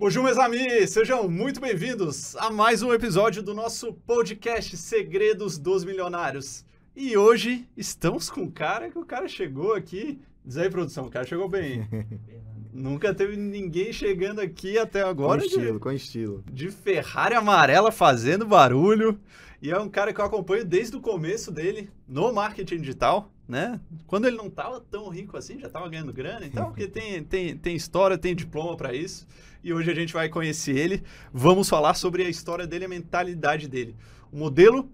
Bonjour, 0.00 0.24
meus 0.24 0.38
amigos! 0.38 0.88
Sejam 0.88 1.28
muito 1.28 1.60
bem-vindos 1.60 2.34
a 2.36 2.50
mais 2.50 2.82
um 2.82 2.90
episódio 2.90 3.42
do 3.42 3.52
nosso 3.52 3.92
podcast 3.92 4.74
Segredos 4.78 5.58
dos 5.58 5.84
Milionários. 5.84 6.64
E 6.96 7.18
hoje 7.18 7.68
estamos 7.76 8.30
com 8.30 8.44
um 8.44 8.50
cara 8.50 8.88
que 8.88 8.98
o 8.98 9.04
cara 9.04 9.28
chegou 9.28 9.74
aqui. 9.74 10.18
Diz 10.42 10.56
aí, 10.56 10.70
produção, 10.70 11.04
o 11.04 11.10
cara 11.10 11.26
chegou 11.26 11.50
bem. 11.50 11.86
Nunca 12.72 13.12
teve 13.12 13.36
ninguém 13.36 13.92
chegando 13.92 14.40
aqui 14.40 14.78
até 14.78 15.02
agora. 15.02 15.42
Com 15.42 15.46
estilo, 15.46 15.72
de, 15.74 15.78
com 15.78 15.92
estilo. 15.92 16.44
De 16.50 16.70
Ferrari 16.70 17.34
amarela 17.34 17.92
fazendo 17.92 18.46
barulho. 18.46 19.20
E 19.60 19.70
é 19.70 19.78
um 19.78 19.90
cara 19.90 20.14
que 20.14 20.20
eu 20.22 20.24
acompanho 20.24 20.64
desde 20.64 20.96
o 20.96 21.00
começo 21.02 21.52
dele 21.52 21.90
no 22.08 22.32
marketing 22.32 22.78
digital, 22.78 23.30
né? 23.50 23.80
Quando 24.06 24.26
ele 24.26 24.36
não 24.36 24.46
estava 24.46 24.80
tão 24.80 25.08
rico 25.08 25.36
assim, 25.36 25.58
já 25.58 25.66
estava 25.66 25.88
ganhando 25.88 26.12
grana 26.12 26.46
e 26.46 26.50
tal, 26.50 26.68
porque 26.68 26.86
tem, 26.86 27.22
tem, 27.24 27.56
tem 27.56 27.74
história, 27.74 28.16
tem 28.16 28.34
diploma 28.34 28.76
para 28.76 28.94
isso. 28.94 29.26
E 29.62 29.74
hoje 29.74 29.90
a 29.90 29.94
gente 29.94 30.12
vai 30.12 30.28
conhecer 30.28 30.76
ele. 30.76 31.02
Vamos 31.32 31.68
falar 31.68 31.94
sobre 31.94 32.22
a 32.22 32.28
história 32.28 32.66
dele, 32.66 32.84
a 32.84 32.88
mentalidade 32.88 33.68
dele. 33.68 33.96
O 34.32 34.36
modelo 34.38 34.88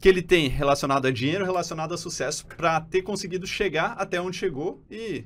que 0.00 0.08
ele 0.08 0.20
tem 0.20 0.48
relacionado 0.48 1.06
a 1.06 1.12
dinheiro, 1.12 1.44
relacionado 1.44 1.94
a 1.94 1.96
sucesso, 1.96 2.44
para 2.44 2.80
ter 2.80 3.02
conseguido 3.02 3.46
chegar 3.46 3.92
até 3.92 4.20
onde 4.20 4.36
chegou 4.36 4.82
e 4.90 5.24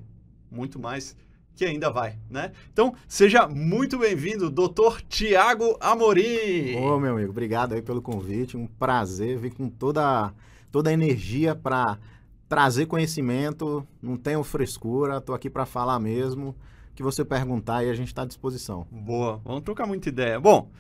muito 0.50 0.78
mais 0.78 1.16
que 1.56 1.64
ainda 1.64 1.90
vai, 1.90 2.18
né? 2.30 2.52
Então, 2.70 2.94
seja 3.08 3.48
muito 3.48 3.98
bem-vindo, 3.98 4.50
doutor 4.50 5.00
Tiago 5.00 5.78
Amorim. 5.80 6.76
Ô, 6.76 7.00
meu 7.00 7.14
amigo, 7.14 7.30
obrigado 7.30 7.72
aí 7.72 7.80
pelo 7.80 8.02
convite, 8.02 8.58
um 8.58 8.66
prazer 8.66 9.38
vir 9.38 9.54
com 9.54 9.66
toda, 9.70 10.34
toda 10.70 10.90
a 10.90 10.92
energia 10.92 11.54
para 11.54 11.98
trazer 12.48 12.86
conhecimento, 12.86 13.86
não 14.00 14.16
tenho 14.16 14.42
frescura, 14.42 15.20
tô 15.20 15.34
aqui 15.34 15.50
para 15.50 15.66
falar 15.66 15.98
mesmo, 15.98 16.54
que 16.94 17.02
você 17.02 17.24
perguntar 17.24 17.84
e 17.84 17.90
a 17.90 17.94
gente 17.94 18.08
está 18.08 18.22
à 18.22 18.26
disposição. 18.26 18.86
Boa, 18.90 19.40
vamos 19.44 19.62
trocar 19.62 19.86
muita 19.86 20.08
ideia. 20.08 20.40
Bom, 20.40 20.70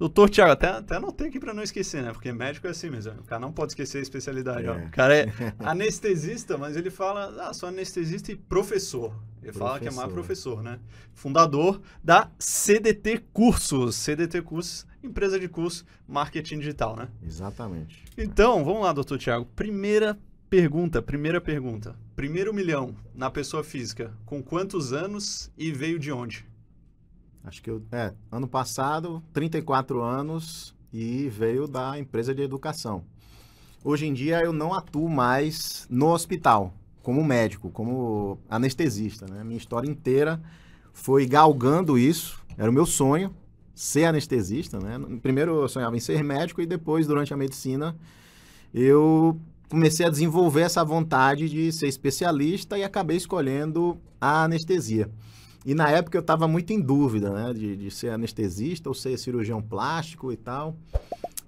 Doutor 0.00 0.30
Tiago, 0.30 0.52
até, 0.52 0.66
até 0.66 0.96
anotei 0.96 1.28
aqui 1.28 1.38
para 1.38 1.52
não 1.52 1.62
esquecer, 1.62 2.02
né? 2.02 2.10
Porque 2.10 2.32
médico 2.32 2.66
é 2.66 2.70
assim 2.70 2.88
mesmo. 2.88 3.12
O 3.20 3.24
cara 3.24 3.38
não 3.38 3.52
pode 3.52 3.72
esquecer 3.72 3.98
a 3.98 4.00
especialidade. 4.00 4.66
É. 4.66 4.72
O 4.72 4.90
cara 4.90 5.14
é 5.14 5.26
anestesista, 5.60 6.56
mas 6.56 6.74
ele 6.74 6.88
fala, 6.88 7.46
ah, 7.46 7.52
sou 7.52 7.68
anestesista 7.68 8.32
e 8.32 8.36
professor. 8.36 9.12
Ele 9.42 9.52
professor. 9.52 9.58
fala 9.58 9.78
que 9.78 9.88
é 9.88 9.90
mais 9.90 10.10
professor, 10.10 10.62
né? 10.62 10.80
Fundador 11.12 11.82
da 12.02 12.30
CDT 12.38 13.24
Cursos. 13.30 13.94
CDT 13.96 14.40
Cursos, 14.40 14.86
empresa 15.02 15.38
de 15.38 15.48
curso, 15.48 15.84
marketing 16.08 16.60
digital, 16.60 16.96
né? 16.96 17.08
Exatamente. 17.22 18.02
Então, 18.16 18.64
vamos 18.64 18.80
lá, 18.80 18.94
doutor 18.94 19.18
Tiago. 19.18 19.44
Primeira 19.54 20.18
pergunta, 20.50 21.00
primeira 21.00 21.40
pergunta. 21.40 21.94
Primeiro 22.16 22.52
milhão 22.52 22.92
na 23.14 23.30
pessoa 23.30 23.62
física, 23.62 24.12
com 24.26 24.42
quantos 24.42 24.92
anos 24.92 25.48
e 25.56 25.70
veio 25.70 25.96
de 25.96 26.10
onde? 26.10 26.44
Acho 27.44 27.62
que 27.62 27.70
eu, 27.70 27.80
é, 27.92 28.12
ano 28.32 28.48
passado, 28.48 29.22
34 29.32 30.02
anos 30.02 30.74
e 30.92 31.28
veio 31.28 31.68
da 31.68 31.96
empresa 31.96 32.34
de 32.34 32.42
educação. 32.42 33.04
Hoje 33.84 34.06
em 34.06 34.12
dia 34.12 34.42
eu 34.42 34.52
não 34.52 34.74
atuo 34.74 35.08
mais 35.08 35.86
no 35.88 36.08
hospital, 36.08 36.74
como 37.00 37.24
médico, 37.24 37.70
como 37.70 38.36
anestesista. 38.50 39.26
Né? 39.26 39.44
Minha 39.44 39.56
história 39.56 39.88
inteira 39.88 40.42
foi 40.92 41.26
galgando 41.26 41.96
isso, 41.96 42.42
era 42.58 42.68
o 42.68 42.74
meu 42.74 42.86
sonho, 42.86 43.32
ser 43.72 44.06
anestesista. 44.06 44.80
Né? 44.80 44.98
Primeiro 45.22 45.62
eu 45.62 45.68
sonhava 45.68 45.96
em 45.96 46.00
ser 46.00 46.24
médico 46.24 46.60
e 46.60 46.66
depois, 46.66 47.06
durante 47.06 47.32
a 47.32 47.36
medicina, 47.36 47.96
eu 48.74 49.40
comecei 49.70 50.04
a 50.04 50.10
desenvolver 50.10 50.62
essa 50.62 50.84
vontade 50.84 51.48
de 51.48 51.70
ser 51.70 51.86
especialista 51.86 52.76
e 52.76 52.82
acabei 52.82 53.16
escolhendo 53.16 53.96
a 54.20 54.42
anestesia. 54.42 55.08
E 55.64 55.74
na 55.74 55.88
época 55.88 56.18
eu 56.18 56.20
estava 56.20 56.48
muito 56.48 56.72
em 56.72 56.80
dúvida, 56.80 57.30
né? 57.30 57.52
De, 57.54 57.76
de, 57.76 57.90
ser 57.90 58.10
anestesista 58.10 58.88
ou 58.88 58.94
ser 58.94 59.16
cirurgião 59.16 59.62
plástico 59.62 60.32
e 60.32 60.36
tal. 60.36 60.76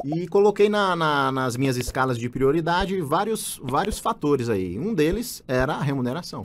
E 0.04 0.28
coloquei 0.28 0.68
na, 0.68 0.94
na, 0.94 1.32
nas 1.32 1.56
minhas 1.56 1.76
escalas 1.76 2.16
de 2.16 2.28
prioridade 2.28 3.00
vários, 3.00 3.60
vários 3.62 3.98
fatores 3.98 4.48
aí. 4.48 4.78
Um 4.78 4.94
deles 4.94 5.42
era 5.48 5.74
a 5.74 5.82
remuneração. 5.82 6.42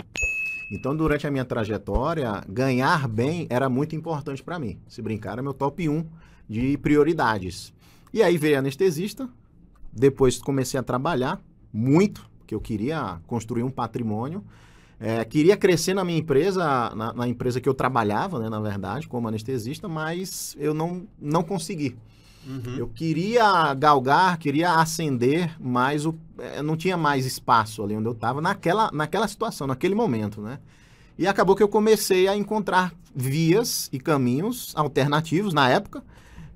Então, 0.71 0.95
durante 0.95 1.27
a 1.27 1.31
minha 1.31 1.45
trajetória, 1.45 2.43
ganhar 2.47 3.07
bem 3.07 3.47
era 3.49 3.69
muito 3.69 3.95
importante 3.95 4.43
para 4.43 4.59
mim. 4.59 4.79
Se 4.87 5.01
brincar, 5.01 5.33
era 5.33 5.43
meu 5.43 5.53
top 5.53 5.87
1 5.87 6.05
de 6.49 6.77
prioridades. 6.77 7.73
E 8.13 8.23
aí 8.23 8.37
veio 8.37 8.59
anestesista. 8.59 9.29
Depois 9.91 10.39
comecei 10.39 10.79
a 10.79 10.83
trabalhar 10.83 11.41
muito, 11.77 12.27
porque 12.39 12.55
eu 12.55 12.59
queria 12.59 13.19
construir 13.27 13.61
um 13.61 13.69
patrimônio. 13.69 14.43
É, 14.99 15.23
queria 15.23 15.55
crescer 15.55 15.93
na 15.93 16.03
minha 16.03 16.17
empresa, 16.17 16.91
na, 16.95 17.13
na, 17.13 17.27
empresa 17.27 17.61
que 17.61 17.69
eu 17.69 17.73
trabalhava, 17.73 18.39
né, 18.39 18.49
na 18.49 18.59
verdade, 18.59 19.07
como 19.07 19.27
anestesista, 19.27 19.87
mas 19.87 20.57
eu 20.59 20.73
não, 20.73 21.07
não 21.21 21.43
consegui. 21.43 21.95
Uhum. 22.47 22.77
Eu 22.77 22.87
queria 22.87 23.75
galgar, 23.75 24.39
queria 24.39 24.71
ascender, 24.73 25.55
mas 25.59 26.03
o, 26.05 26.15
é, 26.39 26.63
não 26.63 26.75
tinha 26.75 26.97
mais 26.97 27.27
espaço 27.27 27.83
ali 27.83 27.95
onde 27.95 28.07
eu 28.07 28.13
estava 28.13 28.41
naquela, 28.41 28.89
naquela 28.91 29.27
situação, 29.27 29.67
naquele 29.67 29.93
momento, 29.93 30.41
né? 30.41 30.57
E 31.15 31.27
acabou 31.27 31.55
que 31.55 31.61
eu 31.61 31.67
comecei 31.67 32.27
a 32.27 32.35
encontrar 32.35 32.91
vias 33.15 33.87
e 33.91 33.99
caminhos 33.99 34.73
alternativos 34.75 35.53
na 35.53 35.69
época, 35.69 36.03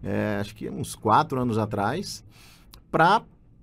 é, 0.04 0.38
acho 0.42 0.56
que 0.56 0.68
uns 0.68 0.96
quatro 0.96 1.40
anos 1.40 1.60
atrás, 1.60 2.24
para 2.90 3.22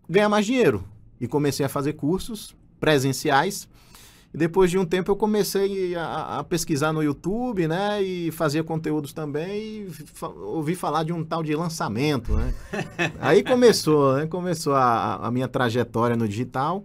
ganhar 0.09 0.29
mais 0.29 0.47
dinheiro. 0.47 0.85
E 1.21 1.27
comecei 1.27 1.65
a 1.65 1.69
fazer 1.69 1.95
cursos 1.95 2.55
presenciais 2.79 3.69
e 4.33 4.37
depois 4.37 4.71
de 4.71 4.79
um 4.79 4.85
tempo 4.85 5.11
eu 5.11 5.17
comecei 5.17 5.95
a, 5.95 6.39
a, 6.39 6.45
pesquisar 6.45 6.93
no 6.93 7.03
YouTube, 7.03 7.67
né? 7.67 8.03
E 8.03 8.31
fazia 8.31 8.63
conteúdos 8.63 9.13
também 9.13 9.87
e 9.87 9.91
fa 9.91 10.29
ouvi 10.29 10.75
falar 10.75 11.03
de 11.03 11.13
um 11.13 11.25
tal 11.25 11.43
de 11.43 11.55
lançamento, 11.55 12.35
né? 12.35 12.55
Aí 13.21 13.43
começou, 13.43 14.17
né? 14.17 14.27
Começou 14.27 14.75
a, 14.75 15.17
a 15.17 15.31
minha 15.31 15.49
trajetória 15.49 16.15
no 16.15 16.29
digital. 16.29 16.85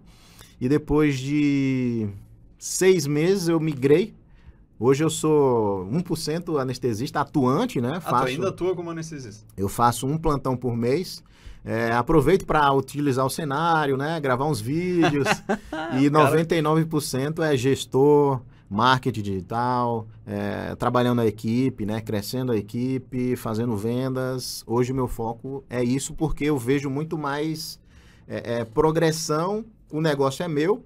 E 0.59 0.69
depois 0.69 1.19
de 1.19 2.07
seis 2.57 3.05
meses 3.05 3.49
eu 3.49 3.59
migrei. 3.59 4.13
Hoje 4.79 5.03
eu 5.03 5.09
sou 5.09 5.85
1% 5.87 6.59
anestesista 6.59 7.21
atuante, 7.21 7.81
né? 7.81 7.99
Faço, 7.99 8.15
ah, 8.15 8.21
tu 8.21 8.27
ainda 8.27 8.49
atua 8.49 8.75
como 8.75 8.89
anestesista? 8.89 9.45
Eu 9.55 9.67
faço 9.67 10.07
um 10.07 10.17
plantão 10.17 10.55
por 10.55 10.75
mês. 10.75 11.21
É, 11.65 11.91
aproveito 11.93 12.45
para 12.45 12.71
utilizar 12.73 13.25
o 13.25 13.29
cenário, 13.29 13.95
né? 13.95 14.19
Gravar 14.19 14.45
uns 14.45 14.59
vídeos. 14.59 15.27
e 15.99 16.09
99% 16.09 17.39
é 17.39 17.55
gestor, 17.55 18.41
marketing 18.69 19.21
digital, 19.21 20.07
é, 20.25 20.75
trabalhando 20.75 21.21
a 21.21 21.25
equipe, 21.25 21.85
né? 21.85 22.01
Crescendo 22.01 22.51
a 22.51 22.57
equipe, 22.57 23.35
fazendo 23.35 23.77
vendas. 23.77 24.63
Hoje 24.67 24.91
o 24.91 24.95
meu 24.95 25.07
foco 25.07 25.63
é 25.69 25.83
isso 25.83 26.13
porque 26.13 26.45
eu 26.45 26.57
vejo 26.57 26.89
muito 26.89 27.17
mais 27.17 27.79
é, 28.27 28.59
é 28.59 28.65
progressão. 28.65 29.63
O 29.91 30.01
negócio 30.01 30.43
é 30.43 30.47
meu 30.47 30.83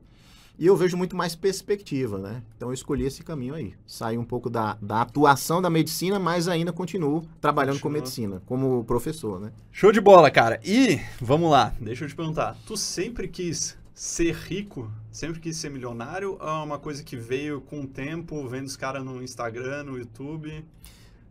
e 0.60 0.66
eu 0.66 0.76
vejo 0.76 0.98
muito 0.98 1.16
mais 1.16 1.36
perspectiva, 1.36 2.18
né? 2.18 2.42
Então 2.56 2.70
eu 2.70 2.74
escolhi 2.74 3.06
esse 3.06 3.24
caminho 3.24 3.54
aí. 3.54 3.74
Saí 3.86 4.18
um 4.18 4.24
pouco 4.24 4.50
da, 4.50 4.78
da 4.82 5.02
atuação 5.02 5.62
da 5.62 5.70
medicina, 5.70 6.18
mas 6.18 6.48
ainda 6.48 6.74
continuo 6.74 7.24
trabalhando 7.40 7.76
Continua. 7.76 7.92
com 7.92 8.00
medicina, 8.00 8.42
como 8.46 8.84
professor, 8.84 9.40
né? 9.40 9.52
Show 9.72 9.92
de 9.92 10.02
bola, 10.02 10.32
cara. 10.32 10.60
E, 10.66 11.00
vamos 11.22 11.52
lá, 11.52 11.74
deixa 11.80 12.06
eu 12.06 12.10
te 12.10 12.16
perguntar. 12.16 12.58
Tu 12.66 12.76
sempre 12.76 13.28
quis 13.28 13.78
ser 13.94 14.34
rico? 14.34 14.92
Sempre 15.12 15.40
quis 15.40 15.58
ser 15.58 15.70
milionário? 15.70 16.38
Ou 16.40 16.48
é 16.48 16.64
uma 16.64 16.80
coisa 16.80 17.04
que 17.04 17.16
veio 17.16 17.62
com 17.62 17.82
o 17.82 17.88
tempo, 17.88 18.48
vendo 18.48 18.66
os 18.66 18.76
caras 18.76 19.04
no 19.04 19.22
Instagram, 19.22 19.84
no 19.84 19.98
YouTube? 19.98 20.66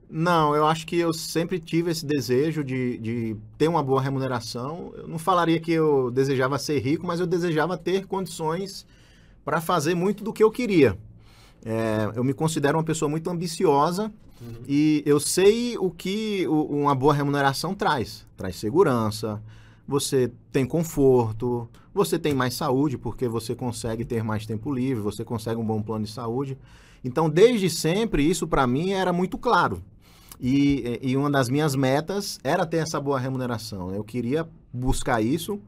Não, 0.09 0.55
eu 0.55 0.65
acho 0.67 0.87
que 0.87 0.97
eu 0.97 1.13
sempre 1.13 1.59
tive 1.59 1.91
esse 1.91 2.07
desejo 2.07 2.63
de, 2.63 2.97
de 2.99 3.37
ter 3.59 3.67
uma 3.67 3.83
boa 3.83 4.01
remuneração. 4.01 4.93
Eu 4.97 5.09
não 5.09 5.19
falaria 5.19 5.59
que 5.59 5.73
eu 5.73 6.13
desejava 6.13 6.59
ser 6.61 6.79
rico, 6.79 7.05
mas 7.05 7.19
eu 7.19 7.27
desejava 7.27 7.77
ter 7.77 8.07
condições 8.07 8.87
para 9.47 9.61
fazer 9.61 9.95
muito 9.95 10.25
do 10.25 10.33
que 10.33 10.43
eu 10.43 10.51
queria. 10.51 10.99
É, 11.65 12.11
eu 12.17 12.25
me 12.25 12.35
considero 12.35 12.77
uma 12.77 12.83
pessoa 12.83 13.09
muito 13.09 13.31
ambiciosa 13.31 14.13
uhum. 14.41 14.57
e 14.67 15.05
eu 15.07 15.21
sei 15.21 15.79
o 15.79 15.89
que 15.89 16.45
uma 16.49 16.97
boa 16.97 17.15
remuneração 17.15 17.73
traz. 17.73 18.27
Traz 18.37 18.57
segurança, 18.57 19.41
você 19.87 20.33
tem 20.51 20.67
conforto, 20.67 21.69
você 21.95 22.19
tem 22.19 22.35
mais 22.35 22.55
saúde, 22.55 22.99
porque 22.99 23.29
você 23.29 23.55
consegue 23.55 24.05
ter 24.05 24.25
mais 24.25 24.45
tempo 24.45 24.73
livre, 24.73 25.01
você 25.01 25.25
consegue 25.25 25.61
um 25.61 25.65
bom 25.65 25.81
plano 25.81 26.05
de 26.05 26.11
saúde. 26.11 26.59
Então, 27.05 27.31
desde 27.31 27.71
sempre, 27.71 28.29
isso 28.29 28.49
para 28.49 28.67
mim 28.67 28.91
era 28.91 29.13
muito 29.13 29.39
claro. 29.39 29.81
E, 30.41 30.99
e 31.01 31.17
uma 31.17 31.31
das 31.31 31.49
minhas 31.49 31.77
metas 31.77 32.41
era 32.43 32.67
ter 32.67 32.79
essa 32.79 33.01
boa 33.01 33.21
remuneração. 33.21 33.95
Eu 33.95 34.03
queria 34.03 34.47
buscar 34.73 35.23
isso 35.23 35.61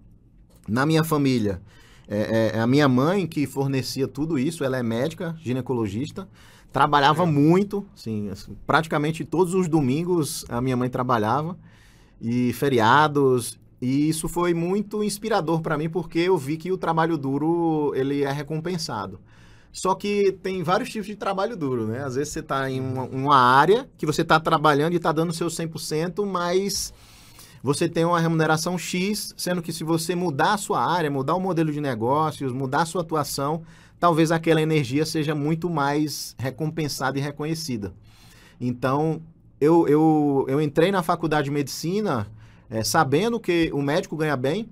na 0.66 0.84
minha 0.84 1.04
família. 1.04 1.62
É, 2.08 2.52
é, 2.54 2.60
a 2.60 2.66
minha 2.66 2.88
mãe 2.88 3.26
que 3.26 3.46
fornecia 3.46 4.08
tudo 4.08 4.38
isso, 4.38 4.64
ela 4.64 4.78
é 4.78 4.82
médica, 4.82 5.36
ginecologista, 5.40 6.26
trabalhava 6.72 7.24
é. 7.24 7.26
muito, 7.26 7.86
assim, 7.94 8.30
assim, 8.30 8.56
praticamente 8.66 9.24
todos 9.24 9.52
os 9.52 9.68
domingos 9.68 10.44
a 10.48 10.60
minha 10.60 10.76
mãe 10.76 10.88
trabalhava, 10.88 11.56
e 12.20 12.52
feriados, 12.54 13.58
e 13.80 14.08
isso 14.08 14.28
foi 14.28 14.54
muito 14.54 15.04
inspirador 15.04 15.60
para 15.60 15.78
mim, 15.78 15.88
porque 15.88 16.18
eu 16.18 16.36
vi 16.36 16.56
que 16.56 16.72
o 16.72 16.78
trabalho 16.78 17.16
duro, 17.16 17.92
ele 17.94 18.22
é 18.22 18.32
recompensado. 18.32 19.20
Só 19.70 19.94
que 19.94 20.32
tem 20.42 20.62
vários 20.62 20.90
tipos 20.90 21.06
de 21.06 21.14
trabalho 21.14 21.56
duro, 21.56 21.86
né? 21.86 22.02
Às 22.02 22.16
vezes 22.16 22.32
você 22.32 22.40
está 22.40 22.68
em 22.70 22.80
uma, 22.80 23.04
uma, 23.04 23.36
área 23.36 23.88
que 23.96 24.06
você 24.06 24.22
está 24.22 24.40
trabalhando 24.40 24.94
e 24.94 24.96
está 24.96 25.12
dando 25.12 25.32
seu 25.32 25.46
100%, 25.46 26.26
mas 26.26 26.92
você 27.62 27.88
tem 27.88 28.04
uma 28.04 28.20
remuneração 28.20 28.78
X, 28.78 29.34
sendo 29.36 29.62
que 29.62 29.72
se 29.72 29.84
você 29.84 30.14
mudar 30.14 30.54
a 30.54 30.58
sua 30.58 30.84
área, 30.84 31.10
mudar 31.10 31.34
o 31.34 31.40
modelo 31.40 31.72
de 31.72 31.80
negócios, 31.80 32.52
mudar 32.52 32.82
a 32.82 32.86
sua 32.86 33.02
atuação, 33.02 33.62
talvez 33.98 34.30
aquela 34.30 34.62
energia 34.62 35.04
seja 35.04 35.34
muito 35.34 35.68
mais 35.68 36.34
recompensada 36.38 37.18
e 37.18 37.22
reconhecida. 37.22 37.92
Então, 38.60 39.20
eu, 39.60 39.88
eu, 39.88 40.46
eu 40.48 40.60
entrei 40.60 40.92
na 40.92 41.02
faculdade 41.02 41.46
de 41.46 41.50
medicina 41.50 42.28
é, 42.70 42.84
sabendo 42.84 43.40
que 43.40 43.70
o 43.72 43.82
médico 43.82 44.16
ganha 44.16 44.36
bem, 44.36 44.68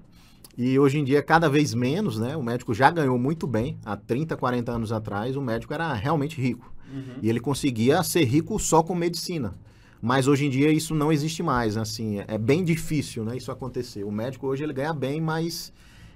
e 0.57 0.79
hoje 0.79 0.99
em 0.99 1.05
dia 1.05 1.23
cada 1.23 1.51
vez 1.51 1.75
menos, 1.75 2.19
né? 2.19 2.35
O 2.37 2.43
médico 2.43 2.73
já 2.73 2.91
ganhou 2.91 3.19
muito 3.19 3.47
bem. 3.47 3.77
Há 3.85 3.95
30, 3.95 4.37
40 4.37 4.73
anos 4.73 4.91
atrás, 4.91 5.37
o 5.37 5.43
médico 5.43 5.75
era 5.75 5.93
realmente 5.93 6.41
rico. 6.41 6.73
Uhum. 6.91 7.19
E 7.21 7.29
ele 7.29 7.41
conseguia 7.41 8.03
ser 8.03 8.25
rico 8.25 8.59
só 8.59 8.83
com 8.83 8.95
medicina. 8.95 9.55
Mas 10.01 10.29
hoje 10.29 10.47
em 10.47 10.51
dia 10.51 10.71
isso 10.71 10.95
não 10.95 11.11
existe 11.11 11.43
mais, 11.43 11.77
assim, 11.77 12.23
é 12.29 12.37
bem 12.37 12.63
difícil, 12.63 13.25
né, 13.25 13.37
isso 13.37 13.51
acontecer. 13.51 14.05
O 14.05 14.13
médico 14.13 14.47
hoje 14.47 14.63
ele 14.63 14.73
ganha 14.73 14.93
bem, 14.93 15.21
mas 15.21 15.73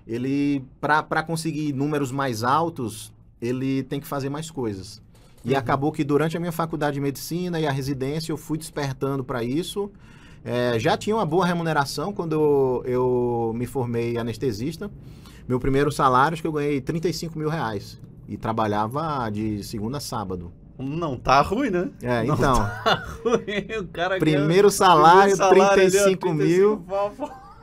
ele 0.06 0.65
para 0.81 1.23
conseguir 1.23 1.73
números 1.73 2.12
mais 2.12 2.43
altos, 2.43 3.12
ele 3.41 3.82
tem 3.85 4.00
que 4.00 4.06
fazer 4.06 4.29
mais 4.29 4.50
coisas. 4.50 5.00
E 5.44 5.53
uhum. 5.53 5.59
acabou 5.59 5.93
que 5.93 6.05
durante 6.05 6.37
a 6.37 6.41
minha 6.41 6.53
faculdade 6.53 6.94
de 6.94 7.00
medicina 7.00 7.59
e 7.59 7.67
a 7.67 7.73
residência 7.73 8.32
eu 8.32 8.37
fui 8.37 8.59
despertando 8.59 9.25
para 9.25 9.43
isso. 9.43 9.91
É, 10.44 10.79
já 10.79 10.97
tinha 10.97 11.17
uma 11.17 11.26
boa 11.26 11.47
remuneração 11.47 12.12
quando 12.12 12.33
eu, 12.33 12.83
eu, 12.87 13.53
me 13.55 13.67
formei 13.67 14.17
anestesista. 14.19 14.91
Meu 15.49 15.59
primeiro 15.59 15.91
salário, 15.91 16.35
acho 16.35 16.43
que 16.43 16.49
eu 16.49 16.53
ganhei 16.53 16.81
35 16.81 17.38
mil 17.38 17.49
reais. 17.49 17.99
E 18.29 18.37
trabalhava 18.37 19.29
de 19.31 19.62
segunda 19.65 19.99
a 19.99 20.00
sábado. 20.00 20.53
Não 20.81 21.17
tá 21.17 21.41
ruim, 21.43 21.71
né? 21.71 21.91
É, 22.03 22.25
não 22.25 22.35
então. 22.35 22.55
Tá 22.55 23.05
ruim. 23.25 23.79
O 23.81 23.88
cara 23.88 24.19
primeiro 24.19 24.71
salário, 24.71 25.37
primeiro 25.37 25.56
salário 25.56 25.75
35, 25.75 26.27
35 26.27 26.35
mil. 26.35 26.85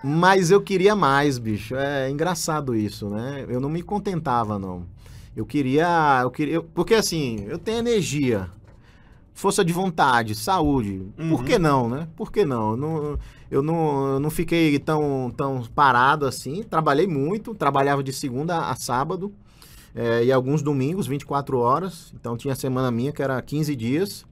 Mas 0.03 0.51
eu 0.51 0.61
queria 0.61 0.95
mais, 0.95 1.37
bicho. 1.37 1.75
É 1.75 2.09
engraçado 2.09 2.75
isso, 2.75 3.09
né? 3.09 3.45
Eu 3.49 3.59
não 3.59 3.69
me 3.69 3.81
contentava, 3.81 4.59
não. 4.59 4.85
Eu 5.35 5.45
queria. 5.45 6.19
Eu 6.21 6.31
queria 6.31 6.61
porque 6.61 6.93
assim, 6.93 7.45
eu 7.47 7.57
tenho 7.57 7.79
energia, 7.79 8.49
força 9.33 9.63
de 9.63 9.71
vontade, 9.71 10.33
saúde. 10.33 11.03
Uhum. 11.17 11.29
Por 11.29 11.43
que 11.43 11.59
não, 11.59 11.89
né? 11.89 12.07
Por 12.15 12.31
que 12.31 12.43
não? 12.43 12.71
Eu 12.71 12.77
não, 12.77 13.19
eu 13.51 13.61
não, 13.61 14.07
eu 14.13 14.19
não 14.19 14.29
fiquei 14.29 14.79
tão, 14.79 15.31
tão 15.35 15.63
parado 15.75 16.25
assim. 16.25 16.63
Trabalhei 16.63 17.05
muito, 17.05 17.53
trabalhava 17.53 18.03
de 18.03 18.11
segunda 18.11 18.69
a 18.69 18.75
sábado. 18.75 19.31
É, 19.99 20.23
e 20.25 20.31
alguns 20.31 20.61
domingos, 20.61 21.07
24 21.07 21.57
horas. 21.57 22.13
Então 22.13 22.37
tinha 22.37 22.53
semana 22.53 22.91
minha 22.91 23.11
que 23.11 23.23
era 23.23 23.41
15 23.41 23.75
dias. 23.75 24.27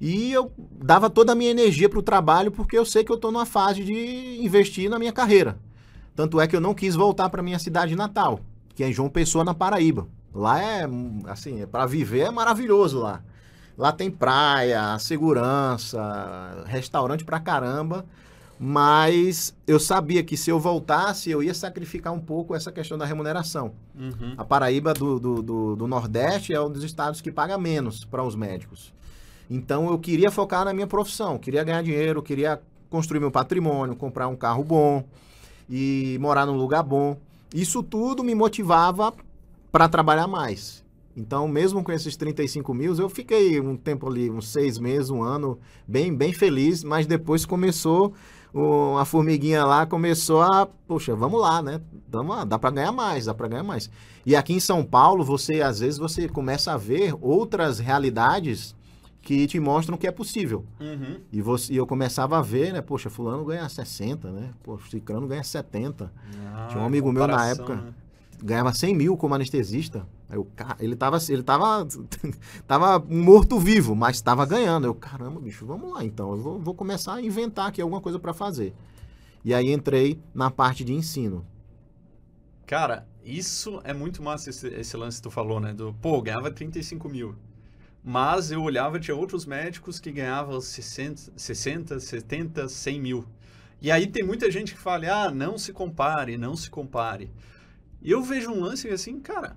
E 0.00 0.32
eu 0.32 0.50
dava 0.56 1.10
toda 1.10 1.32
a 1.32 1.34
minha 1.34 1.50
energia 1.50 1.86
para 1.86 1.98
o 1.98 2.02
trabalho 2.02 2.50
porque 2.50 2.78
eu 2.78 2.84
sei 2.84 3.04
que 3.04 3.12
eu 3.12 3.16
estou 3.16 3.30
numa 3.30 3.44
fase 3.44 3.84
de 3.84 4.38
investir 4.42 4.88
na 4.88 4.98
minha 4.98 5.12
carreira. 5.12 5.58
Tanto 6.14 6.40
é 6.40 6.46
que 6.46 6.56
eu 6.56 6.60
não 6.62 6.72
quis 6.72 6.94
voltar 6.94 7.28
para 7.28 7.42
minha 7.42 7.58
cidade 7.58 7.94
natal, 7.94 8.40
que 8.74 8.82
é 8.82 8.88
em 8.88 8.92
João 8.92 9.10
Pessoa, 9.10 9.44
na 9.44 9.52
Paraíba. 9.52 10.08
Lá 10.34 10.62
é, 10.62 10.88
assim, 11.26 11.60
é 11.60 11.66
para 11.66 11.84
viver 11.84 12.20
é 12.20 12.30
maravilhoso 12.30 12.98
lá. 12.98 13.22
Lá 13.76 13.92
tem 13.92 14.10
praia, 14.10 14.98
segurança, 14.98 16.64
restaurante 16.66 17.22
pra 17.22 17.38
caramba. 17.38 18.06
Mas 18.58 19.54
eu 19.66 19.78
sabia 19.78 20.22
que 20.22 20.36
se 20.36 20.50
eu 20.50 20.58
voltasse, 20.58 21.30
eu 21.30 21.42
ia 21.42 21.52
sacrificar 21.52 22.12
um 22.12 22.20
pouco 22.20 22.54
essa 22.54 22.72
questão 22.72 22.96
da 22.96 23.04
remuneração. 23.04 23.72
Uhum. 23.94 24.34
A 24.36 24.44
Paraíba 24.44 24.94
do, 24.94 25.20
do, 25.20 25.42
do, 25.42 25.76
do, 25.76 25.86
Nordeste 25.86 26.54
é 26.54 26.60
um 26.60 26.70
dos 26.70 26.82
estados 26.82 27.20
que 27.20 27.30
paga 27.30 27.58
menos 27.58 28.04
para 28.04 28.24
os 28.24 28.34
médicos. 28.34 28.94
Então 29.50 29.90
eu 29.90 29.98
queria 29.98 30.30
focar 30.30 30.64
na 30.64 30.72
minha 30.72 30.86
profissão, 30.86 31.38
queria 31.38 31.62
ganhar 31.62 31.82
dinheiro, 31.82 32.22
queria 32.22 32.60
construir 32.88 33.20
meu 33.20 33.30
patrimônio, 33.30 33.94
comprar 33.94 34.26
um 34.28 34.36
carro 34.36 34.64
bom 34.64 35.04
e 35.68 36.16
morar 36.20 36.46
num 36.46 36.56
lugar 36.56 36.82
bom. 36.82 37.18
Isso 37.54 37.82
tudo 37.82 38.24
me 38.24 38.34
motivava 38.34 39.12
para 39.70 39.88
trabalhar 39.88 40.26
mais. 40.26 40.84
Então, 41.16 41.48
mesmo 41.48 41.82
com 41.82 41.90
esses 41.90 42.14
35 42.14 42.74
mil, 42.74 42.94
eu 42.96 43.08
fiquei 43.08 43.58
um 43.58 43.74
tempo 43.74 44.06
ali, 44.06 44.30
uns 44.30 44.48
seis 44.48 44.78
meses, 44.78 45.08
um 45.08 45.22
ano, 45.22 45.58
bem, 45.88 46.14
bem 46.14 46.32
feliz, 46.32 46.84
mas 46.84 47.06
depois 47.06 47.46
começou, 47.46 48.12
a 48.98 49.04
formiguinha 49.04 49.64
lá 49.64 49.84
começou 49.86 50.40
a, 50.40 50.66
poxa, 50.66 51.14
vamos 51.14 51.40
lá, 51.40 51.60
né? 51.60 51.80
Dá, 52.08 52.44
dá 52.44 52.58
para 52.58 52.70
ganhar 52.70 52.92
mais, 52.92 53.26
dá 53.26 53.34
para 53.34 53.48
ganhar 53.48 53.62
mais. 53.62 53.90
E 54.24 54.34
aqui 54.34 54.54
em 54.54 54.60
São 54.60 54.84
Paulo, 54.84 55.24
você, 55.24 55.60
às 55.60 55.80
vezes, 55.80 55.98
você 55.98 56.28
começa 56.28 56.72
a 56.72 56.76
ver 56.76 57.14
outras 57.20 57.78
realidades 57.78 58.74
que 59.20 59.46
te 59.46 59.58
mostram 59.58 59.98
que 59.98 60.06
é 60.06 60.12
possível. 60.12 60.64
Uhum. 60.80 61.18
E, 61.32 61.42
você, 61.42 61.72
e 61.72 61.76
eu 61.76 61.86
começava 61.86 62.38
a 62.38 62.42
ver, 62.42 62.72
né? 62.72 62.80
Poxa, 62.80 63.10
fulano 63.10 63.44
ganha 63.44 63.68
60, 63.68 64.30
né? 64.30 64.50
Poxa, 64.62 64.88
ciclano 64.90 65.26
ganha 65.26 65.42
70. 65.42 66.12
Ah, 66.54 66.68
Tinha 66.70 66.82
um 66.82 66.86
amigo 66.86 67.12
meu 67.12 67.26
na 67.26 67.46
época... 67.48 67.74
Né? 67.74 67.94
Ganhava 68.42 68.72
100 68.72 68.94
mil 68.94 69.16
como 69.16 69.34
anestesista. 69.34 70.06
Eu, 70.30 70.48
ele 70.80 70.96
tava, 70.96 71.18
ele 71.28 71.42
tava, 71.42 71.86
tava 72.66 72.98
morto-vivo, 72.98 73.94
mas 73.94 74.16
estava 74.16 74.44
ganhando. 74.44 74.86
Eu, 74.86 74.94
caramba, 74.94 75.40
bicho, 75.40 75.64
vamos 75.66 75.92
lá 75.92 76.04
então. 76.04 76.32
Eu 76.32 76.42
vou, 76.42 76.58
vou 76.58 76.74
começar 76.74 77.14
a 77.14 77.22
inventar 77.22 77.68
aqui 77.68 77.80
alguma 77.80 78.00
coisa 78.00 78.18
para 78.18 78.34
fazer. 78.34 78.74
E 79.44 79.54
aí 79.54 79.72
entrei 79.72 80.20
na 80.34 80.50
parte 80.50 80.84
de 80.84 80.92
ensino. 80.92 81.46
Cara, 82.66 83.06
isso 83.24 83.80
é 83.84 83.94
muito 83.94 84.22
massa 84.22 84.50
esse, 84.50 84.66
esse 84.68 84.96
lance 84.96 85.18
que 85.18 85.22
tu 85.24 85.30
falou, 85.30 85.60
né? 85.60 85.72
Do, 85.72 85.94
pô, 85.94 86.20
ganhava 86.20 86.50
35 86.50 87.08
mil. 87.08 87.36
Mas 88.02 88.50
eu 88.50 88.62
olhava, 88.62 89.00
tinha 89.00 89.16
outros 89.16 89.44
médicos 89.46 89.98
que 89.98 90.12
ganhavam 90.12 90.60
60, 90.60 91.32
60 91.36 91.98
70, 91.98 92.68
100 92.68 93.00
mil. 93.00 93.24
E 93.80 93.90
aí 93.90 94.06
tem 94.06 94.24
muita 94.24 94.50
gente 94.50 94.74
que 94.74 94.80
fala, 94.80 95.26
ah, 95.26 95.30
não 95.30 95.58
se 95.58 95.72
compare, 95.72 96.38
não 96.38 96.56
se 96.56 96.70
compare. 96.70 97.30
E 98.06 98.10
eu 98.12 98.22
vejo 98.22 98.52
um 98.52 98.60
lance 98.60 98.88
assim, 98.88 99.18
cara, 99.18 99.56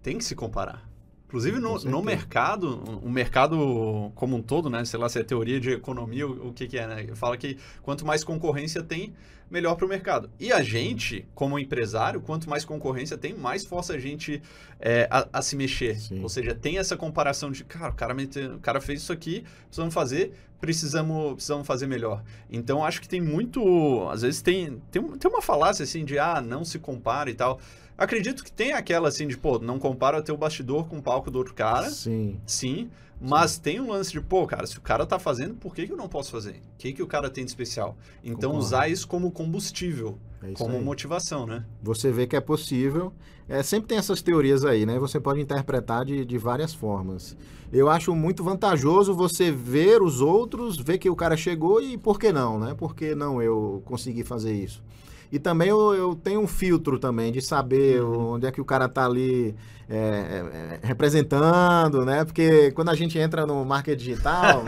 tem 0.00 0.16
que 0.16 0.24
se 0.24 0.36
comparar. 0.36 0.88
Inclusive 1.26 1.58
no, 1.58 1.76
no 1.80 2.00
mercado, 2.00 2.78
o 3.02 3.10
mercado 3.10 4.12
como 4.14 4.36
um 4.36 4.40
todo, 4.40 4.70
né? 4.70 4.84
Sei 4.84 4.98
lá 4.98 5.08
se 5.08 5.18
é 5.18 5.24
teoria 5.24 5.58
de 5.58 5.72
economia, 5.72 6.24
o, 6.24 6.48
o 6.48 6.52
que, 6.52 6.68
que 6.68 6.78
é, 6.78 6.86
né? 6.86 7.08
Fala 7.16 7.36
que 7.36 7.58
quanto 7.82 8.06
mais 8.06 8.22
concorrência 8.22 8.84
tem, 8.84 9.12
melhor 9.50 9.74
para 9.74 9.84
o 9.84 9.88
mercado. 9.88 10.30
E 10.38 10.52
a 10.52 10.62
gente, 10.62 11.26
como 11.34 11.58
empresário, 11.58 12.20
quanto 12.20 12.48
mais 12.48 12.64
concorrência 12.64 13.18
tem, 13.18 13.34
mais 13.34 13.66
força 13.66 13.94
a 13.94 13.98
gente 13.98 14.40
é, 14.78 15.08
a, 15.10 15.28
a, 15.32 15.42
se 15.42 15.56
mexer. 15.56 15.98
Sim. 15.98 16.22
Ou 16.22 16.28
seja, 16.28 16.54
tem 16.54 16.78
essa 16.78 16.96
comparação 16.96 17.50
de, 17.50 17.64
cara, 17.64 17.90
o 17.90 17.94
cara, 17.94 18.14
mete, 18.14 18.38
o 18.38 18.60
cara 18.60 18.80
fez 18.80 19.02
isso 19.02 19.12
aqui, 19.12 19.44
precisamos 19.66 19.92
fazer, 19.92 20.32
precisamos, 20.60 21.34
precisamos 21.34 21.66
fazer 21.66 21.86
melhor. 21.86 22.22
Então, 22.50 22.84
acho 22.84 23.00
que 23.00 23.08
tem 23.08 23.20
muito... 23.20 24.08
Às 24.08 24.22
vezes 24.22 24.40
tem, 24.40 24.80
tem, 24.90 25.02
tem 25.02 25.30
uma 25.30 25.42
falácia 25.42 25.82
assim 25.82 26.04
de, 26.04 26.18
ah, 26.18 26.40
não 26.40 26.64
se 26.64 26.78
compara 26.78 27.28
e 27.30 27.34
tal. 27.34 27.60
Acredito 27.98 28.44
que 28.44 28.52
tem 28.52 28.72
aquela 28.72 29.08
assim 29.08 29.26
de, 29.26 29.36
pô, 29.36 29.58
não 29.58 29.76
compara 29.76 30.22
teu 30.22 30.36
bastidor 30.36 30.86
com 30.86 30.98
o 30.98 31.02
palco 31.02 31.32
do 31.32 31.38
outro 31.38 31.52
cara. 31.52 31.90
Sim. 31.90 32.40
Sim. 32.46 32.88
Mas 33.20 33.52
Sim. 33.52 33.60
tem 33.62 33.80
um 33.80 33.90
lance 33.90 34.12
de, 34.12 34.20
pô, 34.20 34.46
cara, 34.46 34.64
se 34.64 34.78
o 34.78 34.80
cara 34.80 35.04
tá 35.04 35.18
fazendo, 35.18 35.54
por 35.54 35.74
que, 35.74 35.84
que 35.84 35.92
eu 35.92 35.96
não 35.96 36.08
posso 36.08 36.30
fazer? 36.30 36.52
O 36.52 36.78
que, 36.78 36.92
que 36.92 37.02
o 37.02 37.06
cara 37.08 37.28
tem 37.28 37.44
de 37.44 37.50
especial? 37.50 37.96
Então, 38.22 38.50
Concordo. 38.50 38.58
usar 38.58 38.88
isso 38.88 39.08
como 39.08 39.32
combustível, 39.32 40.16
é 40.40 40.52
como 40.52 40.76
aí. 40.76 40.84
motivação, 40.84 41.44
né? 41.44 41.64
Você 41.82 42.12
vê 42.12 42.28
que 42.28 42.36
é 42.36 42.40
possível. 42.40 43.12
É, 43.48 43.64
sempre 43.64 43.88
tem 43.88 43.98
essas 43.98 44.22
teorias 44.22 44.64
aí, 44.64 44.86
né? 44.86 44.96
Você 45.00 45.18
pode 45.18 45.40
interpretar 45.40 46.04
de, 46.04 46.24
de 46.24 46.38
várias 46.38 46.72
formas. 46.72 47.36
Eu 47.72 47.88
acho 47.90 48.14
muito 48.14 48.44
vantajoso 48.44 49.12
você 49.12 49.50
ver 49.50 50.00
os 50.00 50.20
outros, 50.20 50.78
ver 50.78 50.98
que 50.98 51.10
o 51.10 51.16
cara 51.16 51.36
chegou 51.36 51.82
e 51.82 51.98
por 51.98 52.20
que 52.20 52.30
não, 52.30 52.60
né? 52.60 52.74
Por 52.74 52.94
que 52.94 53.16
não 53.16 53.42
eu 53.42 53.82
consegui 53.84 54.22
fazer 54.22 54.52
isso? 54.52 54.82
E 55.30 55.38
também 55.38 55.68
eu, 55.68 55.94
eu 55.94 56.14
tenho 56.14 56.40
um 56.40 56.46
filtro 56.46 56.98
também 56.98 57.30
de 57.30 57.42
saber 57.42 58.02
uhum. 58.02 58.34
onde 58.34 58.46
é 58.46 58.52
que 58.52 58.60
o 58.60 58.64
cara 58.64 58.86
está 58.86 59.04
ali 59.04 59.54
é, 59.88 59.96
é, 59.96 60.80
representando, 60.82 62.04
né? 62.04 62.24
Porque 62.24 62.70
quando 62.72 62.88
a 62.88 62.94
gente 62.94 63.18
entra 63.18 63.46
no 63.46 63.64
marketing 63.64 63.98
digital, 63.98 64.62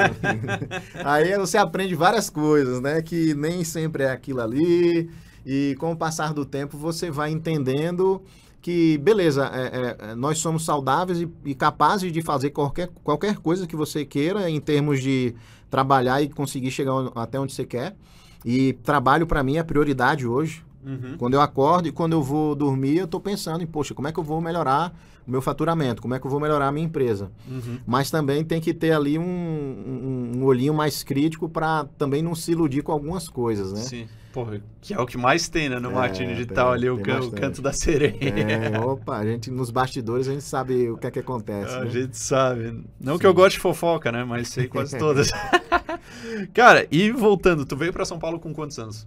aí 1.04 1.36
você 1.38 1.56
aprende 1.56 1.94
várias 1.94 2.28
coisas, 2.28 2.80
né? 2.80 3.00
Que 3.02 3.34
nem 3.34 3.64
sempre 3.64 4.04
é 4.04 4.10
aquilo 4.10 4.40
ali. 4.40 5.10
E 5.44 5.74
com 5.78 5.92
o 5.92 5.96
passar 5.96 6.34
do 6.34 6.44
tempo 6.44 6.76
você 6.76 7.10
vai 7.10 7.30
entendendo 7.30 8.22
que, 8.60 8.98
beleza, 8.98 9.50
é, 9.54 9.60
é, 9.60 10.10
é, 10.10 10.14
nós 10.14 10.38
somos 10.38 10.64
saudáveis 10.64 11.20
e, 11.20 11.28
e, 11.44 11.54
capazes 11.54 12.12
de 12.12 12.20
fazer 12.20 12.50
qualquer, 12.50 12.90
qualquer 13.02 13.36
coisa 13.38 13.66
que 13.66 13.74
você 13.74 14.04
queira 14.04 14.50
em 14.50 14.60
termos 14.60 15.00
de 15.00 15.34
trabalhar 15.70 16.20
e 16.20 16.28
conseguir 16.28 16.70
chegar 16.70 16.92
até 17.14 17.40
onde 17.40 17.54
você 17.54 17.64
quer. 17.64 17.96
E 18.44 18.72
trabalho 18.72 19.26
para 19.26 19.42
mim 19.42 19.56
é 19.56 19.62
prioridade 19.62 20.26
hoje. 20.26 20.64
Uhum. 20.84 21.16
Quando 21.18 21.34
eu 21.34 21.40
acordo 21.40 21.88
e 21.88 21.92
quando 21.92 22.12
eu 22.12 22.22
vou 22.22 22.54
dormir, 22.54 22.96
eu 22.96 23.04
estou 23.04 23.20
pensando 23.20 23.62
em, 23.62 23.66
poxa, 23.66 23.94
como 23.94 24.08
é 24.08 24.12
que 24.12 24.18
eu 24.18 24.24
vou 24.24 24.40
melhorar 24.40 24.94
o 25.26 25.30
meu 25.30 25.42
faturamento? 25.42 26.00
Como 26.00 26.14
é 26.14 26.18
que 26.18 26.26
eu 26.26 26.30
vou 26.30 26.40
melhorar 26.40 26.68
a 26.68 26.72
minha 26.72 26.86
empresa? 26.86 27.30
Uhum. 27.48 27.78
Mas 27.86 28.10
também 28.10 28.42
tem 28.44 28.60
que 28.60 28.72
ter 28.72 28.92
ali 28.92 29.18
um, 29.18 29.22
um, 29.22 30.32
um 30.38 30.44
olhinho 30.44 30.72
mais 30.72 31.02
crítico 31.02 31.48
para 31.48 31.84
também 31.98 32.22
não 32.22 32.34
se 32.34 32.52
iludir 32.52 32.82
com 32.82 32.92
algumas 32.92 33.28
coisas, 33.28 33.72
né? 33.72 33.80
Sim. 33.80 34.08
Porra, 34.32 34.60
que 34.80 34.94
é 34.94 35.00
o 35.00 35.06
que 35.06 35.18
mais 35.18 35.48
tem, 35.48 35.68
né, 35.68 35.80
no 35.80 35.90
É, 35.90 35.94
marketing 35.94 36.28
digital 36.34 36.66
tem- 36.66 36.74
ali, 36.74 36.90
o, 36.90 36.98
can- 37.02 37.20
o 37.20 37.32
canto 37.32 37.60
da 37.60 37.72
sereia. 37.72 38.16
É, 38.20 38.78
opa, 38.78 39.16
a 39.16 39.24
gente 39.26 39.50
nos 39.50 39.70
bastidores 39.72 40.28
a 40.28 40.32
gente 40.32 40.44
sabe 40.44 40.88
o 40.88 40.96
que 40.96 41.06
é 41.08 41.10
que 41.10 41.18
acontece. 41.18 41.74
A 41.74 41.84
né? 41.84 41.90
gente 41.90 42.16
sabe. 42.16 42.84
Não 43.00 43.18
que 43.18 43.26
eu 43.26 43.34
goste 43.34 43.58
de 43.58 43.62
fofoca, 43.62 44.12
né? 44.12 44.22
Mas 44.24 44.48
sei 44.48 44.68
quase 44.68 44.96
todas. 44.98 45.30
Cara, 46.54 46.86
e 46.90 47.10
voltando, 47.10 47.64
tu 47.66 47.76
veio 47.76 47.92
pra 47.92 48.04
São 48.04 48.18
Paulo 48.18 48.38
com 48.38 48.52
quantos 48.52 48.78
anos? 48.78 49.06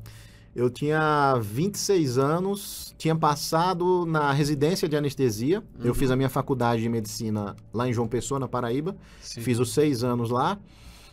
Eu 0.55 0.69
tinha 0.69 1.35
26 1.41 2.17
anos, 2.19 2.93
tinha 2.97 3.15
passado 3.15 4.05
na 4.05 4.31
residência 4.31 4.87
de 4.87 4.95
anestesia. 4.95 5.63
Eu 5.79 5.87
Uhum. 5.87 5.93
fiz 5.95 6.11
a 6.11 6.15
minha 6.15 6.29
faculdade 6.29 6.81
de 6.83 6.89
medicina 6.89 7.55
lá 7.73 7.87
em 7.89 7.93
João 7.93 8.07
Pessoa, 8.07 8.39
na 8.39 8.47
Paraíba. 8.47 8.95
Sim. 9.21 9.41
Fiz 9.41 9.57
os 9.59 9.73
seis 9.73 10.03
anos 10.03 10.29
lá. 10.29 10.59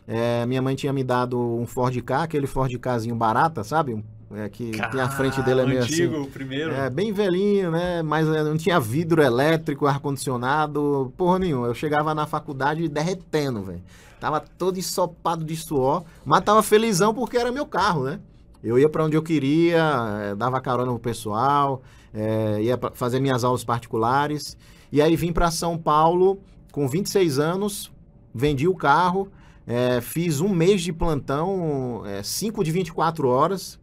É, 0.07 0.45
minha 0.47 0.61
mãe 0.61 0.75
tinha 0.75 0.93
me 0.93 1.05
dado 1.05 1.39
um 1.39 1.67
Ford 1.67 1.97
K, 2.03 2.23
aquele 2.23 2.47
Ford 2.47 2.73
Kzinho 2.79 3.15
barata, 3.15 3.63
sabe? 3.63 4.03
É, 4.33 4.49
que 4.49 4.71
tem 4.71 5.01
a 5.01 5.09
frente 5.09 5.43
dele 5.43 5.61
é 5.63 5.67
meio 5.67 5.83
antigo, 5.83 6.21
assim. 6.21 6.31
primeiro. 6.31 6.71
É, 6.71 6.89
bem 6.89 7.13
velhinho, 7.13 7.71
né? 7.73 8.01
Mas 8.01 8.29
é, 8.29 8.45
não 8.45 8.57
tinha 8.57 8.79
vidro 8.79 9.21
elétrico, 9.21 9.87
ar-condicionado, 9.87 11.13
porra 11.17 11.41
nenhuma. 11.41 11.67
Eu 11.67 11.75
chegava 11.75 12.15
na 12.15 12.27
faculdade 12.27 12.89
derretendo, 12.89 13.63
velho. 13.63 13.83
Tava 14.21 14.39
todo 14.41 14.79
ensopado 14.79 15.45
de 15.45 15.57
suor, 15.57 16.05
mas 16.25 16.45
tava 16.45 16.63
felizão 16.63 17.13
porque 17.13 17.37
era 17.37 17.51
meu 17.51 17.67
carro, 17.67 18.05
né? 18.05 18.21
Eu 18.63 18.79
ia 18.79 18.89
pra 18.89 19.05
onde 19.05 19.17
eu 19.17 19.23
queria, 19.23 19.83
eh, 20.23 20.35
dava 20.35 20.61
carona 20.61 20.91
pro 20.93 21.01
pessoal, 21.01 21.83
eh, 22.13 22.59
ia 22.63 22.79
fazer 22.93 23.19
minhas 23.19 23.43
aulas 23.43 23.65
particulares. 23.65 24.57
E 24.93 25.01
aí 25.01 25.17
vim 25.17 25.33
pra 25.33 25.51
São 25.51 25.79
Paulo 25.79 26.39
com 26.71 26.87
26 26.87 27.39
anos, 27.39 27.91
vendi 28.35 28.69
o 28.69 28.75
carro, 28.75 29.29
eh, 29.67 30.01
fiz 30.01 30.41
um 30.41 30.49
mês 30.49 30.83
de 30.83 30.93
plantão, 30.93 32.03
5 32.23 32.65
de 32.65 32.71
24 32.71 33.29
horas. 33.29 33.79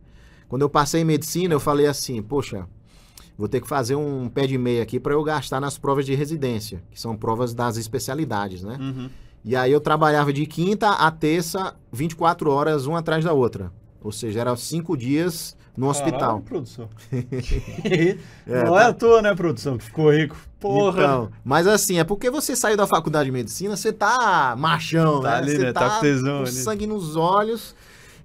Quando 0.47 0.61
eu 0.61 0.69
passei 0.69 1.01
em 1.01 1.05
medicina, 1.05 1.53
eu 1.53 1.59
falei 1.59 1.87
assim, 1.87 2.21
poxa, 2.21 2.67
vou 3.37 3.47
ter 3.47 3.61
que 3.61 3.67
fazer 3.67 3.95
um 3.95 4.29
pé 4.29 4.47
de 4.47 4.57
meia 4.57 4.81
aqui 4.83 4.99
para 4.99 5.13
eu 5.13 5.23
gastar 5.23 5.59
nas 5.59 5.77
provas 5.77 6.05
de 6.05 6.15
residência, 6.15 6.81
que 6.89 6.99
são 6.99 7.15
provas 7.15 7.53
das 7.53 7.77
especialidades, 7.77 8.63
né? 8.63 8.77
Uhum. 8.79 9.09
E 9.43 9.55
aí 9.55 9.71
eu 9.71 9.79
trabalhava 9.79 10.33
de 10.33 10.45
quinta 10.45 10.89
a 10.89 11.11
terça, 11.11 11.75
24 11.91 12.49
horas, 12.49 12.85
uma 12.85 12.99
atrás 12.99 13.23
da 13.23 13.33
outra. 13.33 13.71
Ou 14.01 14.11
seja, 14.11 14.41
eram 14.41 14.55
cinco 14.55 14.97
dias 14.97 15.55
no 15.77 15.87
hospital. 15.87 16.19
Caralho, 16.19 16.41
produção. 16.41 16.89
É, 18.47 18.63
não 18.63 18.79
é 18.79 18.85
à 18.85 18.93
toa, 18.93 19.21
né, 19.21 19.35
produção, 19.35 19.77
que 19.77 19.85
ficou 19.85 20.11
rico. 20.11 20.35
Porra. 20.59 21.03
Então, 21.03 21.29
mas 21.43 21.67
assim, 21.67 21.99
é 21.99 22.03
porque 22.03 22.29
você 22.31 22.55
saiu 22.55 22.75
da 22.75 22.87
faculdade 22.87 23.25
de 23.27 23.31
medicina, 23.31 23.75
você 23.77 23.93
tá 23.93 24.55
machão, 24.57 25.21
Tá 25.21 25.31
né? 25.31 25.37
ali, 25.37 25.51
você 25.51 25.63
né? 25.65 25.73
Tá 25.73 25.89
com 25.89 26.01
tesão 26.01 26.37
com 26.37 26.43
ali. 26.43 26.51
sangue 26.51 26.87
nos 26.87 27.15
olhos. 27.15 27.75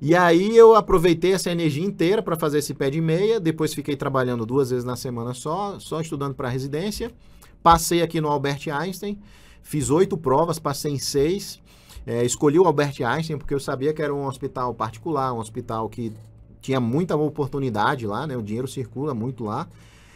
E 0.01 0.17
aí 0.17 0.57
eu 0.57 0.75
aproveitei 0.75 1.33
essa 1.33 1.51
energia 1.51 1.85
inteira 1.85 2.23
para 2.23 2.35
fazer 2.37 2.59
esse 2.59 2.73
pé 2.75 2.91
de 2.91 3.01
meia, 3.01 3.39
depois 3.39 3.73
fiquei 3.75 3.95
trabalhando 3.95 4.45
duas 4.47 4.71
vezes 4.71 4.85
na 4.85 4.97
semana 4.97 5.35
só, 5.35 5.79
só 5.79 6.01
estudando 6.01 6.35
para 6.35 6.49
residência. 6.49 7.13
Passei 7.63 8.03
aqui 8.03 8.21
no 8.21 8.29
Albert 8.29 8.63
Einstein, 8.69 9.17
fiz 9.63 9.91
oito 9.91 10.17
provas, 10.17 10.59
passei 10.59 10.93
em 10.93 10.99
seis. 10.99 11.61
É, 12.05 12.25
escolhi 12.25 12.59
o 12.59 12.65
Albert 12.65 13.01
Einstein 13.05 13.39
porque 13.39 13.55
eu 13.55 13.61
sabia 13.61 13.93
que 13.93 14.03
era 14.03 14.13
um 14.13 14.27
hospital 14.27 14.75
particular, 14.75 15.33
um 15.33 15.39
hospital 15.39 15.89
que 15.89 16.13
tinha 16.63 16.81
muita 16.81 17.17
oportunidade 17.17 18.07
lá, 18.07 18.27
né? 18.27 18.37
O 18.37 18.43
dinheiro 18.43 18.69
circula 18.69 19.13
muito 19.13 19.45
lá. 19.45 19.69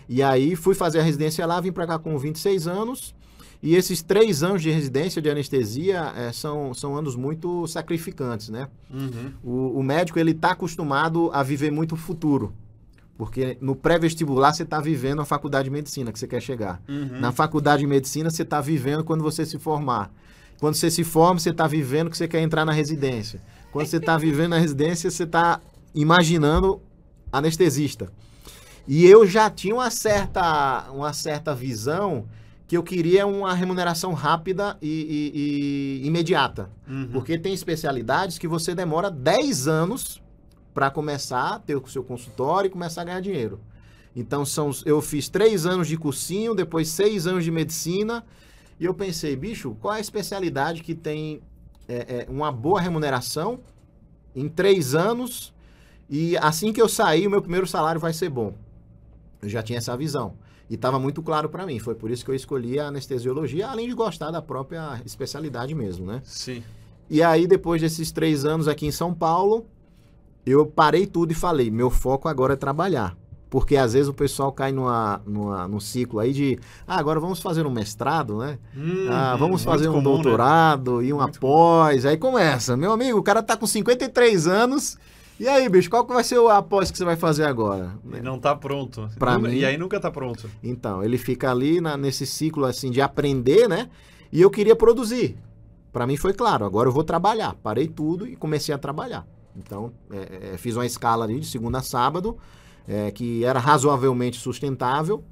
E 0.09 0.23
aí 0.23 0.55
fui 0.55 0.75
fazer 0.75 1.01
a 1.01 1.03
residência 1.03 1.45
lá, 1.45 1.61
vim 1.61 1.73
para 1.73 1.87
cá 1.87 1.99
com 1.99 2.17
26 2.17 2.69
anos. 2.69 3.15
E 3.63 3.75
esses 3.75 4.01
três 4.03 4.43
anos 4.43 4.63
de 4.63 4.71
residência 4.71 5.21
de 5.21 5.29
anestesia 5.29 6.13
eh, 6.17 6.33
são, 6.33 6.73
são 6.73 6.97
anos 6.97 7.17
muito 7.17 7.67
sacrificantes, 7.67 8.49
né? 8.49 8.69
Uhum. 8.89 9.33
O, 9.43 9.81
o 9.81 9.83
médico 9.83 10.19
ele 10.19 10.31
está 10.31 10.53
acostumado 10.53 11.31
a 11.33 11.43
viver 11.43 11.73
muito 11.73 11.93
o 11.93 11.97
futuro. 11.97 12.53
Porque 13.19 13.57
no 13.61 13.75
pré-vestibular 13.75 14.53
você 14.53 14.63
está 14.63 14.79
vivendo 14.79 15.23
a 15.23 15.25
faculdade 15.25 15.65
de 15.65 15.71
medicina 15.71 16.13
que 16.13 16.19
você 16.19 16.29
quer 16.29 16.41
chegar. 16.41 16.81
Uhum. 16.87 17.19
Na 17.19 17.33
faculdade 17.33 17.81
de 17.81 17.87
medicina 17.87 18.31
você 18.31 18.43
está 18.43 18.61
vivendo 18.61 19.03
quando 19.03 19.23
você 19.25 19.45
se 19.45 19.59
formar. 19.59 20.13
Quando 20.61 20.75
você 20.75 20.91
se 20.91 21.03
forma, 21.03 21.41
você 21.41 21.51
está 21.51 21.67
vivendo 21.67 22.11
que 22.11 22.17
você 22.17 22.29
quer 22.29 22.41
entrar 22.41 22.65
na 22.65 22.73
residência. 22.73 23.41
Quando 23.73 23.87
você 23.87 23.97
está 23.97 24.17
vivendo 24.17 24.51
na 24.51 24.59
residência, 24.59 25.11
você 25.11 25.25
está 25.25 25.61
imaginando 25.97 26.81
anestesista. 27.33 28.13
E 28.87 29.05
eu 29.05 29.27
já 29.27 29.51
tinha 29.51 29.75
uma 29.75 29.91
certa, 29.91 30.89
uma 30.93 31.13
certa 31.13 31.55
visão 31.55 32.27
que 32.69 32.77
eu 32.77 32.83
queria 32.83 33.27
uma 33.27 33.55
remuneração 33.55 34.13
rápida 34.13 34.77
e, 34.83 34.89
e- 35.35 36.03
e 36.05 36.07
imediata. 36.07 36.71
Uhum. 36.87 37.09
Porque 37.13 37.39
tem 37.39 37.53
especialidades 37.55 38.39
que 38.39 38.47
você 38.47 38.75
demora 38.75 39.11
10 39.11 39.67
anos 39.67 40.23
para 40.75 40.91
começar 40.91 41.55
a 41.55 41.59
ter 41.59 41.75
o 41.77 41.87
seu 41.89 42.05
consultório 42.05 42.69
e 42.69 42.71
começar 42.71 43.03
a 43.03 43.05
ganhar 43.05 43.21
dinheiro. 43.21 43.61
Então, 44.15 44.45
são, 44.45 44.71
eu 44.85 45.01
fiz 45.01 45.29
três 45.29 45.67
anos 45.67 45.89
de 45.89 45.97
cursinho, 45.97 46.55
depois 46.55 46.89
seis 46.89 47.27
anos 47.27 47.45
de 47.45 47.51
medicina, 47.51 48.25
e 48.79 48.85
eu 48.85 48.95
pensei, 48.95 49.37
bicho, 49.37 49.77
qual 49.81 49.95
é 49.95 49.99
a 49.99 50.01
especialidade 50.01 50.83
que 50.83 50.95
tem 50.95 51.41
é, 51.89 52.27
é, 52.27 52.27
uma 52.29 52.51
boa 52.51 52.81
remuneração 52.81 53.61
em 54.35 54.49
três 54.49 54.95
anos 54.95 55.55
e 56.09 56.37
assim 56.39 56.73
que 56.73 56.81
eu 56.81 56.89
sair, 56.89 57.27
o 57.27 57.31
meu 57.31 57.41
primeiro 57.43 57.67
salário 57.67 58.01
vai 58.01 58.13
ser 58.13 58.29
bom? 58.29 58.55
Eu 59.43 59.49
já 59.49 59.63
tinha 59.63 59.79
essa 59.79 59.97
visão. 59.97 60.35
E 60.69 60.75
estava 60.75 60.99
muito 60.99 61.23
claro 61.23 61.49
para 61.49 61.65
mim. 61.65 61.79
Foi 61.79 61.95
por 61.95 62.11
isso 62.11 62.25
que 62.25 62.31
eu 62.31 62.35
escolhi 62.35 62.79
a 62.81 62.89
anestesiologia, 62.89 63.69
além 63.69 63.87
de 63.89 63.95
gostar 63.95 64.31
da 64.33 64.43
própria 64.43 65.01
especialidade 65.05 65.75
mesmo, 65.75 66.05
né? 66.07 66.21
Sim. 66.25 66.63
E 67.09 67.23
aí, 67.23 67.47
depois 67.47 67.81
desses 67.81 68.11
três 68.11 68.45
anos 68.45 68.67
aqui 68.67 68.85
em 68.87 68.91
São 68.91 69.15
Paulo, 69.15 69.65
eu 70.45 70.67
parei 70.67 71.07
tudo 71.07 71.31
e 71.31 71.35
falei: 71.35 71.71
meu 71.71 71.89
foco 71.91 72.29
agora 72.29 72.55
é 72.55 72.57
trabalhar. 72.57 73.17
Porque 73.49 73.77
às 73.77 73.93
vezes 73.93 74.09
o 74.09 74.13
pessoal 74.13 74.51
cai 74.51 74.73
numa, 74.73 75.23
numa, 75.25 75.69
num 75.69 75.79
ciclo 75.79 76.19
aí 76.19 76.33
de, 76.33 76.59
ah, 76.85 76.99
agora 76.99 77.21
vamos 77.21 77.39
fazer 77.41 77.65
um 77.65 77.71
mestrado, 77.71 78.39
né? 78.39 78.59
Ah, 79.09 79.33
Uhum. 79.35 79.39
vamos 79.39 79.63
fazer 79.63 79.89
um 79.89 79.93
comum, 79.93 80.17
né? 80.17 80.23
doutorado 80.25 81.01
e 81.01 81.13
um 81.13 81.19
Muito 81.19 81.37
após. 81.37 82.05
Aí 82.05 82.17
começa. 82.17 82.77
Meu 82.77 82.91
amigo, 82.91 83.17
o 83.17 83.23
cara 83.23 83.41
tá 83.45 83.57
com 83.57 83.67
53 83.67 84.49
anos. 84.49 84.99
E 85.39 85.47
aí, 85.47 85.69
bicho, 85.69 85.91
qual 85.91 86.05
que 86.07 86.13
vai 86.15 86.25
ser 86.25 86.39
o 86.39 86.49
após 86.49 86.91
que 86.91 86.97
você 86.97 87.05
vai 87.05 87.17
fazer 87.17 87.45
agora? 87.45 87.95
E 88.15 88.21
não 88.23 88.39
tá 88.39 88.55
pronto. 88.57 89.09
Pra 89.19 89.39
mim- 89.39 89.51
E 89.55 89.65
aí 89.65 89.77
nunca 89.77 90.01
tá 90.01 90.11
pronto. 90.11 90.49
Então, 90.63 91.03
ele 91.05 91.19
fica 91.19 91.51
ali 91.51 91.81
na- 91.81 91.97
nesse 91.97 92.27
ciclo 92.27 92.65
assim 92.65 92.91
de 92.91 93.01
aprender, 93.03 93.69
né? 93.69 93.91
E 94.33 94.41
eu 94.41 94.51
queria 94.51 94.75
produzir. 94.75 95.37
Para 95.93 96.07
mim 96.07 96.17
foi 96.17 96.33
claro, 96.33 96.65
agora 96.65 96.89
eu 96.89 96.93
vou 96.93 97.05
trabalhar. 97.05 97.55
Parei 97.63 97.87
tudo 97.87 98.27
e 98.27 98.35
comecei 98.35 98.75
a 98.75 98.79
trabalhar. 98.79 99.27
Então, 99.55 99.93
é, 100.11 100.53
é, 100.55 100.57
fiz 100.59 100.75
uma 100.77 100.87
escala 100.87 101.25
ali 101.25 101.41
de 101.41 101.47
segunda 101.47 101.79
a 101.79 101.83
sábado, 101.83 102.37
é, 102.89 103.11
que 103.11 103.45
era 103.45 103.59
razoavelmente 103.59 104.39
sustentável. 104.39 105.23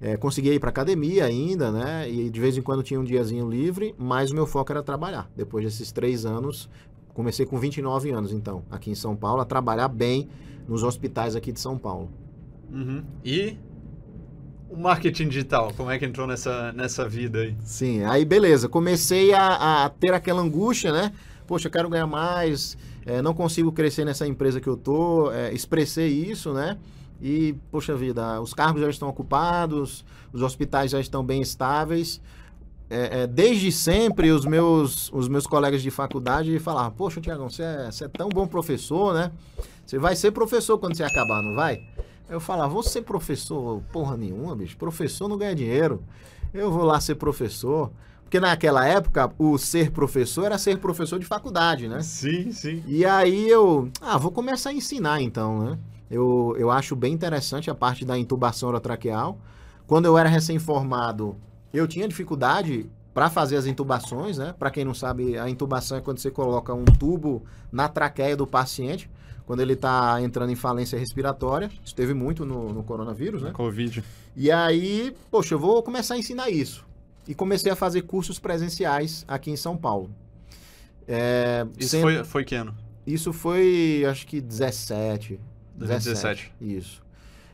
É, 0.00 0.16
conseguia 0.16 0.52
ir 0.52 0.58
para 0.60 0.68
academia 0.70 1.24
ainda, 1.24 1.70
né? 1.70 2.10
E 2.10 2.28
de 2.28 2.40
vez 2.40 2.56
em 2.58 2.62
quando 2.62 2.82
tinha 2.82 2.98
um 3.00 3.04
diazinho 3.04 3.48
livre, 3.48 3.94
mas 3.96 4.30
o 4.30 4.34
meu 4.34 4.46
foco 4.46 4.70
era 4.72 4.82
trabalhar. 4.82 5.30
Depois 5.36 5.64
desses 5.64 5.90
três 5.92 6.26
anos, 6.26 6.68
comecei 7.14 7.46
com 7.46 7.58
29 7.58 8.10
anos, 8.10 8.32
então, 8.32 8.64
aqui 8.70 8.90
em 8.90 8.94
São 8.94 9.16
Paulo, 9.16 9.40
a 9.40 9.44
trabalhar 9.44 9.88
bem 9.88 10.28
nos 10.68 10.82
hospitais 10.82 11.34
aqui 11.36 11.52
de 11.52 11.60
São 11.60 11.78
Paulo. 11.78 12.10
Uhum. 12.70 13.02
E 13.24 13.56
o 14.68 14.76
marketing 14.76 15.28
digital, 15.28 15.72
como 15.76 15.90
é 15.90 15.98
que 15.98 16.04
entrou 16.04 16.26
nessa, 16.26 16.72
nessa 16.72 17.08
vida 17.08 17.40
aí? 17.40 17.56
Sim, 17.62 18.02
aí 18.04 18.24
beleza, 18.24 18.68
comecei 18.68 19.32
a, 19.32 19.84
a 19.84 19.88
ter 19.88 20.12
aquela 20.12 20.42
angústia, 20.42 20.92
né? 20.92 21.12
Poxa, 21.46 21.68
eu 21.68 21.72
quero 21.72 21.88
ganhar 21.88 22.06
mais, 22.06 22.76
é, 23.06 23.22
não 23.22 23.32
consigo 23.32 23.70
crescer 23.70 24.04
nessa 24.04 24.26
empresa 24.26 24.60
que 24.60 24.68
eu 24.68 24.76
tô, 24.76 25.30
é, 25.30 25.52
expressei 25.52 26.08
isso, 26.08 26.52
né? 26.52 26.76
E, 27.22 27.54
poxa 27.70 27.94
vida, 27.94 28.40
os 28.40 28.52
cargos 28.52 28.82
já 28.82 28.90
estão 28.90 29.08
ocupados, 29.08 30.04
os 30.32 30.42
hospitais 30.42 30.90
já 30.90 31.00
estão 31.00 31.24
bem 31.24 31.40
estáveis. 31.40 32.20
É, 32.90 33.22
é, 33.22 33.26
desde 33.26 33.72
sempre, 33.72 34.30
os 34.30 34.44
meus, 34.44 35.10
os 35.12 35.28
meus 35.28 35.46
colegas 35.46 35.82
de 35.82 35.90
faculdade 35.90 36.58
falavam, 36.58 36.92
poxa, 36.92 37.20
Tiagão, 37.20 37.48
você 37.48 37.62
é, 37.62 37.90
você 37.90 38.04
é 38.04 38.08
tão 38.08 38.28
bom 38.28 38.46
professor, 38.46 39.14
né? 39.14 39.32
Você 39.86 39.98
vai 39.98 40.14
ser 40.14 40.32
professor 40.32 40.78
quando 40.78 40.96
você 40.96 41.02
acabar, 41.02 41.42
não 41.42 41.54
vai? 41.54 41.82
Eu 42.28 42.40
falava, 42.40 42.72
vou 42.72 42.82
ser 42.82 43.02
professor, 43.02 43.82
porra 43.92 44.16
nenhuma, 44.16 44.56
bicho. 44.56 44.76
Professor 44.76 45.28
não 45.28 45.36
ganha 45.36 45.54
dinheiro. 45.54 46.02
Eu 46.52 46.70
vou 46.70 46.84
lá 46.84 47.00
ser 47.00 47.16
professor. 47.16 47.90
Porque 48.22 48.40
naquela 48.40 48.86
época, 48.86 49.30
o 49.38 49.58
ser 49.58 49.90
professor 49.90 50.44
era 50.46 50.58
ser 50.58 50.78
professor 50.78 51.18
de 51.18 51.26
faculdade, 51.26 51.86
né? 51.86 52.00
Sim, 52.02 52.50
sim. 52.50 52.82
E 52.86 53.04
aí 53.04 53.48
eu, 53.48 53.90
ah, 54.00 54.16
vou 54.16 54.30
começar 54.30 54.70
a 54.70 54.72
ensinar 54.72 55.20
então, 55.20 55.62
né? 55.62 55.78
Eu, 56.10 56.54
eu 56.58 56.70
acho 56.70 56.96
bem 56.96 57.12
interessante 57.12 57.70
a 57.70 57.74
parte 57.74 58.04
da 58.04 58.18
intubação 58.18 58.68
orotraqueal. 58.70 59.38
Quando 59.86 60.06
eu 60.06 60.16
era 60.16 60.28
recém-formado, 60.28 61.36
eu 61.78 61.86
tinha 61.88 62.06
dificuldade 62.08 62.86
para 63.12 63.30
fazer 63.30 63.56
as 63.56 63.66
intubações, 63.66 64.38
né? 64.38 64.54
Para 64.58 64.70
quem 64.70 64.84
não 64.84 64.94
sabe, 64.94 65.38
a 65.38 65.48
intubação 65.48 65.98
é 65.98 66.00
quando 66.00 66.18
você 66.18 66.30
coloca 66.30 66.72
um 66.74 66.84
tubo 66.84 67.44
na 67.70 67.88
traqueia 67.88 68.36
do 68.36 68.46
paciente. 68.46 69.08
quando 69.46 69.60
ele 69.60 69.76
tá 69.76 70.20
entrando 70.22 70.50
em 70.50 70.56
falência 70.56 70.98
respiratória. 70.98 71.70
Isso 71.84 71.94
teve 71.94 72.14
muito 72.14 72.46
no, 72.46 72.72
no 72.72 72.82
coronavírus, 72.82 73.42
né? 73.42 73.50
Covid. 73.52 74.02
E 74.34 74.50
aí, 74.50 75.14
poxa, 75.30 75.54
eu 75.54 75.58
vou 75.58 75.82
começar 75.82 76.14
a 76.14 76.18
ensinar 76.18 76.48
isso. 76.50 76.82
E 77.28 77.34
comecei 77.34 77.70
a 77.70 77.76
fazer 77.76 78.02
cursos 78.02 78.38
presenciais 78.38 79.22
aqui 79.28 79.50
em 79.50 79.56
São 79.56 79.76
Paulo. 79.76 80.10
É, 81.06 81.66
Isso 81.78 81.90
sendo- 81.90 82.02
foi, 82.02 82.24
foi 82.24 82.44
que 82.44 82.54
ano? 82.54 82.74
isso 83.06 83.32
foi, 83.34 84.04
acho 84.08 84.26
que 84.26 84.40
17. 84.40 85.38
2017. 85.76 86.52
Isso. 86.60 87.02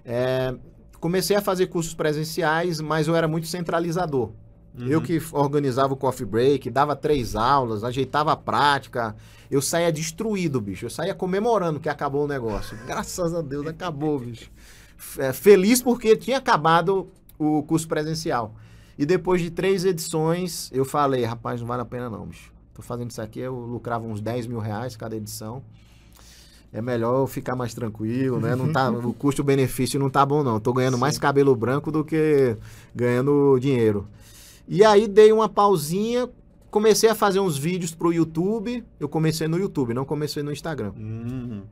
É, 0.04 0.54
comecei 1.00 1.35
a 1.37 1.40
fazer 1.40 1.66
cursos 1.66 1.95
presenciais, 1.95 2.80
mas 2.80 3.09
eu 3.09 3.16
era 3.16 3.26
muito 3.26 3.47
centralizador. 3.49 4.30
Eu 4.78 4.99
Uhum. 4.99 5.04
que 5.04 5.21
organizava 5.33 5.95
o 5.95 5.97
coffee 5.97 6.25
break, 6.25 6.71
dava 6.71 6.95
três 6.95 7.35
aulas, 7.35 7.83
ajeitava 7.83 8.33
a 8.33 8.37
prática. 8.37 9.16
Eu 9.50 9.61
saía 9.61 9.90
destruído, 9.90 10.61
bicho. 10.61 10.87
Eu 10.87 10.90
saía 10.90 11.12
comemorando 11.12 11.80
que 11.80 11.88
acabou 11.88 12.25
o 12.25 12.28
negócio. 12.28 12.78
Graças 12.87 13.35
a 13.35 13.42
Deus 13.42 13.66
acabou, 13.66 14.21
bicho. 14.21 14.49
É, 15.19 15.33
feliz 15.33 15.83
porque 15.83 16.16
tinha 16.16 16.38
acabado 16.38 17.09
o 17.37 17.62
curso 17.64 17.88
presencial. 17.88 18.54
E 18.97 19.04
depois 19.04 19.40
de 19.40 19.50
três 19.50 19.85
edições, 19.85 20.71
eu 20.73 20.85
falei, 20.85 21.25
rapaz, 21.25 21.61
não 21.61 21.66
vale 21.66 21.83
a 21.83 21.87
pena 21.87 22.09
não, 22.09 22.26
bicho. 22.26 22.52
Tô 22.73 22.83
fazendo 22.83 23.11
isso 23.11 23.21
aqui, 23.21 23.40
eu 23.40 23.54
lucrava 23.54 24.07
uns 24.07 24.21
10 24.21 24.47
mil 24.47 24.61
reais 24.61 24.95
cada 24.95 25.16
edição. 25.16 25.62
É 26.72 26.80
melhor 26.80 27.20
eu 27.20 27.26
ficar 27.26 27.56
mais 27.56 27.74
tranquilo, 27.74 28.38
né? 28.38 28.54
Não 28.54 28.72
tá, 28.72 28.90
o 28.90 29.12
custo-benefício 29.12 29.98
não 29.98 30.08
tá 30.08 30.24
bom, 30.24 30.44
não. 30.44 30.60
Tô 30.60 30.72
ganhando 30.72 30.96
mais 30.96 31.14
Sim. 31.14 31.20
cabelo 31.20 31.54
branco 31.56 31.90
do 31.90 32.04
que 32.04 32.56
ganhando 32.94 33.58
dinheiro. 33.58 34.06
E 34.68 34.84
aí 34.84 35.08
dei 35.08 35.32
uma 35.32 35.48
pausinha, 35.48 36.28
comecei 36.70 37.10
a 37.10 37.14
fazer 37.14 37.40
uns 37.40 37.58
vídeos 37.58 37.92
pro 37.92 38.12
YouTube. 38.12 38.84
Eu 39.00 39.08
comecei 39.08 39.48
no 39.48 39.58
YouTube, 39.58 39.92
não 39.92 40.04
comecei 40.04 40.44
no 40.44 40.52
Instagram. 40.52 40.92
Uhum. 40.96 41.62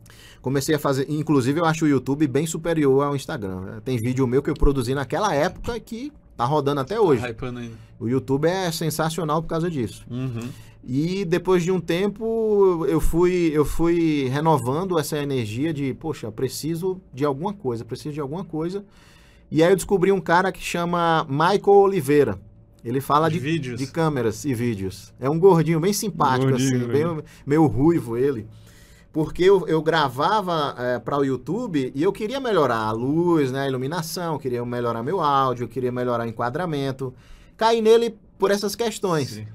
Comecei 0.43 0.75
a 0.75 0.79
fazer, 0.81 1.07
inclusive 1.09 1.61
eu 1.61 1.65
acho 1.65 1.85
o 1.85 1.89
YouTube 1.89 2.27
bem 2.27 2.47
superior 2.47 3.05
ao 3.05 3.15
Instagram. 3.15 3.61
né? 3.61 3.81
Tem 3.85 3.97
vídeo 3.99 4.27
meu 4.27 4.43
que 4.43 4.51
eu 4.51 4.55
produzi 4.55 4.95
naquela 4.95 5.33
época 5.33 5.79
que 5.79 6.13
tá 6.37 6.45
rodando 6.45 6.81
até 6.81 6.99
hoje. 6.99 7.23
Tá 7.23 7.31
hypando 7.31 7.61
ainda. 7.61 7.77
O 8.01 8.09
YouTube 8.09 8.47
é 8.47 8.71
sensacional 8.73 9.43
por 9.43 9.49
causa 9.49 9.71
disso. 9.71 10.05
Uhum. 10.11 10.49
E 10.83 11.25
depois 11.25 11.63
de 11.63 11.71
um 11.71 11.81
tempo 11.81 12.87
eu 12.89 13.01
fui 13.01 13.51
eu 13.53 13.65
fui 13.65 14.29
renovando 14.29 14.99
essa 14.99 15.19
energia 15.19 15.73
de, 15.73 15.93
poxa, 15.95 16.31
preciso 16.31 17.01
de 17.13 17.25
alguma 17.25 17.53
coisa, 17.53 17.85
preciso 17.85 18.15
de 18.15 18.21
alguma 18.21 18.45
coisa. 18.45 18.85
E 19.51 19.63
aí 19.63 19.71
eu 19.71 19.77
descobri 19.77 20.13
um 20.13 20.21
cara 20.21 20.53
que 20.53 20.63
chama 20.63 21.27
Michael 21.29 21.77
Oliveira. 21.77 22.39
Ele 22.85 23.01
fala 23.01 23.29
de, 23.29 23.39
vídeos. 23.39 23.79
de 23.79 23.87
câmeras 23.87 24.45
e 24.45 24.55
vídeos. 24.55 25.13
É 25.19 25.29
um 25.29 25.39
gordinho 25.39 25.81
bem 25.81 25.93
simpático, 25.93 26.51
Gordinho, 26.51 26.77
assim, 26.77 26.87
bem, 26.87 27.25
meio 27.45 27.67
ruivo 27.67 28.17
ele. 28.17 28.47
Porque 29.13 29.43
eu, 29.43 29.67
eu 29.67 29.83
gravava 29.83 30.77
para 31.05 31.19
o 31.19 31.25
YouTube 31.25 31.93
e 31.95 32.03
eu 32.03 32.13
queria 32.13 32.39
melhorar 32.39 32.79
a 32.79 32.93
luz, 32.93 33.51
né, 33.51 33.63
a 33.63 33.69
iluminação, 33.69 34.39
queria 34.39 34.65
melhorar 34.65 35.03
meu 35.03 35.21
áudio, 35.21 35.67
queria 35.67 35.91
melhorar 35.91 36.25
o 36.25 36.29
enquadramento. 36.29 37.13
Caí 37.57 37.83
nele 37.83 38.17
por 38.39 38.51
essas 38.51 38.77
questões. 38.77 39.31
Sim. 39.31 39.47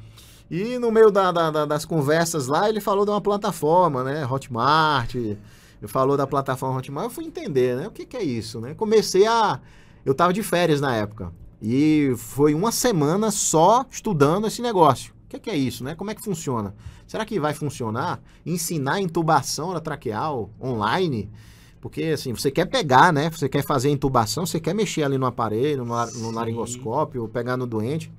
E 0.55 0.77
no 0.77 0.91
meio 0.91 1.10
da- 1.10 1.31
da- 1.31 1.50
da- 1.50 1.65
das 1.65 1.83
conversas 1.83 2.45
lá, 2.45 2.69
ele 2.69 2.79
falou 2.79 3.05
de 3.05 3.10
uma 3.10 3.19
plataforma, 3.19 4.03
né? 4.03 4.24
Hotmart. 4.24 5.15
Ele 5.15 5.39
falou 5.88 6.15
da 6.15 6.27
plataforma 6.27 6.77
Hotmart. 6.77 7.05
Eu 7.05 7.10
fui 7.10 7.25
entender, 7.25 7.75
né? 7.75 7.88
O 7.88 7.91
que, 7.91 8.05
que 8.05 8.15
é 8.15 8.22
isso, 8.24 8.62
né? 8.62 8.75
Comecei 8.75 9.25
a. 9.25 9.60
Eu 10.05 10.13
tava 10.13 10.31
de 10.31 10.43
férias 10.43 10.79
na 10.79 10.95
época. 10.95 11.33
E 11.60 12.13
foi 12.17 12.53
uma 12.53 12.72
semana 12.72 13.31
só 13.31 13.83
estudando 13.89 14.45
esse 14.45 14.62
negócio. 14.62 15.12
O 15.25 15.29
que, 15.29 15.39
que 15.39 15.50
é 15.50 15.57
isso, 15.57 15.83
né? 15.83 15.95
Como 15.95 16.12
é 16.12 16.13
que 16.13 16.22
funciona? 16.22 16.75
Será 17.07 17.25
que 17.25 17.39
vai 17.39 17.55
funcionar? 17.55 18.22
Ensinar 18.45 19.01
intubação 19.01 19.79
traqueal 19.79 20.51
online? 20.62 21.31
Porque, 21.81 22.03
assim, 22.03 22.31
você 22.31 22.51
quer 22.51 22.65
pegar, 22.65 23.12
né? 23.12 23.31
Você 23.31 23.50
quer 23.50 23.65
fazer 23.65 23.89
intubação, 23.89 24.45
você 24.45 24.60
quer 24.60 24.75
mexer 24.75 25.01
ali 25.01 25.17
no 25.17 25.25
aparelho, 25.25 25.83
no, 25.83 25.95
no 26.12 26.29
laringoscópio, 26.29 27.27
pegar 27.27 27.57
no 27.57 27.65
doente. 27.65 28.12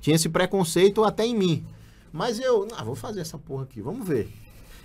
Tinha 0.00 0.16
esse 0.16 0.28
preconceito 0.28 1.04
até 1.04 1.24
em 1.24 1.36
mim. 1.36 1.64
Mas 2.16 2.40
eu, 2.40 2.66
vou 2.84 2.94
fazer 2.94 3.20
essa 3.20 3.36
porra 3.38 3.64
aqui, 3.64 3.80
vamos 3.80 4.06
ver. 4.06 4.28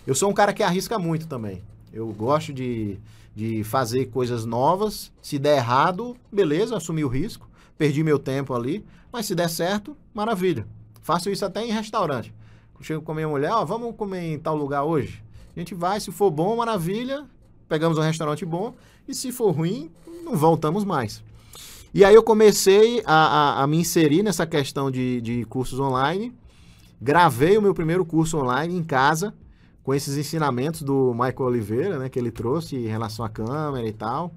Eu 0.06 0.14
sou 0.14 0.30
um 0.30 0.34
cara 0.34 0.52
que 0.54 0.62
arrisca 0.62 1.00
muito 1.00 1.28
também. 1.28 1.62
Eu 1.94 2.08
gosto 2.08 2.52
de, 2.52 2.98
de 3.36 3.64
fazer 3.64 4.08
coisas 4.08 4.46
novas. 4.46 5.12
Se 5.22 5.40
der 5.40 5.58
errado, 5.58 6.16
beleza, 6.32 6.76
assumi 6.78 7.04
o 7.04 7.08
risco. 7.08 7.48
Perdi 7.78 8.04
meu 8.04 8.20
tempo 8.20 8.54
ali. 8.54 8.84
Mas 9.12 9.26
se 9.26 9.36
der 9.36 9.50
certo, 9.50 9.96
maravilha. 10.14 10.66
Faço 11.02 11.30
isso 11.30 11.46
até 11.46 11.64
em 11.66 11.72
restaurante. 11.72 12.34
Chego 12.82 13.04
com 13.04 13.12
a 13.12 13.15
minha 13.15 13.28
mulher, 13.28 13.52
ó, 13.52 13.63
vamos 13.63 13.96
comer 13.96 14.34
em 14.34 14.39
tal 14.39 14.56
lugar 14.56 14.84
hoje? 14.84 15.24
A 15.56 15.60
gente 15.60 15.76
vai, 15.76 16.00
se 16.00 16.12
for 16.12 16.32
bom, 16.32 16.56
maravilha. 16.56 17.26
Pegamos 17.70 17.96
um 17.98 18.02
restaurante 18.02 18.44
bom. 18.44 18.74
E 19.08 19.13
se 19.13 19.32
for 19.32 19.52
ruim, 19.52 19.91
não 20.24 20.36
voltamos 20.36 20.84
mais. 20.84 21.24
E 21.94 22.04
aí 22.04 22.15
eu 22.15 22.24
comecei 22.24 23.04
a, 23.06 23.13
a- 23.60 23.63
a 23.63 23.67
me 23.67 23.78
inserir 23.78 24.24
nessa 24.24 24.48
questão 24.48 24.89
de, 24.89 25.22
de 25.22 25.46
cursos 25.46 25.80
online. 25.80 26.34
Gravei 27.02 27.58
o 27.58 27.62
meu 27.64 27.74
primeiro 27.74 28.06
curso 28.06 28.38
online 28.38 28.78
em 28.78 28.84
casa, 28.84 29.34
com 29.82 29.92
esses 29.92 30.16
ensinamentos 30.18 30.84
do 30.84 31.12
Michael 31.14 31.36
Oliveira, 31.40 31.98
né, 31.98 32.10
que 32.10 32.20
ele 32.20 32.30
trouxe 32.30 32.76
em 32.76 32.86
relação 32.86 33.26
à 33.26 33.30
câmera 33.30 33.88
e 33.88 33.92
tal. 33.92 34.32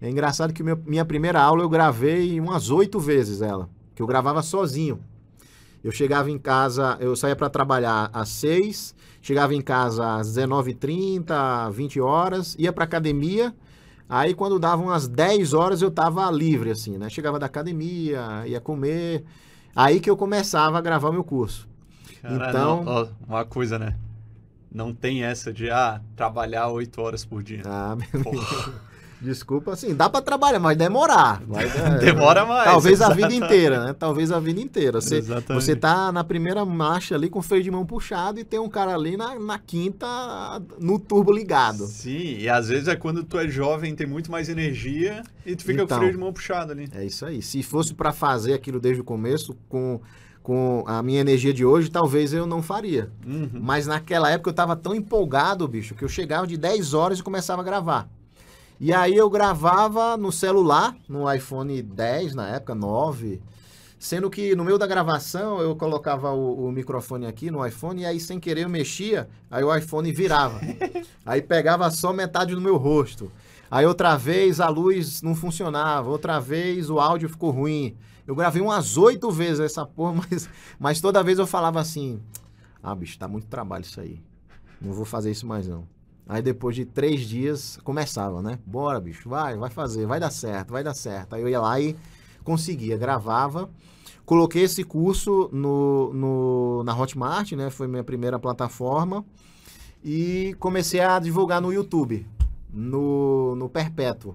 É 0.00 0.08
engraçado 0.08 0.52
que 0.52 0.62
meu- 0.62 0.78
minha 0.86 1.04
primeira 1.04 1.40
aula 1.40 1.62
eu 1.64 1.68
gravei 1.68 2.38
umas 2.38 2.70
oito 2.70 3.00
vezes 3.00 3.42
ela, 3.42 3.68
que 3.92 4.00
eu 4.00 4.06
gravava 4.06 4.40
sozinho. 4.40 5.00
Eu 5.82 5.90
chegava 5.90 6.30
em 6.30 6.38
casa, 6.38 6.96
eu 7.00 7.16
saía 7.16 7.34
para 7.34 7.50
trabalhar 7.50 8.08
às 8.12 8.28
seis, 8.28 8.94
chegava 9.20 9.52
em 9.52 9.60
casa 9.60 10.16
às 10.16 10.28
19h30, 10.28 11.68
20 11.72 12.00
horas, 12.00 12.54
ia 12.56 12.72
para 12.72 12.84
academia. 12.84 13.52
Aí 14.08 14.32
quando 14.32 14.60
dava 14.60 14.80
umas 14.80 15.08
10 15.08 15.52
horas 15.54 15.82
eu 15.82 15.90
tava 15.90 16.30
livre, 16.30 16.70
assim, 16.70 16.96
né? 16.98 17.08
Chegava 17.08 17.38
da 17.38 17.46
academia, 17.46 18.44
ia 18.46 18.60
comer. 18.60 19.24
Aí 19.74 19.98
que 19.98 20.08
eu 20.08 20.16
começava 20.16 20.78
a 20.78 20.80
gravar 20.80 21.10
meu 21.10 21.24
curso. 21.24 21.65
Então- 22.34 22.82
ó, 22.86 23.06
uma 23.26 23.44
coisa, 23.44 23.78
né? 23.78 23.94
Não 24.72 24.92
tem 24.92 25.22
essa 25.24 25.52
de, 25.52 25.70
ah, 25.70 26.00
trabalhar 26.14 26.68
oito 26.68 27.00
horas 27.00 27.24
por 27.24 27.42
dia. 27.42 27.62
Ah, 27.64 27.96
meu. 27.96 28.06
Desculpa, 29.18 29.72
assim, 29.72 29.94
dá 29.94 30.10
pra 30.10 30.20
trabalhar, 30.20 30.58
mas 30.58 30.76
demorar. 30.76 31.42
Vai, 31.46 31.64
Demora 32.00 32.44
mais. 32.44 32.64
Talvez 32.64 33.00
a 33.00 33.08
vida 33.14 33.28
exatamente. 33.28 33.44
inteira, 33.46 33.84
né? 33.86 33.96
Talvez 33.98 34.30
a 34.30 34.38
vida 34.38 34.60
inteira. 34.60 35.00
Você, 35.00 35.16
Exatamente. 35.16 35.64
você 35.64 35.74
tá 35.74 36.12
na 36.12 36.22
primeira 36.22 36.62
marcha 36.66 37.14
ali 37.14 37.30
com 37.30 37.38
o 37.38 37.42
freio 37.42 37.64
de 37.64 37.70
mão 37.70 37.86
puxado 37.86 38.38
e 38.38 38.44
tem 38.44 38.60
um 38.60 38.68
cara 38.68 38.94
ali 38.94 39.16
na, 39.16 39.38
na 39.38 39.58
quinta 39.58 40.06
no 40.78 40.98
turbo 40.98 41.32
ligado. 41.32 41.86
Sim, 41.86 42.36
e 42.40 42.46
às 42.46 42.68
vezes 42.68 42.88
é 42.88 42.94
quando 42.94 43.24
tu 43.24 43.38
é 43.38 43.48
jovem, 43.48 43.94
tem 43.96 44.06
muito 44.06 44.30
mais 44.30 44.50
energia 44.50 45.22
e 45.46 45.56
tu 45.56 45.62
fica 45.64 45.82
Então. 45.82 45.86
com 45.88 45.94
o 45.94 45.98
freio 45.98 46.12
de 46.12 46.18
mão 46.18 46.30
puxado 46.34 46.72
ali. 46.72 46.86
É 46.94 47.02
isso 47.02 47.24
aí. 47.24 47.40
Se 47.40 47.62
fosse 47.62 47.94
pra 47.94 48.12
fazer 48.12 48.52
aquilo 48.52 48.78
desde 48.78 49.00
o 49.00 49.04
começo, 49.04 49.56
com, 49.66 49.98
com 50.46 50.84
a 50.86 51.02
minha 51.02 51.20
energia 51.20 51.52
de 51.52 51.64
hoje, 51.64 51.90
talvez 51.90 52.32
eu 52.32 52.46
não 52.46 52.62
faria. 52.62 53.10
Uhum. 53.26 53.50
Mas 53.52 53.84
naquela 53.84 54.30
época 54.30 54.50
eu 54.50 54.54
tava 54.54 54.76
tão 54.76 54.94
empolgado, 54.94 55.66
bicho, 55.66 55.96
que 55.96 56.04
eu 56.04 56.08
chegava 56.08 56.46
de 56.46 56.56
10 56.56 56.94
horas 56.94 57.18
e 57.18 57.22
começava 57.24 57.62
a 57.62 57.64
gravar. 57.64 58.08
E 58.78 58.92
aí 58.92 59.16
eu 59.16 59.28
gravava 59.28 60.16
no 60.16 60.30
celular, 60.30 60.96
no 61.08 61.28
iPhone 61.34 61.82
10 61.82 62.36
na 62.36 62.48
época, 62.50 62.76
9. 62.76 63.42
Sendo 63.98 64.30
que 64.30 64.54
no 64.54 64.64
meio 64.64 64.78
da 64.78 64.86
gravação 64.86 65.60
eu 65.60 65.74
colocava 65.74 66.30
o, 66.30 66.68
o 66.68 66.70
microfone 66.70 67.26
aqui 67.26 67.50
no 67.50 67.66
iPhone 67.66 68.02
e 68.02 68.06
aí 68.06 68.20
sem 68.20 68.38
querer 68.38 68.66
eu 68.66 68.68
mexia, 68.68 69.28
aí 69.50 69.64
o 69.64 69.76
iPhone 69.76 70.12
virava. 70.12 70.60
aí 71.26 71.42
pegava 71.42 71.90
só 71.90 72.12
metade 72.12 72.54
do 72.54 72.60
meu 72.60 72.76
rosto. 72.76 73.32
Aí 73.68 73.84
outra 73.84 74.14
vez 74.14 74.60
a 74.60 74.68
luz 74.68 75.22
não 75.22 75.34
funcionava, 75.34 76.08
outra 76.08 76.38
vez 76.38 76.88
o 76.88 77.00
áudio 77.00 77.28
ficou 77.28 77.50
ruim. 77.50 77.96
Eu 78.26 78.34
gravei 78.34 78.60
umas 78.60 78.96
oito 78.96 79.30
vezes 79.30 79.60
essa 79.60 79.86
porra, 79.86 80.12
mas, 80.30 80.48
mas 80.78 81.00
toda 81.00 81.22
vez 81.22 81.38
eu 81.38 81.46
falava 81.46 81.80
assim: 81.80 82.20
Ah, 82.82 82.94
bicho, 82.94 83.18
tá 83.18 83.28
muito 83.28 83.46
trabalho 83.46 83.82
isso 83.82 84.00
aí. 84.00 84.20
Não 84.80 84.92
vou 84.92 85.04
fazer 85.04 85.30
isso 85.30 85.46
mais 85.46 85.66
não. 85.68 85.86
Aí 86.28 86.42
depois 86.42 86.74
de 86.74 86.84
três 86.84 87.20
dias 87.20 87.78
começava, 87.84 88.42
né? 88.42 88.58
Bora, 88.66 89.00
bicho, 89.00 89.28
vai, 89.28 89.56
vai 89.56 89.70
fazer, 89.70 90.06
vai 90.06 90.18
dar 90.18 90.30
certo, 90.30 90.72
vai 90.72 90.82
dar 90.82 90.94
certo. 90.94 91.34
Aí 91.34 91.42
eu 91.42 91.48
ia 91.48 91.60
lá 91.60 91.80
e 91.80 91.96
conseguia, 92.42 92.96
gravava. 92.96 93.70
Coloquei 94.24 94.64
esse 94.64 94.82
curso 94.82 95.48
no, 95.52 96.12
no- 96.12 96.82
na 96.84 96.98
Hotmart, 96.98 97.52
né? 97.52 97.70
Foi 97.70 97.86
minha 97.86 98.02
primeira 98.02 98.40
plataforma. 98.40 99.24
E 100.04 100.54
comecei 100.58 100.98
a 101.00 101.18
divulgar 101.20 101.60
no 101.60 101.72
YouTube, 101.72 102.26
no, 102.72 103.54
no 103.56 103.68
Perpétuo. 103.68 104.34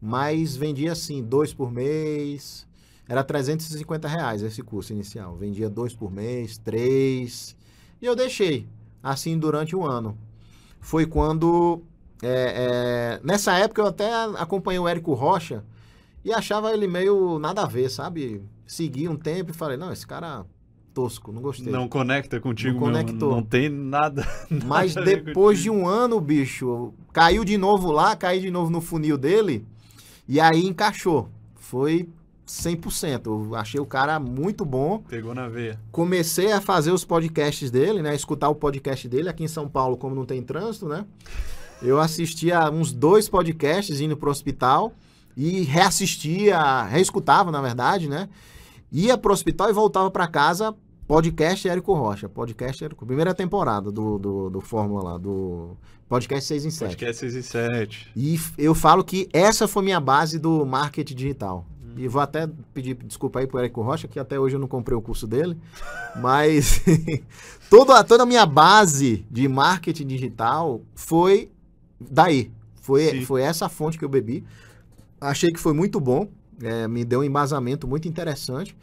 Mas 0.00 0.56
vendia 0.56 0.92
assim, 0.92 1.22
dois 1.22 1.52
por 1.52 1.70
mês. 1.70 2.65
Era 3.08 3.22
350 3.22 4.08
reais 4.08 4.42
esse 4.42 4.62
curso 4.62 4.92
inicial. 4.92 5.36
Vendia 5.36 5.70
dois 5.70 5.94
por 5.94 6.10
mês, 6.10 6.58
três. 6.58 7.56
E 8.00 8.06
eu 8.06 8.16
deixei, 8.16 8.66
assim, 9.02 9.38
durante 9.38 9.76
um 9.76 9.84
ano. 9.84 10.18
Foi 10.80 11.06
quando. 11.06 11.82
é, 12.22 13.18
é, 13.18 13.20
nessa 13.22 13.56
época 13.58 13.82
eu 13.82 13.86
até 13.86 14.12
acompanhei 14.38 14.78
o 14.78 14.88
Érico 14.88 15.14
Rocha 15.14 15.64
e 16.24 16.32
achava 16.32 16.72
ele 16.72 16.88
meio 16.88 17.38
nada 17.38 17.62
a 17.62 17.66
ver, 17.66 17.88
sabe? 17.88 18.42
Segui 18.66 19.08
um 19.08 19.16
tempo 19.16 19.52
e 19.52 19.54
falei, 19.54 19.76
não, 19.76 19.92
esse 19.92 20.04
cara 20.04 20.44
tosco, 20.92 21.30
não 21.30 21.40
gostei. 21.42 21.70
Não 21.72 21.86
conecta 21.86 22.40
contigo, 22.40 22.80
Não 22.80 22.86
conectou. 22.86 23.30
Não 23.30 23.42
tem 23.42 23.68
nada. 23.68 24.26
Mas 24.66 24.94
nada 24.94 25.04
ver 25.04 25.22
depois 25.22 25.60
de 25.60 25.70
um 25.70 25.86
ano, 25.86 26.20
bicho, 26.20 26.92
caiu 27.12 27.44
de 27.44 27.58
novo 27.58 27.92
lá, 27.92 28.16
caiu 28.16 28.40
de 28.40 28.50
novo 28.50 28.70
no 28.70 28.80
funil 28.80 29.18
dele, 29.18 29.64
e 30.26 30.40
aí 30.40 30.66
encaixou. 30.66 31.28
Foi 31.54 32.08
100%. 32.46 33.26
Eu 33.26 33.54
achei 33.54 33.80
o 33.80 33.86
cara 33.86 34.20
muito 34.20 34.64
bom. 34.64 35.02
Pegou 35.08 35.34
na 35.34 35.48
veia. 35.48 35.78
Comecei 35.90 36.52
a 36.52 36.60
fazer 36.60 36.92
os 36.92 37.04
podcasts 37.04 37.70
dele, 37.70 38.02
né? 38.02 38.14
Escutar 38.14 38.48
o 38.48 38.54
podcast 38.54 39.08
dele 39.08 39.28
aqui 39.28 39.44
em 39.44 39.48
São 39.48 39.68
Paulo, 39.68 39.96
como 39.96 40.14
não 40.14 40.24
tem 40.24 40.42
trânsito, 40.42 40.86
né? 40.86 41.04
Eu 41.82 42.00
assistia 42.00 42.70
uns 42.70 42.92
dois 42.92 43.28
podcasts 43.28 44.00
indo 44.00 44.16
pro 44.16 44.30
hospital 44.30 44.92
e 45.36 45.62
reassistia, 45.62 46.84
reescutava, 46.84 47.50
na 47.50 47.60
verdade, 47.60 48.08
né? 48.08 48.28
Ia 48.90 49.18
pro 49.18 49.32
hospital 49.32 49.68
e 49.68 49.72
voltava 49.72 50.10
para 50.10 50.26
casa, 50.26 50.74
podcast 51.06 51.68
Érico 51.68 51.92
Rocha. 51.92 52.28
Podcast 52.28 52.82
Érico, 52.82 53.04
primeira 53.04 53.34
temporada 53.34 53.90
do, 53.90 54.18
do, 54.18 54.50
do 54.50 54.60
Fórmula 54.60 55.02
lá, 55.02 55.18
do 55.18 55.76
podcast 56.08 56.46
6 56.46 56.64
em 56.64 56.70
7. 56.70 56.88
Podcast 56.90 57.20
6 57.20 57.34
e 57.34 57.42
7. 57.42 58.12
E 58.16 58.40
eu 58.56 58.74
falo 58.74 59.04
que 59.04 59.28
essa 59.32 59.68
foi 59.68 59.82
minha 59.82 60.00
base 60.00 60.38
do 60.38 60.64
marketing 60.64 61.14
digital. 61.14 61.66
E 61.96 62.08
vou 62.08 62.20
até 62.20 62.48
pedir 62.74 62.94
desculpa 62.94 63.40
aí 63.40 63.46
pro 63.46 63.58
Érico 63.58 63.82
Rocha, 63.82 64.06
que 64.06 64.18
até 64.18 64.38
hoje 64.38 64.56
eu 64.56 64.60
não 64.60 64.68
comprei 64.68 64.96
o 64.96 65.02
curso 65.02 65.26
dele. 65.26 65.56
Mas 66.20 66.82
toda, 67.70 68.02
toda 68.04 68.22
a 68.22 68.26
minha 68.26 68.44
base 68.46 69.24
de 69.30 69.48
marketing 69.48 70.06
digital 70.06 70.80
foi 70.94 71.50
daí. 72.00 72.50
Foi, 72.80 73.10
Sim. 73.10 73.24
foi 73.24 73.42
essa 73.42 73.68
fonte 73.68 73.98
que 73.98 74.04
eu 74.04 74.08
bebi. 74.08 74.44
Achei 75.20 75.50
que 75.50 75.58
foi 75.58 75.72
muito 75.72 75.98
bom. 75.98 76.28
é, 76.62 76.86
me 76.86 77.04
deu 77.04 77.20
um 77.20 77.24
embasamento 77.24 77.86
muito 77.86 78.08
interessante. 78.08 78.76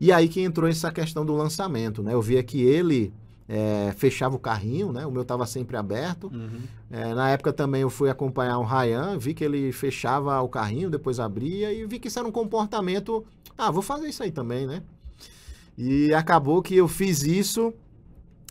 E 0.00 0.12
aí 0.12 0.28
que 0.28 0.40
entrou 0.40 0.68
essa 0.68 0.92
questão 0.92 1.26
do 1.26 1.34
lançamento, 1.34 2.02
né? 2.02 2.14
Eu 2.14 2.22
via 2.22 2.42
que 2.42 2.62
ele 2.62 3.12
é, 3.48 3.94
fechava 3.96 4.36
o 4.36 4.38
carrinho, 4.38 4.92
né? 4.92 5.06
O 5.06 5.10
meu 5.10 5.22
estava 5.22 5.46
sempre 5.46 5.76
aberto. 5.76 6.30
Uhum. 6.32 6.60
É, 6.90 7.14
na 7.14 7.30
época 7.30 7.52
também 7.52 7.80
eu 7.80 7.88
fui 7.88 8.10
acompanhar 8.10 8.58
o 8.58 8.64
Ryan, 8.64 9.16
vi 9.16 9.32
que 9.32 9.42
ele 9.42 9.72
fechava 9.72 10.38
o 10.42 10.48
carrinho, 10.48 10.90
depois 10.90 11.18
abria 11.18 11.72
e 11.72 11.86
vi 11.86 11.98
que 11.98 12.08
isso 12.08 12.18
era 12.18 12.28
um 12.28 12.32
comportamento. 12.32 13.24
Ah, 13.56 13.70
vou 13.70 13.82
fazer 13.82 14.08
isso 14.08 14.22
aí 14.22 14.30
também, 14.30 14.66
né? 14.66 14.82
E 15.76 16.12
acabou 16.12 16.60
que 16.60 16.76
eu 16.76 16.86
fiz 16.86 17.22
isso, 17.22 17.72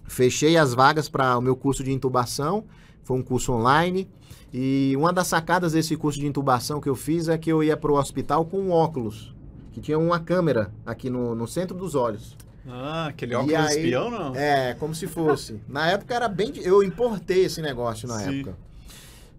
fechei 0.08 0.58
as 0.58 0.74
vagas 0.74 1.08
para 1.08 1.38
o 1.38 1.42
meu 1.42 1.56
curso 1.56 1.84
de 1.84 1.92
intubação, 1.92 2.66
foi 3.04 3.18
um 3.18 3.22
curso 3.22 3.54
online. 3.54 4.10
E 4.52 4.94
uma 4.98 5.12
das 5.12 5.28
sacadas 5.28 5.74
desse 5.74 5.96
curso 5.98 6.20
de 6.20 6.26
intubação 6.26 6.80
que 6.80 6.90
eu 6.90 6.96
fiz 6.96 7.28
é 7.28 7.38
que 7.38 7.52
eu 7.52 7.62
ia 7.62 7.76
para 7.76 7.92
o 7.92 7.96
hospital 8.00 8.46
com 8.46 8.70
óculos, 8.70 9.36
que 9.74 9.82
tinha 9.82 10.00
uma 10.00 10.20
câmera 10.20 10.72
aqui 10.86 11.10
no, 11.10 11.36
no 11.36 11.46
centro 11.46 11.78
dos 11.78 11.96
olhos. 11.96 12.36
Ah, 12.70 13.08
aquele 13.08 13.34
óculos 13.36 13.56
aí- 13.56 13.78
espião, 13.78 14.10
não? 14.12 14.36
É, 14.36 14.74
como 14.76 14.94
se 14.94 15.08
fosse. 15.08 15.60
Na 15.68 15.90
época 15.90 16.14
era 16.14 16.28
bem. 16.28 16.52
Eu 16.58 16.84
importei 16.84 17.46
esse 17.46 17.62
negócio 17.62 18.08
na 18.08 18.20
Sim. 18.20 18.40
época. 18.42 18.58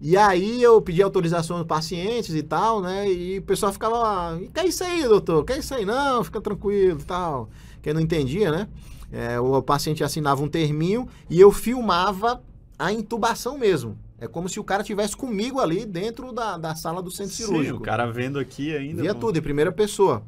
E 0.01 0.17
aí 0.17 0.63
eu 0.63 0.81
pedi 0.81 1.03
autorização 1.03 1.59
dos 1.59 1.67
pacientes 1.67 2.35
e 2.35 2.43
tal, 2.43 2.81
né? 2.81 3.11
E 3.11 3.39
o 3.39 3.43
pessoal 3.43 3.73
ficava 3.73 3.99
lá, 3.99 4.39
que 4.55 4.61
é 4.61 4.67
isso 4.67 4.85
aí, 4.85 5.03
doutor? 5.03 5.45
Que 5.45 5.55
é 5.55 5.59
isso 5.59 5.75
aí? 5.75 5.85
Não, 5.85 6.23
fica 6.23 6.41
tranquilo 6.41 7.01
e 7.01 7.05
tal. 7.05 7.49
Quem 7.83 7.93
não 7.93 8.01
entendia, 8.01 8.51
né? 8.53 8.69
É, 9.11 9.41
o 9.41 9.61
paciente 9.63 10.05
assinava 10.05 10.43
um 10.43 10.49
terminho 10.49 11.09
e 11.29 11.41
eu 11.41 11.51
filmava 11.51 12.43
a 12.79 12.93
intubação 12.93 13.59
mesmo. 13.59 13.99
É 14.21 14.27
como 14.29 14.49
se 14.49 14.61
o 14.61 14.65
cara 14.65 14.83
tivesse 14.85 15.17
comigo 15.17 15.61
ali 15.61 15.85
dentro 15.85 16.33
da, 16.33 16.57
da 16.57 16.75
sala 16.75 17.03
do 17.03 17.11
centro 17.11 17.33
Sim, 17.35 17.45
cirúrgico. 17.47 17.79
o 17.79 17.81
cara 17.81 18.07
vendo 18.11 18.39
aqui 18.39 18.75
ainda. 18.77 19.03
Via 19.03 19.15
tudo, 19.15 19.39
em 19.39 19.43
primeira 19.43 19.73
pessoa. 19.73 20.23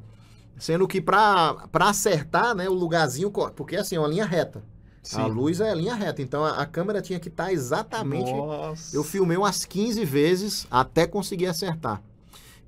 Sendo 0.61 0.87
que 0.87 1.01
pra, 1.01 1.55
pra 1.73 1.89
acertar, 1.89 2.55
né, 2.55 2.69
o 2.69 2.75
lugarzinho, 2.75 3.31
porque 3.31 3.77
assim, 3.77 3.97
é 3.97 3.99
uma 3.99 4.09
linha 4.09 4.27
reta. 4.27 4.63
Sim. 5.03 5.23
A 5.23 5.27
luz 5.27 5.61
é 5.61 5.75
linha 5.75 5.95
reta, 5.95 6.21
então 6.21 6.45
a, 6.45 6.61
a 6.61 6.67
câmera 6.67 7.01
tinha 7.01 7.19
que 7.19 7.29
estar 7.29 7.51
exatamente. 7.53 8.31
Nossa. 8.31 8.95
Eu 8.95 9.03
filmei 9.03 9.37
umas 9.37 9.65
15 9.65 10.05
vezes 10.05 10.67
até 10.71 11.07
conseguir 11.07 11.47
acertar. 11.47 12.03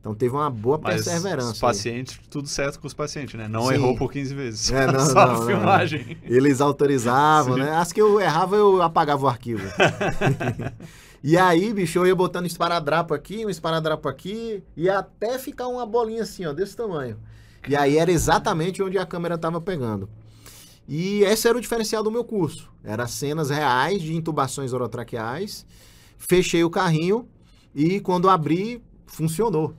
Então 0.00 0.14
teve 0.16 0.34
uma 0.34 0.50
boa 0.50 0.80
Mas 0.82 1.04
perseverança. 1.04 1.48
os 1.50 1.54
aí. 1.54 1.60
pacientes, 1.60 2.18
tudo 2.28 2.48
certo 2.48 2.80
com 2.80 2.88
os 2.88 2.94
pacientes, 2.94 3.34
né? 3.34 3.46
Não 3.46 3.68
Sim. 3.68 3.74
errou 3.74 3.94
por 3.96 4.10
15 4.10 4.34
vezes. 4.34 4.72
É, 4.72 4.86
não, 4.90 5.06
Só 5.06 5.14
não, 5.14 5.22
a 5.22 5.26
não, 5.38 5.46
filmagem. 5.46 6.16
Eles 6.24 6.60
autorizavam, 6.60 7.54
Sim. 7.54 7.60
né? 7.60 7.70
As 7.76 7.92
que 7.92 8.02
eu 8.02 8.20
errava, 8.20 8.56
eu 8.56 8.82
apagava 8.82 9.26
o 9.26 9.28
arquivo. 9.28 9.62
e 11.22 11.36
aí, 11.36 11.72
bicho, 11.72 12.00
eu 12.00 12.06
ia 12.06 12.16
botando 12.16 12.46
esparadrapo 12.46 13.14
aqui, 13.14 13.46
um 13.46 13.50
esparadrapo 13.50 14.08
aqui, 14.08 14.64
e 14.76 14.88
até 14.90 15.38
ficar 15.38 15.68
uma 15.68 15.86
bolinha 15.86 16.22
assim, 16.22 16.46
ó, 16.46 16.52
desse 16.52 16.76
tamanho. 16.76 17.16
E 17.68 17.76
aí 17.76 17.96
era 17.96 18.10
exatamente 18.10 18.82
onde 18.82 18.98
a 18.98 19.06
câmera 19.06 19.36
estava 19.36 19.60
pegando. 19.60 20.08
E 20.88 21.22
esse 21.22 21.48
era 21.48 21.56
o 21.56 21.60
diferencial 21.60 22.02
do 22.02 22.10
meu 22.10 22.24
curso. 22.24 22.70
Era 22.82 23.06
cenas 23.06 23.50
reais 23.50 24.02
de 24.02 24.14
intubações 24.14 24.72
orotraqueais. 24.72 25.64
Fechei 26.18 26.64
o 26.64 26.70
carrinho 26.70 27.28
e 27.74 28.00
quando 28.00 28.28
abri, 28.28 28.82
funcionou. 29.06 29.74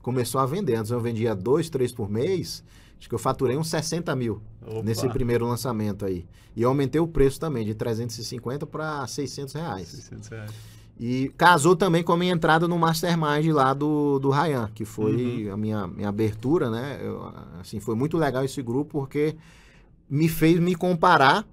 Começou 0.00 0.40
a 0.40 0.46
vender. 0.46 0.76
Antes 0.76 0.90
eu 0.90 1.00
vendia 1.00 1.34
dois, 1.34 1.68
três 1.68 1.92
por 1.92 2.08
mês. 2.08 2.64
Acho 2.98 3.08
que 3.08 3.14
eu 3.14 3.18
faturei 3.18 3.56
uns 3.56 3.68
60 3.68 4.14
mil 4.16 4.40
Opa. 4.62 4.82
nesse 4.82 5.06
primeiro 5.08 5.46
lançamento 5.46 6.06
aí. 6.06 6.26
E 6.54 6.62
eu 6.62 6.70
aumentei 6.70 7.00
o 7.00 7.06
preço 7.06 7.38
também, 7.38 7.66
de 7.66 7.74
350 7.74 8.66
para 8.66 9.06
600 9.06 9.54
reais. 9.54 9.88
600 9.88 10.28
reais. 10.28 10.50
E 10.98 11.30
casou 11.36 11.76
também 11.76 12.02
com 12.02 12.12
a 12.12 12.16
minha 12.16 12.32
entrada 12.32 12.66
no 12.66 12.78
Mastermind 12.78 13.46
lá 13.52 13.74
do, 13.74 14.18
do 14.18 14.30
Ryan, 14.30 14.70
que 14.74 14.86
foi 14.86 15.48
a 15.52 15.56
minha, 15.56 15.86
minha 15.86 16.08
abertura, 16.08 16.70
né? 16.70 16.98
Eu, 17.02 17.32
assim, 17.60 17.78
foi 17.80 17.94
muito 17.94 18.16
legal 18.16 18.44
esse 18.44 18.62
grupo, 18.62 19.00
porque 19.00 19.36
me 20.08 20.26
fez 20.26 20.58
me 20.58 20.74
comparar 20.74 21.46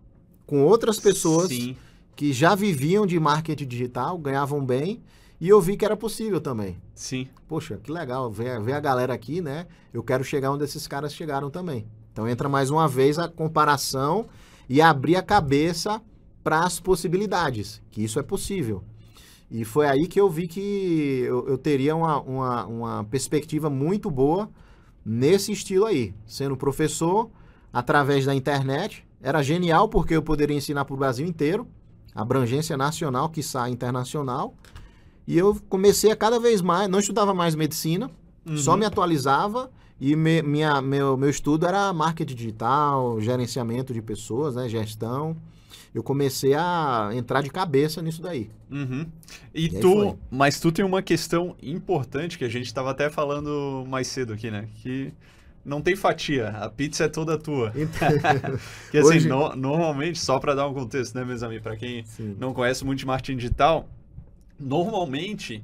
com 0.46 0.64
outras 0.64 0.98
pessoas 0.98 1.50
Sim. 1.50 1.76
que 2.16 2.32
já 2.32 2.56
viviam 2.56 3.06
de 3.06 3.20
marketing 3.20 3.68
digital, 3.68 4.18
ganhavam 4.18 4.64
bem, 4.64 5.02
e 5.42 5.50
eu 5.50 5.60
vi 5.60 5.76
que 5.76 5.84
era 5.84 5.98
possível 5.98 6.40
também. 6.40 6.78
Sim. 6.96 7.28
Poxa, 7.46 7.78
que 7.84 7.92
legal 7.92 8.32
ver, 8.32 8.62
ver 8.62 8.74
a 8.74 8.80
galera 8.80 9.14
aqui, 9.14 9.42
né? 9.42 9.68
Eu 9.94 10.02
quero 10.02 10.24
chegar 10.24 10.52
onde 10.52 10.64
esses 10.64 10.88
caras 10.88 11.14
chegaram 11.14 11.50
também. 11.50 11.86
Então 12.14 12.30
entra 12.30 12.48
mais 12.48 12.70
uma 12.70 12.88
vez 12.88 13.20
a 13.20 13.28
comparação 13.28 14.28
e 14.70 14.82
abrir 14.82 15.18
a 15.18 15.22
cabeça 15.22 16.02
para 16.42 16.64
as 16.64 16.80
possibilidades, 16.80 17.82
que 17.92 18.02
isso 18.02 18.20
é 18.20 18.24
possível. 18.24 18.84
E 19.54 19.64
foi 19.64 19.86
aí 19.86 20.08
que 20.08 20.20
eu 20.20 20.28
vi 20.28 20.48
que 20.48 21.24
eu, 21.28 21.48
eu 21.48 21.58
teria 21.60 21.96
uma, 21.96 22.20
uma, 22.22 22.66
uma 22.66 23.04
perspectiva 23.04 23.70
muito 23.70 24.10
boa 24.10 24.50
nesse 25.06 25.52
estilo 25.52 25.86
aí. 25.86 26.12
Sendo 26.26 26.58
professor, 26.58 27.30
através 27.72 28.26
da 28.26 28.34
internet, 28.34 29.06
era 29.22 29.44
genial 29.44 29.88
porque 29.88 30.16
eu 30.16 30.24
poderia 30.24 30.58
ensinar 30.58 30.86
para 30.86 30.96
o 30.96 30.98
Brasil 30.98 31.28
inteiro, 31.28 31.68
abrangência 32.16 32.76
nacional, 32.76 33.30
quiçá 33.30 33.70
internacional. 33.70 34.56
E 35.28 35.38
eu 35.38 35.56
comecei 35.70 36.12
a 36.12 36.16
cada 36.16 36.40
vez 36.40 36.60
mais, 36.60 36.90
não 36.90 36.98
estudava 36.98 37.32
mais 37.32 37.54
medicina, 37.54 38.10
só 38.56 38.72
Uhum. 38.72 38.78
me 38.80 38.86
atualizava 38.86 39.70
e 40.02 40.16
me- 40.16 40.42
minha, 40.42 40.82
meu, 40.82 41.16
meu 41.16 41.30
estudo 41.30 41.68
era 41.68 41.94
marketing 41.94 42.36
digital, 42.36 43.22
gerenciamento 43.22 43.94
de 43.94 44.02
pessoas, 44.02 44.56
né, 44.56 44.68
gestão. 44.68 45.38
Eu 45.94 46.02
comecei 46.02 46.54
a 46.56 47.12
entrar 47.14 47.42
de 47.44 47.50
cabeça 47.52 48.02
nisso 48.02 48.22
daí. 48.22 48.50
Uhum. 48.72 49.06
E, 49.54 49.66
E 49.66 49.70
tu, 49.80 50.18
mas 50.32 50.60
tu 50.60 50.72
tem 50.72 50.84
uma 50.84 51.02
questão 51.04 51.56
importante 51.62 52.38
que 52.38 52.44
a 52.44 52.50
gente 52.50 52.66
estava 52.66 52.90
até 52.92 53.10
falando 53.12 53.86
mais 53.88 54.08
cedo 54.08 54.34
aqui, 54.34 54.50
né? 54.50 54.68
Que 54.82 55.14
não 55.64 55.82
tem 55.82 55.96
fatia, 55.96 56.50
a 56.50 56.68
pizza 56.70 57.04
é 57.04 57.08
toda 57.08 57.38
tua. 57.38 57.72
Que 58.92 58.98
assim, 58.98 59.08
Hoje- 59.18 59.30
no- 59.30 59.56
normalmente, 59.56 60.20
só 60.20 60.40
para 60.40 60.56
dar 60.56 60.68
um 60.68 60.74
contexto, 60.74 61.14
né, 61.16 61.24
meus 61.24 61.44
amigos, 61.44 61.64
para 61.64 61.78
quem 61.78 62.04
Sim. 62.06 62.36
não 62.40 62.54
conhece 62.54 62.84
muito 62.84 63.00
de 63.00 63.06
marketing 63.06 63.38
digital, 63.38 63.88
normalmente, 64.60 65.64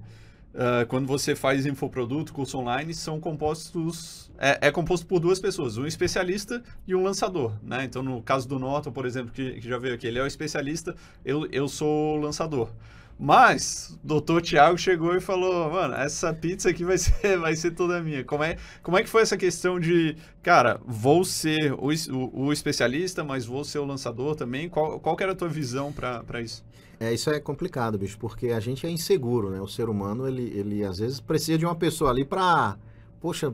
ah, 0.54 0.86
quando 0.88 1.08
você 1.08 1.36
faz 1.36 1.66
infoproduto, 1.66 2.34
curso 2.34 2.58
online, 2.60 2.94
são 2.94 3.20
compostos. 3.20 4.29
É, 4.42 4.70
é 4.70 4.72
composto 4.72 5.06
por 5.06 5.20
duas 5.20 5.38
pessoas, 5.38 5.78
um 5.78 5.86
especialista 5.86 6.64
e 6.88 6.96
um 6.96 7.04
lançador, 7.04 7.54
né? 7.62 7.84
Então, 7.84 8.02
no 8.02 8.22
caso 8.22 8.48
do 8.48 8.58
Norton, 8.58 8.90
por 8.90 9.06
exemplo, 9.06 9.34
que, 9.34 9.60
que 9.60 9.68
já 9.68 9.78
veio 9.78 9.96
aqui, 9.96 10.08
ele 10.08 10.18
é 10.18 10.24
o 10.24 10.28
especialista, 10.28 10.96
eu, 11.26 11.46
eu 11.52 11.68
sou 11.68 12.16
o 12.16 12.22
lançador. 12.22 12.72
Mas 13.20 14.00
doutor 14.02 14.42
Tiago 14.42 14.78
chegou 14.78 15.14
e 15.14 15.20
falou, 15.20 15.70
mano, 15.70 15.94
essa 15.94 16.34
pizza 16.34 16.70
aqui 16.70 16.86
vai 16.86 16.96
ser, 16.98 17.38
vai 17.38 17.54
ser 17.54 17.72
toda 17.72 18.02
minha. 18.02 18.24
Como 18.24 18.42
é, 18.42 18.56
como 18.82 18.98
é 18.98 19.04
que 19.04 19.10
foi 19.10 19.24
essa 19.24 19.36
questão 19.36 19.78
de, 19.78 20.16
cara, 20.42 20.80
vou 20.86 21.26
ser 21.26 21.74
o, 21.74 21.90
o, 21.90 22.46
o 22.46 22.54
especialista, 22.54 23.22
mas 23.22 23.46
vou 23.46 23.66
ser 23.66 23.80
o 23.80 23.86
lançador 23.86 24.38
também? 24.38 24.70
Qual, 24.70 25.02
qual 25.02 25.18
era 25.20 25.34
a 25.34 25.36
tua 25.36 25.50
visão 25.50 25.92
para 25.92 26.42
isso? 26.42 26.64
É, 26.98 27.14
isso 27.14 27.30
é 27.30 27.42
complicado, 27.42 27.98
bicho, 27.98 28.18
porque 28.18 28.48
a 28.48 28.60
gente 28.62 28.88
é 28.88 28.90
inseguro, 28.90 29.50
né? 29.50 29.60
O 29.60 29.68
ser 29.68 29.90
humano, 29.90 30.26
ele, 30.26 30.44
ele 30.58 30.86
às 30.86 31.00
vezes 31.00 31.20
precisa 31.20 31.58
de 31.58 31.66
uma 31.66 31.76
pessoa 31.76 32.12
ali 32.12 32.24
pra, 32.24 32.78
poxa, 33.20 33.54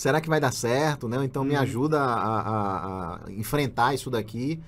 será 0.00 0.20
que 0.20 0.28
vai 0.28 0.40
dar 0.40 0.52
certo, 0.52 1.08
né? 1.08 1.24
Então 1.24 1.44
me 1.44 1.54
Uhum. 1.54 1.60
ajuda 1.62 2.00
a, 2.00 2.40
a- 2.40 3.20
a 3.26 3.32
enfrentar 3.32 3.94
isso 3.94 4.10
daqui. 4.10 4.60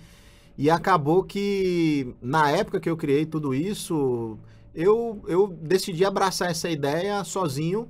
E 0.56 0.70
acabou 0.70 1.24
que, 1.24 2.14
na 2.20 2.50
época 2.50 2.80
que 2.80 2.90
eu 2.90 2.96
criei 2.96 3.24
tudo 3.26 3.54
isso, 3.54 4.38
eu, 4.74 5.22
eu 5.26 5.48
decidi 5.48 6.04
abraçar 6.04 6.50
essa 6.50 6.68
ideia 6.70 7.24
sozinho 7.24 7.88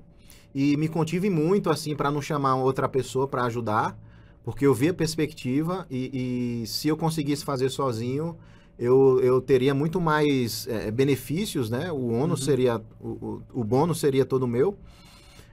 e 0.55 0.77
me 0.77 0.89
contive 0.89 1.29
muito, 1.31 1.71
assim, 1.71 1.97
para 1.97 2.11
não 2.11 2.23
chamar 2.23 2.57
outra 2.57 2.89
pessoa 2.89 3.27
para 3.29 3.45
ajudar, 3.45 3.97
Porque 4.45 4.67
eu 4.67 4.75
vi 4.75 4.89
a 4.89 4.95
perspectiva 4.95 5.87
e, 5.89 6.63
e 6.65 6.67
se 6.67 6.89
eu 6.89 6.97
conseguisse 6.97 7.45
fazer 7.45 7.71
sozinho, 7.71 8.37
eu, 8.77 9.21
eu 9.23 9.41
teria 9.41 9.73
muito 9.73 10.01
mais 10.01 10.67
é, 10.67 10.91
benefícios, 10.91 11.71
né? 11.71 11.93
O 11.93 12.09
ônus 12.13 12.41
Uhum. 12.41 12.47
seria, 12.47 12.83
o, 13.01 13.09
o, 13.09 13.43
o 13.61 13.65
bônus 13.65 14.01
seria 14.01 14.25
todo 14.25 14.47
meu. 14.49 14.77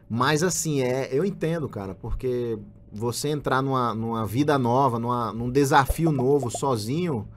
Mas 0.10 0.42
assim, 0.42 0.82
é, 0.82 1.10
eu 1.12 1.24
entendo, 1.24 1.70
cara, 1.70 1.94
porque 1.94 2.58
você 2.92 3.30
entrar 3.30 3.62
numa, 3.62 3.94
numa 3.94 4.26
vida 4.26 4.58
nova, 4.58 4.98
numa, 4.98 5.32
num 5.32 5.50
desafio 5.50 6.12
novo, 6.12 6.50
sozinho, 6.50 7.28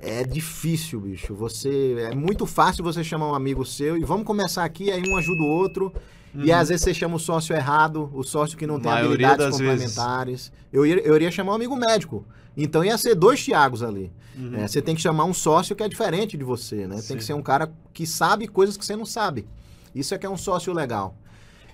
é 0.00 0.24
difícil, 0.24 1.00
bicho. 1.00 1.34
Você 1.34 2.08
é 2.10 2.14
muito 2.14 2.46
fácil 2.46 2.82
você 2.82 3.04
chamar 3.04 3.28
um 3.30 3.34
amigo 3.34 3.64
seu 3.64 3.96
e 3.96 4.04
vamos 4.04 4.26
começar 4.26 4.64
aqui, 4.64 4.90
aí 4.90 5.02
um 5.08 5.16
ajuda 5.16 5.42
o 5.42 5.46
outro. 5.46 5.92
E 6.34 6.52
às 6.52 6.68
vezes 6.68 6.84
você 6.84 6.94
chama 6.94 7.16
o 7.16 7.18
sócio 7.18 7.54
errado, 7.56 8.08
o 8.14 8.22
sócio 8.22 8.56
que 8.56 8.66
não 8.66 8.78
tem 8.78 8.90
Uhum. 8.90 8.98
Habilidades 8.98 9.58
vezes. 9.58 9.60
complementares. 9.60 10.52
Eu, 10.72 10.86
ia, 10.86 11.00
eu 11.00 11.16
iria 11.16 11.30
chamar 11.30 11.52
um 11.52 11.56
amigo 11.56 11.74
médico. 11.74 12.24
Então 12.56 12.84
ia 12.84 12.96
ser 12.96 13.14
dois 13.16 13.42
Tiagos 13.42 13.82
ali. 13.82 14.12
Uhum. 14.36 14.54
É, 14.54 14.68
você 14.68 14.80
tem 14.80 14.94
que 14.94 15.00
chamar 15.00 15.24
um 15.24 15.34
sócio 15.34 15.74
que 15.74 15.82
é 15.82 15.88
diferente 15.88 16.36
de 16.36 16.44
você, 16.44 16.86
né? 16.86 16.96
Tem 16.96 17.02
Sim. 17.02 17.16
que 17.16 17.24
ser 17.24 17.32
um 17.34 17.42
cara 17.42 17.72
que 17.92 18.06
sabe 18.06 18.46
coisas 18.46 18.76
que 18.76 18.84
você 18.84 18.94
não 18.94 19.04
sabe. 19.04 19.46
Isso 19.92 20.14
é 20.14 20.18
que 20.18 20.24
é 20.26 20.30
um 20.30 20.36
sócio 20.36 20.72
legal. 20.72 21.16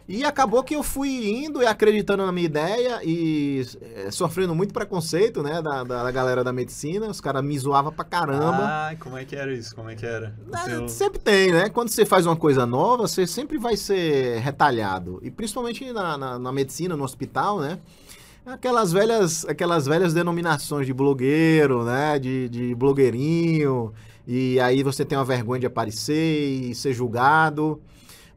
E 0.09 0.25
acabou 0.25 0.63
que 0.63 0.75
eu 0.77 0.85
fui 0.85 1.29
indo 1.45 1.61
e 1.61 1.67
acreditando 1.67 2.25
na 2.25 2.31
minha 2.31 2.47
ideia 2.47 3.01
e 3.03 3.67
é, 3.97 4.11
sofrendo 4.13 4.55
muito 4.55 4.73
preconceito, 4.73 5.43
né, 5.43 5.61
da, 5.61 5.83
da, 5.83 6.11
galera 6.13 6.45
da 6.45 6.53
medicina. 6.53 7.09
Os 7.09 7.21
caras 7.21 7.43
me 7.43 7.59
zoavam 7.59 7.93
pra 7.93 8.05
caramba. 8.05 8.65
Ai, 8.87 8.97
como 8.97 9.17
é 9.19 9.25
que 9.25 9.35
era 9.35 9.53
isso? 9.53 9.75
Como 9.75 9.91
é 9.91 9.97
que 9.97 10.07
era? 10.07 10.33
Ah, 10.53 10.65
teu- 10.65 10.89
Sempre 10.89 11.19
tem, 11.19 11.51
né? 11.51 11.69
Quando 11.69 11.89
você 11.89 12.07
faz 12.07 12.25
uma 12.25 12.37
coisa 12.37 12.65
nova, 12.65 13.09
você 13.09 13.27
sempre 13.27 13.59
vai 13.59 13.77
ser 13.77 14.39
retalhado. 14.43 15.19
E 15.23 15.31
principalmente 15.31 15.93
na, 15.93 16.17
na, 16.17 16.39
na 16.39 16.53
medicina, 16.53 16.97
no 16.97 17.03
hospital, 17.03 17.59
né? 17.59 17.81
Aquelas 18.47 18.93
velhas, 18.93 19.45
aquelas 19.45 19.87
velhas 19.87 20.15
denominações 20.15 20.87
de 20.87 20.93
blogueiro, 20.95 21.85
né? 21.85 22.17
De, 22.21 22.49
de 22.49 22.75
blogueirinho. 22.77 23.93
E 24.25 24.61
aí 24.61 24.85
você 24.85 25.05
tem 25.05 25.19
uma 25.19 25.25
vergonha 25.25 25.59
de 25.59 25.67
aparecer 25.67 26.15
e 26.71 26.75
ser 26.77 26.93
julgado. 26.93 27.81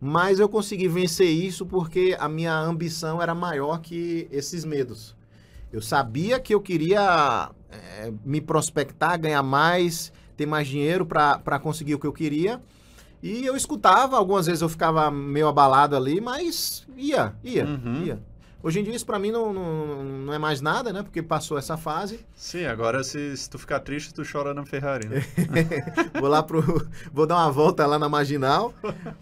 Mas 0.01 0.39
eu 0.39 0.47
consegui 0.47 0.87
vencer 0.87 1.27
isso 1.29 1.65
porque 1.65 2.15
a 2.19 2.29
minha 2.29 2.57
ambição 2.57 3.21
era 3.21 3.35
maior 3.35 3.79
que 3.81 4.27
esses 4.31 4.63
medos. 4.63 5.15
Eu 5.71 5.81
sabia 5.81 6.39
que 6.39 6.53
eu 6.55 6.61
queria 6.61 7.51
eh, 7.69 8.11
me 8.25 8.39
prospectar, 8.41 9.19
ganhar 9.19 9.43
mais, 9.43 10.11
ter 10.37 10.45
mais 10.45 10.67
dinheiro 10.67 11.05
para 11.05 11.59
conseguir 11.59 11.95
o 11.95 11.99
que 11.99 12.07
eu 12.07 12.13
queria. 12.13 12.61
E 13.21 13.45
eu 13.45 13.55
escutava, 13.55 14.17
algumas 14.17 14.45
vezes 14.45 14.61
eu 14.61 14.69
ficava 14.69 15.11
meio 15.11 15.47
abalado 15.49 15.95
ali, 15.95 16.21
mas 16.21 16.87
ia, 16.95 17.35
ia, 17.43 17.65
Uhum. 17.65 18.03
ia. 18.05 18.19
Hoje 18.61 18.81
em 18.81 18.83
dia 18.83 18.93
isso 18.93 19.05
para 19.05 19.17
mim 19.17 19.31
não, 19.31 19.53
não, 19.53 20.03
não 20.03 20.33
é 20.33 20.37
mais 20.37 20.59
nada, 20.59 20.91
né? 20.91 21.01
Porque 21.01 21.23
passou 21.23 21.57
essa 21.57 21.77
fase. 21.77 22.25
Sim, 22.35 22.65
agora 22.65 23.03
se, 23.03 23.35
se 23.37 23.49
tu 23.49 23.57
ficar 23.57 23.79
triste, 23.79 24.13
tu 24.13 24.21
chora 24.29 24.53
na 24.53 24.65
Ferrari, 24.65 25.07
né? 25.07 25.23
Vou 26.19 26.27
lá 26.27 26.43
pro. 26.43 26.61
Vou 27.13 27.25
dar 27.25 27.37
uma 27.37 27.51
volta 27.51 27.85
lá 27.85 27.97
na 27.97 28.09
marginal. 28.09 28.73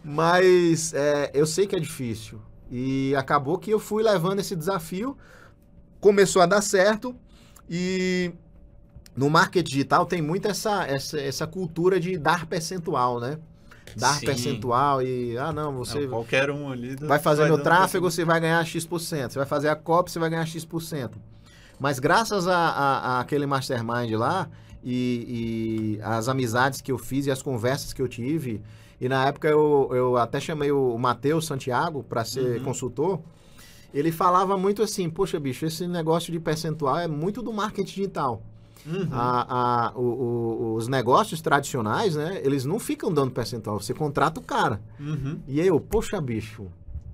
Mas 0.04 0.92
é, 0.94 1.30
eu 1.36 1.46
sei 1.46 1.68
que 1.68 1.76
é 1.76 1.80
difícil. 1.80 2.42
E 2.72 3.16
acabou 3.16 3.60
que 3.60 3.70
eu 3.70 3.80
fui 3.80 4.02
levando 4.02 4.40
esse 4.40 4.56
desafio. 4.56 5.16
Começou 6.00 6.42
a 6.42 6.48
dar 6.48 6.62
certo. 6.62 7.16
E 7.70 8.32
no 9.16 9.30
marketing 9.30 9.70
digital 9.70 10.06
tem 10.06 10.22
muito 10.22 10.48
essa, 10.48 10.86
essa, 10.86 11.20
essa 11.20 11.46
cultura 11.46 12.00
de 12.00 12.18
dar 12.18 12.48
percentual, 12.48 13.20
né? 13.20 13.38
Dar 14.00 14.14
Sim. 14.20 14.26
percentual 14.26 15.02
e. 15.02 15.38
Ah, 15.38 15.52
não, 15.52 15.74
você. 15.74 16.02
Não, 16.02 16.10
qualquer 16.10 16.50
um 16.52 16.72
ali. 16.72 16.96
vai 16.96 17.20
fazer 17.20 17.44
meu 17.46 17.56
dando 17.58 17.64
tráfego, 17.64 18.10
você 18.10 18.24
vai 18.24 18.40
ganhar 18.40 18.64
X%. 18.66 18.88
Você 19.32 19.40
vai 19.40 19.46
fazer 19.48 19.70
a 19.70 19.76
copy, 19.76 20.12
você 20.12 20.20
vai 20.20 20.30
ganhar 20.30 20.46
X%. 20.46 21.12
Mas 21.80 22.00
graças 22.00 22.48
a, 22.48 22.56
a- 22.58 23.00
a 23.00 23.20
aquele 23.20 23.46
mastermind 23.46 24.12
lá 24.14 24.48
e, 24.84 25.98
e 26.00 26.02
as 26.04 26.28
amizades 26.28 26.82
que 26.82 26.92
eu 26.92 26.98
fiz 26.98 27.26
e 27.28 27.32
as 27.32 27.42
conversas 27.42 27.94
que 27.94 28.02
eu 28.02 28.08
tive, 28.08 28.62
e 29.00 29.08
na 29.08 29.28
época 29.28 29.48
eu, 29.48 29.90
eu 29.92 30.18
até 30.18 30.40
chamei 30.40 30.72
o 30.72 30.98
Matheus 30.98 31.46
Santiago 31.46 32.04
para 32.04 32.24
ser 32.26 32.58
Uhum. 32.60 32.64
consultor, 32.64 33.20
ele 33.94 34.12
falava 34.12 34.58
muito 34.58 34.82
assim, 34.84 35.10
poxa 35.10 35.40
bicho, 35.40 35.66
esse 35.66 35.88
negócio 35.88 36.32
de 36.32 36.40
percentual 36.40 36.98
é 37.00 37.08
muito 37.08 37.42
do 37.42 37.54
marketing 37.54 37.94
digital. 37.96 38.42
Uhum. 38.88 39.10
A- 39.12 39.88
a- 39.90 39.94
o- 39.98 40.02
o- 40.02 40.76
os 40.76 40.88
negócios 40.88 41.42
tradicionais, 41.42 42.16
né, 42.16 42.40
eles 42.44 42.64
não 42.66 42.80
ficam 42.80 43.12
dando 43.14 43.32
percentual, 43.32 43.80
você 43.80 43.94
contrata 43.94 44.40
o 44.40 44.44
cara. 44.44 44.82
Uhum. 45.00 45.40
E 45.48 45.60
aí 45.60 45.68
eu, 45.68 45.80
poxa, 45.80 46.20
bicho, 46.22 46.68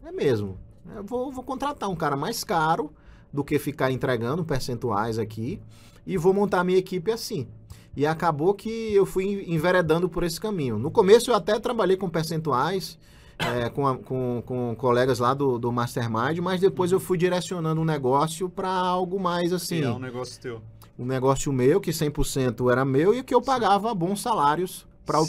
é 0.05 0.11
mesmo. 0.11 0.57
Eu 0.95 1.03
vou, 1.03 1.31
vou 1.31 1.43
contratar 1.43 1.89
um 1.89 1.95
cara 1.95 2.15
mais 2.15 2.43
caro 2.43 2.91
do 3.31 3.43
que 3.43 3.57
ficar 3.57 3.89
entregando 3.91 4.45
percentuais 4.45 5.17
aqui 5.17 5.59
e 6.05 6.17
vou 6.17 6.33
montar 6.33 6.59
a 6.59 6.63
minha 6.63 6.77
equipe 6.77 7.11
assim. 7.11 7.47
E 7.95 8.05
acabou 8.05 8.53
que 8.53 8.93
eu 8.93 9.05
fui 9.05 9.45
enveredando 9.47 10.09
por 10.09 10.23
esse 10.23 10.39
caminho. 10.39 10.77
No 10.77 10.91
começo 10.91 11.31
eu 11.31 11.35
até 11.35 11.59
trabalhei 11.59 11.95
com 11.95 12.09
percentuais, 12.09 12.97
é, 13.39 13.69
com, 13.69 13.87
a- 13.87 13.97
com, 13.97 14.43
com 14.45 14.75
colegas 14.75 15.19
lá 15.19 15.33
do, 15.33 15.57
do 15.57 15.71
Mastermind, 15.71 16.37
mas 16.39 16.59
depois 16.61 16.91
eu 16.91 16.99
fui 16.99 17.17
direcionando 17.17 17.81
o 17.81 17.85
negócio 17.85 18.49
para 18.49 18.69
algo 18.69 19.19
mais 19.19 19.51
assim, 19.53 19.79
Sim, 19.81 19.83
é 19.85 19.91
um 19.91 19.99
negócio 19.99 20.39
teu. 20.41 20.61
Um 20.97 21.05
negócio 21.05 21.51
meu, 21.51 21.81
que 21.81 21.91
100% 21.91 22.71
era 22.71 22.85
meu 22.85 23.13
e 23.13 23.23
que 23.23 23.33
eu 23.33 23.41
pagava 23.41 23.93
bons 23.93 24.21
salários 24.21 24.87
para 25.05 25.19
o, 25.21 25.27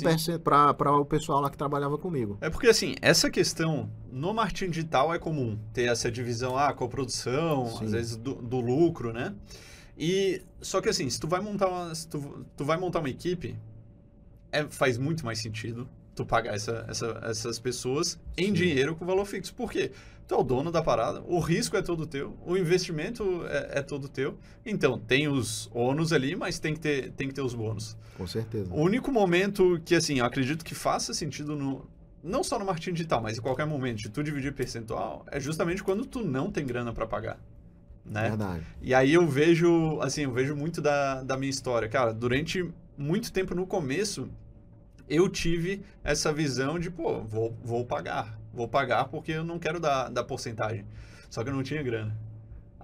pra- 0.74 0.96
o 0.96 1.04
pessoal 1.04 1.40
lá 1.40 1.50
que 1.50 1.56
trabalhava 1.56 1.98
comigo. 1.98 2.38
É 2.40 2.48
porque, 2.48 2.68
assim, 2.68 2.94
essa 3.02 3.28
questão 3.30 3.90
no 4.12 4.32
marketing 4.32 4.70
digital 4.70 5.12
é 5.12 5.18
comum. 5.18 5.58
Ter 5.72 5.84
essa 5.84 6.10
divisão, 6.10 6.56
ah, 6.56 6.72
coprodução, 6.72 7.66
Sim. 7.66 7.84
às 7.86 7.92
vezes 7.92 8.16
do, 8.16 8.34
do 8.34 8.60
lucro, 8.60 9.12
né? 9.12 9.34
E, 9.98 10.42
só 10.60 10.80
que 10.80 10.88
assim, 10.88 11.08
se 11.08 11.18
tu 11.20 11.26
vai 11.26 11.40
montar 11.40 11.68
uma, 11.68 11.94
se 11.94 12.06
tu, 12.08 12.44
tu 12.56 12.64
vai 12.64 12.76
montar 12.76 13.00
uma 13.00 13.10
equipe, 13.10 13.56
é, 14.52 14.64
faz 14.68 14.98
muito 14.98 15.24
mais 15.24 15.40
sentido 15.40 15.88
tu 16.14 16.24
pagar 16.24 16.54
essa, 16.54 16.84
essa- 16.88 17.20
essas 17.24 17.58
pessoas 17.58 18.18
em 18.36 18.46
Sim. 18.46 18.52
dinheiro 18.52 18.94
com 18.94 19.04
valor 19.04 19.24
fixo. 19.24 19.54
Por 19.54 19.70
quê? 19.70 19.90
Tu 20.26 20.34
é 20.34 20.38
o 20.38 20.42
dono 20.42 20.72
da 20.72 20.82
parada, 20.82 21.22
o 21.26 21.38
risco 21.38 21.76
é 21.76 21.82
todo 21.82 22.06
teu, 22.06 22.34
o 22.46 22.56
investimento 22.56 23.44
é, 23.46 23.80
é 23.80 23.82
todo 23.82 24.08
teu. 24.08 24.38
Então, 24.64 24.98
tem 24.98 25.28
os 25.28 25.68
ônus 25.74 26.12
ali, 26.14 26.34
mas 26.34 26.58
tem 26.58 26.72
que 26.72 26.80
ter, 26.80 27.10
tem 27.12 27.28
que 27.28 27.34
ter 27.34 27.42
os 27.42 27.52
bônus. 27.54 27.94
Com 28.16 28.26
certeza. 28.26 28.72
O 28.72 28.80
único 28.80 29.12
momento 29.12 29.78
que, 29.84 29.94
assim, 29.94 30.20
eu 30.20 30.24
acredito 30.24 30.64
que 30.64 30.74
faça 30.74 31.12
sentido 31.12 31.54
no. 31.54 31.86
Não 32.22 32.42
só 32.42 32.58
no 32.58 32.64
marketing 32.64 32.92
digital, 32.94 33.20
mas 33.20 33.36
em 33.36 33.40
qualquer 33.42 33.66
momento 33.66 33.98
de 33.98 34.08
tu 34.08 34.22
dividir 34.22 34.54
percentual, 34.54 35.26
é 35.30 35.38
justamente 35.38 35.82
quando 35.84 36.06
tu 36.06 36.24
não 36.24 36.50
tem 36.50 36.64
grana 36.64 36.90
para 36.90 37.06
pagar. 37.06 37.38
Né? 38.02 38.28
Verdade. 38.30 38.62
E 38.80 38.94
aí 38.94 39.12
eu 39.12 39.26
vejo, 39.26 39.98
assim, 40.00 40.22
eu 40.22 40.32
vejo 40.32 40.56
muito 40.56 40.80
da, 40.80 41.22
da 41.22 41.36
minha 41.36 41.50
história. 41.50 41.86
Cara, 41.86 42.14
durante 42.14 42.66
muito 42.96 43.30
tempo 43.30 43.54
no 43.54 43.66
começo, 43.66 44.30
eu 45.08 45.28
tive 45.28 45.82
essa 46.02 46.32
visão 46.32 46.78
de, 46.78 46.90
pô, 46.90 47.20
vou, 47.22 47.56
vou 47.62 47.84
pagar. 47.84 48.38
Vou 48.52 48.68
pagar 48.68 49.06
porque 49.06 49.32
eu 49.32 49.44
não 49.44 49.58
quero 49.58 49.80
dar, 49.80 50.08
dar 50.08 50.24
porcentagem. 50.24 50.84
Só 51.28 51.42
que 51.42 51.50
eu 51.50 51.54
não 51.54 51.62
tinha 51.62 51.82
grana. 51.82 52.16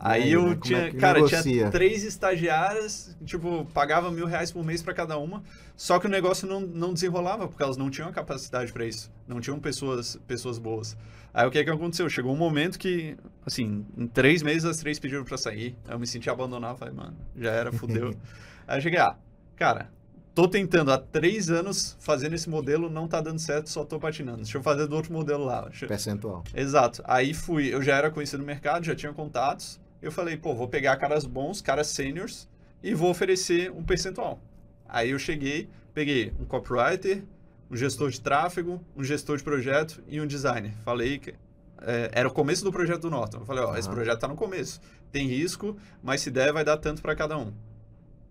Aí 0.02 0.22
aí, 0.22 0.32
eu 0.32 0.48
né? 0.48 0.58
Tinha, 0.62 0.78
é 0.78 0.92
cara, 0.92 1.18
negocia? 1.18 1.42
tinha 1.42 1.70
três 1.70 2.04
estagiárias, 2.04 3.14
tipo, 3.24 3.66
pagava 3.66 4.10
mil 4.10 4.24
reais 4.26 4.50
por 4.50 4.64
mês 4.64 4.82
para 4.82 4.94
cada 4.94 5.18
uma, 5.18 5.42
só 5.76 5.98
que 5.98 6.06
o 6.06 6.10
negócio 6.10 6.48
não, 6.48 6.60
não 6.60 6.94
desenrolava, 6.94 7.46
porque 7.46 7.62
elas 7.62 7.76
não 7.76 7.90
tinham 7.90 8.08
a 8.08 8.12
capacidade 8.12 8.72
para 8.72 8.86
isso, 8.86 9.12
não 9.28 9.42
tinham 9.42 9.60
pessoas, 9.60 10.18
pessoas 10.26 10.58
boas. 10.58 10.96
Aí 11.34 11.46
o 11.46 11.50
que 11.50 11.62
que 11.62 11.70
aconteceu? 11.70 12.08
Chegou 12.08 12.32
um 12.32 12.36
momento 12.36 12.78
que, 12.78 13.14
assim, 13.44 13.84
em 13.96 14.06
três 14.06 14.42
meses 14.42 14.64
as 14.64 14.78
três 14.78 14.98
pediram 14.98 15.22
para 15.22 15.36
sair, 15.36 15.76
aí 15.86 15.94
eu 15.94 15.98
me 15.98 16.06
senti 16.06 16.30
abandonado, 16.30 16.78
falei, 16.78 16.94
mano, 16.94 17.16
já 17.36 17.50
era, 17.50 17.70
fudeu. 17.70 18.14
aí 18.66 18.78
eu 18.78 18.82
cheguei, 18.82 18.98
ah, 18.98 19.14
cara, 19.54 19.90
tô 20.34 20.48
tentando 20.48 20.92
há 20.92 20.98
três 20.98 21.50
anos 21.50 21.96
fazendo 22.00 22.34
esse 22.34 22.48
modelo, 22.48 22.88
não 22.88 23.06
tá 23.08 23.20
dando 23.20 23.38
certo, 23.38 23.68
só 23.68 23.84
tô 23.84 23.98
patinando, 23.98 24.38
deixa 24.38 24.58
eu 24.58 24.62
fazer 24.62 24.86
do 24.86 24.96
outro 24.96 25.12
modelo 25.12 25.44
lá. 25.44 25.70
Percentual. 25.86 26.44
Exato. 26.54 27.02
Aí 27.04 27.34
fui, 27.34 27.72
eu 27.72 27.82
já 27.82 27.96
era 27.96 28.10
conhecido 28.10 28.40
no 28.40 28.46
mercado, 28.46 28.84
já 28.84 28.94
tinha 28.94 29.12
contatos. 29.12 29.80
Eu 30.00 30.10
falei, 30.10 30.36
pô, 30.36 30.54
vou 30.54 30.68
pegar 30.68 30.96
caras 30.96 31.24
bons, 31.24 31.60
caras 31.60 31.88
seniors 31.88 32.48
e 32.82 32.94
vou 32.94 33.10
oferecer 33.10 33.70
um 33.70 33.82
percentual. 33.82 34.40
Aí 34.88 35.10
eu 35.10 35.18
cheguei, 35.18 35.68
peguei 35.92 36.32
um 36.40 36.44
copywriter, 36.44 37.22
um 37.70 37.76
gestor 37.76 38.10
de 38.10 38.20
tráfego, 38.20 38.80
um 38.96 39.04
gestor 39.04 39.36
de 39.36 39.44
projeto 39.44 40.02
e 40.08 40.20
um 40.20 40.26
designer. 40.26 40.72
Falei 40.84 41.18
que 41.18 41.34
é, 41.82 42.10
era 42.12 42.28
o 42.28 42.32
começo 42.32 42.64
do 42.64 42.72
projeto 42.72 43.02
do 43.02 43.10
Norton. 43.10 43.38
Eu 43.38 43.44
falei, 43.44 43.62
ó, 43.62 43.76
esse 43.76 43.88
Aham. 43.88 43.94
projeto 43.94 44.20
tá 44.20 44.28
no 44.28 44.36
começo. 44.36 44.80
Tem 45.12 45.26
risco, 45.26 45.76
mas 46.02 46.20
se 46.20 46.30
der 46.30 46.52
vai 46.52 46.64
dar 46.64 46.76
tanto 46.76 47.02
para 47.02 47.14
cada 47.14 47.36
um. 47.36 47.52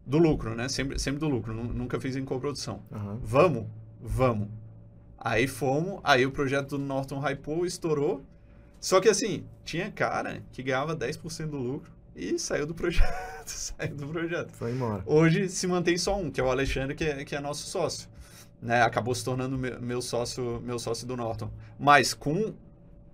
Do 0.10 0.18
lucro, 0.18 0.56
né? 0.56 0.68
Sempre, 0.68 0.98
sempre 0.98 1.20
do 1.20 1.28
lucro. 1.30 1.54
Nu- 1.54 1.72
Nunca 1.74 2.00
fiz 2.00 2.16
em 2.16 2.26
coprodução. 2.26 2.82
Aham. 2.92 3.20
Vamos? 3.22 3.66
Vamos. 4.02 4.48
Aí 5.18 5.48
fomos, 5.48 6.00
aí 6.04 6.26
o 6.26 6.32
projeto 6.32 6.70
do 6.70 6.80
Norton 6.80 7.20
hypou, 7.20 7.66
estourou. 7.66 8.24
Só 8.80 9.00
que 9.00 9.08
assim, 9.10 9.44
tinha 9.64 9.92
cara 9.92 10.42
que 10.52 10.64
ganhava 10.64 10.96
10% 10.96 11.48
do 11.48 11.58
lucro 11.58 11.92
e 12.16 12.40
saiu 12.40 12.66
do 12.66 12.74
projeto, 12.74 13.06
saiu 13.46 13.96
do 13.96 14.08
projeto. 14.08 14.52
Foi 14.54 14.72
embora. 14.72 15.04
Hoje 15.06 15.48
se 15.50 15.68
mantém 15.68 15.98
só 15.98 16.18
um, 16.18 16.32
que 16.32 16.40
é 16.42 16.44
o 16.44 16.50
Alexandre, 16.50 16.96
que 16.96 17.04
é, 17.04 17.24
que 17.26 17.36
é 17.36 17.40
nosso 17.40 17.68
sócio. 17.68 18.10
Né? 18.62 18.82
Acabou 18.82 19.14
se 19.14 19.24
tornando 19.24 19.58
meu, 19.58 19.80
meu 19.82 20.02
sócio, 20.02 20.60
meu 20.66 20.80
sócio 20.80 21.06
do 21.06 21.16
Norton. 21.16 21.52
Mas 21.78 22.14
com 22.14 22.54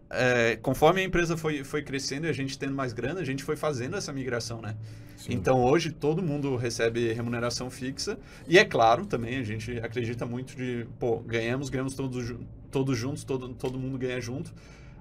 é, 0.10 0.56
conforme 0.62 1.02
a 1.02 1.04
empresa 1.04 1.36
foi, 1.36 1.64
foi 1.64 1.82
crescendo 1.82 2.28
e 2.28 2.30
a 2.30 2.34
gente 2.34 2.58
tendo 2.58 2.74
mais 2.74 2.94
grana, 2.94 3.20
a 3.20 3.24
gente 3.26 3.44
foi 3.44 3.56
fazendo 3.56 3.96
essa 3.96 4.14
migração, 4.14 4.62
né? 4.62 4.76
Sim. 5.18 5.34
Então 5.34 5.64
hoje 5.64 5.92
todo 5.92 6.22
mundo 6.22 6.56
recebe 6.56 7.12
remuneração 7.14 7.70
fixa 7.70 8.18
e 8.48 8.60
é 8.60 8.66
claro 8.66 9.06
também 9.06 9.38
a 9.38 9.44
gente 9.44 9.78
acredita 9.80 10.26
muito 10.26 10.56
de 10.56 10.86
pô 11.00 11.20
ganhamos 11.20 11.70
ganhamos 11.70 11.96
todos 11.96 12.36
todos 12.70 12.98
juntos 12.98 13.24
todo 13.24 13.50
todo 13.50 13.80
mundo 13.80 13.98
ganha 13.98 14.20
junto 14.20 14.54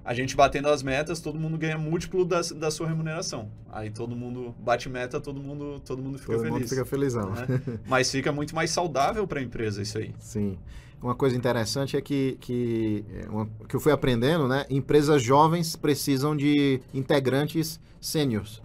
a 0.05 0.13
gente 0.13 0.33
batendo 0.35 0.69
as 0.69 0.81
metas 0.81 1.19
todo 1.19 1.37
mundo 1.37 1.57
ganha 1.57 1.77
múltiplo 1.77 2.23
da, 2.23 2.39
da 2.55 2.71
sua 2.71 2.87
remuneração 2.87 3.51
aí 3.71 3.89
todo 3.91 4.15
mundo 4.15 4.55
bate 4.57 4.87
meta 4.87 5.19
todo 5.19 5.39
mundo 5.43 5.81
todo 5.85 6.01
mundo 6.01 6.17
fica 6.17 6.31
Todo 6.31 6.41
feliz 6.43 6.53
mundo 6.59 6.67
fica 6.69 6.85
felizão. 6.85 7.31
né? 7.31 7.45
mas 7.85 8.09
fica 8.09 8.31
muito 8.31 8.55
mais 8.55 8.71
saudável 8.71 9.27
para 9.27 9.41
a 9.41 9.43
empresa 9.43 9.81
isso 9.81 9.97
aí 9.97 10.15
Sim. 10.17 10.57
Uma 11.05 11.13
coisa 11.13 11.37
interessante 11.37 11.95
é 11.95 12.01
que, 12.01 12.35
que, 12.41 13.05
é, 13.13 13.29
uma- 13.29 13.47
que 13.69 13.75
eu 13.75 13.79
fui 13.79 13.91
aprendendo, 13.91 14.47
né? 14.47 14.65
Empresas 14.71 15.21
jovens 15.21 15.75
precisam 15.75 16.35
de 16.35 16.81
integrantes 16.91 17.79
sêniores. 18.01 18.59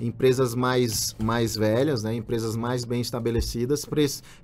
Empresas 0.00 0.56
mais, 0.56 1.14
mais 1.22 1.54
velhas, 1.54 2.02
né? 2.02 2.12
Empresas 2.12 2.56
mais 2.56 2.84
bem 2.84 3.00
estabelecidas, 3.00 3.86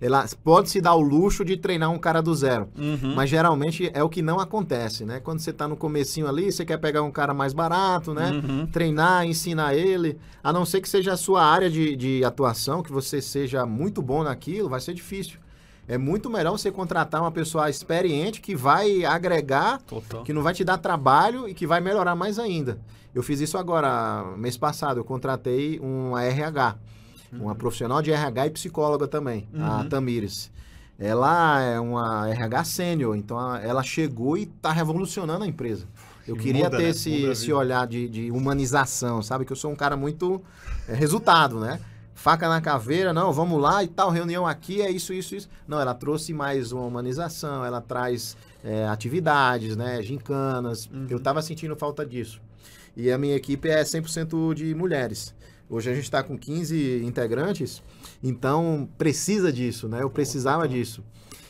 elas 0.01 0.33
pode 0.33 0.71
se 0.71 0.81
dar 0.81 0.95
o 0.95 1.01
luxo 1.01 1.45
de 1.45 1.57
treinar 1.57 1.91
um 1.91 1.99
cara 1.99 2.23
do 2.23 2.33
zero. 2.33 2.69
Uhum. 2.79 3.17
Mas 3.17 3.29
geralmente 3.29 3.91
é 3.93 4.01
o 4.01 4.09
que 4.09 4.23
não 4.23 4.39
acontece, 4.39 5.05
né? 5.05 5.19
Quando 5.19 5.41
você 5.41 5.51
está 5.51 5.67
no 5.67 5.77
comecinho 5.77 6.29
ali, 6.29 6.53
você 6.53 6.65
quer 6.65 6.77
pegar 6.79 7.03
um 7.03 7.11
cara 7.11 7.35
mais 7.35 7.53
barato, 7.53 8.15
né? 8.15 8.31
Uhum. 8.31 8.67
treinar, 8.69 9.27
ensinar 9.27 9.75
ele, 9.75 10.17
a 10.41 10.53
não 10.53 10.65
ser 10.65 10.81
que 10.81 10.89
seja 10.89 11.15
a 11.15 11.17
sua 11.17 11.45
área 11.45 11.69
de, 11.69 11.97
de 11.97 12.23
atuação, 12.25 12.81
que 12.81 12.93
você 12.93 13.21
seja 13.21 13.67
muito 13.67 14.01
bom 14.01 14.23
naquilo, 14.23 14.69
vai 14.69 14.81
ser 14.81 14.95
difícil. 14.95 15.41
É 15.92 15.98
muito 15.98 16.31
melhor 16.31 16.53
você 16.53 16.70
contratar 16.70 17.20
uma 17.20 17.33
pessoa 17.33 17.68
experiente 17.68 18.40
que 18.40 18.55
vai 18.55 19.05
agregar, 19.05 19.81
Total. 19.83 20.22
que 20.22 20.33
não 20.33 20.40
vai 20.40 20.55
te 20.55 20.62
dar 20.62 20.79
trabalho 20.79 21.48
e 21.48 21.53
que 21.55 21.66
vai 21.66 21.81
melhorar 21.81 22.14
mais 22.14 22.38
ainda. 22.38 22.79
Eu 23.12 23.24
fiz 23.24 23.40
isso 23.40 23.59
agora, 23.59 24.22
mês 24.37 24.57
passado, 24.57 24.98
eu 25.00 25.05
contratei 25.05 25.81
um 25.81 26.16
RH, 26.16 26.76
uma 27.33 27.57
profissional 27.57 28.00
de 28.00 28.12
RH 28.12 28.46
e 28.46 28.50
psicóloga 28.50 29.09
também, 29.09 29.48
a 29.59 29.79
Uhum. 29.79 29.88
Tamires. 29.88 30.50
Ela 30.96 31.61
é 31.61 31.81
uma 31.81 32.29
RH 32.29 32.64
sênior, 32.64 33.16
então 33.16 33.37
a- 33.37 33.59
ela 33.59 33.83
chegou 33.83 34.37
e 34.37 34.42
está 34.44 34.70
revolucionando 34.70 35.42
a 35.42 35.46
empresa. 35.48 35.87
Eu 36.29 36.37
queria 36.37 36.64
muda, 36.66 36.76
ter 36.76 36.85
né? 36.85 36.88
esse, 36.90 37.26
a 37.26 37.33
esse 37.33 37.53
olhar 37.53 37.87
de, 37.88 38.09
de 38.09 38.31
humanização, 38.31 39.20
sabe? 39.22 39.44
Que 39.44 39.50
eu 39.53 39.57
sou 39.57 39.72
um 39.72 39.76
cara 39.76 39.96
muito 39.96 40.40
é, 40.87 40.94
resultado, 40.94 41.59
né? 41.59 41.81
Faca 42.14 42.49
na 42.49 42.61
caveira, 42.61 43.12
não, 43.12 43.33
vamos 43.33 43.61
lá 43.61 43.83
e 43.83 43.88
tal, 43.88 44.11
reunião 44.11 44.46
aqui, 44.46 44.83
é 44.83 44.90
isso, 44.90 45.12
isso, 45.12 45.35
isso. 45.35 45.49
Não, 45.66 45.81
ela 45.81 45.94
trouxe 45.94 46.35
mais 46.35 46.70
uma 46.73 46.83
humanização, 46.83 47.64
ela 47.64 47.81
traz 47.81 48.37
é, 48.62 48.87
atividades, 48.87 49.77
né? 49.77 50.03
Gincanas. 50.03 50.87
Uhum. 50.87 51.07
Eu 51.09 51.18
tava 51.18 51.40
sentindo 51.40 51.75
falta 51.77 52.05
disso. 52.05 52.40
E 52.96 53.11
a 53.11 53.16
minha 53.16 53.37
equipe 53.37 53.68
é 53.68 53.83
100% 53.83 54.55
de 54.55 54.75
mulheres. 54.75 55.35
Hoje 55.68 55.88
a 55.88 55.94
gente 55.94 56.05
está 56.05 56.23
com 56.23 56.37
15 56.37 57.03
integrantes, 57.05 57.81
então 58.23 58.88
precisa 58.99 59.53
disso, 59.53 59.88
né? 59.88 60.03
Eu 60.03 60.11
precisava 60.11 60.68
disso. 60.68 61.03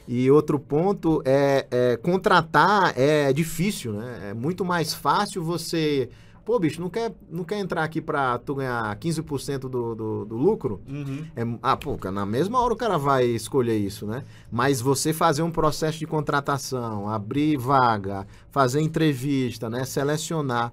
E 0.07 0.31
outro 0.31 0.59
ponto 0.59 1.23
é, 1.25 1.67
é 1.71 1.97
contratar 1.97 2.93
é 2.99 3.33
difícil, 3.33 3.93
né? 3.95 4.31
É 4.31 4.35
muito 4.35 4.65
mais 4.65 4.93
fácil 4.93 5.43
você. 5.43 6.11
Pô, 6.45 6.59
bicho, 6.59 6.81
não 6.81 6.89
quer, 6.91 7.13
não 7.31 7.45
quer 7.45 7.59
entrar 7.59 7.85
aqui 7.85 8.01
para 8.01 8.39
tu 8.39 8.55
ganhar 8.57 8.97
15% 8.97 9.59
do, 9.61 9.95
do, 9.95 10.25
do 10.25 10.37
lucro? 10.37 10.81
Uhum. 10.89 11.25
É, 11.37 11.43
ah, 11.63 11.77
pô, 11.77 11.97
na 12.11 12.25
mesma 12.27 12.61
hora 12.61 12.73
o 12.75 12.77
cara 12.77 12.99
vai 12.99 13.25
escolher 13.27 13.77
isso, 13.77 14.07
né? 14.07 14.25
Mas 14.51 14.81
você 14.81 15.13
fazer 15.13 15.43
um 15.43 15.51
processo 15.51 15.99
de 15.99 16.07
contratação, 16.07 17.09
abrir 17.09 17.57
vaga, 17.57 18.27
fazer 18.51 18.81
entrevista, 18.81 19.69
né? 19.71 19.85
Selecionar. 19.85 20.73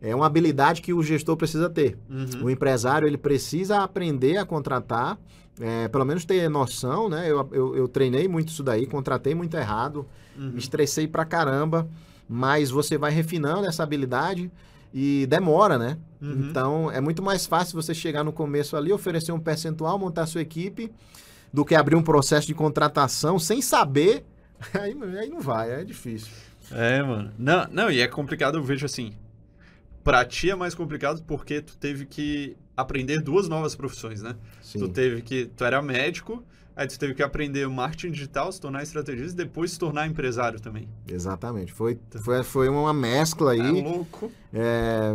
É 0.00 0.14
uma 0.14 0.24
habilidade 0.26 0.80
que 0.80 0.94
o 0.94 1.02
gestor 1.02 1.36
precisa 1.36 1.68
ter. 1.68 1.98
Uhum. 2.08 2.44
O 2.44 2.50
empresário 2.50 3.06
ele 3.06 3.18
precisa 3.18 3.82
aprender 3.82 4.38
a 4.38 4.46
contratar, 4.46 5.18
é, 5.60 5.88
pelo 5.88 6.06
menos 6.06 6.24
ter 6.24 6.48
noção, 6.48 7.08
né? 7.10 7.30
Eu, 7.30 7.46
eu, 7.52 7.76
eu 7.76 7.88
treinei 7.88 8.26
muito 8.26 8.48
isso 8.48 8.62
daí, 8.62 8.86
contratei 8.86 9.34
muito 9.34 9.54
errado, 9.56 10.06
Uhum. 10.38 10.52
me 10.52 10.58
estressei 10.58 11.06
pra 11.06 11.24
caramba, 11.26 11.86
mas 12.26 12.70
você 12.70 12.96
vai 12.96 13.10
refinando 13.10 13.66
essa 13.66 13.82
habilidade 13.82 14.50
e 14.92 15.26
demora, 15.26 15.78
né? 15.78 15.98
Uhum. 16.20 16.48
Então 16.48 16.90
é 16.90 17.00
muito 17.00 17.22
mais 17.22 17.46
fácil 17.46 17.80
você 17.80 17.94
chegar 17.94 18.22
no 18.24 18.32
começo 18.32 18.76
ali, 18.76 18.92
oferecer 18.92 19.32
um 19.32 19.40
percentual, 19.40 19.98
montar 19.98 20.26
sua 20.26 20.40
equipe, 20.40 20.92
do 21.52 21.64
que 21.64 21.74
abrir 21.74 21.96
um 21.96 22.02
processo 22.02 22.46
de 22.46 22.54
contratação 22.54 23.38
sem 23.38 23.62
saber. 23.62 24.24
Aí, 24.74 24.94
aí 25.18 25.30
não 25.30 25.40
vai, 25.40 25.72
é 25.72 25.82
difícil. 25.82 26.30
É, 26.70 27.02
mano. 27.02 27.32
Não, 27.38 27.66
não, 27.70 27.90
e 27.90 28.00
é 28.00 28.06
complicado, 28.06 28.58
eu 28.58 28.62
vejo 28.62 28.84
assim. 28.84 29.14
Pra 30.04 30.22
ti 30.22 30.50
é 30.50 30.54
mais 30.54 30.74
complicado 30.74 31.22
porque 31.26 31.62
tu 31.62 31.78
teve 31.78 32.04
que 32.04 32.58
aprender 32.76 33.22
duas 33.22 33.48
novas 33.48 33.74
profissões, 33.74 34.20
né? 34.20 34.36
Sim. 34.62 34.80
Tu 34.80 34.88
teve 34.90 35.22
que. 35.22 35.46
Tu 35.46 35.64
era 35.64 35.80
médico, 35.80 36.44
aí 36.80 36.88
tu 36.88 36.98
teve 36.98 37.14
que 37.14 37.22
aprender 37.22 37.68
marketing 37.68 38.10
digital, 38.12 38.50
se 38.50 38.60
tornar 38.60 38.82
estrategista 38.82 39.32
e 39.42 39.44
depois 39.44 39.72
se 39.72 39.78
tornar 39.78 40.06
empresário 40.06 40.58
também. 40.60 40.88
Exatamente. 41.06 41.72
Foi, 41.72 41.98
foi, 42.24 42.42
foi 42.42 42.68
uma 42.68 42.92
mescla 42.94 43.52
aí. 43.52 43.60
É 43.80 43.82
louco. 43.82 44.32
É, 44.52 45.12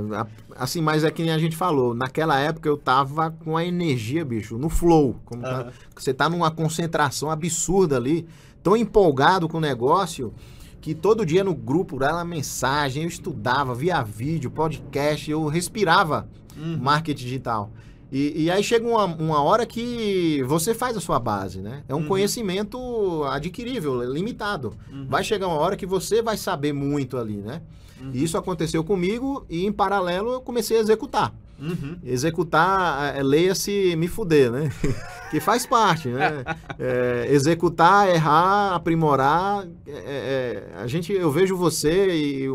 assim, 0.55 0.81
mas 0.81 1.03
é 1.03 1.09
que 1.09 1.23
nem 1.23 1.31
a 1.31 1.39
gente 1.39 1.55
falou. 1.55 1.93
Naquela 1.95 2.39
época 2.39 2.69
eu 2.69 2.77
tava 2.77 3.31
com 3.31 3.57
a 3.57 3.65
energia, 3.65 4.23
bicho, 4.23 4.57
no 4.57 4.69
flow. 4.69 5.15
Como 5.25 5.41
tá- 5.41 5.49
Aham. 5.61 5.71
você 5.95 6.13
tá 6.13 6.29
numa 6.29 6.51
concentração 6.51 7.31
absurda 7.31 7.97
ali, 7.97 8.27
tão 8.61 8.77
empolgado 8.77 9.47
com 9.49 9.57
o 9.57 9.61
negócio, 9.61 10.33
que 10.79 10.93
todo 10.93 11.25
dia 11.25 11.43
no 11.43 11.55
grupo 11.55 12.01
era 12.03 12.23
mensagem, 12.23 13.03
eu 13.03 13.09
estudava, 13.09 13.73
via 13.73 14.03
vídeo, 14.03 14.51
podcast, 14.51 15.31
eu 15.31 15.45
respirava 15.47 16.27
Uhum. 16.55 16.77
marketing 16.77 17.23
digital. 17.23 17.71
E, 18.11 18.43
e 18.43 18.51
aí 18.51 18.63
chega 18.63 18.87
uma, 18.87 19.05
uma 19.05 19.41
hora 19.41 19.65
que 19.65 20.41
você 20.43 20.73
faz 20.73 20.95
a 20.95 21.01
sua 21.01 21.19
base, 21.19 21.59
né? 21.59 21.83
É 21.89 21.95
um 21.95 21.99
Uhum. 21.99 22.07
conhecimento 22.07 23.23
adquirível, 23.25 24.01
limitado. 24.03 24.73
Uhum. 24.91 25.05
Vai 25.09 25.23
chegar 25.23 25.47
uma 25.47 25.57
hora 25.57 25.75
que 25.75 25.85
você 25.85 26.21
vai 26.21 26.37
saber 26.37 26.71
muito 26.73 27.17
ali, 27.17 27.37
né? 27.37 27.61
Uhum. 27.99 28.11
E 28.13 28.23
isso 28.23 28.37
aconteceu 28.37 28.83
comigo 28.83 29.45
e, 29.49 29.65
em 29.65 29.71
paralelo, 29.71 30.33
eu 30.33 30.41
comecei 30.41 30.77
a 30.77 30.81
executar. 30.81 31.33
Uhum. 31.59 31.97
Executar, 32.03 33.15
é, 33.15 33.23
leia-se 33.23 33.95
me 33.95 34.07
fuder, 34.07 34.51
né? 34.51 34.69
que 35.31 35.39
faz 35.39 35.65
parte, 35.65 36.09
né? 36.09 36.43
É, 36.77 37.27
executar, 37.31 38.09
errar, 38.09 38.75
aprimorar. 38.75 39.65
é, 39.87 39.91
é, 39.91 40.73
a 40.77 40.85
gente, 40.87 41.13
eu 41.13 41.31
vejo 41.31 41.55
você 41.55 42.13
e 42.13 42.43
e 42.43 42.49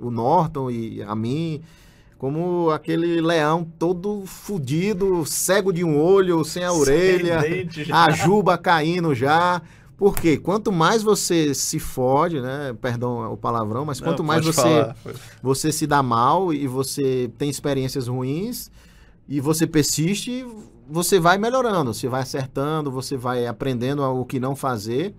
o 0.00 0.10
Norton 0.10 0.70
e 0.70 1.02
a 1.02 1.14
mim 1.14 1.60
como 2.18 2.70
aquele 2.70 3.20
leão 3.20 3.64
todo 3.78 4.24
fudido, 4.26 5.24
cego 5.24 5.72
de 5.72 5.84
um 5.84 5.96
olho, 5.98 6.44
sem 6.44 6.64
a 6.64 6.72
orelha, 6.72 7.40
Sem 7.70 7.84
já. 7.84 8.04
a 8.04 8.10
juba 8.10 8.58
caindo 8.58 9.14
já. 9.14 9.62
Porque 9.96 10.36
quanto 10.36 10.70
mais 10.70 11.02
você 11.02 11.52
se 11.54 11.78
fode, 11.80 12.40
né? 12.40 12.74
Perdão 12.80 13.32
o 13.32 13.36
palavrão, 13.36 13.84
mas 13.84 14.00
quanto 14.00 14.18
Não, 14.20 14.26
mais 14.26 14.44
você 14.44 14.60
falar. 14.62 14.96
você 15.42 15.72
se 15.72 15.86
dá 15.86 16.02
mal 16.02 16.52
e 16.52 16.66
você 16.68 17.30
tem 17.38 17.48
experiências 17.50 18.06
ruins 18.06 18.70
e 19.28 19.40
você 19.40 19.66
persiste, 19.66 20.46
você 20.88 21.18
vai 21.18 21.36
melhorando, 21.36 21.92
você 21.92 22.08
vai 22.08 22.22
acertando, 22.22 22.90
você 22.92 23.16
vai 23.16 23.46
aprendendo 23.46 24.02
o 24.02 24.24
que 24.24 24.38
não 24.38 24.54
fazer. 24.54 25.14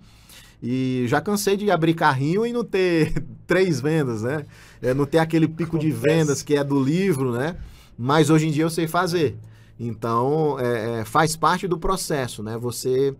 E 0.62 1.04
já 1.08 1.20
cansei 1.20 1.56
de 1.56 1.70
abrir 1.70 1.94
carrinho 1.94 2.46
e 2.46 2.52
não 2.52 2.64
ter 2.64 3.22
três 3.50 3.80
vendas, 3.80 4.22
né? 4.22 4.46
É, 4.80 4.94
não 4.94 5.04
ter 5.04 5.18
aquele 5.18 5.48
pico 5.48 5.76
de 5.76 5.88
Acontece. 5.88 6.14
vendas 6.14 6.40
que 6.40 6.54
é 6.54 6.62
do 6.62 6.80
livro, 6.80 7.32
né? 7.32 7.56
Mas 7.98 8.30
hoje 8.30 8.46
em 8.46 8.52
dia 8.52 8.62
eu 8.62 8.70
sei 8.70 8.86
fazer. 8.86 9.36
Então, 9.76 10.56
é, 10.60 11.00
é, 11.00 11.04
faz 11.04 11.34
parte 11.34 11.66
do 11.66 11.76
processo, 11.76 12.44
né? 12.44 12.56
Você 12.56 13.12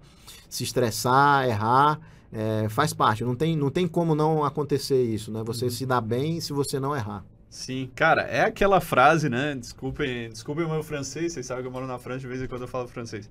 se 0.48 0.62
estressar, 0.62 1.48
errar, 1.48 1.98
é, 2.32 2.68
faz 2.68 2.94
parte. 2.94 3.24
Não 3.24 3.34
tem, 3.34 3.56
não 3.56 3.70
tem 3.70 3.88
como 3.88 4.14
não 4.14 4.44
acontecer 4.44 5.02
isso, 5.02 5.32
né? 5.32 5.42
Você 5.44 5.68
se 5.68 5.84
dá 5.84 6.00
bem 6.00 6.40
se 6.40 6.52
você 6.52 6.78
não 6.78 6.94
errar. 6.94 7.24
Sim, 7.48 7.90
cara, 7.96 8.22
é 8.22 8.42
aquela 8.42 8.80
frase, 8.80 9.28
né? 9.28 9.56
Desculpem, 9.56 10.30
desculpem 10.30 10.64
o 10.64 10.70
meu 10.70 10.84
francês, 10.84 11.32
vocês 11.32 11.44
sabem 11.44 11.64
que 11.64 11.66
eu 11.66 11.72
moro 11.72 11.88
na 11.88 11.98
França, 11.98 12.20
de 12.20 12.28
vez 12.28 12.40
em 12.40 12.46
quando 12.46 12.62
eu 12.62 12.68
falo 12.68 12.86
francês. 12.86 13.28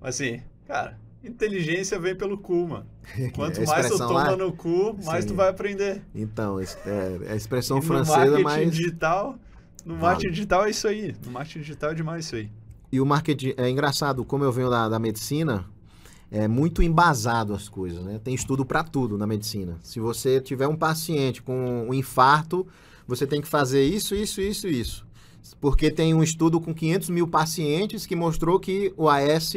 Mas 0.00 0.16
assim, 0.16 0.42
cara, 0.66 0.98
inteligência 1.24 1.98
vem 1.98 2.14
pelo 2.14 2.38
cu, 2.38 2.68
mano. 2.68 2.86
Quanto 3.34 3.64
mais 3.66 3.88
tu 3.88 3.98
toma 3.98 4.30
lá- 4.30 4.36
no 4.36 4.52
cu, 4.52 4.96
mais 5.04 5.24
Sim. 5.24 5.30
tu 5.30 5.34
vai 5.34 5.48
aprender. 5.48 6.02
Então, 6.14 6.58
é, 6.60 6.64
é 7.26 7.32
a 7.32 7.36
expressão 7.36 7.78
E 7.78 7.80
no 7.80 7.86
francesa, 7.86 8.38
marketing 8.40 8.42
mas... 8.42 8.76
digital, 8.76 9.38
no 9.84 9.94
Vale. 9.94 10.02
marketing 10.06 10.32
digital 10.32 10.64
é 10.66 10.70
isso 10.70 10.88
aí. 10.88 11.14
No 11.24 11.32
marketing 11.32 11.58
digital 11.60 11.90
é 11.90 11.94
demais 11.94 12.24
isso 12.26 12.36
aí. 12.36 12.50
E 12.90 13.00
o 13.00 13.06
marketing, 13.06 13.54
é 13.56 13.68
engraçado, 13.70 14.24
como 14.24 14.44
eu 14.44 14.52
venho 14.52 14.68
da, 14.68 14.88
da 14.88 14.98
medicina, 14.98 15.64
é 16.30 16.46
muito 16.46 16.82
embasado 16.82 17.54
as 17.54 17.68
coisas, 17.68 18.02
né? 18.04 18.20
Tem 18.22 18.34
estudo 18.34 18.64
para 18.64 18.82
tudo 18.84 19.16
na 19.18 19.26
medicina. 19.26 19.78
Se 19.82 19.98
você 20.00 20.40
tiver 20.40 20.66
um 20.68 20.76
paciente 20.76 21.42
com 21.42 21.86
um 21.88 21.94
infarto, 21.94 22.66
você 23.06 23.26
tem 23.26 23.40
que 23.40 23.48
fazer 23.48 23.84
isso, 23.84 24.14
isso, 24.14 24.40
isso, 24.40 24.68
isso. 24.68 25.06
Porque 25.60 25.90
tem 25.90 26.14
um 26.14 26.22
estudo 26.22 26.60
com 26.60 26.72
500 26.72 27.10
mil 27.10 27.26
pacientes 27.26 28.06
que 28.06 28.14
mostrou 28.14 28.60
que 28.60 28.92
o 28.96 29.08
AS 29.08 29.54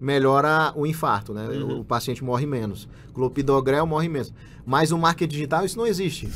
melhora 0.00 0.72
o 0.76 0.86
infarto, 0.86 1.32
né? 1.32 1.46
Uhum. 1.48 1.80
O 1.80 1.84
paciente 1.84 2.22
morre 2.22 2.46
menos. 2.46 2.88
Clopidogrel 3.12 3.86
morre 3.86 4.08
menos. 4.08 4.32
Mas 4.64 4.92
o 4.92 4.98
marketing 4.98 5.32
digital, 5.32 5.64
isso 5.64 5.78
não 5.78 5.86
existe. 5.86 6.28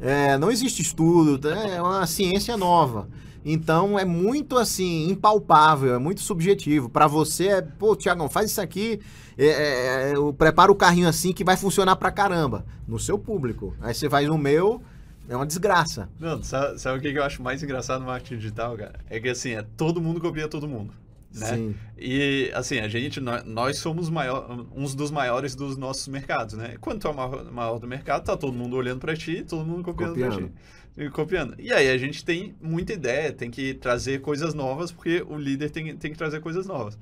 É, 0.00 0.36
não 0.38 0.50
existe 0.50 0.82
estudo, 0.82 1.48
né? 1.48 1.76
é 1.76 1.82
uma 1.82 2.06
ciência 2.06 2.56
nova. 2.56 3.08
Então 3.44 3.98
é 3.98 4.04
muito 4.04 4.56
assim, 4.56 5.10
impalpável, 5.10 5.94
é 5.94 5.98
muito 5.98 6.22
subjetivo. 6.22 6.88
Para 6.88 7.06
você 7.06 7.48
é, 7.48 7.62
pô, 7.62 7.94
Tiagão, 7.94 8.28
faz 8.28 8.50
isso 8.50 8.60
aqui, 8.60 9.00
é, 9.36 9.46
é, 9.46 10.10
é, 10.10 10.16
eu 10.16 10.32
preparo 10.32 10.72
o 10.72 10.76
carrinho 10.76 11.08
assim 11.08 11.32
que 11.32 11.44
vai 11.44 11.56
funcionar 11.56 11.96
pra 11.96 12.10
caramba. 12.10 12.64
No 12.88 12.98
seu 12.98 13.18
público. 13.18 13.74
Aí 13.80 13.94
você 13.94 14.08
faz 14.08 14.26
no 14.28 14.38
meu, 14.38 14.82
é 15.28 15.36
uma 15.36 15.46
desgraça. 15.46 16.08
Não, 16.18 16.42
sabe, 16.42 16.78
sabe 16.78 16.98
o 16.98 17.02
que 17.02 17.12
que 17.12 17.18
eu 17.18 17.24
acho 17.24 17.42
mais 17.42 17.62
engraçado 17.62 18.00
no 18.00 18.06
marketing 18.06 18.36
digital, 18.36 18.76
cara? 18.76 18.98
É 19.10 19.20
que 19.20 19.28
assim, 19.28 19.52
é 19.52 19.62
todo 19.76 20.00
mundo 20.00 20.20
copia 20.20 20.48
todo 20.48 20.66
mundo. 20.66 20.92
Né? 21.34 21.46
Sim. 21.46 21.74
E 21.98 22.50
assim, 22.54 22.78
a 22.78 22.88
gente, 22.88 23.20
nó- 23.20 23.42
nós 23.44 23.78
somos 23.78 24.08
maior, 24.08 24.66
uns 24.74 24.94
dos 24.94 25.10
maiores 25.10 25.54
dos 25.54 25.76
nossos 25.76 26.06
mercados, 26.08 26.54
né? 26.54 26.76
Quando 26.80 27.00
tu 27.00 27.08
é 27.08 27.10
o 27.10 27.14
maior, 27.14 27.50
maior 27.52 27.78
do 27.78 27.86
mercado, 27.88 28.24
tá 28.24 28.36
todo 28.36 28.52
mundo 28.52 28.76
olhando 28.76 29.00
pra 29.00 29.16
ti, 29.16 29.44
todo 29.48 29.64
mundo 29.64 29.82
copiando, 29.82 30.14
pra 30.14 30.28
Copiando. 30.30 30.48
ti. 30.48 30.54
E 30.96 31.10
copiando. 31.10 31.54
E 31.58 31.72
aí 31.72 31.90
a 31.90 31.98
gente 31.98 32.24
tem 32.24 32.54
muita 32.62 32.92
ideia, 32.92 33.32
tem 33.32 33.50
que 33.50 33.74
trazer 33.74 34.20
coisas 34.20 34.54
novas, 34.54 34.92
porque 34.92 35.24
o 35.28 35.36
líder 35.36 35.70
tem, 35.70 35.96
tem 35.96 36.12
que 36.12 36.16
trazer 36.18 36.40
coisas 36.40 36.66
novas. 36.66 36.96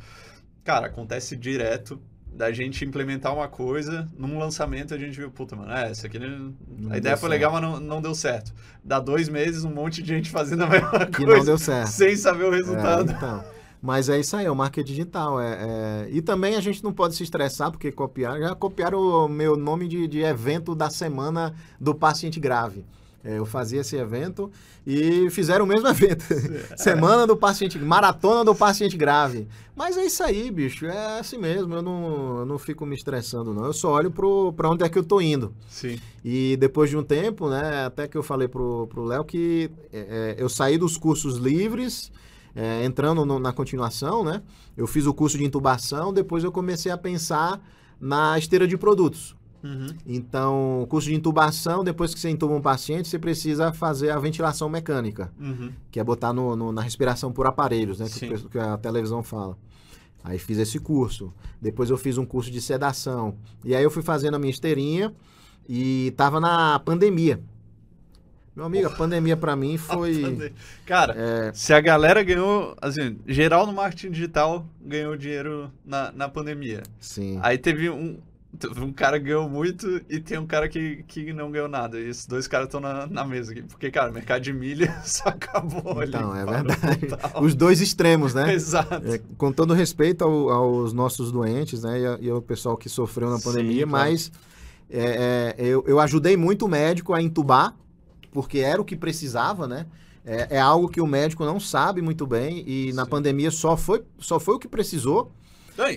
Cara, 0.64 0.86
acontece 0.86 1.36
direto 1.36 2.00
da 2.34 2.50
gente 2.50 2.82
implementar 2.86 3.34
uma 3.34 3.46
coisa, 3.48 4.08
num 4.16 4.38
lançamento 4.38 4.94
a 4.94 4.98
gente 4.98 5.14
viu, 5.18 5.30
puta, 5.30 5.54
mano, 5.54 5.70
é, 5.70 5.90
essa 5.90 6.06
aqui 6.06 6.18
não- 6.18 6.54
a 6.90 6.96
ideia 6.96 7.14
foi 7.18 7.28
certo. 7.28 7.30
legal, 7.30 7.52
mas 7.52 7.60
não, 7.60 7.78
não 7.80 8.00
deu 8.00 8.14
certo. 8.14 8.54
Dá 8.82 8.98
dois 8.98 9.28
meses, 9.28 9.64
um 9.64 9.70
monte 9.74 10.02
de 10.02 10.08
gente 10.08 10.30
fazendo 10.30 10.64
a 10.64 10.66
mesma 10.66 11.04
Que 11.06 11.24
coisa, 11.26 11.36
não 11.36 11.44
deu 11.44 11.58
certo. 11.58 11.88
sem 11.92 12.16
saber 12.16 12.44
o 12.44 12.54
É, 12.54 12.56
resultado. 12.56 13.12
então. 13.12 13.44
Mas 13.82 14.08
é 14.08 14.20
isso 14.20 14.36
aí, 14.36 14.46
é 14.46 14.50
o 14.50 14.54
marketing 14.54 14.86
digital. 14.86 15.40
É, 15.40 15.58
é- 16.06 16.08
E 16.12 16.22
também 16.22 16.54
a 16.54 16.60
gente 16.60 16.84
não 16.84 16.92
pode 16.92 17.16
se 17.16 17.24
estressar, 17.24 17.70
porque 17.72 17.90
copiaram. 17.90 18.38
Já 18.40 18.54
copiaram 18.54 18.98
o 19.00 19.28
meu 19.28 19.56
nome 19.56 19.88
de, 19.88 20.06
de 20.06 20.20
evento 20.20 20.72
da 20.74 20.88
semana 20.88 21.52
do 21.80 21.92
paciente 21.92 22.38
grave. 22.38 22.84
É, 23.24 23.38
eu 23.38 23.46
fazia 23.46 23.80
esse 23.82 23.94
evento 23.96 24.50
e 24.84 25.30
fizeram 25.30 25.64
o 25.64 25.68
mesmo 25.68 25.86
evento. 25.90 26.24
semana 26.76 27.24
do 27.26 27.36
paciente, 27.36 27.78
maratona 27.78 28.44
do 28.44 28.54
paciente 28.54 28.96
grave. 28.96 29.46
Mas 29.76 29.96
é 29.96 30.04
isso 30.04 30.22
aí, 30.22 30.48
bicho. 30.50 30.86
É 30.86 31.18
assim 31.18 31.38
mesmo. 31.38 31.74
Eu 31.74 31.82
não, 31.82 32.38
eu 32.40 32.46
não 32.46 32.58
fico 32.58 32.84
me 32.86 32.94
estressando, 32.94 33.52
não. 33.52 33.64
Eu 33.64 33.72
só 33.72 33.92
olho 33.92 34.10
pro, 34.12 34.52
pra 34.56 34.68
onde 34.70 34.84
é 34.84 34.88
que 34.88 34.98
eu 34.98 35.04
tô 35.04 35.20
indo. 35.20 35.52
Sim. 35.68 35.98
E 36.24 36.56
depois 36.56 36.88
de 36.90 36.96
um 36.96 37.02
tempo, 37.02 37.48
né, 37.48 37.84
até 37.86 38.06
que 38.06 38.16
eu 38.16 38.22
falei 38.22 38.46
pro, 38.48 38.86
pro 38.88 39.04
Léo 39.04 39.24
que 39.24 39.70
é, 39.92 40.34
é, 40.38 40.42
eu 40.42 40.48
saí 40.48 40.76
dos 40.78 40.96
cursos 40.96 41.36
livres, 41.36 42.10
é, 42.55 42.84
entrando 42.84 43.24
no- 43.24 43.38
na 43.38 43.53
continuação, 43.53 44.24
né? 44.24 44.42
Eu 44.76 44.86
fiz 44.86 45.07
o 45.07 45.14
curso 45.14 45.38
de 45.38 45.44
intubação, 45.44 46.12
depois 46.12 46.44
eu 46.44 46.53
comecei 46.53 46.90
a 46.92 46.98
pensar 46.98 47.61
na 48.00 48.38
esteira 48.38 48.66
de 48.66 48.76
produtos. 48.76 49.36
Uhum. 49.64 49.86
Então, 50.05 50.86
curso 50.90 51.09
de 51.09 51.14
intubação, 51.14 51.84
depois 51.84 52.12
que 52.12 52.18
você 52.20 52.28
intuba 52.28 52.53
um 52.55 52.61
paciente, 52.61 53.07
você 53.09 53.18
precisa 53.18 53.72
fazer 53.72 54.11
a 54.11 54.18
ventilação 54.18 54.68
mecânica, 54.68 55.32
Uhum. 55.40 55.70
que 55.90 56.00
é 56.00 56.05
botar 56.05 56.32
no- 56.32 56.57
no- 56.57 56.72
na 56.72 56.82
respiração 56.82 57.32
por 57.32 57.46
aparelhos, 57.46 58.00
né? 58.00 58.07
Que, 58.09 58.48
que 58.48 58.59
a 58.59 58.76
televisão 58.76 59.22
fala. 59.22 59.57
Aí 60.24 60.38
fiz 60.38 60.59
esse 60.59 60.78
curso. 60.78 61.32
Depois 61.61 61.90
eu 61.90 61.96
fiz 61.96 62.18
um 62.18 62.24
curso 62.24 62.50
de 62.50 62.61
sedação. 62.61 63.34
E 63.64 63.74
aí 63.74 63.82
eu 63.82 63.90
fui 63.90 64.03
fazendo 64.03 64.34
a 64.34 64.38
minha 64.38 64.50
esteirinha 64.50 65.12
e 65.68 66.12
tava 66.16 66.40
na 66.40 66.78
pandemia. 66.80 67.40
Meu 68.55 68.66
amigo, 68.66 68.86
a 68.86 68.90
pandemia 68.90 69.36
pra 69.36 69.57
mim 69.57 69.76
foi. 69.78 70.53
Cara, 70.84 71.14
é, 71.16 71.53
se 71.55 71.72
a 71.72 71.80
galera 71.80 72.22
ganhou, 72.22 72.76
assim, 72.82 73.16
geral 73.26 73.66
no 73.66 73.72
marketing 73.72 74.11
digital 74.11 74.66
ganhou 74.80 75.16
dinheiro 75.16 75.70
na, 75.84 76.12
na 76.12 76.28
pandemia. 76.28 76.82
sim. 77.00 77.38
Aí 77.42 77.57
teve 77.57 77.88
um, 77.88 78.18
teve 78.59 78.78
um 78.82 78.92
cara 78.92 79.18
que 79.18 79.24
ganhou 79.24 79.48
muito 79.48 80.03
e 80.07 80.20
tem 80.20 80.36
um 80.38 80.46
cara 80.46 80.68
que, 80.68 81.03
que 81.09 81.32
não 81.32 81.50
ganhou 81.50 81.66
nada. 81.66 81.98
E 81.98 82.07
esses 82.11 82.26
dois 82.26 82.46
caras 82.46 82.66
estão 82.66 82.78
na, 82.78 83.07
na 83.07 83.24
mesa 83.24 83.53
aqui. 83.53 83.62
Porque, 83.62 83.90
cara, 83.90 84.11
o 84.11 84.14
mercado 84.14 84.42
de 84.42 84.53
milha 84.53 84.94
só 85.03 85.30
acabou 85.30 85.98
ali. 86.00 86.11
Então, 86.14 86.36
é 86.36 86.44
verdade. 86.44 87.09
Os 87.40 87.55
dois 87.55 87.80
extremos, 87.80 88.34
né? 88.34 88.53
Exato. 88.55 89.00
É, 89.11 89.18
com 89.38 89.50
todo 89.50 89.72
respeito 89.72 90.24
ao- 90.24 90.50
aos 90.50 90.92
nossos 90.92 91.32
doentes, 91.32 91.82
né? 91.82 91.98
E, 92.00 92.07
a- 92.07 92.18
e 92.20 92.28
ao 92.28 92.42
pessoal 92.42 92.76
que 92.76 92.90
sofreu 92.90 93.30
na 93.30 93.38
Sim, 93.38 93.44
pandemia, 93.44 93.86
claro. 93.86 94.11
mas 94.11 94.30
é, 94.90 95.55
é, 95.59 95.64
eu, 95.66 95.82
eu 95.86 95.98
ajudei 95.98 96.36
muito 96.36 96.66
o 96.66 96.68
médico 96.68 97.14
a 97.14 97.22
entubar, 97.22 97.74
porque 98.32 98.58
era 98.58 98.80
o 98.80 98.84
que 98.84 98.96
precisava, 98.96 99.68
né? 99.68 99.86
É, 100.24 100.56
é 100.56 100.60
algo 100.60 100.88
que 100.88 101.00
o 101.00 101.06
médico 101.06 101.44
não 101.44 101.60
sabe 101.60 102.00
muito 102.00 102.26
bem 102.26 102.64
e 102.66 102.92
na 102.92 103.04
Sim. 103.04 103.10
pandemia 103.10 103.50
só 103.50 103.76
foi, 103.76 104.02
só 104.18 104.40
foi 104.40 104.54
o 104.54 104.58
que 104.58 104.68
precisou. 104.68 105.30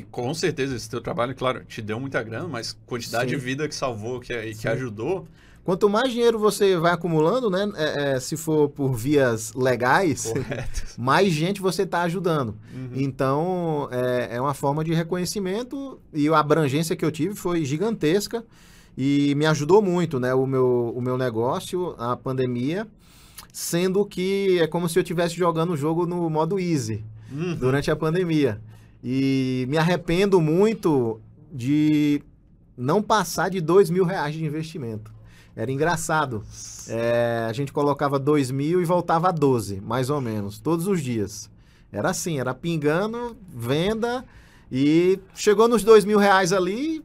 Com 0.10 0.34
certeza, 0.34 0.76
esse 0.76 0.90
teu 0.90 1.02
trabalho, 1.02 1.36
claro, 1.36 1.64
te 1.66 1.82
deu 1.82 2.00
muita 2.00 2.22
grana, 2.24 2.48
mas 2.48 2.78
quantidade 2.86 3.30
Sim. 3.30 3.38
de 3.38 3.44
vida 3.44 3.68
que 3.68 3.76
salvou 3.76 4.20
que, 4.20 4.34
e 4.34 4.52
que 4.52 4.62
Sim. 4.62 4.68
ajudou, 4.70 5.28
Quanto 5.66 5.90
mais 5.90 6.12
dinheiro 6.12 6.38
você 6.38 6.78
vai 6.78 6.92
acumulando, 6.92 7.50
né? 7.50 7.68
é, 7.76 8.12
é, 8.12 8.20
se 8.20 8.38
for 8.38 8.70
por 8.70 8.94
vias 8.94 9.52
legais, 9.56 10.32
mais 10.96 11.34
gente 11.34 11.60
você 11.60 11.82
está 11.82 12.04
ajudando. 12.04 12.50
Uhum. 12.72 12.92
Então, 12.94 13.90
é, 13.92 14.36
é 14.36 14.40
uma 14.42 14.54
forma 14.54 14.84
de 14.84 14.94
reconhecimento 14.94 16.00
e 16.14 16.30
a 16.30 16.38
abrangência 16.38 16.96
que 16.96 17.04
eu 17.04 17.12
tive 17.12 17.34
foi 17.34 17.66
gigantesca 17.66 18.46
e 18.98 19.34
me 19.36 19.46
ajudou 19.46 19.82
muito, 19.82 20.20
né? 20.20 20.34
O 20.34 20.46
meu, 20.46 20.94
o 20.96 21.02
meu 21.02 21.18
negócio, 21.18 21.96
a 21.98 22.16
pandemia, 22.16 22.88
sendo 23.52 24.06
que 24.06 24.60
é 24.60 24.68
como 24.68 24.88
se 24.90 24.98
eu 25.00 25.04
estivesse 25.04 25.36
jogando 25.36 25.74
o 25.74 25.78
jogo 25.78 26.06
no 26.06 26.30
modo 26.30 26.60
easy 26.60 27.04
Uhum. 27.32 27.56
durante 27.56 27.90
a 27.90 27.96
pandemia. 27.96 28.62
E 29.04 29.66
me 29.68 29.78
arrependo 29.78 30.40
muito 30.40 31.20
de 31.52 32.22
não 32.78 33.02
passar 33.02 33.50
de 33.50 33.60
dois 33.62 33.90
mil 33.90 34.06
reais 34.06 34.36
de 34.36 34.44
investimento. 34.46 35.12
Era 35.56 35.72
engraçado. 35.72 36.44
É, 36.88 37.46
a 37.50 37.54
gente 37.54 37.72
colocava 37.72 38.20
dois 38.20 38.52
mil 38.52 38.82
e 38.82 38.86
voltava 38.86 39.30
a 39.30 39.32
12, 39.32 39.82
mais 39.82 40.10
ou 40.10 40.20
menos, 40.22 40.60
todos 40.60 40.86
os 40.88 41.02
dias. 41.02 41.50
Era 41.92 42.10
assim, 42.10 42.40
era 42.40 42.54
pingando, 42.54 43.36
venda, 43.50 44.24
e 44.72 45.18
chegou 45.34 45.68
nos 45.68 45.84
dois 45.84 46.04
mil 46.04 46.20
reais 46.20 46.52
ali, 46.52 47.02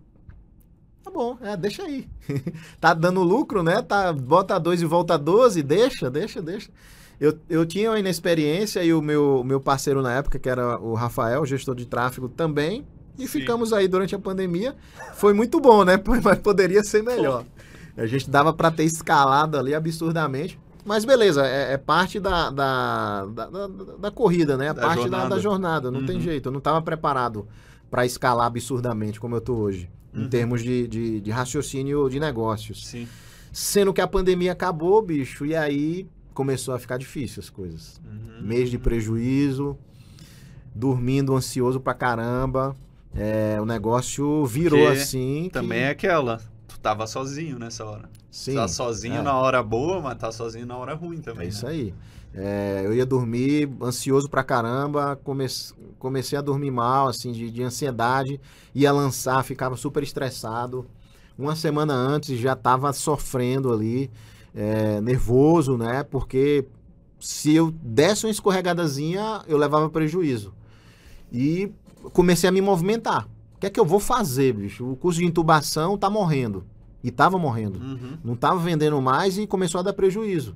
tá 1.11 1.19
bom, 1.19 1.37
é, 1.43 1.57
deixa 1.57 1.83
aí. 1.83 2.09
tá 2.81 2.95
dando 2.95 3.23
lucro, 3.23 3.63
né? 3.63 3.83
Tá, 3.83 4.13
bota 4.13 4.59
dois 4.59 4.81
e 4.81 4.85
volta 4.85 5.19
12, 5.19 5.63
deixa, 5.63 6.11
deixa, 6.11 6.41
deixa. 6.41 6.71
Eu, 7.21 7.39
eu 7.51 7.67
tinha 7.67 7.91
uma 7.91 7.99
inexperiência 7.99 8.83
e 8.83 8.95
o 8.95 9.03
meu, 9.03 9.43
meu 9.45 9.61
parceiro 9.61 10.01
na 10.01 10.13
época, 10.15 10.39
que 10.39 10.49
era 10.49 10.79
o 10.81 10.95
Rafael, 10.95 11.45
gestor 11.45 11.75
de 11.75 11.85
tráfego, 11.87 12.29
também. 12.29 12.87
E 13.19 13.29
Sim. 13.29 13.41
ficamos 13.41 13.73
aí 13.75 13.87
durante 13.87 14.15
a 14.15 14.19
pandemia. 14.19 14.75
Foi 15.15 15.35
muito 15.35 15.61
bom, 15.61 15.85
né? 15.85 16.01
Mas 16.25 16.39
poderia 16.39 16.83
ser 16.83 17.03
melhor. 17.03 17.45
A 17.97 18.07
gente 18.07 18.31
dava 18.31 18.53
para 18.55 18.71
ter 18.71 18.85
escalado 18.85 19.59
ali 19.59 19.75
absurdamente. 19.75 20.59
Mas 20.83 21.05
beleza, 21.05 21.47
é, 21.47 21.75
é 21.75 21.77
parte 21.77 22.19
da, 22.19 22.49
da, 22.49 23.27
da, 23.27 23.47
da- 23.49 23.67
da 23.99 24.11
corrida, 24.11 24.57
né? 24.57 24.69
É 24.69 24.73
Da 24.73 24.81
parte 24.81 24.97
da, 24.97 25.03
jornada. 25.03 25.29
da 25.29 25.39
jornada. 25.39 25.91
Não 25.91 26.07
tem 26.07 26.17
Uhum. 26.17 26.23
jeito. 26.23 26.49
Eu 26.49 26.53
não 26.53 26.59
estava 26.59 26.81
preparado 26.81 27.47
para 27.91 28.07
escalar 28.07 28.47
absurdamente 28.47 29.21
como 29.21 29.37
eu 29.37 29.41
tô 29.43 29.55
hoje. 29.57 29.91
Em 30.15 30.23
Uhum. 30.23 30.29
termos 30.29 30.63
de, 30.63 30.89
de, 30.89 31.21
de 31.21 31.31
raciocínio 31.31 32.09
de 32.09 32.19
negócios. 32.19 32.87
Sim. 32.87 33.07
Sendo 33.53 33.93
que 33.93 34.01
a 34.01 34.07
pandemia 34.09 34.53
acabou, 34.53 35.01
bicho, 35.03 35.45
e 35.47 35.55
aí 35.55 36.07
começou 36.35 36.75
a 36.75 36.79
ficar 36.79 36.97
difícil 36.99 37.41
as 37.41 37.49
coisas. 37.51 38.01
Uhum. 38.05 38.43
Mês 38.47 38.71
de 38.71 38.79
prejuízo, 38.79 39.77
dormindo 40.75 41.35
ansioso 41.35 41.81
pra 41.81 41.95
caramba. 41.95 42.75
É, 43.15 43.59
o 43.61 43.65
negócio 43.65 44.47
virou 44.47 44.87
Porque 44.87 44.99
assim. 45.01 45.43
que- 45.45 45.51
Também 45.51 45.81
é 45.81 45.91
aquela. 45.91 46.41
Tu 46.69 46.79
tava 46.79 47.07
sozinho 47.07 47.59
nessa 47.59 47.85
hora. 47.85 48.09
Sim, 48.31 48.55
tá 48.55 48.69
sozinho 48.69 49.17
é. 49.17 49.23
na 49.23 49.35
hora 49.37 49.61
boa, 49.63 50.01
mas 50.01 50.17
tá 50.17 50.31
sozinho 50.31 50.65
na 50.67 50.77
hora 50.77 50.95
ruim 50.95 51.21
também. 51.21 51.47
É 51.47 51.49
isso 51.49 51.67
né? 51.67 51.73
aí. 51.73 51.95
É, 52.33 52.83
eu 52.85 52.95
ia 52.95 53.05
dormir 53.05 53.69
ansioso 53.83 54.29
pra 54.29 54.45
caramba, 54.45 55.19
come- 55.25 55.47
comecei 55.99 56.39
a 56.39 56.41
dormir 56.43 56.71
mal, 56.71 57.09
assim, 57.09 57.33
de, 57.33 57.51
de 57.51 57.63
ansiedade, 57.63 58.41
ia 58.75 58.93
lançar, 58.93 59.43
ficava 59.43 59.77
super 59.77 60.03
estressado. 60.03 60.87
Uma 61.37 61.57
semana 61.57 61.93
antes 61.95 62.39
já 62.39 62.55
tava 62.55 62.93
sofrendo 62.93 63.73
ali, 63.73 64.11
é, 64.55 65.01
nervoso, 65.01 65.77
né? 65.77 66.03
Porque 66.05 66.65
se 67.19 67.55
eu 67.55 67.71
desse 67.71 68.27
uma 68.27 68.31
escorregadazinha, 68.31 69.43
eu 69.49 69.57
levava 69.59 69.89
prejuízo. 69.91 70.53
E 71.33 71.73
comecei 72.13 72.49
a 72.49 72.53
me 72.53 72.61
movimentar. 72.61 73.27
O 73.57 73.61
que 73.61 73.67
é 73.67 73.71
que 73.71 73.79
eu 73.81 73.85
vou 73.85 74.01
fazer, 74.01 74.55
bicho? 74.55 74.91
O 74.91 74.97
curso 74.97 75.19
de 75.21 75.27
intubação 75.27 75.99
tá 75.99 76.09
morrendo. 76.09 76.65
E 77.03 77.11
tava 77.11 77.39
morrendo 77.39 77.79
Uhum. 77.79 78.19
não 78.23 78.35
estava 78.35 78.59
vendendo 78.61 79.01
mais 79.01 79.39
e 79.39 79.47
começou 79.47 79.79
a 79.79 79.83
dar 79.83 79.93
prejuízo. 79.95 80.55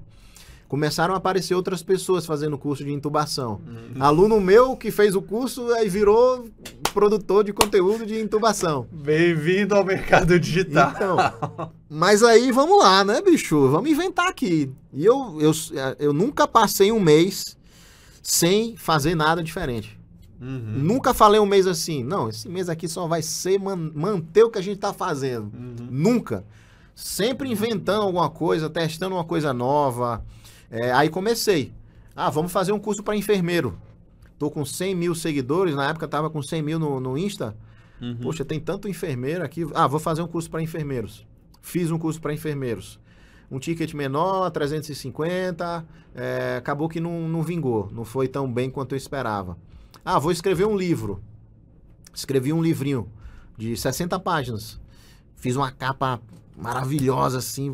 Começaram 0.74 1.14
a 1.14 1.18
aparecer 1.18 1.54
outras 1.54 1.84
pessoas 1.84 2.26
fazendo 2.26 2.58
curso 2.58 2.82
de 2.82 2.92
intubação. 2.92 3.60
Uhum. 3.64 4.02
Aluno 4.02 4.40
meu 4.40 4.76
que 4.76 4.90
fez 4.90 5.14
o 5.14 5.22
curso 5.22 5.72
aí 5.74 5.88
virou 5.88 6.48
produtor 6.92 7.44
de 7.44 7.52
conteúdo 7.52 8.04
de 8.04 8.20
intubação. 8.20 8.88
Bem-vindo 8.90 9.76
ao 9.76 9.84
mercado 9.84 10.36
digital. 10.40 10.90
Então, 10.96 11.70
mas 11.88 12.24
aí 12.24 12.50
vamos 12.50 12.76
lá, 12.80 13.04
né, 13.04 13.22
bicho? 13.22 13.68
Vamos 13.68 13.88
inventar 13.88 14.26
aqui. 14.26 14.68
E 14.92 15.04
eu, 15.04 15.38
eu, 15.40 15.52
eu 16.00 16.12
nunca 16.12 16.48
passei 16.48 16.90
um 16.90 16.98
mês 16.98 17.56
sem 18.20 18.76
fazer 18.76 19.14
nada 19.14 19.44
diferente. 19.44 19.96
Uhum. 20.40 20.58
Nunca 20.78 21.14
falei 21.14 21.38
um 21.38 21.46
mês 21.46 21.68
assim, 21.68 22.02
não, 22.02 22.28
esse 22.28 22.48
mês 22.48 22.68
aqui 22.68 22.88
só 22.88 23.06
vai 23.06 23.22
ser 23.22 23.60
man- 23.60 23.92
manter 23.94 24.42
o 24.42 24.50
que 24.50 24.58
a 24.58 24.62
gente 24.62 24.80
tá 24.80 24.92
fazendo. 24.92 25.52
Uhum. 25.54 25.76
Nunca. 25.88 26.44
Sempre 26.96 27.48
inventando 27.48 28.02
alguma 28.02 28.28
coisa, 28.28 28.68
testando 28.68 29.14
uma 29.14 29.24
coisa 29.24 29.52
nova. 29.52 30.24
É, 30.70 30.92
aí 30.92 31.08
comecei. 31.08 31.72
Ah, 32.14 32.30
vamos 32.30 32.52
fazer 32.52 32.72
um 32.72 32.78
curso 32.78 33.02
para 33.02 33.16
enfermeiro. 33.16 33.78
Tô 34.38 34.50
com 34.50 34.64
100 34.64 34.94
mil 34.94 35.14
seguidores, 35.14 35.74
na 35.74 35.88
época 35.88 36.08
tava 36.08 36.28
com 36.28 36.42
100 36.42 36.62
mil 36.62 36.78
no, 36.78 37.00
no 37.00 37.16
Insta. 37.16 37.56
Uhum. 38.00 38.16
Poxa, 38.16 38.44
tem 38.44 38.60
tanto 38.60 38.88
enfermeiro 38.88 39.44
aqui. 39.44 39.66
Ah, 39.74 39.86
vou 39.86 40.00
fazer 40.00 40.22
um 40.22 40.26
curso 40.26 40.50
para 40.50 40.62
enfermeiros. 40.62 41.26
Fiz 41.62 41.90
um 41.90 41.98
curso 41.98 42.20
para 42.20 42.32
enfermeiros. 42.32 43.00
Um 43.50 43.58
ticket 43.58 43.94
menor, 43.94 44.50
350. 44.50 45.86
é, 46.14 46.56
acabou 46.58 46.88
que 46.88 47.00
não, 47.00 47.28
não 47.28 47.42
vingou. 47.42 47.90
Não 47.92 48.04
foi 48.04 48.28
tão 48.28 48.52
bem 48.52 48.70
quanto 48.70 48.94
eu 48.94 48.96
esperava. 48.96 49.56
Ah, 50.04 50.18
vou 50.18 50.32
escrever 50.32 50.66
um 50.66 50.76
livro. 50.76 51.22
Escrevi 52.12 52.52
um 52.52 52.62
livrinho 52.62 53.08
de 53.56 53.76
60 53.76 54.18
páginas. 54.20 54.80
Fiz 55.36 55.56
uma 55.56 55.70
capa 55.70 56.20
maravilhosa, 56.56 57.38
assim. 57.38 57.72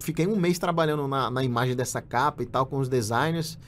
Fiquei 0.00 0.26
um 0.26 0.36
mês 0.36 0.58
trabalhando 0.58 1.06
na, 1.06 1.30
na 1.30 1.44
imagem 1.44 1.76
dessa 1.76 2.00
capa 2.00 2.42
e 2.42 2.46
tal, 2.46 2.66
com 2.66 2.78
os 2.78 2.88
designers. 2.88 3.58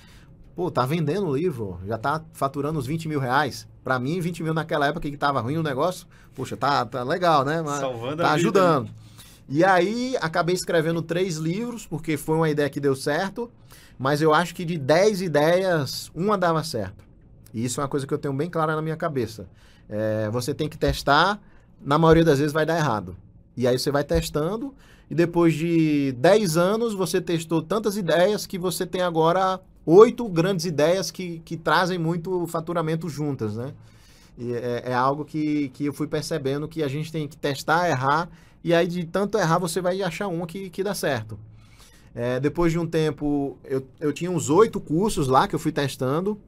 Pô, 0.54 0.70
tá 0.70 0.84
vendendo 0.84 1.26
o 1.26 1.36
livro, 1.36 1.78
já 1.86 1.96
tá 1.96 2.20
faturando 2.32 2.78
uns 2.78 2.86
20 2.86 3.08
mil 3.08 3.20
reais. 3.20 3.68
Pra 3.84 3.98
mim, 3.98 4.20
20 4.20 4.42
mil 4.42 4.52
naquela 4.52 4.86
época 4.86 5.08
que 5.08 5.16
tava 5.16 5.40
ruim 5.40 5.56
o 5.56 5.62
negócio, 5.62 6.06
poxa, 6.34 6.56
tá, 6.56 6.84
tá 6.84 7.02
legal, 7.04 7.44
né? 7.44 7.62
Mas 7.62 7.80
Salvando 7.80 8.22
a 8.22 8.26
tá 8.26 8.34
vida, 8.34 8.34
ajudando. 8.34 8.90
E 9.48 9.64
aí, 9.64 10.16
acabei 10.20 10.54
escrevendo 10.54 11.00
três 11.00 11.36
livros, 11.36 11.86
porque 11.86 12.16
foi 12.16 12.36
uma 12.36 12.50
ideia 12.50 12.68
que 12.68 12.80
deu 12.80 12.94
certo. 12.94 13.50
Mas 13.98 14.20
eu 14.20 14.32
acho 14.34 14.54
que 14.54 14.64
de 14.64 14.76
10 14.76 15.22
ideias, 15.22 16.10
uma 16.14 16.36
dava 16.36 16.62
certo. 16.62 17.04
E 17.52 17.64
isso 17.64 17.80
é 17.80 17.82
uma 17.82 17.88
coisa 17.88 18.06
que 18.06 18.12
eu 18.12 18.18
tenho 18.18 18.34
bem 18.34 18.50
clara 18.50 18.76
na 18.76 18.82
minha 18.82 18.96
cabeça. 18.96 19.48
É, 19.88 20.28
você 20.30 20.54
tem 20.54 20.68
que 20.68 20.76
testar, 20.76 21.40
na 21.80 21.98
maioria 21.98 22.24
das 22.24 22.38
vezes 22.38 22.52
vai 22.52 22.66
dar 22.66 22.76
errado. 22.76 23.16
E 23.58 23.66
aí 23.66 23.76
você 23.76 23.90
vai 23.90 24.04
testando, 24.04 24.72
e 25.10 25.16
depois 25.16 25.52
de 25.52 26.12
10 26.12 26.56
anos 26.56 26.94
você 26.94 27.20
testou 27.20 27.60
tantas 27.60 27.96
ideias 27.96 28.46
que 28.46 28.56
você 28.56 28.86
tem 28.86 29.00
agora 29.00 29.60
oito 29.84 30.28
grandes 30.28 30.64
ideias 30.64 31.10
que, 31.10 31.40
que 31.40 31.56
trazem 31.56 31.98
muito 31.98 32.46
faturamento 32.46 33.08
juntas, 33.08 33.56
né? 33.56 33.74
E 34.38 34.52
é, 34.52 34.84
é 34.90 34.94
algo 34.94 35.24
que, 35.24 35.70
que 35.70 35.86
eu 35.86 35.92
fui 35.92 36.06
percebendo 36.06 36.68
que 36.68 36.84
a 36.84 36.86
gente 36.86 37.10
tem 37.10 37.26
que 37.26 37.36
testar, 37.36 37.90
errar, 37.90 38.30
e 38.62 38.72
aí 38.72 38.86
de 38.86 39.04
tanto 39.04 39.36
errar 39.36 39.58
você 39.58 39.80
vai 39.80 40.00
achar 40.02 40.28
uma 40.28 40.46
que, 40.46 40.70
que 40.70 40.84
dá 40.84 40.94
certo. 40.94 41.36
É, 42.14 42.38
depois 42.38 42.70
de 42.70 42.78
um 42.78 42.86
tempo, 42.86 43.58
eu, 43.64 43.84
eu 43.98 44.12
tinha 44.12 44.30
uns 44.30 44.50
oito 44.50 44.78
cursos 44.78 45.26
lá 45.26 45.48
que 45.48 45.56
eu 45.56 45.58
fui 45.58 45.72
testando, 45.72 46.40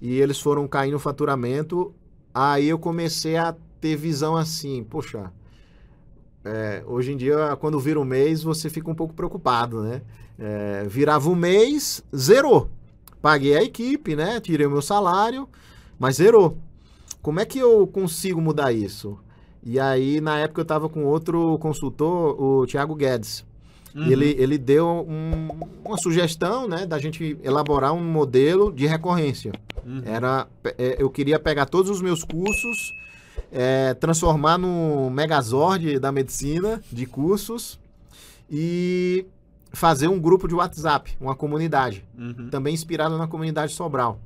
e 0.00 0.20
eles 0.20 0.38
foram 0.38 0.68
caindo 0.68 0.92
no 0.92 1.00
faturamento. 1.00 1.92
Aí 2.32 2.68
eu 2.68 2.78
comecei 2.78 3.36
a 3.36 3.56
ter 3.80 3.96
visão 3.96 4.36
assim, 4.36 4.84
poxa, 4.84 5.32
é, 6.44 6.82
hoje 6.86 7.12
em 7.12 7.16
dia, 7.16 7.56
quando 7.60 7.78
vira 7.80 7.98
um 8.00 8.04
mês, 8.04 8.42
você 8.42 8.68
fica 8.68 8.90
um 8.90 8.94
pouco 8.94 9.14
preocupado, 9.14 9.82
né? 9.82 10.02
É, 10.38 10.84
virava 10.88 11.28
um 11.30 11.34
mês, 11.34 12.02
zerou. 12.14 12.68
Paguei 13.22 13.56
a 13.56 13.62
equipe, 13.62 14.14
né? 14.14 14.40
Tirei 14.40 14.66
o 14.66 14.70
meu 14.70 14.82
salário, 14.82 15.48
mas 15.98 16.16
zerou. 16.16 16.58
Como 17.22 17.40
é 17.40 17.44
que 17.46 17.58
eu 17.58 17.86
consigo 17.86 18.40
mudar 18.40 18.72
isso? 18.72 19.18
E 19.62 19.80
aí, 19.80 20.20
na 20.20 20.38
época, 20.38 20.60
eu 20.60 20.64
estava 20.64 20.88
com 20.90 21.04
outro 21.04 21.56
consultor, 21.58 22.38
o 22.38 22.66
Thiago 22.66 22.94
Guedes. 22.94 23.44
Uhum. 23.94 24.06
Ele, 24.10 24.36
ele 24.38 24.58
deu 24.58 25.06
um- 25.08 25.48
uma 25.84 25.96
sugestão, 25.96 26.68
né, 26.68 26.84
da 26.84 26.98
gente 26.98 27.38
elaborar 27.42 27.94
um 27.94 28.02
modelo 28.04 28.70
de 28.72 28.86
recorrência. 28.86 29.52
Uhum. 29.86 30.02
Era, 30.04 30.46
é, 30.76 30.96
eu 30.98 31.08
queria 31.08 31.38
pegar 31.38 31.64
todos 31.66 31.90
os 31.90 32.02
meus 32.02 32.24
cursos, 32.24 32.92
é, 33.52 33.94
transformar 33.94 34.58
no 34.58 35.10
Megazord 35.10 35.98
da 35.98 36.10
medicina 36.12 36.80
de 36.90 37.06
cursos 37.06 37.78
e 38.50 39.26
fazer 39.72 40.08
um 40.08 40.20
grupo 40.20 40.46
de 40.46 40.54
WhatsApp, 40.54 41.16
uma 41.20 41.34
comunidade, 41.34 42.04
Uhum. 42.16 42.48
também 42.50 42.74
inspirado 42.74 43.16
na 43.18 43.26
comunidade 43.26 43.72
Sobral. 43.72 44.20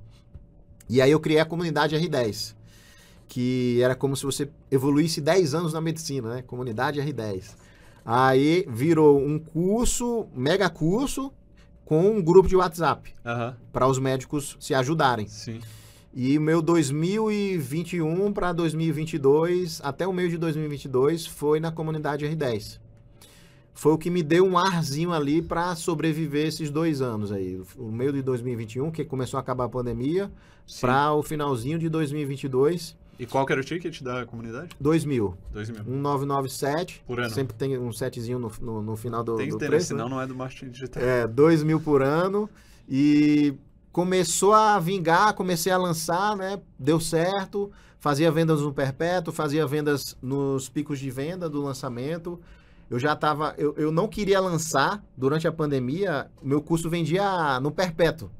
E 0.89 1.01
aí 1.03 1.11
eu 1.11 1.21
criei 1.21 1.41
a 1.41 1.45
comunidade 1.45 1.95
R10, 1.97 2.55
que 3.27 3.81
era 3.83 3.95
como 3.95 4.17
se 4.17 4.25
você 4.25 4.49
evoluísse 4.71 5.21
10 5.21 5.55
anos 5.55 5.73
na 5.73 5.81
medicina, 5.81 6.35
né? 6.37 6.43
Comunidade 6.43 7.01
R10. 7.01 7.55
Aí 8.05 8.67
virou 8.71 9.19
um 9.19 9.39
curso, 9.39 10.27
mega 10.35 10.69
curso, 10.71 11.31
com 11.85 12.11
um 12.11 12.23
grupo 12.23 12.49
de 12.49 12.57
WhatsApp 12.57 13.15
Aham. 13.25 13.57
para 13.73 13.87
os 13.87 13.99
médicos 13.99 14.57
se 14.61 14.75
ajudarem. 14.75 15.27
Sim. 15.29 15.61
E 16.21 16.37
meu 16.37 16.61
2021 16.61 18.33
para 18.33 18.53
2022, 18.53 19.81
até 19.85 20.05
o 20.05 20.13
meio 20.13 20.29
de 20.29 20.37
2022, 20.37 21.25
foi 21.25 21.61
na 21.61 21.71
comunidade 21.71 22.27
R10. 22.27 22.81
Foi 23.73 23.93
o 23.93 23.97
que 23.97 24.11
me 24.11 24.21
deu 24.21 24.45
um 24.45 24.59
arzinho 24.59 25.13
ali 25.13 25.41
para 25.41 25.77
sobreviver 25.77 26.49
esses 26.49 26.73
dois 26.73 27.01
anos 27.01 27.31
aí. 27.31 27.63
O 27.77 27.93
meio 27.93 28.13
de 28.13 28.21
2021, 28.23 28.91
que 28.91 29.05
começou 29.05 29.39
a 29.39 29.41
acabar 29.41 29.67
a 29.67 29.69
pandemia, 29.69 30.29
para 30.81 31.13
o 31.13 31.23
finalzinho 31.23 31.79
de 31.79 31.89
2022, 31.89 32.97
E 33.17 33.25
qual 33.25 33.47
que 33.47 33.53
era 33.53 33.61
o 33.61 33.65
ticket 33.65 34.03
da 34.03 34.27
comunidade? 34.27 34.71
2000. 34.81 35.37
2 35.53 35.71
mil. 35.71 35.85
1997. 35.85 37.01
Por 37.07 37.21
ano. 37.21 37.31
Sempre 37.31 37.57
tem 37.57 37.79
um 37.79 37.93
setzinho 37.93 38.41
no, 38.41 38.51
no, 38.61 38.83
no 38.83 38.97
final 38.97 39.23
do, 39.23 39.37
Tem 39.37 39.47
que 39.47 39.53
do 39.53 39.59
ter, 39.59 39.67
né? 39.67 39.71
preço. 39.71 39.95
né? 39.95 40.03
senão 40.03 40.09
não 40.09 40.21
é 40.21 40.27
do 40.27 40.35
marketing 40.35 40.71
digital. 40.71 41.01
É, 41.01 41.29
2 41.29 41.63
mil 41.63 41.79
por 41.79 42.03
ano. 42.03 42.51
E 42.89 43.55
começou 43.99 44.55
a 44.55 44.79
vingar, 44.79 45.35
comecei 45.35 45.73
a 45.73 45.77
lançar, 45.77 46.37
né? 46.37 46.61
Deu 46.79 47.01
certo. 47.01 47.69
Fazia 47.99 48.31
vendas 48.31 48.61
no 48.61 48.73
perpétuo, 48.73 49.33
fazia 49.33 49.67
vendas 49.67 50.17
nos 50.23 50.69
picos 50.69 51.01
de 51.01 51.11
venda 51.11 51.49
do 51.51 51.61
lançamento. 51.61 52.39
Eu 52.89 52.97
já 52.97 53.15
estava. 53.15 53.57
Eu, 53.59 53.75
eu 53.77 53.91
não 53.91 54.07
queria 54.07 54.39
lançar 54.39 55.03
durante 55.17 55.49
a 55.49 55.53
pandemia, 55.53 56.31
meu 56.41 56.63
curso 56.63 56.89
vendia 56.89 57.59
no 57.59 57.73
perpétuo. 57.73 58.31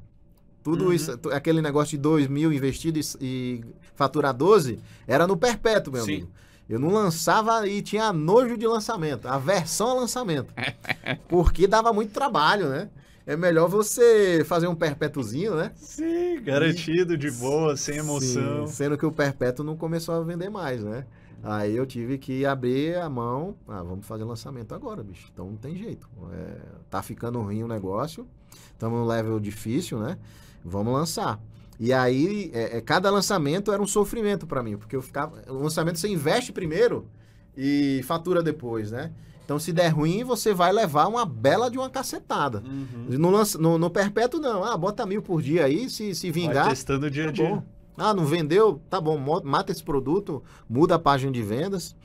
Tudo 0.63 0.85
Uhum. 0.85 0.93
isso, 0.93 1.19
aquele 1.33 1.61
negócio 1.61 1.97
de 1.97 1.97
2 1.97 2.27
mil 2.27 2.53
investido 2.53 2.97
e, 2.97 3.03
e 3.19 3.65
faturar 3.95 4.33
12, 4.33 4.79
era 5.05 5.27
no 5.27 5.35
perpétuo, 5.35 5.91
meu 5.91 6.05
Sim. 6.05 6.13
amigo. 6.13 6.29
Eu 6.69 6.79
não 6.79 6.93
lançava 6.93 7.67
e 7.67 7.81
tinha 7.81 8.13
nojo 8.13 8.57
de 8.57 8.65
lançamento, 8.65 9.27
aversão 9.27 9.89
ao 9.89 9.99
lançamento. 9.99 10.53
Porque 11.27 11.67
dava 11.67 11.91
muito 11.91 12.13
trabalho, 12.13 12.69
né? 12.69 12.89
É 13.25 13.35
melhor 13.35 13.67
você 13.67 14.43
fazer 14.45 14.67
um 14.67 14.75
perpétuozinho, 14.75 15.55
né? 15.55 15.71
Sim, 15.75 16.41
garantido, 16.41 17.17
de 17.17 17.29
boa, 17.31 17.77
sem 17.77 17.97
emoção. 17.97 18.65
Sim, 18.65 18.73
sendo 18.73 18.97
que 18.97 19.05
o 19.05 19.11
perpétuo 19.11 19.63
não 19.63 19.77
começou 19.77 20.15
a 20.15 20.21
vender 20.21 20.49
mais, 20.49 20.83
né? 20.83 21.05
Aí 21.41 21.75
eu 21.75 21.85
tive 21.85 22.17
que 22.17 22.45
abrir 22.45 22.95
a 22.97 23.09
mão. 23.09 23.55
Ah, 23.67 23.81
vamos 23.81 24.05
fazer 24.05 24.23
lançamento 24.23 24.75
agora, 24.75 25.03
bicho. 25.03 25.29
Então 25.31 25.45
não 25.45 25.55
tem 25.55 25.75
jeito. 25.75 26.09
É, 26.33 26.57
tá 26.89 27.01
ficando 27.01 27.39
ruim 27.39 27.63
o 27.63 27.67
negócio. 27.67 28.27
Estamos 28.71 28.99
no 28.99 29.05
level 29.05 29.39
difícil, 29.39 29.99
né? 29.99 30.17
Vamos 30.63 30.93
lançar. 30.93 31.39
E 31.79 31.93
aí, 31.93 32.51
é, 32.53 32.77
é, 32.77 32.81
cada 32.81 33.09
lançamento 33.09 33.71
era 33.71 33.81
um 33.81 33.87
sofrimento 33.87 34.45
para 34.45 34.61
mim, 34.61 34.75
porque 34.75 34.95
eu 34.95 35.01
ficava. 35.01 35.41
O 35.47 35.63
lançamento 35.63 35.97
você 35.97 36.09
investe 36.09 36.51
primeiro 36.51 37.07
e 37.55 38.01
fatura 38.03 38.43
depois, 38.43 38.91
né? 38.91 39.13
Então, 39.49 39.57
se 39.57 39.73
der 39.73 39.87
ruim, 39.87 40.23
você 40.23 40.53
vai 40.53 40.71
levar 40.71 41.07
uma 41.07 41.25
bela 41.25 41.71
de 41.71 41.77
uma 41.79 41.89
cacetada. 41.89 42.61
Uhum. 42.63 43.17
No, 43.17 43.31
lança- 43.31 43.57
no, 43.57 43.79
no 43.79 43.89
perpétuo, 43.89 44.39
não. 44.39 44.63
Ah, 44.63 44.77
bota 44.77 45.07
mil 45.07 45.23
por 45.23 45.41
dia 45.41 45.65
aí, 45.65 45.89
se, 45.89 46.13
se 46.13 46.29
Vai 46.29 46.41
vingar. 46.41 46.69
testando 46.69 47.09
dia 47.09 47.23
a 47.23 47.25
Tá 47.25 47.31
dia. 47.31 47.49
bom. 47.49 47.63
Ah, 47.97 48.13
não 48.13 48.25
vendeu? 48.27 48.79
Tá 48.91 49.01
bom, 49.01 49.17
mata 49.43 49.71
esse 49.71 49.81
produto, 49.83 50.43
muda 50.69 50.93
a 50.93 50.99
página 50.99 51.31
de 51.31 51.41
vendas. 51.41 51.95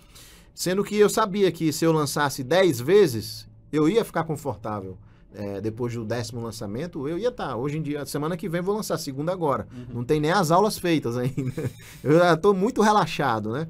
Sendo 0.55 0.82
que 0.82 0.97
eu 0.97 1.11
sabia 1.11 1.53
que 1.53 1.70
se 1.70 1.84
eu 1.84 1.92
lançasse 1.92 2.42
10 2.42 2.80
vezes, 2.80 3.47
eu 3.70 3.90
ia 3.90 4.07
ficar 4.07 4.24
confortável. 4.24 4.97
É, 5.34 5.61
depois 5.61 5.92
do 5.92 6.03
décimo 6.03 6.40
lançamento, 6.40 7.07
eu 7.07 7.18
ia 7.18 7.28
estar. 7.28 7.57
Hoje 7.57 7.76
em 7.76 7.82
dia, 7.82 8.07
semana 8.07 8.38
que 8.38 8.49
vem, 8.49 8.62
vou 8.62 8.74
lançar 8.74 8.95
a 8.95 8.99
segunda 8.99 9.32
agora. 9.32 9.68
Uhum. 9.70 9.97
Não 9.97 10.05
tem 10.05 10.18
nem 10.18 10.30
as 10.32 10.51
aulas 10.51 10.78
feitas 10.78 11.18
ainda. 11.18 11.70
Eu 12.03 12.18
já 12.20 12.32
estou 12.32 12.55
muito 12.55 12.80
relaxado, 12.80 13.53
né? 13.53 13.68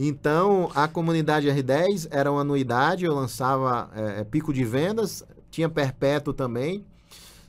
Então, 0.00 0.70
a 0.76 0.86
comunidade 0.86 1.48
R10 1.48 2.06
era 2.12 2.30
uma 2.30 2.42
anuidade, 2.42 3.04
eu 3.04 3.12
lançava 3.12 3.90
é, 3.96 4.20
é, 4.20 4.24
pico 4.24 4.52
de 4.52 4.64
vendas, 4.64 5.24
tinha 5.50 5.68
perpétuo 5.68 6.32
também. 6.32 6.86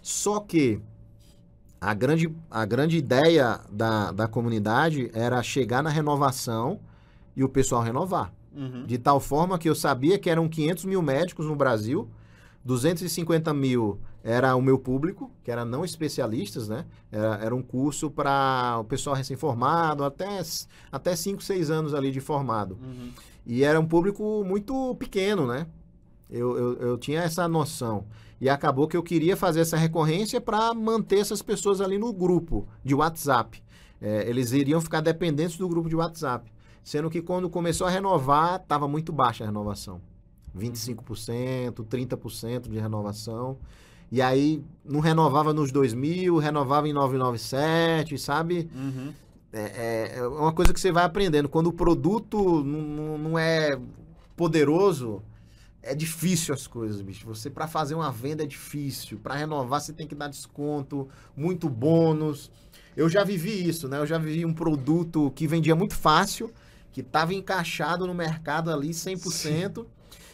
Só 0.01 0.39
que 0.39 0.81
a 1.79 1.93
grande, 1.93 2.33
a 2.49 2.65
grande 2.65 2.97
ideia 2.97 3.59
da, 3.71 4.11
da 4.11 4.27
comunidade 4.27 5.11
era 5.13 5.43
chegar 5.43 5.83
na 5.83 5.91
renovação 5.91 6.79
e 7.35 7.43
o 7.43 7.49
pessoal 7.49 7.83
renovar. 7.83 8.33
Uhum. 8.51 8.83
De 8.83 8.97
tal 8.97 9.19
forma 9.19 9.59
que 9.59 9.69
eu 9.69 9.75
sabia 9.75 10.17
que 10.17 10.27
eram 10.27 10.49
500 10.49 10.85
mil 10.85 11.03
médicos 11.03 11.45
no 11.45 11.55
Brasil, 11.55 12.09
250 12.63 13.53
mil 13.53 13.99
era 14.23 14.55
o 14.55 14.61
meu 14.61 14.77
público, 14.77 15.31
que 15.43 15.51
era 15.51 15.63
não 15.63 15.85
especialistas, 15.85 16.67
né? 16.67 16.85
Era, 17.11 17.35
era 17.37 17.55
um 17.55 17.61
curso 17.61 18.11
para 18.11 18.77
o 18.79 18.83
pessoal 18.83 19.15
recém-formado, 19.15 20.03
até, 20.03 20.41
até 20.91 21.15
5, 21.15 21.41
6 21.41 21.69
anos 21.69 21.93
ali 21.93 22.11
de 22.11 22.19
formado. 22.19 22.77
Uhum. 22.81 23.11
E 23.45 23.63
era 23.63 23.79
um 23.79 23.85
público 23.85 24.43
muito 24.45 24.95
pequeno, 24.95 25.47
né? 25.47 25.67
Eu, 26.29 26.57
eu, 26.57 26.73
eu 26.77 26.97
tinha 26.97 27.21
essa 27.21 27.47
noção. 27.47 28.05
E 28.41 28.47
acabou 28.47 28.87
que 28.87 28.95
eu 28.95 29.03
queria 29.03 29.35
fazer 29.35 29.61
essa 29.61 29.75
recorrência 29.75 30.39
para 30.39 30.73
manter 30.73 31.19
essas 31.19 31.41
pessoas 31.41 31.81
ali 31.81 31.97
no 31.97 32.13
grupo 32.13 32.67
de 32.83 32.93
WhatsApp. 32.93 33.61
É, 34.01 34.29
eles 34.29 34.51
iriam 34.51 34.79
ficar 34.79 35.01
dependentes 35.01 35.57
do 35.57 35.67
grupo 35.67 35.89
de 35.89 35.95
WhatsApp. 35.95 36.51
Sendo 36.83 37.09
que 37.09 37.21
quando 37.21 37.49
começou 37.49 37.87
a 37.87 37.89
renovar, 37.89 38.61
estava 38.61 38.87
muito 38.87 39.11
baixa 39.11 39.43
a 39.43 39.47
renovação. 39.47 40.01
25%, 40.57 41.85
30% 41.85 42.69
de 42.69 42.79
renovação. 42.79 43.57
E 44.11 44.21
aí 44.21 44.63
não 44.83 44.99
renovava 44.99 45.53
nos 45.53 45.71
2000, 45.71 46.37
renovava 46.37 46.87
em 46.87 46.93
997, 46.93 48.17
sabe? 48.17 48.69
Uhum. 48.73 49.13
É, 49.51 50.13
é 50.17 50.27
uma 50.27 50.51
coisa 50.53 50.73
que 50.73 50.79
você 50.79 50.91
vai 50.91 51.03
aprendendo. 51.03 51.49
Quando 51.49 51.67
o 51.67 51.73
produto 51.73 52.63
não, 52.63 53.17
não 53.17 53.39
é 53.39 53.79
poderoso, 54.35 55.21
é 55.81 55.93
difícil 55.95 56.53
as 56.53 56.67
coisas, 56.67 57.01
bicho. 57.01 57.25
Você 57.27 57.49
para 57.49 57.67
fazer 57.67 57.95
uma 57.95 58.11
venda 58.11 58.43
é 58.43 58.47
difícil, 58.47 59.19
para 59.19 59.35
renovar 59.35 59.81
você 59.81 59.93
tem 59.93 60.07
que 60.07 60.15
dar 60.15 60.27
desconto, 60.27 61.07
muito 61.35 61.69
bônus. 61.69 62.51
Eu 62.95 63.09
já 63.09 63.23
vivi 63.23 63.67
isso, 63.67 63.87
né? 63.87 63.97
Eu 63.97 64.05
já 64.05 64.17
vivi 64.17 64.45
um 64.45 64.53
produto 64.53 65.31
que 65.35 65.47
vendia 65.47 65.75
muito 65.75 65.95
fácil, 65.95 66.51
que 66.91 67.01
estava 67.01 67.33
encaixado 67.33 68.05
no 68.05 68.13
mercado 68.13 68.71
ali 68.71 68.89
100%. 68.89 69.21
Sim. 69.31 69.85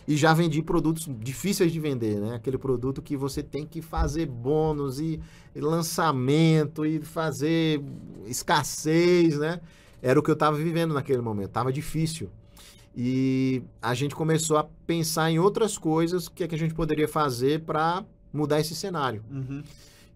E 0.07 0.15
já 0.15 0.33
vendi 0.33 0.61
produtos 0.61 1.09
difíceis 1.19 1.71
de 1.71 1.79
vender, 1.79 2.19
né? 2.19 2.35
Aquele 2.35 2.57
produto 2.57 3.01
que 3.01 3.17
você 3.17 3.41
tem 3.41 3.65
que 3.65 3.81
fazer 3.81 4.27
bônus 4.27 4.99
e, 4.99 5.19
e 5.55 5.59
lançamento 5.59 6.85
e 6.85 6.99
fazer 7.01 7.81
escassez, 8.27 9.37
né? 9.39 9.59
Era 10.01 10.19
o 10.19 10.23
que 10.23 10.29
eu 10.29 10.35
estava 10.35 10.55
vivendo 10.55 10.93
naquele 10.93 11.21
momento. 11.21 11.49
Tava 11.49 11.73
difícil. 11.73 12.29
E 12.95 13.63
a 13.81 13.93
gente 13.93 14.15
começou 14.15 14.57
a 14.57 14.63
pensar 14.85 15.29
em 15.31 15.39
outras 15.39 15.77
coisas, 15.77 16.27
o 16.27 16.31
que, 16.31 16.43
é 16.43 16.47
que 16.47 16.55
a 16.55 16.57
gente 16.57 16.73
poderia 16.73 17.07
fazer 17.07 17.61
para 17.61 18.05
mudar 18.31 18.59
esse 18.59 18.75
cenário. 18.75 19.23
Uhum. 19.29 19.63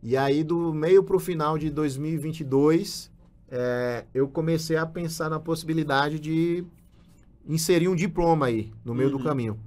E 0.02 0.16
aí, 0.16 0.44
do 0.44 0.74
meio 0.74 1.04
para 1.04 1.16
o 1.16 1.20
final 1.20 1.58
de 1.58 1.70
2022, 1.70 3.12
é, 3.50 4.06
eu 4.14 4.30
comecei 4.30 4.78
a 4.78 4.86
pensar 4.86 5.30
na 5.30 5.40
possibilidade 5.40 6.20
de 6.20 6.64
inserir 7.48 7.90
um 7.90 7.96
diploma 7.96 8.46
aí, 8.46 8.72
no 8.86 8.94
meio 8.94 9.10
uhum. 9.10 9.18
do 9.18 9.24
caminho. 9.24 9.60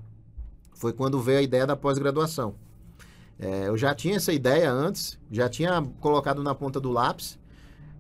Foi 0.83 0.93
quando 0.93 1.21
veio 1.21 1.39
a 1.39 1.43
ideia 1.43 1.65
da 1.65 1.77
pós-graduação. 1.77 2.57
É, 3.39 3.69
eu 3.69 3.77
já 3.77 3.95
tinha 3.95 4.17
essa 4.17 4.33
ideia 4.33 4.69
antes, 4.69 5.17
já 5.31 5.49
tinha 5.49 5.81
colocado 6.01 6.43
na 6.43 6.57
ponta 6.57 6.81
do 6.81 6.91
lápis, 6.91 7.39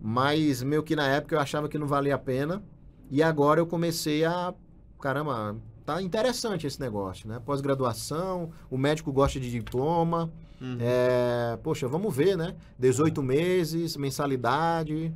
mas 0.01 0.65
meio 0.65 0.83
que 0.83 0.97
na 0.97 1.07
época 1.07 1.37
eu 1.37 1.39
achava 1.39 1.69
que 1.69 1.79
não 1.79 1.87
valia 1.87 2.17
a 2.17 2.19
pena. 2.19 2.61
E 3.09 3.23
agora 3.23 3.61
eu 3.61 3.69
comecei 3.69 4.25
a 4.25 4.53
caramba, 5.01 5.55
tá 5.87 6.03
interessante 6.03 6.67
esse 6.67 6.81
negócio, 6.81 7.29
né? 7.29 7.41
Pós-graduação, 7.45 8.51
o 8.69 8.77
médico 8.77 9.13
gosta 9.13 9.39
de 9.39 9.49
diploma. 9.49 10.29
Uhum. 10.61 10.79
É, 10.81 11.57
poxa, 11.63 11.87
vamos 11.87 12.13
ver, 12.13 12.37
né? 12.37 12.57
18 12.81 13.23
meses, 13.23 13.97
mensalidade. 13.97 15.15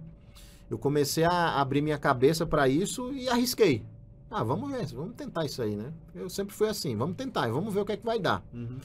Eu 0.71 0.79
comecei 0.79 1.25
a 1.25 1.61
abrir 1.61 1.83
minha 1.83 1.99
cabeça 1.99 2.47
para 2.47 2.69
isso 2.69 3.13
e 3.13 3.29
arrisquei. 3.29 3.85
Ah, 4.31 4.43
vamos 4.43 4.71
ver, 4.71 4.87
vamos 4.87 5.15
tentar 5.15 5.45
isso 5.45 5.63
aí, 5.63 5.77
né? 5.77 5.93
Eu 6.15 6.29
sempre 6.29 6.55
fui 6.55 6.69
assim, 6.69 6.97
vamos 6.97 7.17
tentar, 7.17 7.49
vamos 7.49 7.73
ver 7.73 7.81
o 7.81 7.85
que 7.85 7.93
é 7.93 7.97
que 7.97 8.05
vai 8.05 8.19
dar. 8.19 8.43
Uhum. 8.53 8.79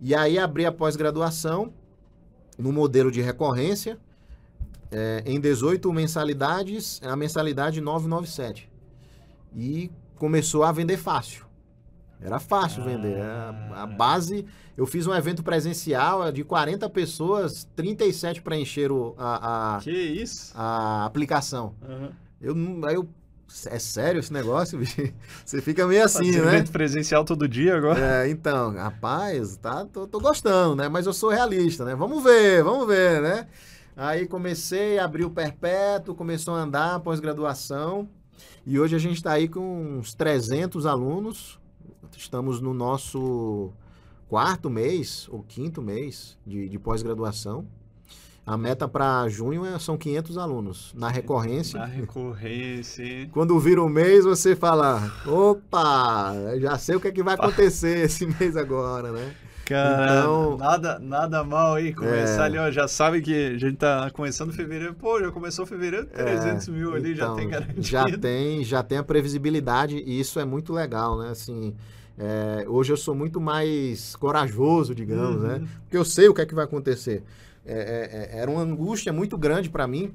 E 0.00 0.14
aí 0.14 0.38
abri 0.38 0.64
a 0.64 0.72
pós-graduação 0.72 1.72
no 2.58 2.72
modelo 2.72 3.10
de 3.10 3.20
recorrência, 3.20 3.98
é, 4.90 5.22
em 5.26 5.38
18 5.38 5.92
mensalidades, 5.92 7.00
a 7.04 7.14
mensalidade 7.14 7.80
997. 7.80 8.70
E 9.54 9.90
começou 10.16 10.64
a 10.64 10.72
vender 10.72 10.96
fácil. 10.96 11.44
Era 12.20 12.38
fácil 12.38 12.82
ah. 12.82 12.86
vender. 12.86 13.20
A, 13.20 13.82
a, 13.82 13.86
base, 13.86 14.44
eu 14.76 14.86
fiz 14.86 15.06
um 15.06 15.14
evento 15.14 15.42
presencial 15.42 16.30
de 16.30 16.44
40 16.44 16.88
pessoas, 16.90 17.68
37 17.76 18.42
preencheram 18.42 19.14
a, 19.16 19.76
a, 19.76 19.80
que 19.80 19.90
isso? 19.90 20.52
a 20.54 21.04
aplicação. 21.04 21.74
Uhum. 21.82 22.10
Eu, 22.40 22.54
aí 22.86 22.94
eu, 22.94 23.08
é 23.66 23.78
sério 23.78 24.20
esse 24.20 24.32
negócio, 24.32 24.78
bicho? 24.80 25.12
Você 25.44 25.60
fica 25.60 25.86
meio 25.86 26.04
assim, 26.04 26.32
Fazer 26.32 26.44
né? 26.44 26.54
evento 26.54 26.72
presencial 26.72 27.24
todo 27.24 27.48
dia 27.48 27.76
agora. 27.76 28.24
É, 28.24 28.28
então, 28.28 28.74
rapaz, 28.74 29.56
tá, 29.56 29.84
tô, 29.84 30.06
tô 30.06 30.20
gostando, 30.20 30.76
né? 30.76 30.88
Mas 30.88 31.06
eu 31.06 31.12
sou 31.12 31.30
realista, 31.30 31.84
né? 31.84 31.94
Vamos 31.94 32.22
ver, 32.22 32.62
vamos 32.62 32.86
ver, 32.86 33.20
né? 33.20 33.46
Aí 33.96 34.26
comecei, 34.26 34.98
abri 34.98 35.24
o 35.24 35.30
perpétuo, 35.30 36.14
começou 36.14 36.54
a 36.54 36.62
andar 36.62 37.00
pós-graduação. 37.00 38.08
E 38.64 38.78
hoje 38.78 38.96
a 38.96 38.98
gente 38.98 39.16
está 39.16 39.32
aí 39.32 39.48
com 39.48 39.98
uns 39.98 40.14
300 40.14 40.86
alunos. 40.86 41.58
Estamos 42.16 42.60
no 42.60 42.72
nosso 42.72 43.72
quarto 44.28 44.70
mês 44.70 45.28
ou 45.30 45.42
quinto 45.42 45.82
mês 45.82 46.38
de, 46.46 46.68
de 46.68 46.78
pós-graduação. 46.78 47.66
A 48.46 48.56
meta 48.56 48.88
para 48.88 49.28
junho 49.28 49.64
é, 49.64 49.78
são 49.78 49.96
500 49.96 50.38
alunos 50.38 50.92
na 50.96 51.08
recorrência. 51.08 51.78
Na 51.78 51.86
recorrência. 51.86 53.28
Quando 53.32 53.58
vira 53.58 53.82
o 53.82 53.88
mês, 53.88 54.24
você 54.24 54.56
fala: 54.56 55.12
opa, 55.26 56.32
já 56.58 56.76
sei 56.78 56.96
o 56.96 57.00
que, 57.00 57.08
é 57.08 57.12
que 57.12 57.22
vai 57.22 57.34
acontecer 57.34 57.98
esse 58.04 58.26
mês 58.26 58.56
agora, 58.56 59.12
né? 59.12 59.34
Cara, 59.66 60.18
então, 60.18 60.56
nada, 60.58 60.98
nada 60.98 61.44
mal 61.44 61.74
aí 61.74 61.94
começar 61.94 62.42
é... 62.42 62.46
ali, 62.46 62.58
ó, 62.58 62.72
já 62.72 62.88
sabe 62.88 63.20
que 63.20 63.52
a 63.54 63.56
gente 63.58 63.76
tá 63.76 64.10
começando 64.10 64.52
fevereiro, 64.52 64.94
pô, 64.94 65.20
já 65.20 65.30
começou 65.30 65.64
fevereiro, 65.64 66.06
300 66.06 66.66
é, 66.66 66.70
mil 66.72 66.92
ali, 66.92 67.12
então, 67.12 67.28
já 67.28 67.34
tem 67.36 67.48
garantia. 67.48 67.82
Já 67.84 68.18
tem, 68.18 68.64
já 68.64 68.82
tem 68.82 68.98
a 68.98 69.04
previsibilidade 69.04 69.96
e 69.96 70.18
isso 70.18 70.40
é 70.40 70.44
muito 70.44 70.72
legal, 70.72 71.16
né, 71.20 71.30
assim... 71.30 71.72
É, 72.22 72.66
hoje 72.68 72.92
eu 72.92 72.98
sou 72.98 73.14
muito 73.14 73.40
mais 73.40 74.14
corajoso, 74.16 74.94
digamos, 74.94 75.40
né? 75.40 75.54
uhum. 75.54 75.60
né? 75.60 75.68
Porque 75.84 75.96
eu 75.96 76.04
sei 76.04 76.28
o 76.28 76.34
que 76.34 76.42
é 76.42 76.44
que 76.44 76.54
vai 76.54 76.64
acontecer. 76.64 77.24
É, 77.72 78.30
é, 78.32 78.36
é 78.36 78.38
era 78.40 78.50
uma 78.50 78.62
angústia 78.62 79.12
muito 79.12 79.38
grande 79.38 79.70
para 79.70 79.86
mim 79.86 80.12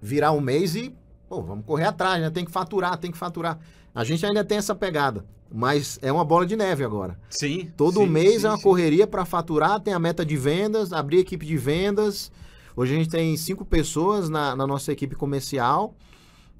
virar 0.00 0.32
um 0.32 0.40
mês 0.40 0.74
e, 0.76 0.94
pô, 1.28 1.42
vamos 1.42 1.64
correr 1.64 1.84
atrás, 1.84 2.20
né? 2.20 2.30
Tem 2.30 2.44
que 2.44 2.50
faturar, 2.50 2.96
tem 2.98 3.10
que 3.10 3.18
faturar. 3.18 3.58
A 3.94 4.04
gente 4.04 4.24
ainda 4.24 4.44
tem 4.44 4.58
essa 4.58 4.74
pegada. 4.74 5.24
Mas 5.50 5.98
é 6.02 6.12
uma 6.12 6.24
bola 6.24 6.44
de 6.44 6.54
neve 6.56 6.84
agora. 6.84 7.18
Sim. 7.30 7.72
Todo 7.76 8.00
sim, 8.00 8.06
mês 8.06 8.42
sim, 8.42 8.46
é 8.46 8.50
uma 8.50 8.58
sim. 8.58 8.62
correria 8.62 9.06
para 9.06 9.24
faturar, 9.24 9.80
tem 9.80 9.94
a 9.94 9.98
meta 9.98 10.24
de 10.24 10.36
vendas, 10.36 10.92
abrir 10.92 11.18
equipe 11.18 11.46
de 11.46 11.56
vendas. 11.56 12.30
Hoje 12.76 12.94
a 12.94 12.98
gente 12.98 13.08
tem 13.08 13.36
cinco 13.36 13.64
pessoas 13.64 14.28
na, 14.28 14.54
na 14.54 14.66
nossa 14.66 14.92
equipe 14.92 15.16
comercial, 15.16 15.94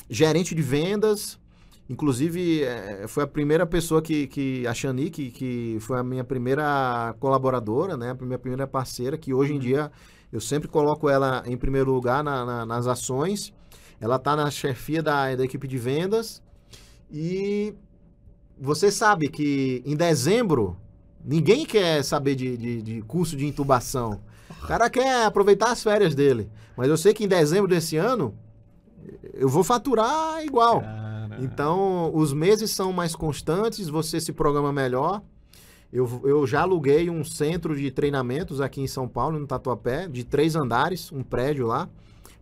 gerente 0.09 0.55
de 0.55 0.63
vendas. 0.63 1.39
Inclusive, 1.89 2.63
é, 2.63 3.07
foi 3.09 3.25
a 3.25 3.27
primeira 3.27 3.65
pessoa 3.65 4.03
que, 4.03 4.27
que 4.27 4.67
a 4.67 4.75
Shani, 4.75 5.09
que, 5.09 5.31
que 5.31 5.79
foi 5.81 5.99
a 5.99 6.03
minha 6.03 6.23
primeira 6.23 7.15
colaboradora, 7.19 7.97
né? 7.97 8.11
A 8.11 8.25
minha 8.25 8.39
primeira 8.39 8.67
parceira, 8.67 9.17
que 9.17 9.33
hoje 9.33 9.53
em 9.53 9.55
uhum. 9.55 9.61
dia 9.61 9.93
eu 10.31 10.41
sempre 10.41 10.69
coloco 10.69 11.09
ela 11.09 11.43
em 11.47 11.57
primeiro 11.57 11.91
lugar 11.91 12.23
na, 12.23 12.45
na, 12.45 12.67
nas 12.67 12.87
ações. 12.87 13.55
Ela 13.99 14.17
está 14.17 14.37
na 14.37 14.51
chefia 14.51 15.03
da, 15.03 15.35
da 15.35 15.45
equipe 15.45 15.67
de 15.67 15.79
vendas. 15.79 16.43
E 17.11 17.75
você 18.61 18.91
sabe 18.91 19.29
que 19.29 19.83
em 19.87 19.97
dezembro 19.97 20.77
ninguém 21.25 21.65
quer 21.65 22.05
saber 22.05 22.35
de, 22.35 22.57
de, 22.57 22.83
de, 22.83 23.03
curso 23.03 23.35
de 23.35 23.47
intubação. 23.47 24.21
O 24.63 24.67
cara 24.67 24.91
quer 24.91 25.25
aproveitar 25.25 25.73
as 25.73 25.83
férias 25.83 26.15
dele. 26.15 26.51
Mas 26.77 26.89
eu 26.89 26.99
sei 26.99 27.15
que 27.15 27.25
em 27.25 27.29
dezembro 27.29 27.67
desse 27.67 27.97
ano 27.97 28.35
eu 29.33 29.49
vou 29.49 29.65
faturar 29.65 30.45
igual. 30.45 30.83
Então, 31.41 32.15
os 32.15 32.33
meses 32.33 32.71
são 32.71 32.93
mais 32.93 33.15
constantes, 33.15 33.89
você 33.89 34.21
se 34.21 34.33
programa 34.33 34.73
melhor. 34.73 35.23
Eu, 35.93 36.21
eu 36.25 36.47
já 36.47 36.63
aluguei 36.63 37.09
um 37.09 37.25
centro 37.25 37.75
de 37.75 37.91
treinamentos 37.91 38.61
aqui 38.61 38.81
em 38.81 38.87
São 38.87 39.09
Paulo, 39.09 39.39
no 39.39 39.47
Tatuapé, 39.47 40.07
de 40.07 40.25
três 40.25 40.55
andares, 40.55 41.11
um 41.13 41.23
prédio 41.23 41.67
lá, 41.67 41.89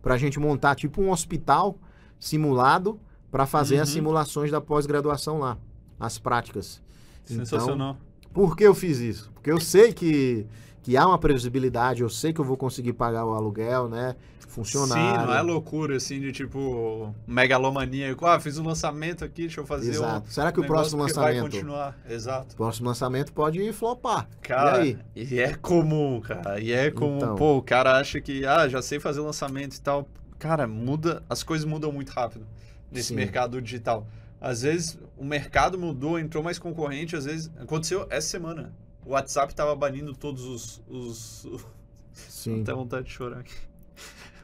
para 0.01 0.15
a 0.15 0.17
gente 0.17 0.39
montar 0.39 0.75
tipo 0.75 1.01
um 1.01 1.11
hospital 1.11 1.77
simulado 2.19 2.99
para 3.31 3.45
fazer 3.45 3.75
uhum. 3.77 3.81
as 3.83 3.89
simulações 3.89 4.51
da 4.51 4.59
pós-graduação 4.59 5.39
lá 5.39 5.57
as 5.99 6.17
práticas. 6.19 6.81
Sensacional. 7.23 7.97
Então, 8.19 8.33
por 8.33 8.55
que 8.55 8.63
eu 8.63 8.73
fiz 8.73 8.99
isso? 8.99 9.31
Porque 9.33 9.51
eu 9.51 9.59
sei 9.59 9.91
que, 9.91 10.45
que 10.87 10.95
há 10.95 11.05
uma 11.05 11.17
previsibilidade, 11.17 12.01
eu 12.01 12.09
sei 12.09 12.31
que 12.31 12.39
eu 12.39 12.45
vou 12.45 12.55
conseguir 12.55 12.93
pagar 12.93 13.25
o 13.25 13.33
aluguel, 13.33 13.89
né? 13.89 14.15
Funcionário. 14.47 15.19
Sim, 15.19 15.27
não 15.27 15.33
é 15.35 15.41
loucura 15.41 15.97
assim 15.97 16.17
de 16.21 16.31
tipo 16.31 17.13
megalomania. 17.27 18.15
Ah, 18.21 18.39
fiz 18.39 18.57
um 18.57 18.63
lançamento 18.63 19.25
aqui, 19.25 19.41
deixa 19.41 19.59
eu 19.59 19.65
fazer 19.65 19.89
Exato. 19.89 20.29
Um, 20.29 20.31
Será 20.31 20.49
que 20.49 20.61
o 20.61 20.65
próximo 20.65 21.01
lançamento 21.01 21.41
vai 21.41 21.41
continuar? 21.41 21.99
Exato. 22.09 22.53
O 22.53 22.55
próximo 22.55 22.87
lançamento 22.87 23.33
pode 23.33 23.73
flopar. 23.73 24.29
Cara, 24.41 24.85
e, 24.85 24.97
aí? 25.13 25.27
e 25.29 25.39
é 25.41 25.55
comum, 25.55 26.21
cara. 26.21 26.57
E 26.57 26.71
é 26.71 26.89
comum. 26.89 27.17
Então, 27.17 27.35
Pô, 27.35 27.57
o 27.57 27.61
cara 27.61 27.99
acha 27.99 28.21
que 28.21 28.45
ah, 28.45 28.69
já 28.69 28.81
sei 28.81 28.97
fazer 28.97 29.19
lançamento 29.19 29.75
e 29.75 29.81
tal. 29.81 30.07
Cara, 30.39 30.65
muda, 30.65 31.21
as 31.29 31.43
coisas 31.43 31.65
mudam 31.65 31.91
muito 31.91 32.11
rápido 32.11 32.47
nesse 32.89 33.09
sim. 33.09 33.15
mercado 33.15 33.61
digital. 33.61 34.07
Às 34.39 34.61
vezes 34.61 34.97
o 35.17 35.25
mercado 35.25 35.77
mudou, 35.77 36.17
entrou 36.17 36.41
mais 36.41 36.57
concorrente, 36.57 37.13
às 37.13 37.25
vezes. 37.25 37.51
Aconteceu 37.59 38.07
essa 38.09 38.29
semana. 38.29 38.71
O 39.07 39.11
WhatsApp 39.11 39.53
estava 39.53 39.73
banindo 39.73 40.13
todos 40.13 40.43
os. 40.43 40.83
os... 40.89 41.65
Sim. 42.11 42.59
Até 42.61 42.73
vontade 42.73 43.05
de 43.05 43.13
chorar 43.13 43.39
aqui. 43.39 43.55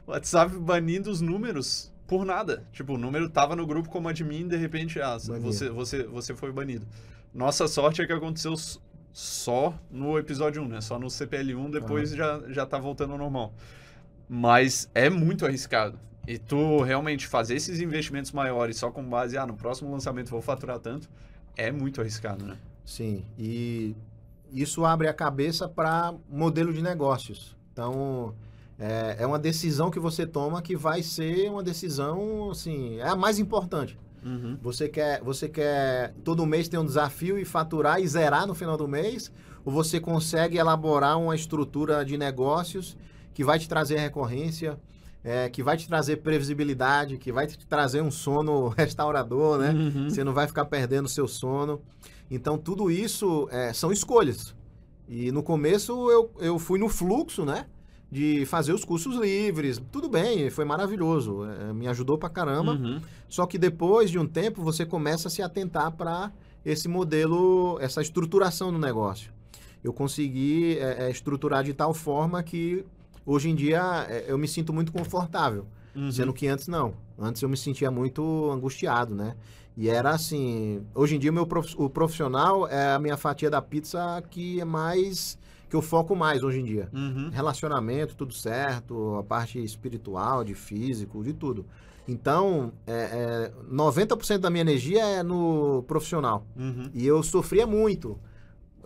O 0.06 0.12
WhatsApp 0.12 0.56
banindo 0.56 1.10
os 1.10 1.20
números 1.20 1.92
por 2.06 2.24
nada. 2.24 2.64
Tipo, 2.72 2.94
o 2.94 2.98
número 2.98 3.28
tava 3.28 3.54
no 3.54 3.66
grupo 3.66 3.90
como 3.90 4.08
admin, 4.08 4.48
de 4.48 4.56
repente, 4.56 5.00
ah, 5.02 5.18
você, 5.18 5.68
você, 5.68 6.04
você 6.04 6.34
foi 6.34 6.50
banido. 6.50 6.86
Nossa 7.32 7.68
sorte 7.68 8.00
é 8.00 8.06
que 8.06 8.12
aconteceu 8.12 8.54
só 9.12 9.78
no 9.90 10.18
episódio 10.18 10.62
1, 10.62 10.68
né? 10.68 10.80
Só 10.80 10.98
no 10.98 11.08
CPL1, 11.08 11.70
depois 11.70 12.10
já, 12.10 12.40
já 12.48 12.64
tá 12.64 12.78
voltando 12.78 13.12
ao 13.12 13.18
normal. 13.18 13.52
Mas 14.26 14.88
é 14.94 15.10
muito 15.10 15.44
arriscado. 15.44 15.98
E 16.26 16.38
tu 16.38 16.80
realmente 16.80 17.26
fazer 17.26 17.56
esses 17.56 17.80
investimentos 17.80 18.32
maiores 18.32 18.78
só 18.78 18.90
com 18.90 19.04
base, 19.04 19.36
ah, 19.36 19.46
no 19.46 19.54
próximo 19.54 19.90
lançamento 19.92 20.30
vou 20.30 20.40
faturar 20.40 20.78
tanto, 20.78 21.10
é 21.54 21.70
muito 21.70 22.00
arriscado, 22.00 22.46
né? 22.46 22.56
Sim, 22.84 23.24
e 23.38 23.94
isso 24.62 24.84
abre 24.84 25.08
a 25.08 25.12
cabeça 25.12 25.68
para 25.68 26.14
modelo 26.28 26.72
de 26.72 26.80
negócios. 26.80 27.56
Então, 27.72 28.34
é, 28.78 29.16
é, 29.20 29.26
uma 29.26 29.38
decisão 29.38 29.90
que 29.90 29.98
você 29.98 30.26
toma 30.26 30.62
que 30.62 30.76
vai 30.76 31.02
ser 31.02 31.50
uma 31.50 31.62
decisão, 31.62 32.50
assim, 32.50 32.98
é 32.98 33.08
a 33.08 33.16
mais 33.16 33.38
importante. 33.38 33.98
Uhum. 34.24 34.56
Você, 34.62 34.88
quer, 34.88 35.20
você 35.22 35.48
quer 35.48 36.14
todo 36.24 36.46
mês 36.46 36.68
ter 36.68 36.78
um 36.78 36.84
desafio 36.84 37.38
e 37.38 37.44
faturar 37.44 38.00
e 38.00 38.08
zerar 38.08 38.46
no 38.46 38.54
final 38.54 38.76
do 38.76 38.88
mês? 38.88 39.30
Ou 39.64 39.72
você 39.72 40.00
consegue 40.00 40.56
elaborar 40.56 41.18
uma 41.18 41.34
estrutura 41.34 42.04
de 42.04 42.16
negócios 42.16 42.96
que 43.34 43.44
vai 43.44 43.58
te 43.58 43.68
trazer 43.68 43.98
recorrência, 43.98 44.78
é, 45.22 45.48
que 45.48 45.62
vai 45.62 45.76
te 45.76 45.88
trazer 45.88 46.16
previsibilidade, 46.18 47.18
que 47.18 47.32
vai 47.32 47.46
te 47.46 47.58
trazer 47.66 48.02
um 48.02 48.10
sono 48.10 48.68
restaurador, 48.76 49.58
né? 49.58 49.70
Uhum. 49.70 50.10
Você 50.10 50.22
não 50.22 50.32
vai 50.32 50.46
ficar 50.46 50.64
perdendo 50.66 51.08
seu 51.08 51.26
sono. 51.26 51.80
Então, 52.30 52.58
tudo 52.58 52.90
isso 52.90 53.48
é, 53.50 53.72
são 53.72 53.92
escolhas. 53.92 54.54
E 55.08 55.30
no 55.30 55.42
começo 55.42 56.10
eu, 56.10 56.30
eu 56.38 56.58
fui 56.58 56.78
no 56.78 56.88
fluxo, 56.88 57.44
né? 57.44 57.66
De 58.10 58.46
fazer 58.46 58.72
os 58.72 58.84
cursos 58.84 59.16
livres. 59.16 59.82
Tudo 59.90 60.08
bem, 60.08 60.48
foi 60.50 60.64
maravilhoso. 60.64 61.44
É, 61.44 61.72
me 61.72 61.88
ajudou 61.88 62.16
pra 62.16 62.28
caramba. 62.28 62.72
Uhum. 62.72 63.00
Só 63.28 63.46
que 63.46 63.58
depois 63.58 64.10
de 64.10 64.18
um 64.18 64.26
tempo 64.26 64.62
você 64.62 64.86
começa 64.86 65.28
a 65.28 65.30
se 65.30 65.42
atentar 65.42 65.92
para 65.92 66.32
esse 66.64 66.88
modelo, 66.88 67.78
essa 67.80 68.00
estruturação 68.00 68.72
do 68.72 68.78
negócio. 68.78 69.32
Eu 69.82 69.92
consegui 69.92 70.78
é, 70.78 71.06
é 71.06 71.10
estruturar 71.10 71.62
de 71.62 71.74
tal 71.74 71.92
forma 71.92 72.42
que 72.42 72.84
Hoje 73.26 73.48
em 73.48 73.54
dia 73.54 74.06
é, 74.08 74.26
eu 74.28 74.36
me 74.36 74.46
sinto 74.46 74.72
muito 74.72 74.92
confortável, 74.92 75.66
uhum. 75.94 76.12
sendo 76.12 76.32
que 76.32 76.46
antes 76.46 76.68
não. 76.68 76.94
Antes 77.18 77.40
eu 77.40 77.48
me 77.48 77.56
sentia 77.56 77.90
muito 77.90 78.50
angustiado, 78.50 79.14
né? 79.14 79.34
E 79.76 79.88
era 79.88 80.10
assim, 80.10 80.86
hoje 80.94 81.16
em 81.16 81.18
dia 81.18 81.30
o 81.30 81.34
meu 81.34 81.46
prof, 81.46 81.74
o 81.76 81.90
profissional 81.90 82.68
é 82.68 82.94
a 82.94 82.98
minha 82.98 83.16
fatia 83.16 83.50
da 83.50 83.60
pizza 83.60 84.22
que 84.30 84.60
é 84.60 84.64
mais 84.64 85.36
que 85.68 85.76
eu 85.76 85.82
foco 85.82 86.14
mais 86.14 86.44
hoje 86.44 86.60
em 86.60 86.64
dia. 86.64 86.88
Uhum. 86.92 87.30
Relacionamento, 87.30 88.14
tudo 88.14 88.32
certo, 88.32 89.16
a 89.16 89.24
parte 89.24 89.58
espiritual, 89.58 90.44
de 90.44 90.54
físico, 90.54 91.24
de 91.24 91.32
tudo. 91.32 91.66
Então, 92.06 92.72
é, 92.86 93.50
é, 93.50 93.52
90% 93.72 94.38
da 94.38 94.50
minha 94.50 94.60
energia 94.60 95.04
é 95.04 95.22
no 95.22 95.82
profissional. 95.88 96.46
Uhum. 96.56 96.90
E 96.94 97.04
eu 97.04 97.22
sofria 97.22 97.66
muito 97.66 98.18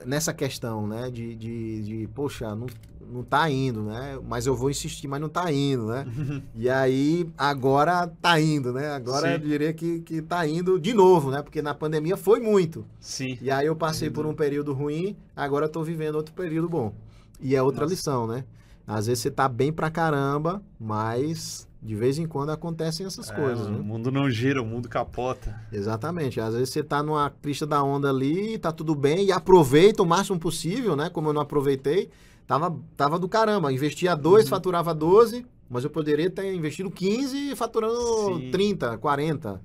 nessa 0.07 0.33
questão, 0.33 0.87
né? 0.87 1.11
De, 1.11 1.35
de, 1.35 1.83
de, 1.83 2.09
poxa, 2.15 2.55
não, 2.55 2.67
não 3.11 3.23
tá 3.23 3.51
indo, 3.51 3.83
né? 3.83 4.19
Mas 4.27 4.47
eu 4.47 4.55
vou 4.55 4.71
insistir, 4.71 5.09
mas 5.09 5.21
não 5.21 5.29
tá 5.29 5.51
indo, 5.53 5.87
né? 5.87 6.07
e 6.55 6.69
aí, 6.69 7.29
agora 7.37 8.07
tá 8.21 8.41
indo, 8.41 8.73
né? 8.73 8.91
Agora 8.91 9.29
Sim. 9.29 9.33
eu 9.35 9.39
diria 9.39 9.73
que, 9.73 10.01
que 10.01 10.23
tá 10.23 10.47
indo 10.47 10.79
de 10.79 10.93
novo, 10.93 11.31
né? 11.31 11.43
Porque 11.43 11.63
na 11.63 11.75
pandemia 11.75 12.17
foi 12.17 12.41
muito. 12.41 12.85
Sim. 13.01 13.39
E 13.41 13.51
aí 13.51 13.67
eu 13.67 13.77
passei 13.77 14.11
por 14.11 14.27
um 14.27 14.35
período 14.35 14.73
ruim, 14.73 15.17
agora 15.35 15.67
eu 15.67 15.71
tô 15.71 15.83
vivendo 15.83 16.17
outro 16.17 16.35
período 16.35 16.69
bom. 16.69 16.93
E 17.41 17.55
é 17.55 17.63
outra 17.63 17.83
Nossa. 17.83 17.95
lição, 17.95 18.27
né? 18.27 18.45
Às 18.87 19.07
vezes 19.07 19.23
você 19.23 19.31
tá 19.31 19.49
bem 19.49 19.73
pra 19.73 19.91
caramba, 19.91 20.63
mas 20.81 21.69
de 21.81 21.95
vez 21.95 22.19
em 22.19 22.27
quando 22.27 22.51
acontecem 22.51 23.07
essas 23.07 23.31
é, 23.31 23.35
coisas. 23.35 23.67
O 23.67 23.71
né? 23.71 23.79
mundo 23.79 24.11
não 24.11 24.29
gira, 24.31 24.61
o 24.61 24.67
mundo 24.67 24.89
capota. 24.89 25.61
Exatamente. 25.73 26.41
Às 26.41 26.55
vezes 26.55 26.71
você 26.71 26.83
tá 26.83 27.03
numa 27.03 27.31
crista 27.31 27.67
da 27.67 27.83
onda 27.83 28.11
ali, 28.11 28.59
tá 28.59 28.73
tudo 28.73 28.95
bem, 28.95 29.27
e 29.27 29.33
aproveita 29.33 30.03
o 30.03 30.07
máximo 30.07 30.39
possível, 30.39 30.97
né? 30.97 31.09
Como 31.09 31.29
eu 31.29 31.33
não 31.33 31.43
aproveitei, 31.43 32.11
tava, 32.49 32.77
tava 32.97 33.17
do 33.17 33.29
caramba. 33.29 33.73
Investia 33.73 34.17
2, 34.17 34.45
uhum. 34.45 34.51
faturava 34.51 34.93
12, 34.93 35.47
mas 35.71 35.85
eu 35.85 35.91
poderia 35.91 36.29
ter 36.29 36.53
investido 36.53 36.91
15 36.91 37.53
e 37.53 37.55
faturando 37.55 38.41
Sim. 38.41 38.51
30, 38.51 38.99
40. 38.99 39.63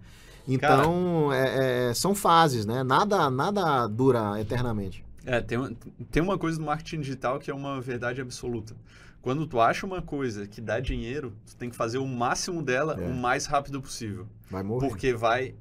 Então, 0.47 1.33
é, 1.33 1.89
é, 1.89 1.93
são 1.95 2.13
fases, 2.13 2.65
né? 2.65 2.83
Nada, 2.83 3.31
nada 3.31 3.87
dura 3.87 4.39
eternamente. 4.39 5.03
É, 5.25 5.41
tem, 5.41 5.77
tem 6.11 6.21
uma 6.21 6.37
coisa 6.37 6.59
do 6.59 6.65
marketing 6.65 6.99
digital 6.99 7.39
que 7.39 7.49
é 7.49 7.53
uma 7.53 7.81
verdade 7.81 8.21
absoluta 8.21 8.75
quando 9.23 9.47
tu 9.47 9.61
acha 9.61 9.85
uma 9.85 10.01
coisa 10.01 10.45
que 10.45 10.59
dá 10.59 10.81
dinheiro, 10.81 11.33
tu 11.45 11.55
tem 11.55 11.69
que 11.69 11.77
fazer 11.77 11.97
o 11.97 12.05
máximo 12.05 12.61
dela 12.61 13.01
é. 13.01 13.07
o 13.07 13.13
mais 13.13 13.45
rápido 13.45 13.81
possível. 13.81 14.27
Vai 14.51 14.61
morrer. 14.61 14.85
Porque 14.85 15.13
vai, 15.13 15.55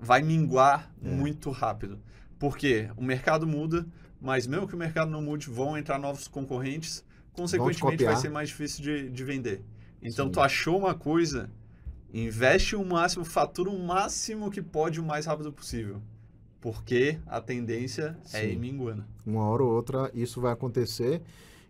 vai 0.00 0.20
minguar 0.20 0.92
é. 1.00 1.08
muito 1.08 1.48
rápido. 1.52 2.00
Porque 2.40 2.90
o 2.96 3.04
mercado 3.04 3.46
muda, 3.46 3.86
mas 4.24 4.46
mesmo 4.46 4.66
que 4.66 4.74
o 4.74 4.78
mercado 4.78 5.10
não 5.10 5.20
mude, 5.20 5.50
vão 5.50 5.76
entrar 5.76 5.98
novos 5.98 6.26
concorrentes, 6.26 7.04
consequentemente 7.34 8.04
vai 8.04 8.16
ser 8.16 8.30
mais 8.30 8.48
difícil 8.48 8.82
de, 8.82 9.10
de 9.10 9.22
vender. 9.22 9.62
Então, 10.00 10.26
Sim. 10.26 10.32
tu 10.32 10.40
achou 10.40 10.78
uma 10.78 10.94
coisa, 10.94 11.50
investe 12.12 12.74
o 12.74 12.82
máximo, 12.82 13.22
fatura 13.22 13.68
o 13.68 13.78
máximo 13.78 14.50
que 14.50 14.62
pode 14.62 14.98
o 14.98 15.04
mais 15.04 15.26
rápido 15.26 15.52
possível. 15.52 16.00
Porque 16.58 17.18
a 17.26 17.38
tendência 17.38 18.16
é 18.24 18.28
Sim. 18.28 18.36
é 18.38 18.52
ir 18.52 18.58
minguando. 18.58 19.04
Uma 19.26 19.44
hora 19.44 19.62
ou 19.62 19.70
outra 19.70 20.10
isso 20.14 20.40
vai 20.40 20.54
acontecer. 20.54 21.20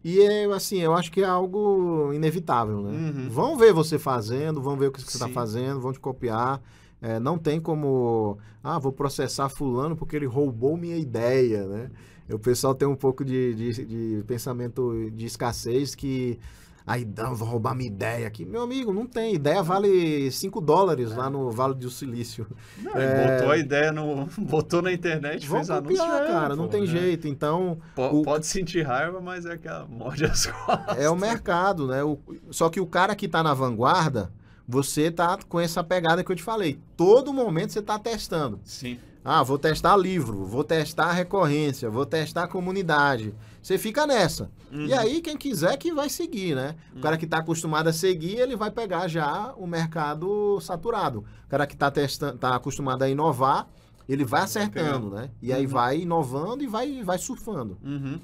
E 0.05 0.21
é 0.21 0.45
assim, 0.45 0.79
eu 0.79 0.95
acho 0.95 1.11
que 1.11 1.23
é 1.23 1.25
algo 1.25 2.13
inevitável, 2.13 2.83
né? 2.83 2.91
Uhum. 2.91 3.29
Vão 3.31 3.57
ver 3.57 3.73
você 3.73 3.99
fazendo, 3.99 4.63
vão 4.63 4.77
ver 4.77 4.89
o 4.89 4.93
que 4.93 5.01
você 5.03 5.17
está 5.17 5.29
fazendo, 5.29 5.81
vão 5.81 5.93
te 5.93 5.99
copiar. 5.99 6.63
É, 7.03 7.19
não 7.19 7.37
tem 7.37 7.61
como, 7.61 8.39
ah, 8.63 8.79
vou 8.79 8.93
processar 8.93 9.49
fulano 9.49 9.97
porque 9.97 10.15
ele 10.15 10.27
roubou 10.27 10.77
minha 10.77 10.97
ideia, 10.97 11.67
né? 11.67 11.91
O 12.31 12.39
pessoal 12.39 12.75
tem 12.75 12.89
um 12.89 12.97
pouco 12.97 13.25
de, 13.25 13.55
de, 13.55 13.85
de 13.85 14.25
pensamento 14.25 15.11
de 15.11 15.27
escassez 15.27 15.95
que 15.95 16.39
Aí 16.87 17.07
vou 17.35 17.49
roubar 17.49 17.75
minha 17.75 17.89
ideia 17.89 18.27
aqui. 18.27 18.45
Meu 18.45 18.61
amigo, 18.61 18.93
não 18.93 19.07
tem. 19.07 19.35
Ideia 19.35 19.63
vale 19.63 20.31
5 20.31 20.61
dólares 20.61 21.13
é. 21.13 21.17
lá 21.17 21.31
no 21.31 21.51
Vale 21.51 21.75
do 21.75 21.89
Silício. 21.89 22.47
Não, 22.77 22.93
é... 22.95 23.39
Botou 23.39 23.53
a 23.53 23.57
ideia 23.57 23.91
no. 23.91 24.27
Botou 24.37 24.83
na 24.83 24.93
internet, 24.93 25.47
Vamos 25.49 25.67
fez 25.67 25.81
copiar, 25.81 26.07
anúncio. 26.07 26.33
cara, 26.33 26.51
pô, 26.51 26.57
não 26.57 26.69
tem 26.69 26.83
né? 26.83 26.87
jeito. 26.87 27.27
Então. 27.27 27.79
P 27.97 28.03
o... 28.03 28.23
Pode 28.23 28.45
sentir 28.45 28.83
raiva, 28.83 29.19
mas 29.19 29.47
é 29.47 29.57
que 29.57 29.67
a 29.67 29.87
morde 29.87 30.27
as 30.27 30.45
costas. 30.53 30.99
É 30.99 31.09
o 31.09 31.17
mercado, 31.17 31.87
né? 31.87 32.05
O... 32.05 32.19
Só 32.51 32.69
que 32.69 32.81
o 32.81 32.87
cara 32.87 33.17
que 33.17 33.29
tá 33.29 33.43
na 33.43 33.55
vanguarda, 33.55 34.31
você 34.69 35.11
tá 35.11 35.39
com 35.49 35.59
essa 35.59 35.83
pegada 35.83 36.23
que 36.23 36.31
eu 36.31 36.37
te 36.37 36.43
falei. 36.43 36.79
Todo 36.99 37.33
momento 37.33 37.73
você 37.73 37.81
tá 37.81 37.99
testando. 37.99 38.61
Sim. 38.63 38.99
Ah, 39.25 39.43
vou 39.43 39.59
testar 39.59 39.97
livro, 39.97 40.45
vou 40.45 40.63
testar 40.63 41.13
recorrência, 41.13 41.89
vou 41.89 42.05
testar 42.05 42.47
comunidade. 42.47 43.35
Você 43.63 43.79
fica 43.79 44.07
nessa. 44.07 44.51
Uhum. 44.71 44.85
E 44.85 44.93
aí, 44.93 45.23
quem 45.23 45.35
quiser 45.35 45.79
que 45.79 45.91
vai 45.91 46.11
seguir, 46.11 46.55
né? 46.55 46.77
O 46.95 47.01
cara 47.01 47.17
que 47.17 47.25
está 47.25 47.39
acostumado 47.39 47.89
a 47.89 47.93
seguir, 47.93 48.39
ele 48.39 48.55
vai 48.55 48.71
pegar 48.71 49.09
já 49.09 49.55
o 49.57 49.67
mercado 49.67 50.61
saturado. 50.61 51.25
O 51.47 51.49
cara 51.49 51.67
que 51.67 51.75
está 51.75 51.91
tá 52.39 52.55
acostumado 52.55 53.03
a 53.03 53.09
inovar, 53.09 53.67
ele 54.07 54.25
vai 54.25 54.43
acertando, 54.43 55.09
né? 55.09 55.31
E 55.41 55.55
aí 55.55 55.65
uhum. 55.65 55.73
vai 55.73 56.01
inovando 56.01 56.63
e 56.63 56.67
vai, 56.67 57.03
vai 57.03 57.17
surfando. 57.17 57.79
Uhum. 57.83 58.21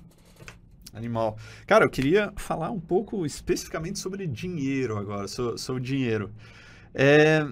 Animal. 0.93 1.39
Cara, 1.67 1.87
eu 1.87 1.91
queria 1.91 2.31
falar 2.37 2.71
um 2.71 2.81
pouco 2.81 3.25
especificamente 3.25 3.99
sobre 3.99 4.27
dinheiro 4.27 4.99
agora, 4.99 5.27
sobre, 5.29 5.59
sobre 5.59 5.83
dinheiro. 5.83 6.31
É... 6.93 7.47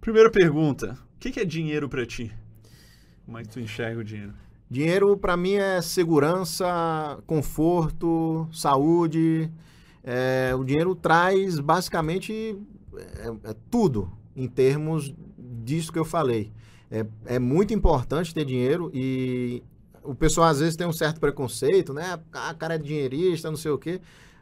Primeira 0.00 0.30
pergunta: 0.30 0.96
o 1.16 1.18
que 1.18 1.38
é 1.38 1.44
dinheiro 1.44 1.86
para 1.88 2.06
ti? 2.06 2.32
Como 3.28 3.36
é 3.36 3.42
que 3.42 3.50
tu 3.50 3.60
enxerga 3.60 4.00
o 4.00 4.04
dinheiro? 4.04 4.32
Dinheiro 4.70 5.14
para 5.14 5.36
mim 5.36 5.52
é 5.52 5.82
segurança, 5.82 7.18
conforto, 7.26 8.48
saúde. 8.50 9.50
É, 10.02 10.54
o 10.58 10.64
dinheiro 10.64 10.94
traz 10.94 11.60
basicamente 11.60 12.56
é, 12.96 13.50
é 13.50 13.54
tudo 13.70 14.10
em 14.34 14.48
termos 14.48 15.14
disso 15.62 15.92
que 15.92 15.98
eu 15.98 16.06
falei. 16.06 16.50
É, 16.90 17.04
é 17.26 17.38
muito 17.38 17.74
importante 17.74 18.32
ter 18.32 18.46
dinheiro 18.46 18.90
e 18.94 19.62
o 20.02 20.14
pessoal 20.14 20.48
às 20.48 20.60
vezes 20.60 20.74
tem 20.74 20.86
um 20.86 20.92
certo 20.92 21.20
preconceito, 21.20 21.92
né? 21.92 22.18
A 22.32 22.48
ah, 22.48 22.54
cara 22.54 22.76
é 22.76 22.78
dinheirista, 22.78 23.50
não 23.50 23.58
sei 23.58 23.72
o 23.72 23.76
quê. 23.76 24.00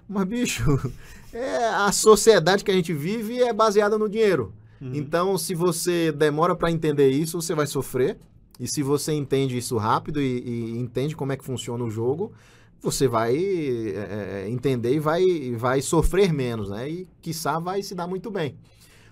Mas, 0.09 0.25
bicho, 0.27 0.93
é, 1.35 1.67
a 1.71 1.91
sociedade 1.91 2.63
que 2.63 2.71
a 2.71 2.75
gente 2.75 2.95
vive 2.95 3.43
é 3.43 3.53
baseada 3.53 3.99
no 3.99 4.09
dinheiro. 4.09 4.55
Uhum. 4.81 4.93
Então, 4.95 5.37
se 5.37 5.57
você 5.57 6.13
demora 6.13 6.55
para 6.55 6.71
entender 6.71 7.11
isso, 7.11 7.43
você 7.43 7.53
vai 7.53 7.67
sofrer. 7.67 8.17
E 8.59 8.67
se 8.67 8.83
você 8.83 9.13
entende 9.13 9.57
isso 9.57 9.77
rápido 9.77 10.21
e, 10.21 10.41
e 10.41 10.79
entende 10.79 11.15
como 11.15 11.33
é 11.33 11.37
que 11.37 11.45
funciona 11.45 11.85
o 11.85 11.91
jogo, 11.91 12.33
você 12.81 13.09
vai 13.09 13.37
é, 13.37 14.45
é, 14.45 14.49
entender 14.49 14.95
e 14.95 15.01
vai, 15.01 15.25
vai 15.57 15.83
sofrer 15.83 16.33
menos, 16.33 16.71
né? 16.71 16.89
E, 16.89 17.09
quiçá, 17.21 17.59
vai 17.59 17.83
se 17.83 17.95
dar 17.95 18.07
muito 18.07 18.31
bem. 18.31 18.57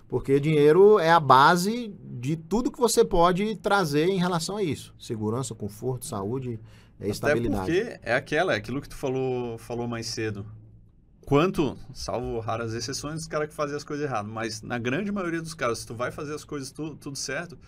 Porque 0.08 0.38
dinheiro 0.38 0.98
é 0.98 1.10
a 1.10 1.18
base 1.18 1.94
de 2.00 2.36
tudo 2.36 2.70
que 2.70 2.78
você 2.78 3.04
pode 3.04 3.56
trazer 3.56 4.06
em 4.08 4.18
relação 4.18 4.56
a 4.56 4.62
isso. 4.62 4.94
Segurança, 4.98 5.54
conforto, 5.54 6.06
saúde, 6.06 6.60
é, 7.00 7.08
estabilidade. 7.08 7.72
porque 7.72 7.98
é 8.02 8.14
aquela, 8.14 8.54
é 8.54 8.56
aquilo 8.56 8.80
que 8.80 8.88
tu 8.88 8.96
falou, 8.96 9.58
falou 9.58 9.88
mais 9.88 10.06
cedo. 10.06 10.46
Quanto, 11.26 11.76
salvo 11.94 12.38
raras 12.38 12.74
exceções, 12.74 13.22
os 13.22 13.26
caras 13.26 13.48
que 13.48 13.54
fazem 13.54 13.74
as 13.74 13.82
coisas 13.82 14.04
erradas. 14.04 14.30
Mas 14.30 14.60
na 14.60 14.78
grande 14.78 15.10
maioria 15.10 15.40
dos 15.40 15.54
casos, 15.54 15.80
se 15.80 15.86
tu 15.86 15.94
vai 15.94 16.12
fazer 16.12 16.34
as 16.34 16.44
coisas 16.44 16.70
tu, 16.70 16.94
tudo 16.96 17.16
certo, 17.16 17.58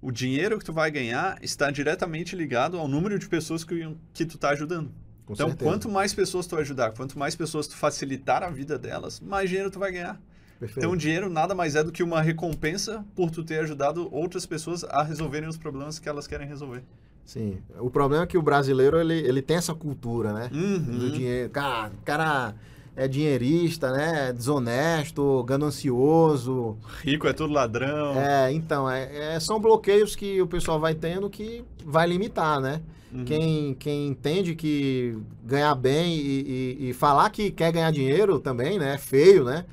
o 0.00 0.10
dinheiro 0.12 0.58
que 0.58 0.64
tu 0.64 0.72
vai 0.72 0.90
ganhar 0.90 1.38
está 1.42 1.70
diretamente 1.70 2.36
ligado 2.36 2.78
ao 2.78 2.86
número 2.86 3.18
de 3.18 3.28
pessoas 3.28 3.64
que, 3.64 3.96
que 4.12 4.24
tu 4.24 4.36
está 4.36 4.50
ajudando. 4.50 4.90
Com 5.26 5.34
então, 5.34 5.48
certeza. 5.48 5.70
quanto 5.70 5.88
mais 5.88 6.14
pessoas 6.14 6.46
tu 6.46 6.56
ajudar, 6.56 6.92
quanto 6.92 7.18
mais 7.18 7.36
pessoas 7.36 7.66
tu 7.66 7.76
facilitar 7.76 8.42
a 8.42 8.48
vida 8.50 8.78
delas, 8.78 9.20
mais 9.20 9.48
dinheiro 9.50 9.70
tu 9.70 9.78
vai 9.78 9.92
ganhar. 9.92 10.20
Perfeito. 10.58 10.78
Então, 10.80 10.92
o 10.92 10.96
dinheiro 10.96 11.28
nada 11.28 11.54
mais 11.54 11.76
é 11.76 11.84
do 11.84 11.92
que 11.92 12.02
uma 12.02 12.20
recompensa 12.20 13.04
por 13.14 13.30
tu 13.30 13.44
ter 13.44 13.60
ajudado 13.60 14.08
outras 14.12 14.46
pessoas 14.46 14.82
a 14.84 15.02
resolverem 15.02 15.48
os 15.48 15.56
problemas 15.56 15.98
que 15.98 16.08
elas 16.08 16.26
querem 16.26 16.46
resolver. 16.48 16.82
Sim. 17.24 17.58
O 17.78 17.90
problema 17.90 18.24
é 18.24 18.26
que 18.26 18.38
o 18.38 18.42
brasileiro, 18.42 18.98
ele, 18.98 19.14
ele 19.14 19.42
tem 19.42 19.58
essa 19.58 19.74
cultura, 19.74 20.32
né? 20.32 20.48
Do 20.48 20.56
Uhum. 20.56 21.10
dinheiro. 21.10 21.50
Cara, 21.50 21.92
cara 22.04 22.54
é 22.98 23.06
dinheirista, 23.06 23.92
né? 23.92 24.32
Desonesto, 24.32 25.44
ganancioso. 25.44 26.76
Rico 27.04 27.28
é 27.28 27.32
tudo 27.32 27.52
ladrão. 27.52 28.18
É, 28.18 28.52
então, 28.52 28.90
é, 28.90 29.36
é- 29.36 29.40
são 29.40 29.60
bloqueios 29.60 30.16
que 30.16 30.42
o 30.42 30.46
pessoal 30.48 30.80
vai 30.80 30.94
tendo 30.94 31.30
que 31.30 31.64
vai 31.84 32.08
limitar, 32.08 32.60
né? 32.60 32.80
Uhum. 33.12 33.24
Quem, 33.24 33.74
quem 33.74 34.08
entende 34.08 34.54
que 34.56 35.16
ganhar 35.44 35.74
bem 35.76 36.12
e, 36.14 36.76
e- 36.80 36.88
e 36.90 36.92
falar 36.92 37.30
que 37.30 37.52
quer 37.52 37.70
ganhar 37.72 37.92
dinheiro 37.92 38.40
também, 38.40 38.78
né? 38.80 38.94
É 38.94 38.98
feio, 38.98 39.44
né? 39.44 39.64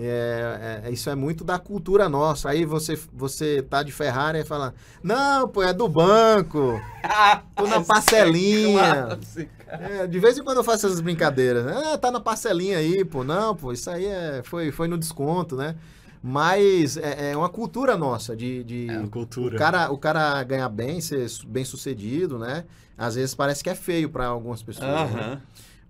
É, 0.00 0.82
é- 0.84 0.90
isso 0.92 1.10
é 1.10 1.16
muito 1.16 1.42
da 1.42 1.58
cultura 1.58 2.08
nossa. 2.08 2.48
Aí 2.50 2.64
você, 2.64 2.96
você 3.12 3.60
tá 3.60 3.82
de 3.82 3.90
Ferrari 3.90 4.38
e 4.38 4.44
fala, 4.44 4.72
não, 5.02 5.48
pô, 5.48 5.64
é 5.64 5.74
do 5.74 5.88
banco, 5.88 6.80
tô 7.56 7.66
na 7.66 7.80
parcelinha. 7.82 9.06
Clássico. 9.18 9.57
É, 9.70 10.06
de 10.06 10.18
vez 10.18 10.38
em 10.38 10.42
quando 10.42 10.58
eu 10.58 10.64
faço 10.64 10.86
essas 10.86 11.00
brincadeiras. 11.00 11.64
né? 11.64 11.74
Ah, 11.92 11.98
tá 11.98 12.10
na 12.10 12.20
parcelinha 12.20 12.78
aí, 12.78 13.04
pô. 13.04 13.22
Não, 13.24 13.54
pô, 13.54 13.72
isso 13.72 13.90
aí 13.90 14.06
é, 14.06 14.40
foi, 14.44 14.70
foi 14.72 14.88
no 14.88 14.96
desconto, 14.98 15.56
né? 15.56 15.74
Mas 16.22 16.96
é, 16.96 17.30
é 17.32 17.36
uma 17.36 17.48
cultura 17.48 17.96
nossa 17.96 18.34
de, 18.36 18.64
de 18.64 18.88
É 18.90 18.98
uma 18.98 19.06
o 19.06 19.10
cultura. 19.10 19.56
cara, 19.58 19.90
o 19.92 19.98
cara 19.98 20.42
ganhar 20.42 20.68
bem, 20.68 21.00
ser 21.00 21.26
bem 21.46 21.64
sucedido, 21.64 22.38
né? 22.38 22.64
Às 22.96 23.14
vezes 23.14 23.34
parece 23.34 23.62
que 23.62 23.70
é 23.70 23.74
feio 23.74 24.08
para 24.10 24.26
algumas 24.26 24.60
pessoas. 24.62 25.10
né? 25.12 25.40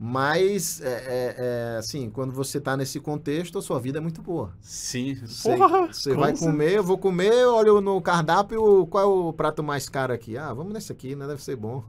Mas, 0.00 0.80
é, 0.80 0.86
é- 0.86 1.34
é, 1.74 1.76
assim, 1.78 2.08
quando 2.08 2.32
você 2.32 2.60
tá 2.60 2.76
nesse 2.76 3.00
contexto, 3.00 3.58
a 3.58 3.62
sua 3.62 3.80
vida 3.80 3.98
é 3.98 4.00
muito 4.00 4.22
boa. 4.22 4.52
Sim. 4.60 5.16
Você, 5.26 5.56
Porra, 5.56 5.86
você 5.92 6.14
vai 6.14 6.26
certeza. 6.30 6.46
comer, 6.46 6.72
eu 6.74 6.84
vou 6.84 6.96
comer, 6.96 7.32
olho 7.46 7.80
no 7.80 8.00
cardápio, 8.00 8.86
qual 8.86 9.02
é 9.02 9.06
o 9.06 9.32
prato 9.32 9.60
mais 9.60 9.88
caro 9.88 10.12
aqui? 10.12 10.38
Ah, 10.38 10.54
vamos 10.54 10.72
nesse 10.72 10.92
aqui, 10.92 11.16
né? 11.16 11.26
Deve 11.26 11.42
ser 11.42 11.56
bom. 11.56 11.82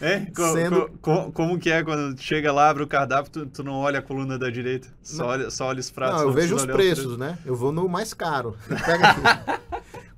É? 0.00 0.20
Co- 0.34 0.52
Sendo- 0.52 0.90
co- 1.00 1.24
co- 1.24 1.32
como 1.32 1.58
que 1.58 1.70
é 1.70 1.82
quando 1.82 2.16
chega 2.20 2.52
lá, 2.52 2.70
abre 2.70 2.84
o 2.84 2.86
cardápio, 2.86 3.32
tu, 3.32 3.46
tu 3.46 3.64
não 3.64 3.72
olha 3.74 3.98
a 3.98 4.02
coluna 4.02 4.38
da 4.38 4.48
direita? 4.48 4.86
Só, 5.02 5.22
Não. 5.24 5.28
olha, 5.30 5.50
só 5.50 5.66
olha 5.66 5.80
os 5.80 5.90
pratos. 5.90 6.20
Não, 6.20 6.28
eu 6.28 6.32
vejo 6.32 6.54
os 6.54 6.62
olhar 6.62 6.74
preços, 6.74 7.18
né? 7.18 7.36
Eu 7.44 7.56
vou 7.56 7.72
no 7.72 7.88
mais 7.88 8.14
caro. 8.14 8.56
Pega 8.68 9.08
aqui. 9.10 9.60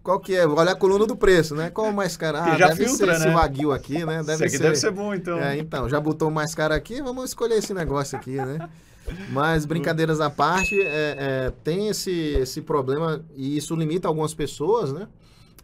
Qual 0.05 0.20
que 0.20 0.34
é? 0.36 0.46
Olha 0.46 0.72
a 0.72 0.76
coluna 0.76 1.07
do 1.07 1.16
preço, 1.16 1.55
né? 1.55 1.70
Qual 1.70 1.88
o 1.88 1.92
mais 1.92 2.14
caro? 2.14 2.36
Ah, 2.36 2.59
já 2.59 2.68
deve 2.68 2.84
filtra, 2.86 3.07
ser 3.14 3.20
esse 3.22 3.26
né? 3.26 3.34
Wagyu 3.34 3.72
aqui, 3.72 4.05
né? 4.05 4.16
Isso 4.18 4.26
Deve 4.26 4.44
aqui 4.44 4.57
ser. 4.59 4.62
deve 4.62 4.76
ser 4.76 4.90
bom, 4.90 5.14
então. 5.14 5.38
É, 5.38 5.57
então, 5.57 5.88
já 5.88 5.98
botou 5.98 6.28
o 6.28 6.30
mais 6.30 6.55
caro 6.55 6.74
aqui, 6.74 7.00
vamos 7.00 7.24
escolher 7.30 7.55
esse 7.57 7.72
negócio 7.72 8.18
aqui, 8.18 8.36
né? 8.36 8.68
Mas 9.30 9.64
brincadeiras 9.64 10.20
à 10.20 10.28
parte, 10.28 10.78
é, 10.80 11.16
é, 11.18 11.52
tem 11.64 11.88
esse, 11.88 12.11
esse 12.11 12.61
problema 12.61 13.24
e 13.34 13.57
isso 13.57 13.74
limita 13.74 14.07
algumas 14.07 14.34
pessoas, 14.34 14.92
né? 14.92 15.09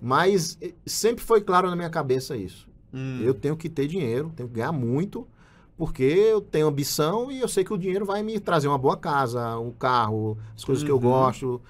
Mas 0.00 0.58
sempre 0.86 1.22
foi 1.22 1.42
claro 1.42 1.68
na 1.68 1.76
minha 1.76 1.90
cabeça 1.90 2.34
isso. 2.34 2.66
Hum. 2.94 3.20
Eu 3.22 3.34
tenho 3.34 3.54
que 3.58 3.68
ter 3.68 3.86
dinheiro, 3.86 4.32
tenho 4.34 4.48
que 4.48 4.54
ganhar 4.54 4.72
muito, 4.72 5.28
porque 5.76 6.02
eu 6.02 6.40
tenho 6.40 6.66
ambição 6.66 7.30
e 7.30 7.40
eu 7.40 7.48
sei 7.48 7.62
que 7.62 7.74
o 7.74 7.78
dinheiro 7.78 8.06
vai 8.06 8.22
me 8.22 8.40
trazer 8.40 8.68
uma 8.68 8.78
boa 8.78 8.96
casa, 8.96 9.58
um 9.58 9.70
carro, 9.70 10.38
as 10.56 10.64
coisas 10.64 10.82
que 10.82 10.90
eu 10.90 10.96
Uhum. 10.96 11.00
gosto. 11.02 11.60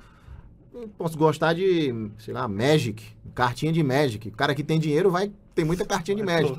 Posso 0.96 1.16
gostar 1.18 1.52
de, 1.54 1.92
sei 2.18 2.32
lá, 2.32 2.46
Magic, 2.46 3.02
cartinha 3.34 3.72
de 3.72 3.82
Magic. 3.82 4.28
O 4.28 4.32
cara 4.32 4.54
que 4.54 4.62
tem 4.62 4.78
dinheiro 4.78 5.10
vai 5.10 5.30
ter 5.54 5.64
muita 5.64 5.84
cartinha 5.84 6.16
de 6.16 6.22
Magic. 6.22 6.52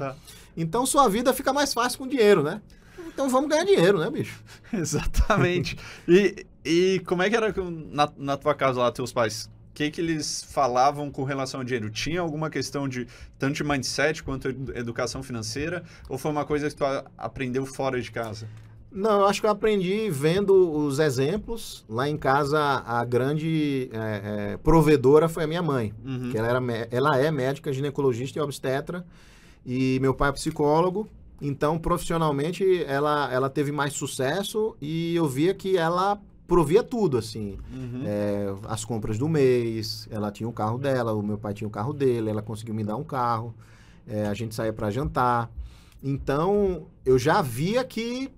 Então 0.55 0.85
sua 0.85 1.07
vida 1.07 1.33
fica 1.33 1.53
mais 1.53 1.73
fácil 1.73 1.97
com 1.99 2.07
dinheiro, 2.07 2.43
né? 2.43 2.61
Então 3.07 3.29
vamos 3.29 3.49
ganhar 3.49 3.63
dinheiro, 3.65 3.99
né, 3.99 4.09
bicho? 4.09 4.41
Exatamente. 4.73 5.77
E, 6.07 6.45
e 6.63 7.01
como 7.05 7.21
é 7.23 7.29
que 7.29 7.35
era 7.35 7.53
na, 7.91 8.11
na 8.17 8.37
tua 8.37 8.53
casa 8.53 8.79
lá, 8.79 8.91
teus 8.91 9.11
pais? 9.13 9.45
O 9.69 9.73
que, 9.73 9.89
que 9.89 10.01
eles 10.01 10.43
falavam 10.43 11.09
com 11.09 11.23
relação 11.23 11.61
ao 11.61 11.63
dinheiro? 11.63 11.89
Tinha 11.89 12.19
alguma 12.19 12.49
questão 12.49 12.87
de 12.89 13.07
tanto 13.39 13.53
de 13.55 13.63
mindset 13.63 14.21
quanto 14.21 14.49
edu- 14.49 14.77
educação 14.77 15.23
financeira? 15.23 15.83
Ou 16.09 16.17
foi 16.17 16.29
uma 16.29 16.43
coisa 16.45 16.69
que 16.69 16.75
tu 16.75 16.83
aprendeu 17.17 17.65
fora 17.65 17.99
de 18.01 18.11
casa? 18.11 18.47
Não, 18.91 19.21
eu 19.21 19.25
acho 19.25 19.39
que 19.39 19.47
eu 19.47 19.51
aprendi 19.51 20.09
vendo 20.09 20.53
os 20.53 20.99
exemplos. 20.99 21.85
Lá 21.87 22.09
em 22.09 22.17
casa, 22.17 22.59
a 22.85 23.03
grande 23.05 23.89
é, 23.93 24.51
é, 24.53 24.57
provedora 24.57 25.29
foi 25.29 25.45
a 25.45 25.47
minha 25.47 25.61
mãe. 25.61 25.93
Uhum. 26.03 26.29
que 26.29 26.37
ela, 26.37 26.47
era, 26.47 26.87
ela 26.91 27.17
é 27.17 27.31
médica, 27.31 27.71
ginecologista 27.71 28.37
e 28.37 28.41
obstetra, 28.41 29.05
e 29.65 29.97
meu 30.01 30.13
pai 30.13 30.29
é 30.29 30.33
psicólogo, 30.33 31.07
então 31.41 31.79
profissionalmente 31.79 32.83
ela, 32.83 33.31
ela 33.31 33.49
teve 33.49 33.71
mais 33.71 33.93
sucesso 33.93 34.75
e 34.81 35.15
eu 35.15 35.27
via 35.27 35.53
que 35.53 35.77
ela 35.77 36.19
provia 36.47 36.83
tudo, 36.83 37.17
assim, 37.17 37.57
Uhum. 37.73 38.03
É, 38.05 38.53
as 38.67 38.83
compras 38.83 39.17
do 39.17 39.29
mês, 39.29 40.05
ela 40.11 40.29
tinha 40.31 40.49
o 40.49 40.51
carro 40.51 40.77
dela, 40.77 41.13
o 41.13 41.23
meu 41.23 41.37
pai 41.37 41.53
tinha 41.53 41.67
o 41.67 41.71
carro 41.71 41.93
dele, 41.93 42.29
ela 42.29 42.41
conseguiu 42.41 42.73
me 42.73 42.83
dar 42.83 42.97
um 42.97 43.05
carro, 43.05 43.55
é, 44.05 44.25
a 44.27 44.33
gente 44.33 44.53
saía 44.53 44.73
para 44.73 44.91
jantar, 44.91 45.49
então 46.03 46.87
eu 47.05 47.17
já 47.17 47.41
via 47.41 47.85
que 47.85 48.29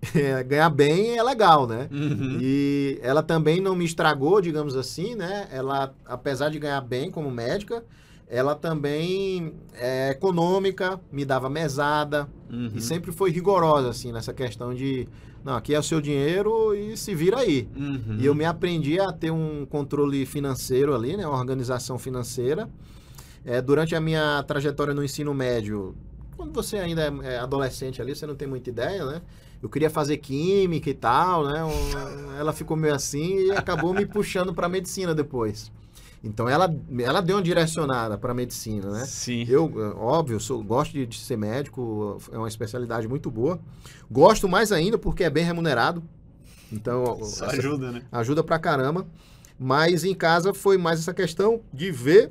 é, 0.14 0.42
ganhar 0.44 0.70
bem 0.70 1.18
é 1.18 1.22
legal, 1.22 1.66
né? 1.66 1.88
Uhum. 1.90 2.38
E 2.40 2.98
ela 3.02 3.22
também 3.22 3.60
não 3.60 3.74
me 3.74 3.84
estragou, 3.84 4.40
digamos 4.40 4.76
assim, 4.76 5.14
né? 5.14 5.48
Ela, 5.50 5.92
apesar 6.06 6.50
de 6.50 6.58
ganhar 6.58 6.80
bem 6.80 7.10
como 7.10 7.30
médica, 7.30 7.84
ela 8.28 8.54
também 8.54 9.54
é 9.74 10.10
econômica, 10.10 11.00
me 11.10 11.24
dava 11.24 11.48
mesada 11.48 12.28
Uhum. 12.50 12.70
e 12.74 12.80
sempre 12.80 13.12
foi 13.12 13.30
rigorosa, 13.30 13.90
assim, 13.90 14.10
nessa 14.10 14.32
questão 14.32 14.72
de, 14.72 15.06
não, 15.44 15.54
aqui 15.54 15.74
é 15.74 15.78
o 15.78 15.82
seu 15.82 16.00
dinheiro 16.00 16.74
e 16.74 16.96
se 16.96 17.14
vira 17.14 17.40
aí. 17.40 17.68
Uhum. 17.76 18.16
E 18.18 18.24
eu 18.24 18.34
me 18.34 18.44
aprendi 18.44 18.98
a 18.98 19.12
ter 19.12 19.30
um 19.30 19.66
controle 19.66 20.24
financeiro 20.24 20.94
ali, 20.94 21.16
né? 21.16 21.26
Uma 21.26 21.36
organização 21.38 21.98
financeira. 21.98 22.68
É, 23.44 23.60
durante 23.60 23.94
a 23.94 24.00
minha 24.00 24.42
trajetória 24.44 24.94
no 24.94 25.02
ensino 25.04 25.32
médio, 25.34 25.94
quando 26.36 26.52
você 26.52 26.76
ainda 26.78 27.02
é 27.02 27.34
é 27.34 27.38
adolescente 27.38 28.00
ali, 28.00 28.14
você 28.14 28.26
não 28.26 28.34
tem 28.34 28.48
muita 28.48 28.70
ideia, 28.70 29.04
né? 29.04 29.22
Eu 29.62 29.68
queria 29.68 29.90
fazer 29.90 30.18
química 30.18 30.88
e 30.88 30.94
tal, 30.94 31.44
né? 31.44 31.60
Ela 32.38 32.52
ficou 32.52 32.76
meio 32.76 32.94
assim 32.94 33.46
e 33.46 33.50
acabou 33.50 33.92
me 33.92 34.06
puxando 34.06 34.54
para 34.54 34.68
medicina 34.68 35.14
depois. 35.14 35.72
Então 36.22 36.48
ela, 36.48 36.72
ela 37.00 37.20
deu 37.20 37.36
uma 37.36 37.42
direcionada 37.42 38.16
para 38.18 38.32
medicina, 38.34 38.90
né? 38.90 39.04
Sim. 39.04 39.44
Eu, 39.48 39.72
óbvio, 39.98 40.38
sou, 40.40 40.62
gosto 40.62 40.92
de, 40.92 41.06
de 41.06 41.18
ser 41.18 41.36
médico, 41.36 42.18
é 42.32 42.38
uma 42.38 42.48
especialidade 42.48 43.06
muito 43.08 43.30
boa. 43.30 43.58
Gosto 44.10 44.48
mais 44.48 44.70
ainda 44.72 44.96
porque 44.98 45.24
é 45.24 45.30
bem 45.30 45.44
remunerado. 45.44 46.02
Então, 46.72 47.18
essa- 47.20 47.46
ajuda, 47.46 47.90
né? 47.92 48.02
ajuda 48.12 48.42
pra 48.44 48.58
caramba. 48.58 49.06
Mas 49.58 50.04
em 50.04 50.14
casa 50.14 50.54
foi 50.54 50.78
mais 50.78 51.00
essa 51.00 51.12
questão 51.14 51.60
de 51.72 51.90
ver 51.90 52.30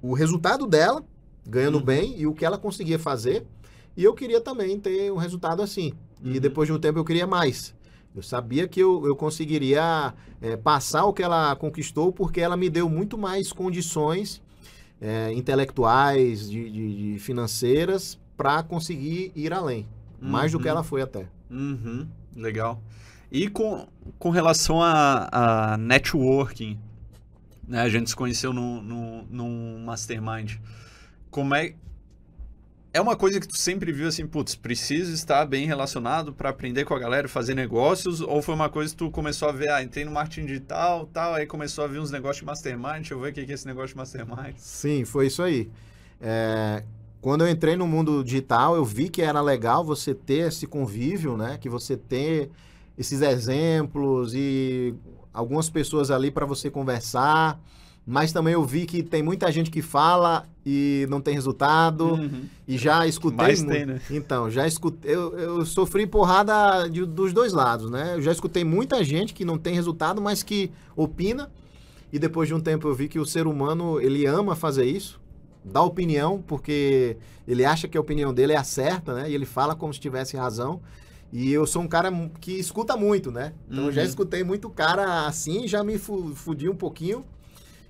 o 0.00 0.14
resultado 0.14 0.66
dela 0.66 1.04
ganhando 1.46 1.78
Uhum. 1.78 1.84
bem 1.84 2.18
e 2.18 2.26
o 2.26 2.32
que 2.34 2.44
ela 2.44 2.56
conseguia 2.56 2.98
fazer. 2.98 3.44
E 3.96 4.04
eu 4.04 4.14
queria 4.14 4.40
também 4.40 4.78
ter 4.80 5.12
um 5.12 5.16
resultado 5.16 5.60
assim. 5.62 5.92
E 6.22 6.34
Uhum. 6.34 6.40
depois 6.40 6.66
de 6.68 6.72
um 6.72 6.78
tempo 6.78 6.98
eu 6.98 7.04
queria 7.04 7.26
mais. 7.26 7.74
Eu 8.14 8.22
sabia 8.22 8.68
que 8.68 8.78
eu, 8.80 9.04
eu 9.06 9.16
conseguiria 9.16 10.12
é, 10.40 10.56
passar 10.56 11.04
o 11.06 11.12
que 11.12 11.22
ela 11.22 11.56
conquistou 11.56 12.12
porque 12.12 12.40
ela 12.40 12.56
me 12.56 12.68
deu 12.68 12.88
muito 12.88 13.16
mais 13.18 13.52
condições 13.52 14.42
é, 15.00 15.32
intelectuais, 15.32 16.48
de, 16.48 16.70
de- 16.70 17.12
de 17.14 17.18
financeiras, 17.18 18.18
para 18.36 18.62
conseguir 18.62 19.32
ir 19.34 19.52
além. 19.52 19.86
Mais 20.20 20.52
do 20.52 20.58
que 20.58 20.66
Uhum. 20.66 20.70
ela 20.70 20.82
foi 20.84 21.02
até. 21.02 21.26
Uhum, 21.50 22.06
legal. 22.36 22.80
E 23.30 23.48
com, 23.48 23.88
com 24.18 24.30
relação 24.30 24.80
a, 24.82 25.72
a 25.72 25.76
networking, 25.78 26.78
né? 27.66 27.80
A 27.80 27.88
gente 27.88 28.10
se 28.10 28.14
conheceu 28.16 28.52
num, 28.52 28.80
num, 28.82 29.26
num 29.30 29.84
mastermind. 29.84 30.56
Como 31.30 31.54
é... 31.54 31.74
É 32.94 33.00
uma 33.00 33.16
coisa 33.16 33.40
que 33.40 33.48
tu 33.48 33.56
sempre 33.56 33.90
viu 33.90 34.06
assim, 34.06 34.26
putz, 34.26 34.54
preciso 34.54 35.14
estar 35.14 35.46
bem 35.46 35.66
relacionado 35.66 36.30
para 36.30 36.50
aprender 36.50 36.84
com 36.84 36.92
a 36.92 36.98
galera, 36.98 37.26
fazer 37.26 37.54
negócios? 37.54 38.20
Ou 38.20 38.42
foi 38.42 38.54
uma 38.54 38.68
coisa 38.68 38.90
que 38.90 38.98
tu 38.98 39.10
começou 39.10 39.48
a 39.48 39.52
ver, 39.52 39.70
ah, 39.70 39.82
entrei 39.82 40.04
no 40.04 40.10
marketing 40.10 40.44
digital, 40.44 41.06
tal, 41.06 41.32
aí 41.32 41.46
começou 41.46 41.84
a 41.84 41.86
ver 41.86 42.00
uns 42.00 42.10
negócios 42.10 42.40
de 42.40 42.44
mastermind, 42.44 42.96
deixa 42.96 43.14
eu 43.14 43.20
ver 43.20 43.30
o 43.30 43.32
que 43.32 43.46
que 43.46 43.52
é 43.52 43.54
esse 43.54 43.66
negócio 43.66 43.88
de 43.88 43.96
mastermind. 43.96 44.56
Sim, 44.58 45.06
foi 45.06 45.28
isso 45.28 45.42
aí. 45.42 45.70
É, 46.20 46.84
quando 47.22 47.46
eu 47.46 47.48
entrei 47.48 47.76
no 47.76 47.86
mundo 47.86 48.22
digital, 48.22 48.76
eu 48.76 48.84
vi 48.84 49.08
que 49.08 49.22
era 49.22 49.40
legal 49.40 49.82
você 49.82 50.14
ter 50.14 50.48
esse 50.48 50.66
convívio, 50.66 51.34
né? 51.34 51.56
Que 51.58 51.70
você 51.70 51.96
ter 51.96 52.50
esses 52.98 53.22
exemplos 53.22 54.34
e 54.34 54.94
algumas 55.32 55.70
pessoas 55.70 56.10
ali 56.10 56.30
para 56.30 56.44
você 56.44 56.70
conversar. 56.70 57.58
Mas 58.04 58.32
também 58.32 58.52
eu 58.54 58.64
vi 58.64 58.84
que 58.84 59.02
tem 59.02 59.22
muita 59.22 59.50
gente 59.52 59.70
que 59.70 59.80
fala 59.80 60.44
e 60.66 61.06
não 61.08 61.20
tem 61.20 61.34
resultado. 61.34 62.14
Uhum. 62.14 62.44
E 62.66 62.76
já 62.76 63.06
escutei 63.06 63.46
Mais 63.46 63.62
muito. 63.62 63.76
tem, 63.76 63.86
né? 63.86 64.00
Então, 64.10 64.50
já 64.50 64.66
escutei. 64.66 65.14
Eu, 65.14 65.38
eu 65.38 65.64
sofri 65.66 66.04
porrada 66.06 66.88
de- 66.88 67.04
dos 67.06 67.32
dois 67.32 67.52
lados, 67.52 67.88
né? 67.90 68.14
Eu 68.16 68.22
já 68.22 68.32
escutei 68.32 68.64
muita 68.64 69.04
gente 69.04 69.32
que 69.32 69.44
não 69.44 69.56
tem 69.56 69.74
resultado, 69.74 70.20
mas 70.20 70.42
que 70.42 70.70
opina. 70.96 71.48
E 72.12 72.18
depois 72.18 72.48
de 72.48 72.54
um 72.54 72.60
tempo 72.60 72.88
eu 72.88 72.94
vi 72.94 73.08
que 73.08 73.18
o 73.20 73.24
ser 73.24 73.46
humano, 73.46 74.00
ele 74.00 74.26
ama 74.26 74.56
fazer 74.56 74.84
isso, 74.84 75.20
dá 75.64 75.80
opinião, 75.82 76.42
porque 76.46 77.16
ele 77.46 77.64
acha 77.64 77.86
que 77.86 77.96
a 77.96 78.00
opinião 78.00 78.34
dele 78.34 78.52
é 78.52 78.56
a 78.56 78.64
certa, 78.64 79.14
né? 79.14 79.30
E 79.30 79.34
ele 79.34 79.46
fala 79.46 79.74
como 79.76 79.94
se 79.94 80.00
tivesse 80.00 80.36
razão. 80.36 80.80
E 81.32 81.52
eu 81.52 81.66
sou 81.66 81.80
um 81.82 81.88
cara 81.88 82.12
que 82.40 82.52
escuta 82.52 82.96
muito, 82.96 83.30
né? 83.30 83.52
Então 83.70 83.84
eu 83.86 83.92
já 83.92 84.02
Uhum. 84.02 84.06
escutei 84.08 84.42
muito 84.44 84.68
cara 84.68 85.24
assim, 85.26 85.66
já 85.68 85.82
me 85.84 85.96
fu- 85.98 86.32
fudi 86.34 86.68
um 86.68 86.74
pouquinho. 86.74 87.24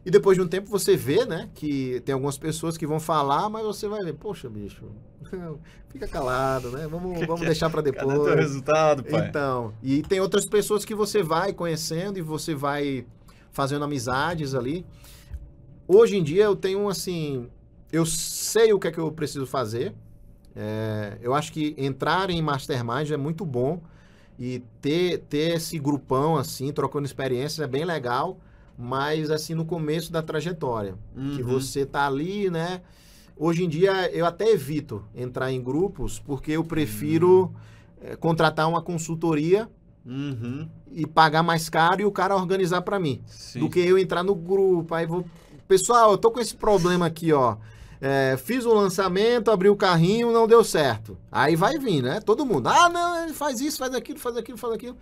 E 0.05 0.11
depois 0.11 0.36
de 0.36 0.42
um 0.42 0.48
tempo 0.48 0.68
você 0.68 0.96
vê, 0.96 1.24
né, 1.24 1.48
que 1.55 2.00
tem 2.05 2.12
algumas 2.12 2.36
pessoas 2.36 2.76
que 2.76 2.86
vão 2.86 2.98
falar, 2.98 3.48
mas 3.48 3.64
você 3.64 3.86
vai 3.86 4.03
ver, 4.03 4.14
poxa, 4.14 4.48
bicho, 4.50 4.84
fica 5.90 6.09
calado, 6.09 6.70
né? 6.72 6.88
Vamos, 6.88 7.24
vamos 7.24 7.42
deixar 7.42 7.70
para 7.70 7.82
Cadê 7.82 7.96
teu 7.96 8.09
depois. 8.09 8.34
resultado, 8.34 9.05
pai? 9.05 9.28
Então, 9.28 9.72
e 9.80 10.03
tem 10.03 10.18
outras 10.18 10.44
pessoas 10.46 10.84
que 10.84 10.94
você 10.94 11.22
vai 11.22 11.53
conhecendo 11.53 12.18
e 12.18 12.22
você 12.22 12.55
vai 12.55 13.07
fazendo 13.53 13.84
amizades 13.84 14.55
ali. 14.55 14.84
Hoje 15.86 16.16
em 16.16 16.22
dia 16.24 16.44
eu 16.44 16.57
tenho 16.57 16.88
assim, 16.88 17.48
eu 17.92 18.05
sei 18.05 18.72
o 18.72 18.78
que 18.80 18.88
é 18.88 18.90
que 18.90 18.98
eu 18.98 19.12
preciso 19.12 19.46
fazer. 19.46 19.94
É, 20.57 21.18
eu 21.22 21.32
acho 21.32 21.53
que 21.53 21.74
entrar 21.78 22.28
em 22.28 22.42
mastermind 22.42 23.11
é 23.11 23.16
muito 23.16 23.44
bom 23.44 23.80
e 24.38 24.62
ter, 24.80 25.18
ter 25.18 25.57
esse 25.57 25.78
grupão 25.78 26.36
assim, 26.36 26.72
trocando 26.72 27.07
experiências 27.07 27.61
é 27.61 27.66
bem 27.66 27.84
legal, 27.84 28.38
mas 28.79 29.31
assim 29.31 29.55
no 29.55 29.64
começo 29.64 30.11
da 30.12 30.23
trajetória 30.23 30.95
que 31.37 31.43
Uhum. 31.43 31.49
você 31.49 31.85
tá 31.87 32.07
ali, 32.07 32.51
né? 32.51 32.81
Hoje 33.37 33.64
em 33.64 33.68
dia 33.68 34.11
eu 34.12 34.25
até 34.27 34.51
evito 34.51 35.05
entrar 35.14 35.51
em 35.53 35.61
grupos 35.62 36.18
porque 36.18 36.53
eu 36.53 36.64
prefiro 36.64 37.53
eh, 38.01 38.16
contratar 38.16 38.68
uma 38.68 38.83
consultoria 38.83 39.68
Uhum. 40.05 40.68
e 40.91 41.07
pagar 41.07 41.43
mais 41.43 41.68
caro 41.68 42.01
e 42.03 42.05
o 42.05 42.11
cara 42.11 42.35
organizar 42.35 42.83
para 42.83 42.99
mim, 42.99 43.23
Sim. 43.27 43.61
do 43.61 43.70
que 43.70 43.79
eu 43.81 43.97
entrar 43.99 44.23
no 44.25 44.35
grupo. 44.35 44.93
Aí 44.95 45.07
vou, 45.07 45.25
pessoal, 45.68 46.11
eu 46.11 46.18
tô 46.18 46.31
com 46.31 46.41
esse 46.41 46.57
problema 46.57 47.07
aqui, 47.07 47.33
ó. 47.33 47.57
É, 48.01 48.37
fiz 48.37 48.64
o 48.64 48.75
lançamento, 48.75 49.49
abri 49.49 49.68
o 49.68 49.77
carrinho, 49.77 50.33
não 50.33 50.49
deu 50.49 50.64
certo. 50.64 51.16
Aí 51.31 51.55
vai 51.55 51.79
vir, 51.79 52.03
né? 52.03 52.20
Todo 52.20 52.45
mundo. 52.45 52.66
Ah, 52.66 52.89
não, 52.89 53.33
faz 53.33 53.61
isso, 53.61 53.79
faz 53.79 53.95
aquilo, 53.95 54.18
faz 54.18 54.37
aquilo, 54.37 54.59
faz 54.59 54.75
aquilo. 54.75 54.97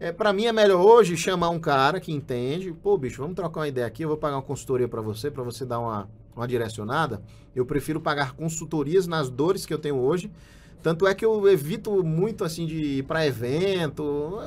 É, 0.00 0.10
para 0.10 0.32
mim 0.32 0.46
é 0.46 0.52
melhor 0.52 0.80
hoje 0.80 1.14
chamar 1.14 1.50
um 1.50 1.60
cara 1.60 2.00
que 2.00 2.10
entende. 2.10 2.72
Pô, 2.72 2.96
bicho, 2.96 3.20
vamos 3.20 3.36
trocar 3.36 3.60
uma 3.60 3.68
ideia 3.68 3.86
aqui. 3.86 4.02
Eu 4.02 4.08
vou 4.08 4.16
pagar 4.16 4.36
uma 4.36 4.42
consultoria 4.42 4.88
para 4.88 5.02
você, 5.02 5.30
para 5.30 5.42
você 5.42 5.66
dar 5.66 5.78
uma, 5.78 6.08
uma 6.34 6.48
direcionada. 6.48 7.20
Eu 7.54 7.66
prefiro 7.66 8.00
pagar 8.00 8.32
consultorias 8.32 9.06
nas 9.06 9.28
dores 9.28 9.66
que 9.66 9.74
eu 9.74 9.78
tenho 9.78 9.96
hoje. 9.96 10.30
Tanto 10.82 11.06
é 11.06 11.14
que 11.14 11.22
eu 11.22 11.46
evito 11.46 12.02
muito 12.02 12.44
assim 12.44 12.64
de 12.64 12.76
ir 12.76 13.02
para 13.02 13.26
evento. 13.26 14.38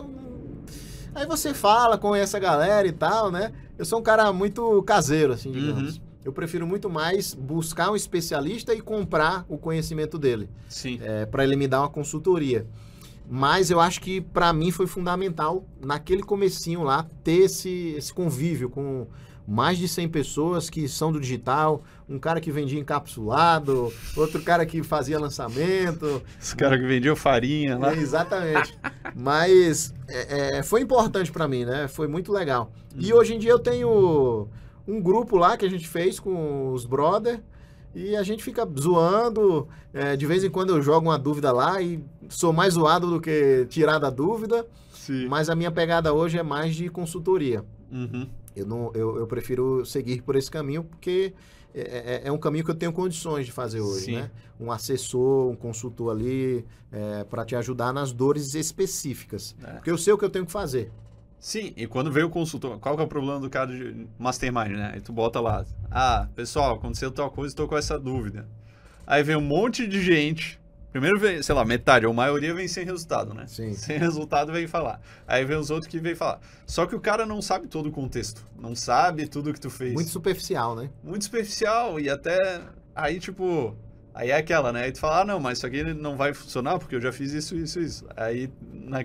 Aí 1.14 1.28
você 1.28 1.54
fala 1.54 2.00
com 2.00 2.16
essa 2.16 2.40
galera 2.40 2.88
e 2.88 2.92
tal, 2.92 3.32
né? 3.32 3.54
Eu 3.78 3.86
sou 3.86 4.00
um 4.00 4.04
cara 4.04 4.34
muito 4.34 4.82
caseiro, 4.82 5.34
assim, 5.34 5.52
digamos. 5.52 6.02
Eu 6.26 6.34
prefiro 6.34 6.66
muito 6.66 6.90
mais 6.90 7.36
buscar 7.36 7.92
um 7.92 7.96
especialista 7.96 8.74
e 8.74 8.82
comprar 8.82 9.46
o 9.48 9.58
conhecimento 9.58 10.18
dele, 10.18 10.50
Sim. 10.70 10.98
é, 11.04 11.26
para 11.26 11.44
ele 11.44 11.56
me 11.56 11.68
dar 11.68 11.82
uma 11.82 11.90
consultoria. 11.90 12.66
Mas 13.30 13.72
eu 13.72 13.80
acho 13.80 14.02
que 14.02 14.22
para 14.22 14.52
mim 14.54 14.72
foi 14.72 14.86
fundamental 14.86 15.66
naquele 15.82 16.22
comecinho 16.24 16.84
lá 16.84 17.08
ter 17.24 17.44
esse, 17.44 17.96
esse 17.98 18.14
convívio 18.14 18.70
com 18.70 19.08
mais 19.48 19.78
de 19.78 19.88
100 19.88 20.10
pessoas 20.10 20.70
que 20.70 20.88
são 20.88 21.12
do 21.12 21.20
digital, 21.20 21.84
um 22.08 22.18
cara 22.18 22.40
que 22.40 22.52
vendia 22.52 22.80
encapsulado, 22.80 23.92
outro 24.16 24.42
cara 24.42 24.66
que 24.66 24.82
fazia 24.84 25.20
lançamento, 25.20 26.22
Os 26.40 26.54
caras 26.54 26.80
que 26.80 26.88
vendiam 26.88 27.16
farinha 27.16 27.78
lá. 27.78 27.94
é, 27.94 27.98
exatamente. 27.98 28.78
Mas 29.16 29.94
é, 30.08 30.60
é, 30.60 30.64
foi 30.64 30.82
importante 30.82 31.32
pra 31.32 31.48
mim, 31.48 31.66
né? 31.66 31.88
Foi 31.88 32.08
muito 32.08 32.32
legal. 32.32 32.72
E 32.96 33.14
hoje 33.14 33.36
em 33.36 33.40
dia 33.40 33.52
eu 33.52 33.60
tenho 33.60 34.48
um 34.88 35.02
grupo 35.02 35.38
lá 35.38 35.58
que 35.58 35.66
a 35.66 35.70
gente 35.70 35.88
fez 35.88 36.20
com 36.20 36.72
os 36.72 36.86
brother 36.86 37.42
e 37.94 38.16
a 38.16 38.24
gente 38.24 38.44
fica 38.44 38.68
zoando. 38.80 39.68
é, 39.94 40.16
de 40.16 40.26
vez 40.26 40.44
em 40.44 40.50
quando 40.50 40.72
eu 40.72 40.82
jogo 40.82 41.08
uma 41.08 41.18
dúvida 41.20 41.52
lá 41.52 41.82
e 41.82 42.04
sou 42.30 42.52
mais 42.52 42.74
zoado 42.74 43.10
do 43.10 43.22
que 43.22 43.66
tirar 43.70 44.00
da 44.00 44.10
dúvida. 44.10 44.66
Sim. 44.94 45.28
Mas 45.28 45.50
a 45.50 45.56
minha 45.56 45.72
pegada 45.72 46.14
hoje 46.14 46.38
é 46.38 46.44
mais 46.44 46.76
de 46.76 46.90
consultoria. 46.90 47.64
Uhum. 47.92 48.28
Eu, 48.56 48.66
não, 48.66 48.92
eu, 48.94 49.18
eu 49.18 49.28
prefiro 49.28 49.86
seguir 49.86 50.22
por 50.22 50.36
esse 50.36 50.50
caminho 50.50 50.84
porque 50.84 51.34
é, 51.76 51.82
é- 51.82 52.28
é 52.28 52.32
um 52.32 52.38
caminho 52.38 52.64
que 52.64 52.72
eu 52.72 52.76
tenho 52.76 52.94
condições 52.94 53.46
de 53.46 53.52
fazer 53.52 53.82
hoje, 53.82 54.06
Sim. 54.06 54.16
né? 54.16 54.32
Um 54.60 54.72
assessor, 54.72 55.50
um 55.52 55.56
consultor 55.56 56.12
ali 56.12 56.66
para 57.30 57.44
te 57.44 57.56
ajudar 57.56 57.92
nas 57.92 58.12
dores 58.14 58.54
específicas. 58.54 59.56
É. 59.64 59.72
Porque 59.74 59.90
eu 59.92 59.98
sei 59.98 60.14
o 60.14 60.18
que 60.18 60.24
eu 60.24 60.30
tenho 60.30 60.46
que 60.46 60.52
fazer. 60.52 60.92
Sim, 61.44 61.74
e 61.76 61.86
quando 61.86 62.10
veio 62.10 62.28
o 62.28 62.30
consultor, 62.30 62.80
qual 62.80 62.96
que 62.96 63.02
é 63.02 63.06
o 63.06 63.08
problema 63.08 63.38
do 63.38 63.50
cara 63.50 63.68
de 63.68 64.08
mastermind, 64.18 64.78
né? 64.78 64.92
Aí 64.94 65.02
tu 65.02 65.12
bota 65.12 65.42
lá, 65.42 65.66
ah, 65.92 66.26
pessoal, 66.34 66.76
aconteceu 66.76 67.12
tal 67.12 67.30
coisa, 67.30 67.52
estou 67.52 67.68
com 67.68 67.76
essa 67.76 68.00
dúvida. 68.00 68.48
Aí 69.06 69.22
vem 69.24 69.36
um 69.36 69.42
monte 69.42 69.86
de 69.86 70.02
gente, 70.02 70.58
primeiro 70.90 71.20
vem, 71.20 71.44
sei 71.44 71.54
lá, 71.54 71.66
metade, 71.66 72.06
ou 72.06 72.14
maioria 72.14 72.54
vem 72.54 72.66
sem 72.70 72.86
resultado, 72.86 73.34
né? 73.34 73.44
Sim. 73.46 73.74
Sem 73.74 73.98
resultado 74.00 74.54
vem 74.54 74.68
falar. 74.68 75.02
Aí 75.28 75.44
vem 75.44 75.58
os 75.58 75.70
outros 75.70 75.92
que 75.92 76.00
vem 76.00 76.16
falar. 76.16 76.40
Só 76.66 76.86
que 76.86 76.96
o 76.96 77.00
cara 77.02 77.26
não 77.26 77.42
sabe 77.42 77.68
todo 77.68 77.90
o 77.90 77.92
contexto, 77.92 78.42
não 78.58 78.74
sabe 78.74 79.28
tudo 79.28 79.52
que 79.52 79.60
tu 79.60 79.70
fez. 79.70 79.92
Muito 79.92 80.12
superficial, 80.12 80.78
né? 80.78 80.90
muito 81.04 81.26
superficial 81.26 82.00
e 82.00 82.10
até 82.10 82.62
aí 82.96 83.20
tipo 83.20 83.76
aí 84.14 84.30
é 84.30 84.38
aquela 84.38 84.72
né 84.72 84.84
aí 84.84 84.92
tu 84.92 85.00
fala 85.00 85.22
ah 85.22 85.26
não 85.26 85.40
mas 85.40 85.58
isso 85.58 85.66
aqui 85.68 85.84
não 85.94 86.16
vai 86.16 86.34
funcionar 86.34 86.78
porque 86.80 86.96
eu 86.96 87.02
já 87.02 87.12
fiz 87.12 87.32
isso 87.34 87.56
isso 87.56 87.80
isso 87.80 88.06
aí 88.16 88.50
na- 88.72 89.00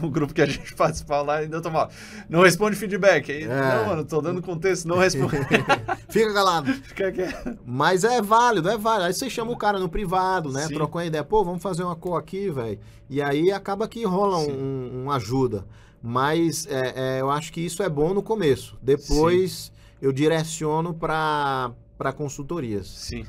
no 0.00 0.10
grupo 0.10 0.34
que 0.34 0.42
a 0.42 0.46
gente 0.46 0.74
participava 0.76 1.22
lá 1.22 1.36
ainda 1.36 1.60
tomava 1.60 1.90
não 2.28 2.42
responde 2.42 2.74
feedback 2.76 3.30
aí 3.30 3.44
É. 3.44 3.46
não 3.76 3.86
mano 3.86 4.04
tô 4.04 4.20
dando 4.20 4.42
contexto 4.42 4.86
não 4.88 4.98
responde 4.98 5.36
Fica 6.10 6.32
calado. 6.32 6.72
Fica 6.84 7.12
quieto. 7.12 7.58
Mas 7.66 8.02
é 8.02 8.22
válido, 8.22 8.70
é 8.70 8.78
válido. 8.78 9.04
Aí 9.08 9.12
você 9.12 9.28
chama 9.28 9.52
o 9.52 9.56
cara 9.58 9.78
no 9.78 9.90
privado, 9.90 10.50
né? 10.50 10.66
Sim. 10.66 10.72
Troca 10.74 10.96
uma 10.96 11.04
ideia. 11.04 11.22
Pô, 11.22 11.44
vamos 11.44 11.62
fazer 11.62 11.82
uma 11.84 11.94
cor 11.94 12.18
aqui, 12.18 12.48
velho. 12.50 12.78
E 13.10 13.20
aí 13.20 13.52
acaba 13.52 13.86
que 13.86 14.02
rola 14.06 14.38
Sim. 14.42 14.52
um, 14.52 15.02
uma 15.04 15.16
ajuda. 15.16 15.66
Mas 16.02 16.66
é, 16.66 17.18
é, 17.18 17.20
eu 17.20 17.30
acho 17.30 17.52
que 17.52 17.60
isso 17.60 17.82
é 17.82 17.88
bom 17.90 18.14
no 18.14 18.22
começo. 18.22 18.78
Depois 18.80 19.70
eu 20.00 20.12
direciono 20.12 20.94
para 20.94 21.72
consultorias. 22.16 22.86
sim 22.88 23.24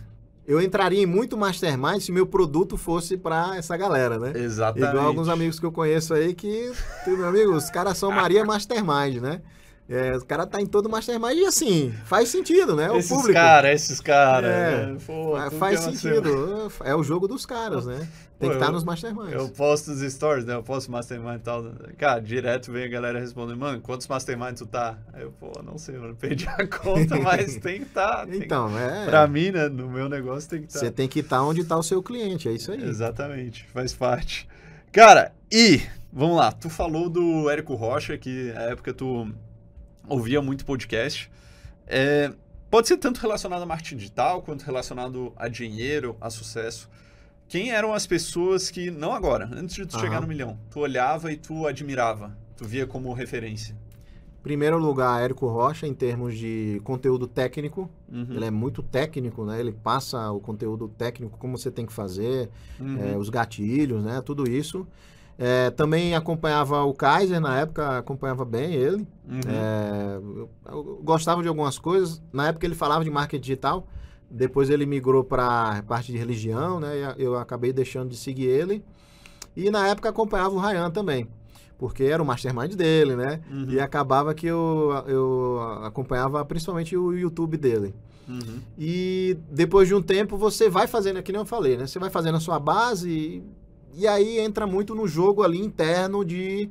Eu 0.50 0.60
entraria 0.60 1.04
em 1.04 1.06
muito 1.06 1.38
mastermind 1.38 2.02
se 2.02 2.12
meu 2.12 2.26
produto 2.26 2.76
fosse 2.76 3.16
para 3.16 3.56
essa 3.56 3.78
galera, 3.78 4.18
né? 4.18 4.34
exatamente 4.36 4.90
Igual 4.90 5.06
alguns 5.06 5.30
amigos 5.30 5.60
que 5.60 5.66
eu 5.68 5.72
conheço 5.72 6.12
aí 6.12 6.34
que, 6.34 6.72
meu 7.06 7.28
amigo, 7.28 7.54
os 7.54 7.70
caras 7.70 8.00
são 8.00 8.12
Maria 8.12 8.44
Mastermind, 8.44 9.22
né? 9.22 9.42
É, 9.88 10.16
os 10.16 10.24
caras 10.24 10.48
tá 10.48 10.60
em 10.60 10.66
todo 10.66 10.90
mastermind 10.90 11.38
e 11.38 11.46
assim, 11.46 11.94
faz 12.06 12.30
sentido, 12.30 12.76
né? 12.76 12.92
O 12.92 12.98
esses 12.98 13.12
público. 13.12 13.34
caras 13.34 13.72
esses 13.74 14.02
caras 14.02 14.50
É. 14.50 14.86
né? 14.88 14.98
Faz 15.60 15.86
é 15.86 15.92
sentido. 15.92 16.72
É 16.84 16.96
o 16.96 17.04
jogo 17.04 17.28
dos 17.28 17.46
caras, 17.46 17.86
né? 17.86 18.08
Tem 18.40 18.48
Pô, 18.48 18.54
que 18.54 18.56
estar 18.62 18.68
eu- 18.68 18.72
nos 18.72 18.86
masterminds. 18.86 19.34
Eu 19.34 19.50
posto 19.50 19.92
os 19.92 20.00
stories, 20.14 20.46
né? 20.46 20.54
Eu 20.54 20.64
posto 20.64 20.90
mastermind 20.90 21.36
e 21.36 21.40
tal. 21.40 21.62
Cara, 21.98 22.22
direto 22.22 22.72
vem 22.72 22.86
a 22.86 22.88
galera 22.88 23.20
respondendo, 23.20 23.58
mano, 23.60 23.82
quantos 23.82 24.08
mastermind 24.08 24.56
tu 24.58 24.66
tá? 24.66 24.98
Aí 25.12 25.24
eu, 25.24 25.32
pô, 25.34 25.52
não 25.62 25.78
sei, 25.78 25.98
mano, 25.98 26.16
perdi 26.20 26.48
a 26.48 26.66
conta, 26.66 27.20
mas 27.20 27.58
tem 27.58 27.80
que 27.82 27.86
tá. 27.88 28.26
que- 28.26 28.38
Então, 28.38 28.80
é. 28.80 29.06
Pra 29.06 29.28
mim, 29.28 29.52
né, 29.52 29.68
no 29.68 29.90
meu 29.90 30.08
negócio 30.08 30.50
tem 30.50 30.62
que 30.62 30.68
estar. 30.68 30.80
Você 30.80 30.90
tem 30.90 31.08
que 31.10 31.20
estar 31.20 31.44
onde 31.44 31.62
está 31.62 31.76
o 31.78 31.84
seu 31.84 32.02
cliente, 32.02 32.48
é 32.48 32.54
isso 32.54 32.72
aí. 32.72 32.82
Exatamente, 32.82 33.66
faz 33.74 33.94
parte. 33.94 34.48
Cara, 34.90 35.34
e, 35.52 35.82
vamos 36.14 36.38
lá, 36.38 36.50
tu 36.54 36.70
falou 36.70 37.10
do 37.10 37.50
Érico 37.50 37.76
Rocha, 37.76 38.18
que 38.18 38.54
na 38.54 38.62
época 38.62 38.94
tu 38.94 39.30
ouvia 40.08 40.42
muito 40.42 40.64
podcast. 40.66 41.30
É, 41.86 42.32
pode 42.72 42.88
ser 42.88 42.96
tanto 42.98 43.20
relacionado 43.20 43.64
a 43.64 43.66
marketing 43.66 43.98
digital, 43.98 44.42
quanto 44.42 44.62
relacionado 44.64 45.34
a 45.36 45.50
dinheiro, 45.50 46.16
a 46.22 46.30
sucesso. 46.30 46.90
Quem 47.50 47.72
eram 47.72 47.96
as 47.96 48.06
pessoas 48.06 48.70
que, 48.70 48.92
não 48.92 49.12
agora, 49.12 49.50
antes 49.52 49.76
de 49.76 49.84
tu 49.84 49.96
Aham. 49.96 50.06
chegar 50.06 50.22
no 50.22 50.28
milhão, 50.28 50.58
tu 50.70 50.80
olhava 50.82 51.32
e 51.32 51.36
tu 51.36 51.66
admirava, 51.66 52.38
tu 52.56 52.64
via 52.64 52.86
como 52.86 53.12
referência? 53.12 53.76
Primeiro 54.44 54.78
lugar, 54.78 55.20
Érico 55.22 55.48
Rocha, 55.48 55.88
em 55.88 55.94
termos 55.94 56.38
de 56.38 56.80
conteúdo 56.84 57.28
técnico. 57.28 57.90
Uhum, 58.08 58.28
Ele 58.30 58.46
é 58.46 58.52
muito 58.52 58.84
técnico, 58.84 59.44
né? 59.46 59.60
Ele 59.60 59.72
passa 59.72 60.32
o 60.32 60.40
conteúdo 60.40 60.88
técnico, 60.88 61.38
como 61.40 61.58
você 61.58 61.72
tem 61.72 61.88
que 61.88 61.92
fazer, 61.92 62.50
uhum, 62.80 63.14
é, 63.14 63.18
os 63.18 63.30
gatilhos, 63.30 64.04
né? 64.04 64.22
Tudo 64.22 64.48
isso. 64.48 64.88
É, 65.38 65.72
também 65.72 66.16
acompanhava 66.16 66.84
o 66.84 66.94
Kaiser 66.94 67.42
na 67.42 67.60
época, 67.60 67.98
acompanhava 67.98 68.46
bem 68.46 68.74
ele. 68.74 69.08
uhum. 69.28 69.40
É, 69.48 70.18
eu, 70.18 70.50
eu 70.68 71.02
gostava 71.04 71.42
de 71.42 71.48
algumas 71.48 71.80
coisas. 71.80 72.22
Na 72.32 72.50
época 72.50 72.66
ele 72.66 72.76
falava 72.76 73.04
de 73.04 73.10
marketing 73.10 73.42
digital. 73.42 73.88
Depois 74.30 74.70
ele 74.70 74.86
migrou 74.86 75.24
para 75.24 75.82
parte 75.88 76.12
de 76.12 76.18
religião, 76.18 76.80
né? 76.80 77.16
Eu 77.18 77.36
acabei 77.38 77.74
deixando 77.74 78.10
de 78.10 78.18
seguir 78.18 78.46
ele. 78.46 78.84
E 79.56 79.70
na 79.72 79.88
época 79.88 80.10
acompanhava 80.10 80.54
o 80.56 80.60
Ryan 80.60 80.92
também, 80.92 81.28
porque 81.78 82.04
era 82.04 82.22
o 82.22 82.26
mastermind 82.26 82.76
dele, 82.76 83.16
né? 83.16 83.42
Uhum, 83.52 83.72
E 83.72 83.80
acabava 83.80 84.34
que 84.34 84.46
eu, 84.46 84.92
eu 85.08 85.60
acompanhava 85.84 86.44
principalmente 86.46 86.96
o 86.96 87.12
YouTube 87.12 87.58
dele. 87.58 87.94
uhum. 88.28 88.60
E 88.78 89.38
depois 89.52 89.88
de 89.88 89.96
um 89.96 90.02
tempo 90.02 90.38
você 90.38 90.70
vai 90.70 90.86
fazendo, 90.88 91.18
é 91.20 91.22
que 91.22 91.32
nem 91.32 91.42
eu 91.42 91.46
falei, 91.46 91.76
né? 91.76 91.88
Você 91.88 91.98
vai 92.00 92.10
fazendo 92.12 92.36
a 92.36 92.40
sua 92.40 92.60
base 92.60 93.10
e, 93.10 93.44
e 93.96 94.08
aí 94.08 94.38
entra 94.40 94.68
muito 94.68 94.94
no 94.94 95.08
jogo 95.08 95.42
ali 95.44 95.60
interno 95.60 96.24
de 96.24 96.70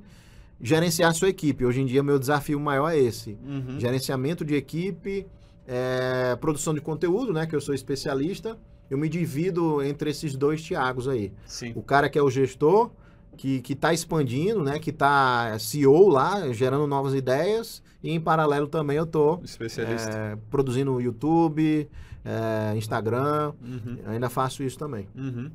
gerenciar 0.60 1.10
a 1.10 1.14
sua 1.14 1.28
equipe. 1.28 1.64
Hoje 1.64 1.80
em 1.80 1.86
dia, 1.86 2.02
meu 2.02 2.18
desafio 2.18 2.58
maior 2.58 2.88
é 2.90 2.98
esse. 2.98 3.36
Uhum. 3.44 3.78
Gerenciamento 3.78 4.44
de 4.44 4.54
equipe, 4.54 5.26
é, 5.68 6.34
produção 6.36 6.72
de 6.72 6.80
conteúdo, 6.80 7.32
né? 7.32 7.46
Que 7.46 7.54
eu 7.54 7.60
sou 7.60 7.74
especialista. 7.74 8.58
Eu 8.90 8.96
me 8.96 9.08
divido 9.08 9.82
entre 9.82 10.10
esses 10.10 10.34
dois 10.34 10.62
Tiagos 10.62 11.06
aí. 11.06 11.30
Sim. 11.46 11.72
O 11.76 11.82
cara 11.82 12.08
que 12.08 12.18
é 12.18 12.22
o 12.22 12.30
gestor, 12.30 12.90
que 13.36 13.62
está 13.68 13.92
expandindo, 13.92 14.64
né? 14.64 14.78
Que 14.78 14.88
está 14.88 15.58
CEO 15.58 16.08
lá, 16.08 16.50
gerando 16.52 16.86
novas 16.86 17.14
ideias. 17.14 17.82
E 18.02 18.10
em 18.10 18.20
paralelo 18.20 18.66
também 18.66 18.96
eu 18.96 19.06
tô 19.06 19.40
Especialista. 19.44 20.10
é, 20.10 20.38
produzindo 20.50 21.00
YouTube, 21.00 21.88
é, 22.24 22.76
Instagram. 22.76 23.52
Uhum. 23.62 23.98
Ainda 24.06 24.30
faço 24.30 24.62
isso 24.62 24.78
também. 24.78 25.06
Uhum. 25.14 25.50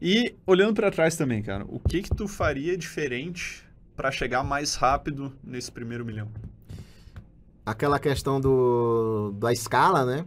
E 0.00 0.34
olhando 0.46 0.74
pra 0.74 0.90
trás 0.90 1.14
também, 1.14 1.42
cara, 1.42 1.64
o 1.68 1.78
que 1.78 2.02
que 2.02 2.10
tu 2.10 2.26
faria 2.26 2.76
diferente 2.76 3.64
pra 3.94 4.10
chegar 4.10 4.42
mais 4.42 4.74
rápido 4.74 5.32
nesse 5.44 5.70
primeiro 5.70 6.04
milhão? 6.04 6.28
Aquela 7.64 7.98
questão 7.98 8.40
do, 8.40 9.32
da 9.38 9.52
escala, 9.52 10.04
né? 10.04 10.24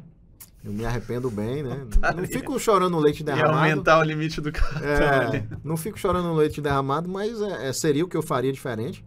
Eu 0.63 0.71
me 0.73 0.85
arrependo 0.85 1.29
bem, 1.29 1.61
né? 1.61 1.85
Não 2.15 2.23
fico 2.25 2.57
chorando 2.59 2.97
leite 2.97 3.19
E 3.21 3.23
derramado. 3.23 3.57
aumentar 3.57 3.99
o 3.99 4.03
limite 4.03 4.41
do 4.41 4.51
cartão 4.51 4.81
É, 4.87 5.25
ali. 5.25 5.47
não 5.63 5.77
fico 5.77 5.99
chorando 5.99 6.33
leite 6.33 6.59
derramado, 6.59 7.07
mas 7.07 7.39
é, 7.41 7.67
é, 7.69 7.73
seria 7.73 8.03
o 8.03 8.07
que 8.07 8.17
eu 8.17 8.23
faria 8.23 8.51
diferente. 8.51 9.03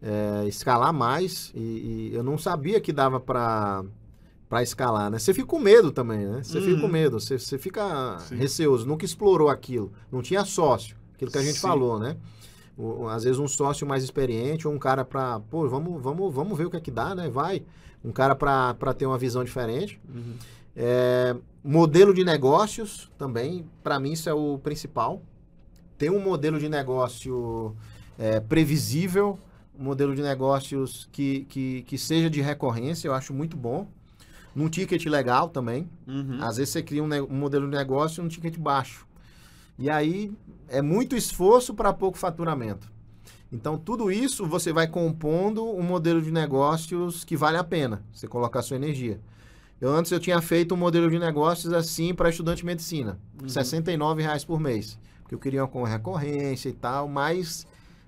É, 0.00 0.46
escalar 0.48 0.92
mais. 0.92 1.52
E, 1.54 2.10
e 2.12 2.14
eu 2.14 2.22
não 2.22 2.38
sabia 2.38 2.80
que 2.80 2.92
dava 2.92 3.20
pra, 3.20 3.84
pra 4.48 4.62
escalar, 4.62 5.10
né? 5.10 5.18
Você 5.18 5.34
fica 5.34 5.46
com 5.46 5.58
medo 5.58 5.92
também, 5.92 6.20
né? 6.24 6.40
Você 6.42 6.60
fica 6.62 6.76
com 6.80 6.86
Uhum. 6.86 6.92
medo, 6.92 7.20
você, 7.20 7.38
você 7.38 7.58
fica 7.58 8.16
Sim. 8.20 8.36
receoso. 8.36 8.86
Nunca 8.86 9.04
explorou 9.04 9.50
aquilo. 9.50 9.92
Não 10.10 10.22
tinha 10.22 10.44
sócio. 10.46 10.96
Aquilo 11.14 11.30
que 11.30 11.38
a 11.38 11.42
gente 11.42 11.56
Sim. 11.56 11.60
falou, 11.60 11.98
né? 11.98 12.16
Às 13.10 13.24
vezes 13.24 13.38
um 13.38 13.48
sócio 13.48 13.86
mais 13.86 14.02
experiente 14.02 14.66
ou 14.66 14.74
um 14.74 14.78
cara 14.78 15.04
pra... 15.04 15.40
Pô, 15.40 15.68
vamos, 15.68 16.02
vamos, 16.02 16.34
vamos 16.34 16.56
ver 16.56 16.66
o 16.66 16.70
que 16.70 16.76
é 16.76 16.80
que 16.80 16.90
dá, 16.90 17.14
né? 17.14 17.28
Vai. 17.28 17.62
Um 18.04 18.10
cara 18.10 18.34
pra 18.34 18.94
ter 18.94 19.06
uma 19.06 19.18
visão 19.18 19.44
diferente. 19.44 20.00
Uhum. 20.08 20.34
É, 20.74 21.36
modelo 21.62 22.14
de 22.14 22.24
negócios 22.24 23.10
também, 23.18 23.68
para 23.82 24.00
mim 24.00 24.12
isso 24.12 24.28
é 24.28 24.34
o 24.34 24.58
principal. 24.58 25.22
Ter 25.98 26.10
um 26.10 26.18
modelo 26.18 26.58
de 26.58 26.68
negócio 26.68 27.76
é, 28.18 28.40
previsível, 28.40 29.38
um 29.78 29.84
modelo 29.84 30.14
de 30.14 30.22
negócios 30.22 31.08
que, 31.12 31.44
que, 31.44 31.82
que 31.82 31.98
seja 31.98 32.28
de 32.28 32.40
recorrência, 32.40 33.06
eu 33.06 33.14
acho 33.14 33.32
muito 33.32 33.56
bom. 33.56 33.86
Num 34.54 34.68
ticket 34.68 35.04
legal 35.06 35.48
também. 35.48 35.88
Uhum. 36.06 36.38
Às 36.40 36.56
vezes 36.56 36.72
você 36.72 36.82
cria 36.82 37.02
um, 37.02 37.06
um 37.06 37.36
modelo 37.36 37.70
de 37.70 37.76
negócio 37.76 38.22
num 38.22 38.28
ticket 38.28 38.58
baixo. 38.58 39.06
E 39.78 39.88
aí 39.88 40.32
é 40.72 40.82
muito 40.82 41.14
esforço 41.16 41.74
para 41.74 41.92
pouco 41.92 42.18
faturamento. 42.18 42.90
Então, 43.52 43.76
tudo 43.76 44.10
isso 44.10 44.46
você 44.46 44.72
vai 44.72 44.86
compondo 44.88 45.62
um 45.64 45.82
modelo 45.82 46.22
de 46.22 46.30
negócios 46.32 47.22
que 47.24 47.36
vale 47.36 47.58
a 47.58 47.64
pena 47.64 48.02
você 48.12 48.26
colocar 48.26 48.60
a 48.60 48.62
sua 48.62 48.76
energia. 48.76 49.20
Eu 49.80 49.90
antes 49.92 50.10
eu 50.12 50.18
tinha 50.20 50.40
feito 50.40 50.74
um 50.74 50.78
modelo 50.78 51.10
de 51.10 51.18
negócios 51.18 51.72
assim 51.72 52.14
para 52.14 52.30
estudante 52.30 52.58
de 52.58 52.66
medicina, 52.66 53.18
Uhum. 53.42 53.48
69 53.48 54.22
reais 54.22 54.44
por 54.44 54.58
mês, 54.60 54.98
porque 55.22 55.34
eu 55.34 55.38
queria 55.38 55.66
com 55.66 55.82
recorrência 55.82 56.68
e 56.68 56.72
tal, 56.72 57.08
mas 57.08 57.66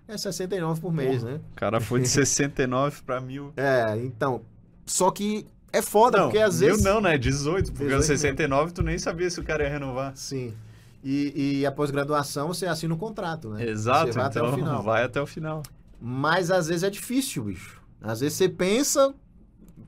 é 0.08 0.16
69 0.16 0.80
por 0.80 0.92
mês, 0.92 1.22
né? 1.22 1.40
O 1.52 1.56
cara 1.56 1.80
foi 1.80 2.00
de 2.00 2.08
69 2.08 3.02
pra 3.02 3.20
mil. 3.20 3.52
É, 3.56 3.96
então, 3.98 4.42
só 4.86 5.10
que 5.10 5.46
é 5.72 5.82
foda, 5.82 6.18
Não, 6.18 6.24
porque 6.26 6.38
às 6.38 6.60
mil 6.60 6.70
vezes 6.70 6.84
não, 6.84 7.00
né? 7.00 7.18
18. 7.18 7.72
Porque 7.72 7.84
18 7.86 8.00
o 8.00 8.06
69 8.06 8.72
tu 8.72 8.82
nem 8.82 8.96
sabia 8.96 9.28
se 9.28 9.40
o 9.40 9.44
cara 9.44 9.64
ia 9.64 9.70
renovar. 9.70 10.16
Sim. 10.16 10.54
E, 11.04 11.58
e 11.60 11.66
a 11.66 11.70
pós-graduação 11.70 12.48
você 12.48 12.64
assina 12.66 12.94
um 12.94 12.98
contrato, 12.98 13.50
né? 13.50 13.64
Exato, 13.68 14.06
Você 14.06 14.18
vai 14.18 14.26
então 14.28 14.42
até 14.46 14.52
o 14.52 14.56
final. 14.56 14.82
vai 14.82 15.04
até 15.04 15.20
o 15.20 15.26
final. 15.26 15.62
Mas 16.00 16.50
às 16.50 16.66
vezes 16.68 16.82
é 16.82 16.88
difícil, 16.90 17.44
bicho. 17.44 17.80
Às 18.00 18.20
vezes 18.20 18.38
você 18.38 18.48
pensa. 18.48 19.14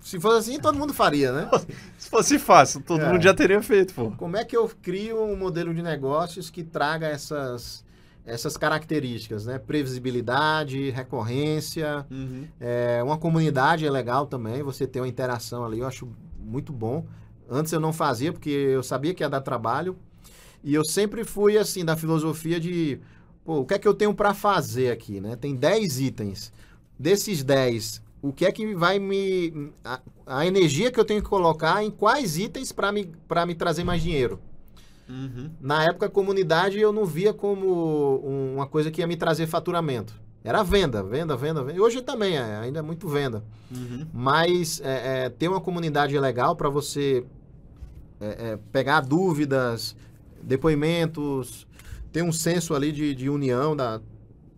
Se 0.01 0.21
fosse 0.21 0.51
assim, 0.51 0.61
todo 0.61 0.79
mundo 0.79 0.93
faria, 0.93 1.33
né? 1.33 1.49
Se 1.97 2.11
fosse 2.11 2.39
fácil, 2.39 2.83
todo 2.83 3.01
É. 3.03 3.11
mundo 3.11 3.23
já 3.23 3.33
teria 3.33 3.62
feito, 3.62 3.95
pô. 3.95 4.11
Como 4.12 4.37
é 4.37 4.45
que 4.45 4.55
eu 4.57 4.71
crio 4.83 5.23
um 5.23 5.37
modelo 5.37 5.73
de 5.73 5.81
negócios 5.83 6.51
que 6.51 6.62
traga 6.62 7.07
essas, 7.07 7.85
essas 8.25 8.57
características, 8.57 9.47
né? 9.47 9.59
Previsibilidade, 9.59 10.91
recorrência, 10.91 12.07
Uhum. 12.11 12.47
é, 12.61 13.03
uma 13.03 13.17
comunidade 13.17 13.87
é 13.87 13.91
legal 13.91 14.27
também, 14.27 14.62
você 14.62 14.87
ter 14.87 15.01
uma 15.01 15.09
interação 15.09 15.64
ali, 15.64 15.79
eu 15.81 15.87
acho 15.87 16.09
muito 16.39 16.73
bom. 16.73 17.07
Antes 17.49 17.73
eu 17.73 17.81
não 17.81 17.93
fazia, 17.93 18.33
porque 18.33 18.51
eu 18.51 18.83
sabia 18.83 19.14
que 19.14 19.23
ia 19.23 19.29
dar 19.29 19.41
trabalho. 19.41 19.97
E 20.67 20.75
eu 20.75 20.85
sempre 20.85 21.23
fui, 21.23 21.57
assim, 21.57 21.85
da 21.85 21.97
filosofia 21.97 22.59
de, 22.59 22.99
pô, 23.45 23.61
o 23.61 23.64
que 23.64 23.75
é 23.75 23.79
que 23.79 23.87
eu 23.87 23.95
tenho 23.95 24.12
para 24.12 24.35
fazer 24.35 24.91
aqui, 24.91 25.21
né? 25.21 25.37
Tem 25.37 25.55
10 25.55 26.01
itens. 26.01 26.53
Desses 26.99 27.45
10, 27.45 28.03
o 28.21 28.33
que 28.33 28.45
é 28.45 28.51
que 28.51 28.75
vai 28.75 28.99
me... 28.99 29.71
A, 29.85 30.01
a 30.27 30.45
energia 30.45 30.91
que 30.91 30.99
eu 30.99 31.05
tenho 31.05 31.23
que 31.23 31.29
colocar 31.29 31.85
em 31.85 31.91
quais 31.93 32.37
itens 32.37 32.73
para 32.73 32.91
me, 32.91 33.07
pra 33.29 33.47
me 33.47 33.55
trazer 33.55 33.85
mais 33.85 34.03
dinheiro? 34.03 34.41
Uhum. 35.09 35.51
Na 35.61 35.85
época, 35.85 36.07
a 36.07 36.11
comunidade 36.11 36.81
eu 36.81 36.93
não 36.93 37.07
via 37.07 37.33
como 37.33 38.21
um- 38.27 38.55
uma 38.57 38.67
coisa 38.67 38.91
que 38.91 39.01
ia 39.01 39.07
me 39.07 39.17
trazer 39.17 39.47
faturamento. 39.47 40.21
Era 40.43 40.64
venda, 40.64 41.01
venda, 41.01 41.37
venda, 41.37 41.62
venda. 41.62 41.81
Hoje 41.81 42.03
também 42.03 42.37
é, 42.37 42.57
ainda 42.57 42.81
é 42.81 42.83
muito 42.83 43.09
venda. 43.09 43.45
Uhum. 43.71 44.05
Mas 44.12 44.81
é, 44.81 45.27
é, 45.27 45.31
ter 45.31 45.47
uma 45.47 45.61
comunidade 45.61 46.19
legal 46.19 46.57
para 46.57 46.69
você 46.69 47.25
é, 48.21 48.27
é, 48.53 48.59
pegar 48.73 49.01
dúvidas, 49.01 49.95
depoimentos, 50.47 51.66
ter 52.12 52.22
um 52.22 52.32
senso 52.32 52.74
ali 52.74 52.92
de, 52.92 53.14
de 53.14 53.28
união 53.28 53.76
da, 53.76 54.01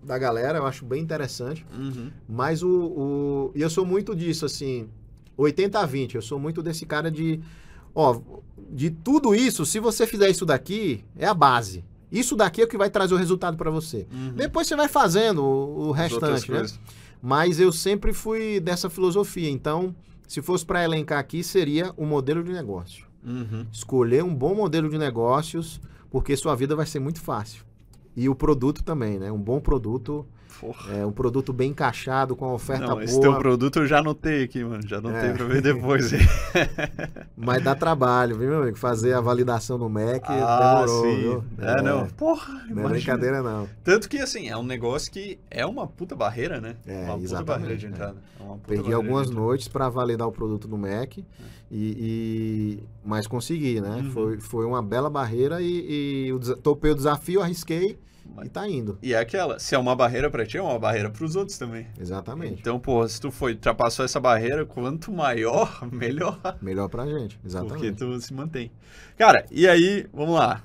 da 0.03 0.18
galera, 0.18 0.59
eu 0.59 0.66
acho 0.66 0.84
bem 0.84 1.03
interessante. 1.03 1.66
Uhum. 1.76 2.11
Mas 2.28 2.62
o, 2.62 2.68
o. 2.70 3.53
E 3.55 3.62
eu 3.62 3.70
sou 3.70 3.84
muito 3.84 4.14
disso, 4.14 4.45
assim. 4.45 4.89
80 5.36 5.78
a 5.78 5.86
20. 5.86 6.14
Eu 6.16 6.22
sou 6.22 6.39
muito 6.39 6.62
desse 6.62 6.84
cara 6.84 7.11
de. 7.11 7.41
Ó, 7.95 8.20
de 8.70 8.91
tudo 8.91 9.34
isso, 9.34 9.64
se 9.64 9.80
você 9.80 10.07
fizer 10.07 10.28
isso 10.28 10.45
daqui, 10.45 11.03
é 11.16 11.26
a 11.26 11.34
base. 11.34 11.84
Isso 12.12 12.36
daqui 12.36 12.61
é 12.61 12.64
o 12.64 12.68
que 12.68 12.78
vai 12.78 12.91
trazer 12.91 13.14
o 13.14 13.18
resultado 13.18 13.57
para 13.57 13.70
você. 13.70 14.07
Uhum. 14.12 14.32
Depois 14.34 14.66
você 14.66 14.76
vai 14.76 14.89
fazendo 14.89 15.43
o, 15.43 15.89
o 15.89 15.91
restante, 15.91 16.51
né? 16.51 16.59
coisas. 16.59 16.80
Mas 17.20 17.59
eu 17.59 17.72
sempre 17.72 18.12
fui 18.12 18.61
dessa 18.61 18.89
filosofia. 18.89 19.51
Então, 19.51 19.95
se 20.26 20.41
fosse 20.41 20.64
para 20.64 20.84
elencar 20.84 21.18
aqui, 21.18 21.43
seria 21.43 21.93
o 21.97 22.07
modelo 22.07 22.45
de 22.45 22.53
negócio. 22.53 23.08
Uhum. 23.29 23.66
Escolher 23.70 24.24
um 24.24 24.35
bom 24.35 24.55
modelo 24.55 24.89
de 24.89 24.97
negócios, 24.97 25.81
porque 26.11 26.37
sua 26.37 26.55
vida 26.55 26.74
vai 26.74 26.87
ser 26.87 26.99
muito 26.99 27.20
fácil. 27.20 27.62
E 28.16 28.29
o 28.29 28.35
produto 28.35 28.83
também, 28.83 29.18
né? 29.18 29.31
Um 29.31 29.41
bom 29.41 29.61
produto, 29.61 30.26
Porra. 30.61 30.93
é, 30.97 31.07
um 31.07 31.13
produto 31.13 31.53
bem 31.53 31.71
encaixado, 31.71 32.35
com 32.35 32.45
a 32.47 32.53
oferta 32.53 32.85
Não, 32.87 32.91
boa. 32.95 33.05
esse 33.05 33.21
teu 33.21 33.39
produto 33.39 33.79
eu 33.81 33.87
já 33.87 33.99
anotei 33.99 34.43
aqui, 34.45 34.65
mano. 34.65 34.87
Já 34.87 34.99
anotei 34.99 35.31
É. 35.31 35.33
pra 35.33 35.45
ver 35.45 35.63
depois. 35.63 36.11
Mas 37.37 37.63
dá 37.63 37.75
trabalho, 37.75 38.37
viu, 38.37 38.49
meu 38.49 38.63
amigo? 38.63 38.77
Fazer 38.79 39.13
a 39.15 39.21
validação 39.21 39.79
no 39.79 39.89
Mac 39.89 40.25
ah, 40.25 40.83
demorou, 40.85 41.05
sim. 41.05 41.17
viu? 41.21 41.45
É, 41.59 41.83
não. 41.83 42.07
Porra, 42.09 42.53
Não 42.53 42.61
é 42.61 42.71
imagina. 42.71 42.89
brincadeira, 42.91 43.43
não. 43.43 43.69
Tanto 43.85 44.09
que, 44.09 44.19
assim, 44.19 44.49
é 44.49 44.57
um 44.57 44.63
negócio 44.63 45.11
que 45.13 45.39
é 45.51 45.65
uma 45.65 45.87
puta 45.87 46.15
barreira, 46.17 46.61
né? 46.61 46.77
É, 46.87 47.05
uma 47.05 47.15
puta 47.15 47.25
exatamente, 47.25 47.47
barreira 47.47 47.77
de 47.77 47.87
né? 47.87 47.93
entrada. 47.93 48.17
É 48.39 48.43
uma 48.43 48.57
puta 48.57 48.69
Perdi 48.69 48.93
algumas 48.93 49.31
noites 49.31 49.69
para 49.69 49.89
validar 49.89 50.27
o 50.27 50.33
produto 50.33 50.67
no 50.69 50.77
Mac, 50.77 51.19
e, 51.19 51.25
e- 51.71 52.83
mas 53.05 53.27
consegui, 53.27 53.81
né? 53.81 54.01
Uhum. 54.03 54.11
Foi, 54.11 54.41
foi 54.41 54.67
uma 54.67 54.83
bela 54.83 55.11
barreira 55.11 55.61
e, 55.61 56.31
e 56.31 56.55
topei 56.63 56.91
o 56.91 56.95
desafio, 56.95 57.41
arrisquei 57.43 57.99
e 58.45 58.49
tá 58.49 58.68
indo. 58.68 58.99
E 59.03 59.14
é 59.14 59.18
aquela, 59.18 59.59
se 59.59 59.74
é 59.74 59.79
uma 59.79 59.97
barreira 59.97 60.31
pra 60.31 60.47
ti, 60.47 60.57
é 60.57 60.62
uma 60.62 60.79
barreira 60.79 61.11
pros 61.11 61.35
outros 61.37 61.59
também. 61.59 61.87
Exatamente. 61.99 62.61
Então, 62.61 62.79
porra, 62.79 63.09
se 63.09 63.20
tu 63.20 63.31
foi, 63.31 63.53
ultrapassou 63.53 64.05
essa 64.05 64.20
barreira, 64.20 64.64
quanto 64.64 65.11
maior, 65.12 65.87
melhor. 65.93 66.41
Melhor 66.62 66.89
pra 66.89 67.07
gente, 67.07 67.37
Porque 67.37 67.47
exatamente. 67.49 67.93
tu 67.97 68.20
se 68.20 68.33
mantém. 68.33 68.70
Cara, 69.16 69.45
e 69.51 69.66
aí, 69.68 70.07
vamos 70.12 70.35
lá. 70.37 70.64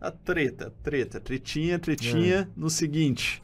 A 0.00 0.10
treta, 0.10 0.72
treta, 0.82 1.20
tretinha, 1.20 1.78
tretinha 1.78 2.36
É. 2.40 2.48
no 2.56 2.70
seguinte. 2.70 3.42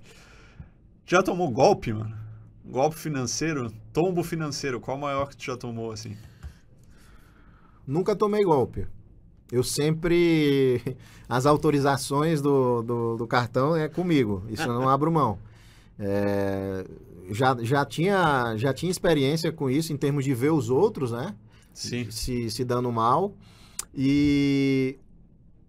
Já 1.05 1.23
tomou 1.23 1.51
golpe, 1.51 1.93
mano? 1.93 2.17
Golpe 2.65 2.97
financeiro? 2.97 3.71
Tombo 3.93 4.23
financeiro, 4.25 4.81
qual 4.81 4.97
o 4.97 5.01
maior 5.01 5.29
que 5.29 5.37
tu 5.37 5.45
já 5.45 5.57
tomou, 5.57 5.93
assim? 5.93 6.17
Nunca 7.87 8.17
tomei 8.17 8.43
golpe. 8.43 8.87
Eu 9.53 9.63
sempre. 9.63 10.83
As 11.29 11.47
autorizações 11.47 12.41
do, 12.41 12.83
do, 12.83 13.17
do 13.17 13.27
cartão 13.27 13.77
é 13.77 13.89
comigo. 13.89 14.45
Isso 14.49 14.63
eu 14.63 14.75
não 14.75 14.89
abro 14.89 15.11
mão. 15.11 15.39
É, 15.99 16.85
já, 17.31 17.57
já, 17.61 17.85
tinha, 17.85 18.57
já 18.57 18.73
tinha 18.73 18.91
experiência 18.91 19.51
com 19.51 19.69
isso 19.69 19.93
em 19.93 19.97
termos 19.97 20.25
de 20.25 20.35
ver 20.35 20.53
os 20.53 20.71
outros, 20.71 21.11
né? 21.13 21.35
Sim. 21.73 22.11
se, 22.11 22.51
se 22.51 22.65
dando 22.65 22.91
mal. 22.91 23.35
E. 23.95 24.99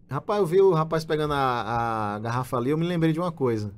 Rapaz, 0.10 0.40
eu 0.40 0.46
vi 0.46 0.62
o 0.62 0.74
rapaz 0.74 1.04
pegando 1.04 1.34
a, 1.34 2.16
a 2.16 2.20
garrafa 2.20 2.56
ali, 2.56 2.70
eu 2.70 2.78
me 2.78 2.86
lembrei 2.86 3.12
de 3.12 3.20
uma 3.20 3.32
coisa. 3.32 3.74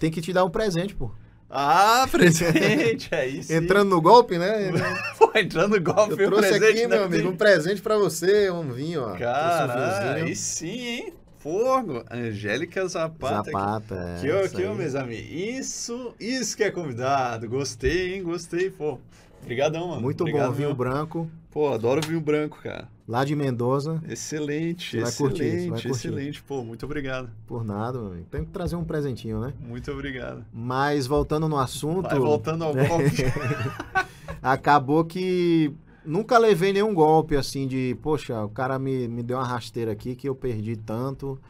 Tem 0.00 0.10
que 0.10 0.22
te 0.22 0.32
dar 0.32 0.44
um 0.44 0.50
presente, 0.50 0.94
pô. 0.94 1.10
Ah, 1.50 2.06
presente, 2.12 3.08
é 3.12 3.26
isso. 3.28 3.52
Entrando 3.52 3.88
no 3.90 4.00
golpe, 4.00 4.38
né? 4.38 4.70
Pô, 5.18 5.30
entrando 5.34 5.76
no 5.76 5.82
golpe, 5.82 6.22
Eu 6.22 6.30
trouxe 6.30 6.48
presente 6.50 6.78
aqui, 6.78 6.86
meu 6.86 7.04
amigo, 7.04 7.28
um 7.30 7.36
presente 7.36 7.80
pra 7.80 7.96
você, 7.96 8.50
um 8.50 8.70
vinho, 8.70 9.02
ó. 9.02 9.14
Um 9.14 9.18
Cara, 9.18 10.14
aí 10.14 10.36
sim, 10.36 10.86
hein? 10.86 11.12
Fogo, 11.38 12.04
Angélica 12.10 12.86
Zapata. 12.86 13.50
Zapata, 13.50 14.20
é. 14.22 14.26
Isso 14.26 14.54
aqui, 14.56 14.66
ó, 14.66 14.72
aí. 14.72 14.76
meus 14.76 14.94
amigos. 14.94 15.30
Isso, 15.30 16.14
isso 16.18 16.56
que 16.56 16.64
é 16.64 16.70
convidado. 16.70 17.48
Gostei, 17.48 18.14
hein? 18.14 18.24
Gostei, 18.24 18.70
pô. 18.70 18.98
Obrigadão, 19.42 19.88
mano. 19.88 20.00
Muito 20.02 20.20
Obrigado 20.22 20.48
bom, 20.50 20.54
vinho 20.54 20.74
branco, 20.74 21.30
Pô, 21.50 21.72
adoro 21.72 22.00
vinho 22.06 22.20
branco, 22.20 22.58
cara. 22.62 22.88
lá 23.06 23.24
de 23.24 23.34
Mendoza, 23.34 24.02
Excelente, 24.08 24.90
Você 24.96 25.00
vai 25.02 25.12
curtir, 25.12 25.42
excelente, 25.44 25.60
você 25.62 25.70
vai 25.70 25.80
curtir. 25.82 25.88
excelente. 26.08 26.42
Pô, 26.42 26.62
muito 26.62 26.84
obrigado. 26.84 27.30
por 27.46 27.64
nada, 27.64 27.98
meu 27.98 28.08
amigo. 28.12 28.26
Tem 28.30 28.44
que 28.44 28.50
trazer 28.50 28.76
um 28.76 28.84
presentinho, 28.84 29.40
né? 29.40 29.54
Muito 29.60 29.90
obrigado. 29.90 30.44
Mas 30.52 31.06
voltando 31.06 31.48
no 31.48 31.56
assunto, 31.58 32.08
Vai 32.08 32.18
voltando 32.18 32.64
ao 32.64 32.74
golpe. 32.74 33.24
acabou 34.42 35.04
que 35.04 35.72
nunca 36.04 36.38
levei 36.38 36.72
nenhum 36.72 36.92
golpe 36.94 37.36
assim 37.36 37.66
de, 37.66 37.96
poxa, 38.02 38.44
o 38.44 38.48
cara 38.50 38.78
me, 38.78 39.08
me 39.08 39.22
deu 39.22 39.38
uma 39.38 39.46
rasteira 39.46 39.92
aqui 39.92 40.14
que 40.14 40.28
eu 40.28 40.34
perdi 40.34 40.76
tanto. 40.76 41.40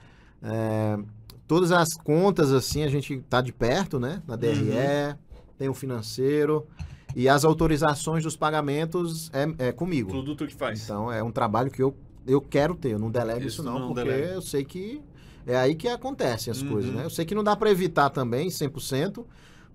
É, 0.42 0.98
todas 1.46 1.72
as 1.72 1.94
contas, 1.94 2.52
assim, 2.52 2.84
a 2.84 2.88
gente 2.88 3.18
tá 3.28 3.40
de 3.40 3.52
perto, 3.52 3.98
né? 3.98 4.22
Na 4.26 4.36
DRE, 4.36 5.16
tem 5.58 5.68
o 5.68 5.74
financeiro. 5.74 6.66
E 7.18 7.28
as 7.28 7.44
autorizações 7.44 8.22
dos 8.22 8.36
pagamentos 8.36 9.28
é, 9.32 9.70
é 9.70 9.72
comigo. 9.72 10.08
Tudo 10.12 10.36
tu 10.36 10.46
que 10.46 10.54
faz. 10.54 10.84
Então 10.84 11.10
é 11.10 11.20
um 11.20 11.32
trabalho 11.32 11.68
que 11.68 11.82
eu, 11.82 11.92
eu 12.24 12.40
quero 12.40 12.76
ter. 12.76 12.92
Eu 12.92 12.98
não 13.00 13.10
delego 13.10 13.40
Isso 13.40 13.48
isso, 13.60 13.62
não, 13.64 13.80
não 13.80 13.88
porque 13.88 14.08
eu 14.08 14.40
sei 14.40 14.64
que 14.64 15.02
é 15.44 15.56
aí 15.56 15.74
que 15.74 15.88
acontecem 15.88 16.48
as 16.52 16.62
Uhum. 16.62 16.68
coisas, 16.68 16.94
né? 16.94 17.04
Eu 17.04 17.10
sei 17.10 17.24
que 17.24 17.34
não 17.34 17.42
dá 17.42 17.56
para 17.56 17.72
evitar 17.72 18.08
também 18.10 18.48
100%, 18.50 19.26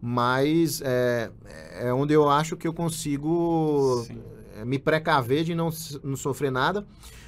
mas 0.02 0.82
é, 0.86 1.32
é 1.82 1.94
onde 1.94 2.14
eu 2.14 2.30
acho 2.30 2.56
que 2.56 2.66
eu 2.66 2.74
consigo 2.74 4.06
Sim. 4.08 4.22
é, 4.56 4.64
me 4.64 4.80
precaver 4.80 5.44
de 5.44 5.54
não, 5.54 5.70
não 6.02 6.16
sofrer 6.16 6.50
nada. 6.50 6.86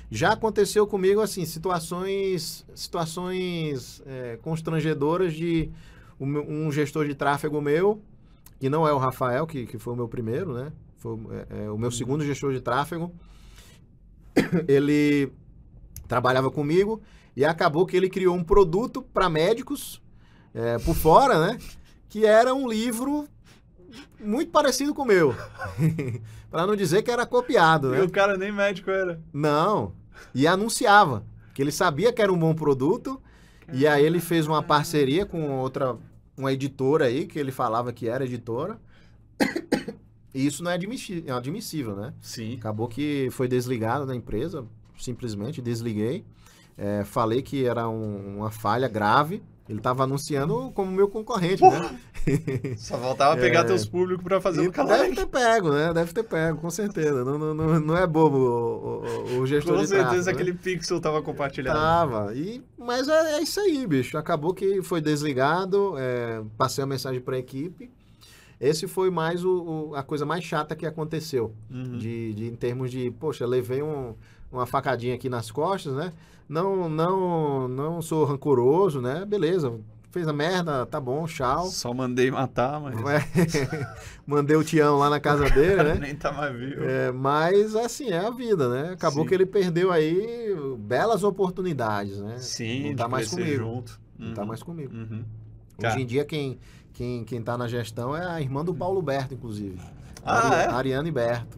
Já 0.09 0.31
aconteceu 0.31 0.87
comigo, 0.87 1.19
assim, 1.19 1.43
situações, 1.43 2.65
situações 2.73 4.01
é, 4.05 4.37
constrangedoras 4.41 5.33
de 5.33 5.69
meu- 6.17 6.47
um 6.47 6.71
gestor 6.71 7.05
de 7.05 7.15
tráfego 7.15 7.59
meu, 7.59 8.01
que 8.59 8.69
não 8.69 8.87
é 8.87 8.93
o 8.93 8.97
Rafael, 8.97 9.45
que, 9.45 9.65
que 9.65 9.77
foi 9.77 9.93
o 9.93 9.95
meu 9.95 10.07
primeiro, 10.07 10.53
né? 10.53 10.71
Foi 10.97 11.13
o- 11.13 11.33
é, 11.33 11.65
é, 11.65 11.69
o 11.71 11.77
meu 11.77 11.91
segundo 11.91 12.23
gestor 12.25 12.53
de 12.53 12.61
tráfego. 12.61 13.13
Ele 14.67 15.31
trabalhava 16.07 16.51
comigo 16.51 17.01
e 17.35 17.43
acabou 17.43 17.85
que 17.85 17.97
ele 17.97 18.09
criou 18.09 18.35
um 18.35 18.43
produto 18.43 19.01
para 19.01 19.29
médicos 19.29 20.01
é, 20.53 20.77
por 20.79 20.95
fora, 20.95 21.45
né? 21.47 21.57
Que 22.09 22.25
era 22.25 22.53
um 22.53 22.67
livro 22.67 23.27
muito 24.19 24.51
parecido 24.51 24.93
com 24.93 25.01
o 25.01 25.05
meu. 25.05 25.33
para 26.49 26.65
não 26.65 26.75
dizer 26.75 27.01
que 27.01 27.11
era 27.11 27.25
copiado, 27.25 27.89
né? 27.91 27.99
E 27.99 28.01
o 28.03 28.09
cara 28.09 28.37
nem 28.37 28.51
médico 28.51 28.89
era. 28.89 29.19
Não. 29.33 29.93
E 30.33 30.47
anunciava 30.47 31.25
que 31.53 31.61
ele 31.61 31.71
sabia 31.71 32.13
que 32.13 32.21
era 32.21 32.31
um 32.31 32.37
bom 32.37 32.53
produto. 32.53 33.21
E 33.73 33.87
aí 33.87 34.05
ele 34.05 34.19
fez 34.19 34.45
uma 34.45 34.61
parceria 34.61 35.25
com 35.25 35.49
outra, 35.57 35.97
uma 36.37 36.51
editora 36.53 37.05
aí, 37.05 37.25
que 37.27 37.39
ele 37.39 37.51
falava 37.51 37.91
que 37.93 38.07
era 38.07 38.25
editora. 38.25 38.79
E 40.37 40.45
isso 40.45 40.61
não 40.61 40.69
é 40.69 40.73
é 41.25 41.31
admissível, 41.31 41.95
né? 41.95 42.13
Sim. 42.19 42.55
Acabou 42.57 42.89
que 42.89 43.29
foi 43.31 43.47
desligado 43.47 44.05
da 44.05 44.13
empresa, 44.13 44.65
simplesmente 44.99 45.61
desliguei. 45.61 46.25
É, 46.77 47.05
falei 47.05 47.41
que 47.41 47.63
era 47.65 47.87
um- 47.87 48.39
uma 48.39 48.51
falha 48.51 48.89
grave. 48.89 49.41
Ele 49.67 49.79
estava 49.79 50.03
anunciando 50.03 50.71
como 50.75 50.91
meu 50.91 51.07
concorrente, 51.07 51.63
né? 51.63 51.99
Só 52.77 52.97
faltava 52.99 53.35
pegar 53.35 53.63
teus 53.63 53.83
públicos 53.83 54.23
pra 54.23 54.39
fazer 54.39 54.63
E 54.63 54.67
um 54.67 54.71
canal. 54.71 54.95
deve 54.99 55.15
ter 55.15 55.25
pego, 55.25 55.71
né? 55.71 55.91
Deve 55.91 56.13
ter 56.13 56.21
pego, 56.23 56.59
com 56.59 56.69
certeza. 56.69 57.25
Não, 57.25 57.37
não, 57.39 57.53
não, 57.53 57.79
não 57.79 57.97
é 57.97 58.05
bobo 58.05 58.37
o, 58.37 59.37
o- 59.37 59.39
o 59.39 59.47
gestor 59.47 59.75
Com 59.75 59.81
de 59.81 59.87
certeza 59.87 60.09
tráfego, 60.11 60.25
né? 60.25 60.31
aquele 60.31 60.53
pixel 60.53 61.01
tava 61.01 61.19
compartilhado. 61.23 61.79
Tava. 61.79 62.35
E, 62.35 62.61
mas 62.77 63.07
é, 63.07 63.37
é 63.37 63.41
isso 63.41 63.59
aí, 63.59 63.87
bicho. 63.87 64.17
Acabou 64.19 64.53
que 64.53 64.83
foi 64.83 65.01
desligado, 65.01 65.95
é, 65.97 66.43
passei 66.57 66.83
a 66.83 66.87
mensagem 66.87 67.19
para 67.19 67.35
a 67.35 67.39
equipe. 67.39 67.89
Esse 68.61 68.87
foi 68.87 69.09
mais 69.09 69.43
o, 69.43 69.89
o- 69.89 69.95
a 69.95 70.03
coisa 70.03 70.27
mais 70.27 70.43
chata 70.43 70.75
que 70.75 70.85
aconteceu. 70.85 71.53
Uhum. 71.71 71.97
De, 71.97 72.33
de- 72.35 72.47
em 72.47 72.55
termos 72.55 72.91
de, 72.91 73.09
poxa, 73.11 73.45
levei 73.47 73.81
um- 73.81 74.13
uma 74.55 74.65
facadinha 74.65 75.15
aqui 75.15 75.29
nas 75.29 75.51
costas, 75.51 75.93
né? 75.93 76.11
Não, 76.47 76.87
não, 76.89 77.67
não 77.67 78.01
sou 78.01 78.23
rancoroso, 78.25 79.01
né? 79.01 79.25
Beleza, 79.25 79.73
fez 80.11 80.27
a 80.27 80.33
merda, 80.33 80.85
tá 80.85 80.99
bom, 80.99 81.25
tchau. 81.25 81.65
Só 81.67 81.93
mandei 81.93 82.29
matar, 82.31 82.79
mas 82.79 82.95
É, 83.05 83.87
Mandei 84.25 84.55
o 84.55 84.63
Tião 84.63 84.97
lá 84.97 85.09
na 85.09 85.19
casa 85.19 85.49
dele, 85.49 85.83
né? 85.83 85.95
nem 85.99 86.15
tá 86.15 86.31
mais 86.31 86.55
vivo. 86.55 86.83
É, 86.83 87.11
mas 87.11 87.75
assim, 87.75 88.09
é 88.09 88.19
a 88.25 88.29
vida, 88.29 88.69
né? 88.69 88.91
Acabou 88.93 89.23
Sim. 89.23 89.29
que 89.29 89.35
ele 89.35 89.45
perdeu 89.45 89.91
aí 89.91 90.55
belas 90.79 91.23
oportunidades, 91.23 92.19
né? 92.19 92.37
Sim, 92.37 92.89
não 92.89 92.95
tá 92.95 93.07
mais 93.07 93.27
comigo. 93.29 93.55
junto. 93.57 93.99
Não 94.17 94.33
tá 94.33 94.45
mais 94.45 94.63
comigo. 94.63 94.93
Uhum. 94.95 95.23
Hoje 95.83 96.01
em 96.01 96.05
dia, 96.05 96.23
quem, 96.23 96.57
quem, 96.93 97.23
quem 97.25 97.41
tá 97.41 97.57
na 97.57 97.67
gestão 97.67 98.15
é 98.15 98.25
a 98.25 98.39
irmã 98.39 98.63
do 98.63 98.73
Paulo 98.73 99.01
Berto, 99.01 99.33
inclusive. 99.33 99.77
Ah, 100.23 100.37
Ari- 100.37 100.55
é? 100.55 100.65
Ariane 100.73 101.11
Berto. 101.11 101.57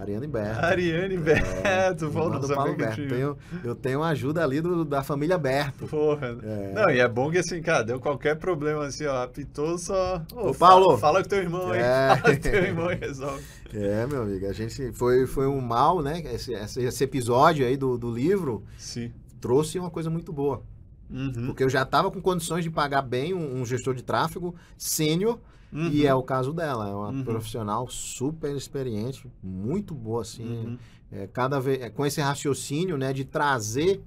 Ariane 0.00 0.26
Berto. 0.26 0.64
Ariane 0.64 1.16
Beto, 1.16 2.04
Irmã 2.04 2.10
volta 2.10 2.38
do 2.38 2.54
Paulo 2.54 2.76
Berto. 2.76 3.06
Tenho, 3.08 3.36
eu 3.64 3.74
tenho 3.74 4.02
ajuda 4.02 4.42
ali 4.44 4.60
do, 4.60 4.84
da 4.84 5.02
família 5.02 5.36
Berto. 5.36 5.86
Porra. 5.86 6.36
Não, 6.74 6.88
e 6.90 7.00
é 7.00 7.08
bom 7.08 7.30
que 7.30 7.38
assim, 7.38 7.60
cara, 7.60 7.82
deu 7.82 7.98
qualquer 7.98 8.36
problema 8.36 8.86
assim, 8.86 9.06
ó, 9.06 9.22
apitou 9.24 9.76
só. 9.78 10.22
Ô, 10.34 10.52
fala- 10.54 10.68
Paulo. 10.80 10.98
Fala 10.98 11.22
com 11.22 11.28
teu 11.28 11.38
irmão 11.38 11.70
aí. 11.70 11.80
É. 11.80 12.16
Fala 12.22 12.34
com 12.34 12.40
teu 12.40 12.54
irmão 12.64 12.92
e 12.92 12.94
resolve. 12.94 13.42
É, 13.74 14.06
meu 14.06 14.22
amigo, 14.22 14.46
a 14.46 14.52
gente 14.52 14.92
foi, 14.92 15.26
foi 15.26 15.46
um 15.46 15.60
mal, 15.60 16.00
né? 16.00 16.20
Esse, 16.32 16.54
esse, 16.54 16.82
esse 16.82 17.04
episódio 17.04 17.66
aí 17.66 17.76
do, 17.76 17.98
do 17.98 18.10
livro 18.10 18.64
Sim. 18.78 19.12
trouxe 19.40 19.78
uma 19.78 19.90
coisa 19.90 20.08
muito 20.08 20.32
boa. 20.32 20.62
Uhum. 21.10 21.46
Porque 21.46 21.62
eu 21.64 21.70
já 21.70 21.82
estava 21.82 22.10
com 22.10 22.20
condições 22.20 22.62
de 22.64 22.70
pagar 22.70 23.02
bem 23.02 23.32
um, 23.34 23.60
um 23.60 23.64
gestor 23.66 23.94
de 23.94 24.02
tráfego 24.02 24.54
sênior, 24.76 25.38
Uhum. 25.72 25.88
e 25.88 26.06
é 26.06 26.14
o 26.14 26.22
caso 26.22 26.52
dela. 26.52 26.88
É 26.88 26.92
uma 26.94 27.08
Uhum. 27.10 27.24
profissional 27.24 27.88
super 27.88 28.54
experiente, 28.56 29.30
muito 29.42 29.94
boa, 29.94 30.22
assim. 30.22 30.44
Uhum. 30.44 30.78
É, 31.12 31.26
cada 31.26 31.58
vez, 31.60 31.80
é, 31.82 31.90
com 31.90 32.04
esse 32.06 32.20
raciocínio, 32.20 32.96
né, 32.98 33.12
de 33.12 33.24
trazer 33.24 34.02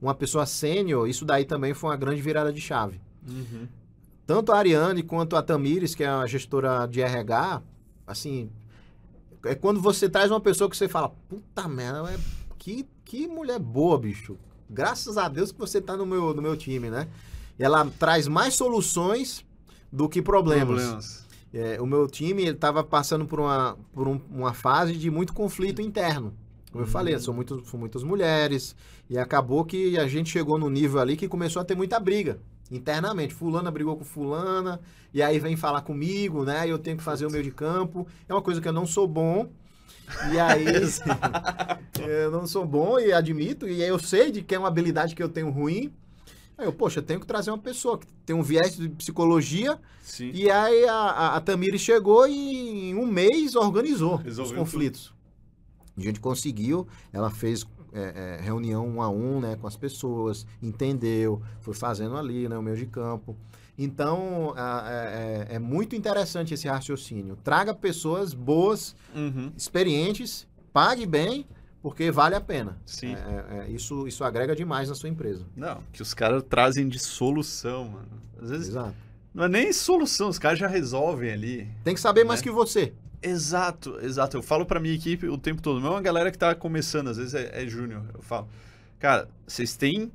uma 0.00 0.14
pessoa 0.14 0.46
sênior, 0.46 1.08
isso 1.08 1.24
daí 1.24 1.44
também 1.44 1.74
foi 1.74 1.90
uma 1.90 1.96
grande 1.96 2.20
virada 2.22 2.52
de 2.52 2.60
chave. 2.60 3.00
Uhum. 3.28 3.66
Tanto 4.26 4.52
a 4.52 4.56
Ariane 4.58 5.02
quanto 5.02 5.34
a 5.36 5.42
Tamires, 5.42 5.94
que 5.94 6.04
é 6.04 6.08
a 6.08 6.26
gestora 6.26 6.86
de 6.86 7.00
RH, 7.02 7.60
assim, 8.06 8.48
é 9.44 9.54
quando 9.54 9.80
você 9.80 10.08
traz 10.08 10.30
uma 10.30 10.40
pessoa 10.40 10.70
que 10.70 10.76
você 10.76 10.88
fala, 10.88 11.08
puta 11.28 11.66
merda, 11.68 12.18
que, 12.58 12.86
que 13.04 13.26
mulher 13.26 13.58
boa, 13.58 13.98
bicho. 13.98 14.36
Graças 14.70 15.18
a 15.18 15.28
Deus 15.28 15.50
que 15.52 15.58
você 15.58 15.80
tá 15.80 15.96
no 15.96 16.06
meu, 16.06 16.32
no 16.32 16.40
meu 16.40 16.56
time, 16.56 16.88
né? 16.90 17.08
Ela 17.58 17.84
traz 17.98 18.28
mais 18.28 18.54
soluções 18.54 19.44
do 19.92 20.08
que 20.08 20.22
problemas. 20.22 20.66
Problemas. 20.82 21.26
É, 21.52 21.80
o 21.80 21.86
meu 21.86 22.06
time 22.06 22.44
estava 22.44 22.84
passando 22.84 23.26
por, 23.26 23.40
uma, 23.40 23.76
por 23.92 24.06
um- 24.06 24.20
uma 24.30 24.54
fase 24.54 24.92
de 24.96 25.10
muito 25.10 25.32
conflito 25.32 25.82
interno. 25.82 26.32
Como 26.70 26.84
eu 26.84 26.86
Uhum. 26.86 26.92
falei, 26.92 27.18
são, 27.18 27.34
muito, 27.34 27.64
são 27.66 27.78
muitas 27.80 28.04
mulheres. 28.04 28.76
E 29.08 29.18
acabou 29.18 29.64
que 29.64 29.98
a 29.98 30.06
gente 30.06 30.30
chegou 30.30 30.56
no 30.56 30.70
nível 30.70 31.00
ali 31.00 31.16
que 31.16 31.26
começou 31.26 31.60
a 31.60 31.64
ter 31.64 31.74
muita 31.74 31.98
briga 31.98 32.38
internamente. 32.70 33.34
Fulana 33.34 33.68
brigou 33.72 33.96
com 33.96 34.04
fulana, 34.04 34.80
e 35.12 35.20
aí 35.20 35.40
vem 35.40 35.56
falar 35.56 35.80
comigo, 35.82 36.44
né? 36.44 36.68
E 36.68 36.70
eu 36.70 36.78
tenho 36.78 36.96
que 36.96 37.02
fazer 37.02 37.26
o 37.26 37.30
meio 37.30 37.42
de 37.42 37.50
campo. 37.50 38.06
É 38.28 38.32
uma 38.32 38.40
coisa 38.40 38.60
que 38.60 38.68
eu 38.68 38.72
não 38.72 38.86
sou 38.86 39.08
bom. 39.08 39.50
E 40.32 40.38
aí, 40.38 40.64
eu 41.98 42.30
não 42.30 42.46
sou 42.46 42.66
bom 42.66 42.98
e 42.98 43.12
admito, 43.12 43.68
e 43.68 43.82
eu 43.82 43.98
sei 43.98 44.30
de 44.30 44.42
que 44.42 44.54
é 44.54 44.58
uma 44.58 44.68
habilidade 44.68 45.14
que 45.14 45.22
eu 45.22 45.28
tenho 45.28 45.50
ruim. 45.50 45.92
Aí 46.58 46.66
eu, 46.66 46.72
poxa, 46.72 46.98
eu 46.98 47.02
tenho 47.02 47.20
que 47.20 47.26
trazer 47.26 47.50
uma 47.50 47.58
pessoa 47.58 47.98
que 47.98 48.06
tem 48.26 48.36
um 48.36 48.42
viés 48.42 48.76
de 48.76 48.88
psicologia 48.90 49.78
Sim. 50.02 50.30
e 50.34 50.50
aí 50.50 50.84
a, 50.86 50.94
a, 50.94 51.36
a 51.36 51.40
Tamires 51.40 51.80
chegou 51.80 52.28
e 52.28 52.90
em 52.90 52.94
um 52.94 53.06
mês 53.06 53.54
organizou 53.54 54.16
Resolveu 54.16 54.52
os 54.52 54.58
conflitos. 54.58 55.14
A 55.96 56.00
gente 56.02 56.20
conseguiu, 56.20 56.86
ela 57.12 57.30
fez 57.30 57.66
é, 57.92 58.38
é, 58.38 58.42
reunião 58.42 58.86
um 58.86 59.02
a 59.02 59.08
um 59.08 59.40
né, 59.40 59.56
com 59.56 59.66
as 59.66 59.76
pessoas, 59.76 60.46
entendeu, 60.62 61.42
foi 61.60 61.74
fazendo 61.74 62.16
ali 62.16 62.48
né, 62.48 62.56
o 62.56 62.62
meio 62.62 62.76
de 62.76 62.86
campo. 62.86 63.36
Então, 63.82 64.52
é, 64.56 65.48
é- 65.52 65.54
é 65.56 65.58
muito 65.58 65.96
interessante 65.96 66.52
esse 66.52 66.68
raciocínio. 66.68 67.34
Traga 67.42 67.72
pessoas 67.74 68.34
boas, 68.34 68.94
Uhum. 69.14 69.50
experientes, 69.56 70.46
pague 70.70 71.06
bem, 71.06 71.46
porque 71.82 72.10
vale 72.10 72.34
a 72.34 72.40
pena. 72.42 72.76
Sim. 72.84 73.14
É, 73.14 73.18
é, 73.18 73.58
é, 73.66 73.70
isso, 73.70 74.06
isso 74.06 74.22
agrega 74.22 74.54
demais 74.54 74.90
na 74.90 74.94
sua 74.94 75.08
empresa. 75.08 75.46
Não, 75.56 75.78
que 75.92 76.02
os 76.02 76.12
caras 76.12 76.42
trazem 76.46 76.86
de 76.88 76.98
solução, 76.98 77.88
mano. 77.88 78.08
Às 78.42 78.50
vezes 78.50 78.68
Exato. 78.68 78.94
não 79.32 79.44
é 79.44 79.48
nem 79.48 79.72
solução, 79.72 80.28
os 80.28 80.38
caras 80.38 80.58
já 80.58 80.68
resolvem 80.68 81.32
ali. 81.32 81.66
Tem 81.82 81.94
que 81.94 82.00
saber 82.00 82.22
mais 82.24 82.40
Né? 82.40 82.44
que 82.44 82.50
você. 82.50 82.92
Exato, 83.22 83.98
exato. 84.02 84.36
Eu 84.36 84.42
falo 84.42 84.66
pra 84.66 84.78
minha 84.78 84.94
equipe 84.94 85.26
o 85.26 85.38
tempo 85.38 85.62
todo. 85.62 85.80
Não 85.80 85.88
é 85.88 85.90
uma 85.92 86.02
galera 86.02 86.30
que 86.30 86.36
tá 86.38 86.54
começando, 86.54 87.08
às 87.08 87.16
vezes 87.16 87.32
é, 87.34 87.62
é 87.62 87.66
júnior. 87.66 88.02
Eu 88.14 88.20
falo, 88.22 88.46
cara, 88.98 89.26
vocês 89.46 89.74
têm 89.76 90.10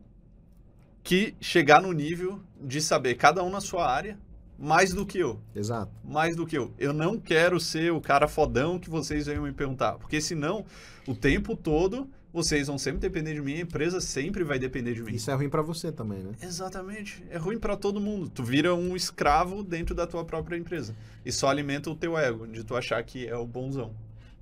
que 1.04 1.36
chegar 1.40 1.82
no 1.84 1.92
nível 1.92 2.40
de 2.66 2.82
saber, 2.82 3.16
cada 3.16 3.44
um 3.44 3.50
na 3.50 3.62
sua 3.62 3.90
área, 3.90 4.18
mais 4.58 4.94
do 4.94 5.06
que 5.06 5.20
eu. 5.20 5.40
Exato. 5.54 5.92
Mais 6.04 6.36
do 6.36 6.46
que 6.46 6.58
eu. 6.58 6.74
Eu 6.78 6.94
não 6.94 7.20
quero 7.20 7.60
ser 7.60 7.92
o 7.92 8.02
cara 8.02 8.28
fodão 8.28 8.80
que 8.80 8.90
vocês 8.90 9.28
venham 9.28 9.44
me 9.44 9.52
perguntar. 9.52 9.94
Porque 9.94 10.20
senão, 10.20 10.66
o 11.08 11.14
tempo 11.14 11.56
todo, 11.56 12.10
vocês 12.34 12.68
vão 12.68 12.78
sempre 12.78 13.00
depender 13.00 13.34
de 13.34 13.42
mim, 13.42 13.56
a 13.56 13.62
empresa 13.62 14.02
sempre 14.02 14.44
vai 14.44 14.58
depender 14.58 14.94
de 14.94 15.04
mim. 15.04 15.14
Isso 15.14 15.30
é 15.30 15.34
ruim 15.34 15.50
para 15.50 15.62
você 15.62 15.92
também, 15.92 16.20
né? 16.20 16.32
Exatamente. 16.42 17.24
É 17.30 17.38
ruim 17.38 17.60
para 17.60 17.78
todo 17.78 18.00
mundo. 18.02 18.30
Tu 18.30 18.44
vira 18.44 18.74
um 18.74 18.96
escravo 18.96 19.64
dentro 19.64 19.94
da 19.94 20.08
tua 20.08 20.26
própria 20.26 20.58
empresa. 20.58 20.96
E 21.26 21.32
só 21.32 21.50
alimenta 21.50 21.90
o 21.90 21.96
teu 21.96 22.18
ego, 22.18 22.48
de 22.48 22.64
tu 22.64 22.76
achar 22.76 23.02
que 23.04 23.28
é 23.28 23.36
o 23.36 23.46
bonzão. 23.46 23.94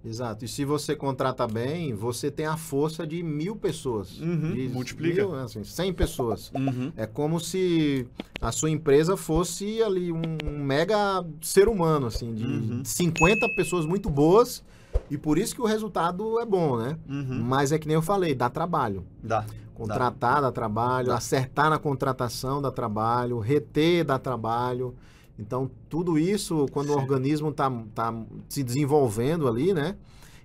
Exato. 0.05 0.43
E 0.43 0.47
se 0.47 0.65
você 0.65 0.95
contrata 0.95 1.47
bem, 1.47 1.93
você 1.93 2.29
tem 2.29 2.45
a 2.45 2.57
força 2.57 3.07
de 3.07 3.23
mil 3.23 3.55
pessoas. 3.55 4.19
Uhum, 4.19 4.53
de 4.53 4.67
multiplica. 4.67 5.25
Mil, 5.25 5.35
assim, 5.35 5.63
100 5.63 5.93
pessoas. 5.93 6.51
Uhum. 6.53 6.91
É 6.97 7.05
como 7.05 7.39
se 7.39 8.05
a 8.41 8.51
sua 8.51 8.69
empresa 8.69 9.15
fosse 9.15 9.81
ali 9.81 10.11
um 10.11 10.21
mega 10.59 11.23
ser 11.41 11.67
humano, 11.69 12.07
assim, 12.07 12.33
de 12.33 12.45
Uhum. 12.45 12.81
50 12.83 13.47
pessoas 13.55 13.85
muito 13.85 14.09
boas. 14.09 14.61
E 15.09 15.17
por 15.17 15.37
isso 15.37 15.55
que 15.55 15.61
o 15.61 15.65
resultado 15.65 16.39
é 16.39 16.45
bom, 16.45 16.77
né? 16.77 16.97
Uhum. 17.09 17.41
Mas 17.43 17.71
é 17.71 17.79
que 17.79 17.87
nem 17.87 17.95
eu 17.95 18.01
falei, 18.01 18.35
dá 18.35 18.49
trabalho. 18.49 19.05
Dá. 19.23 19.45
Contratar 19.73 20.39
dá 20.41 20.51
trabalho, 20.51 21.07
Dá. 21.07 21.15
acertar 21.15 21.69
na 21.69 21.79
contratação 21.79 22.61
dá 22.61 22.69
trabalho, 22.71 23.39
reter 23.39 24.03
dá 24.03 24.19
trabalho. 24.19 24.93
Então, 25.37 25.69
tudo 25.89 26.17
isso, 26.19 26.67
quando 26.71 26.89
o 26.89 26.93
Sim. 26.93 26.99
organismo 26.99 27.49
está 27.49 27.69
tá 27.95 28.13
se 28.47 28.63
desenvolvendo 28.63 29.47
ali, 29.47 29.73
né? 29.73 29.95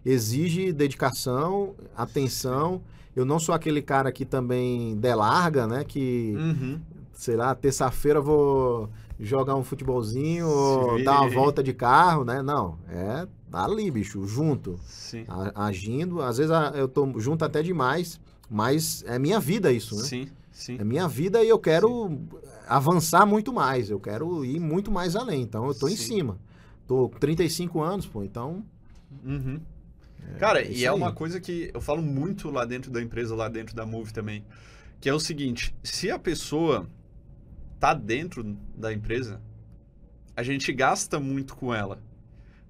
Exige 0.04 0.72
dedicação, 0.72 1.74
atenção. 1.96 2.80
Eu 3.14 3.24
não 3.24 3.38
sou 3.38 3.54
aquele 3.54 3.82
cara 3.82 4.10
que 4.12 4.24
também 4.24 4.96
delarga, 4.96 5.66
né? 5.66 5.84
Que, 5.84 6.34
Uhum. 6.38 6.80
sei 7.12 7.36
lá, 7.36 7.54
terça-feira 7.54 8.20
eu 8.20 8.22
vou 8.22 8.88
jogar 9.20 9.56
um 9.56 9.64
futebolzinho 9.64 10.48
ou 10.48 10.98
Sim. 10.98 11.04
dar 11.04 11.20
uma 11.20 11.28
volta 11.28 11.62
de 11.62 11.74
carro, 11.74 12.24
né? 12.24 12.40
Não, 12.40 12.78
é 12.88 13.26
ali, 13.52 13.90
bicho, 13.90 14.24
junto 14.26 14.78
a- 15.26 15.66
agindo. 15.66 16.22
Às 16.22 16.38
vezes 16.38 16.52
a- 16.52 16.72
eu 16.74 16.86
tô 16.88 17.18
junto 17.18 17.44
até 17.44 17.62
demais, 17.62 18.20
mas 18.48 19.02
é 19.06 19.18
minha 19.18 19.40
vida 19.40 19.72
isso, 19.72 19.96
né? 19.96 20.02
Sim. 20.04 20.28
Sim. 20.58 20.76
É 20.80 20.84
minha 20.84 21.06
vida 21.06 21.44
e 21.44 21.48
eu 21.48 21.58
quero 21.58 22.18
avançar 22.66 23.24
muito 23.24 23.52
mais. 23.52 23.90
Eu 23.90 24.00
quero 24.00 24.44
ir 24.44 24.58
muito 24.58 24.90
mais 24.90 25.14
além. 25.14 25.42
Então 25.42 25.64
eu 25.68 25.72
tô 25.72 25.86
em 25.86 25.94
Sim. 25.94 26.16
cima. 26.16 26.40
Tô 26.84 27.08
com 27.08 27.16
35 27.16 27.80
anos, 27.80 28.06
pô. 28.08 28.24
Então. 28.24 28.64
Uhum. 29.24 29.60
Cara, 30.40 30.60
é 30.60 30.68
e 30.68 30.84
é 30.84 30.88
aí. 30.88 30.94
uma 30.94 31.12
coisa 31.12 31.40
que 31.40 31.70
eu 31.72 31.80
falo 31.80 32.02
muito 32.02 32.50
lá 32.50 32.64
dentro 32.64 32.90
da 32.90 33.00
empresa, 33.00 33.36
lá 33.36 33.48
dentro 33.48 33.76
da 33.76 33.86
Move 33.86 34.12
também, 34.12 34.44
que 35.00 35.08
é 35.08 35.14
o 35.14 35.20
seguinte, 35.20 35.72
se 35.80 36.10
a 36.10 36.18
pessoa 36.18 36.88
tá 37.78 37.94
dentro 37.94 38.42
da 38.76 38.92
empresa, 38.92 39.40
a 40.34 40.42
gente 40.42 40.72
gasta 40.72 41.20
muito 41.20 41.54
com 41.54 41.72
ela. 41.72 42.02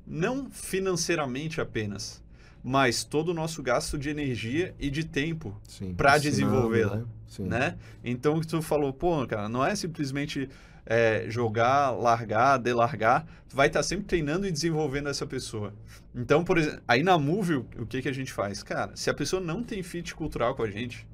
Não 0.06 0.50
financeiramente 0.50 1.58
apenas, 1.58 2.22
mas 2.68 3.02
todo 3.02 3.30
o 3.30 3.34
nosso 3.34 3.62
gasto 3.62 3.96
de 3.96 4.10
energia 4.10 4.74
e 4.78 4.90
de 4.90 5.02
tempo 5.02 5.58
ensinando, 5.66 5.96
desenvolvê-la, 6.20 6.96
né? 6.96 7.04
Né? 7.38 7.78
Então 8.04 8.36
o 8.36 8.40
que 8.42 8.46
tu 8.46 8.60
falou, 8.60 8.92
pô, 8.92 9.26
cara, 9.26 9.48
não 9.48 9.64
é 9.64 9.74
simplesmente 9.74 10.50
é, 10.84 11.24
jogar, 11.30 11.92
largar, 11.92 12.58
delargar, 12.58 13.24
tu 13.48 13.56
vai 13.56 13.68
estar 13.68 13.82
sempre 13.82 14.04
treinando 14.04 14.46
e 14.46 14.52
desenvolvendo 14.52 15.08
essa 15.08 15.26
pessoa. 15.26 15.72
Então, 16.14 16.44
por 16.44 16.58
exemplo, 16.58 16.82
aí 16.86 17.02
na 17.02 17.16
Move, 17.16 17.54
o 17.54 17.86
que, 17.86 18.02
que 18.02 18.08
a 18.08 18.12
gente 18.12 18.34
faz? 18.34 18.62
Cara, 18.62 18.94
se 18.94 19.08
a 19.08 19.14
pessoa 19.14 19.40
não 19.40 19.62
tem 19.62 19.82
fit 19.82 20.14
cultural 20.14 20.54
com 20.54 20.62
a 20.62 20.70
gente, 20.70 21.08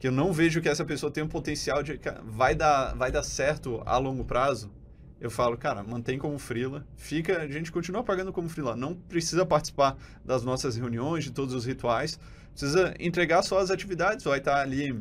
que 0.00 0.08
eu 0.08 0.12
não 0.12 0.32
vejo 0.32 0.60
que 0.60 0.68
essa 0.68 0.84
pessoa 0.84 1.12
tem 1.12 1.22
um 1.22 1.28
potencial 1.28 1.84
de 1.84 2.00
vai 2.24 2.52
dar, 2.52 2.96
vai 2.96 3.12
dar 3.12 3.22
certo 3.22 3.80
a 3.86 3.96
longo 3.96 4.24
prazo, 4.24 4.72
eu 5.20 5.30
falo, 5.30 5.56
cara, 5.56 5.82
mantém 5.82 6.18
como 6.18 6.38
freela, 6.38 6.86
fica, 6.96 7.42
a 7.42 7.46
gente 7.46 7.70
continua 7.70 8.02
pagando 8.02 8.32
como 8.32 8.48
freela, 8.48 8.74
não 8.74 8.94
precisa 8.94 9.44
participar 9.44 9.96
das 10.24 10.42
nossas 10.42 10.76
reuniões, 10.76 11.24
de 11.24 11.30
todos 11.30 11.54
os 11.54 11.66
rituais, 11.66 12.18
precisa 12.52 12.94
entregar 12.98 13.42
só 13.42 13.58
as 13.58 13.70
atividades, 13.70 14.24
vai 14.24 14.38
estar 14.38 14.60
ali 14.60 14.98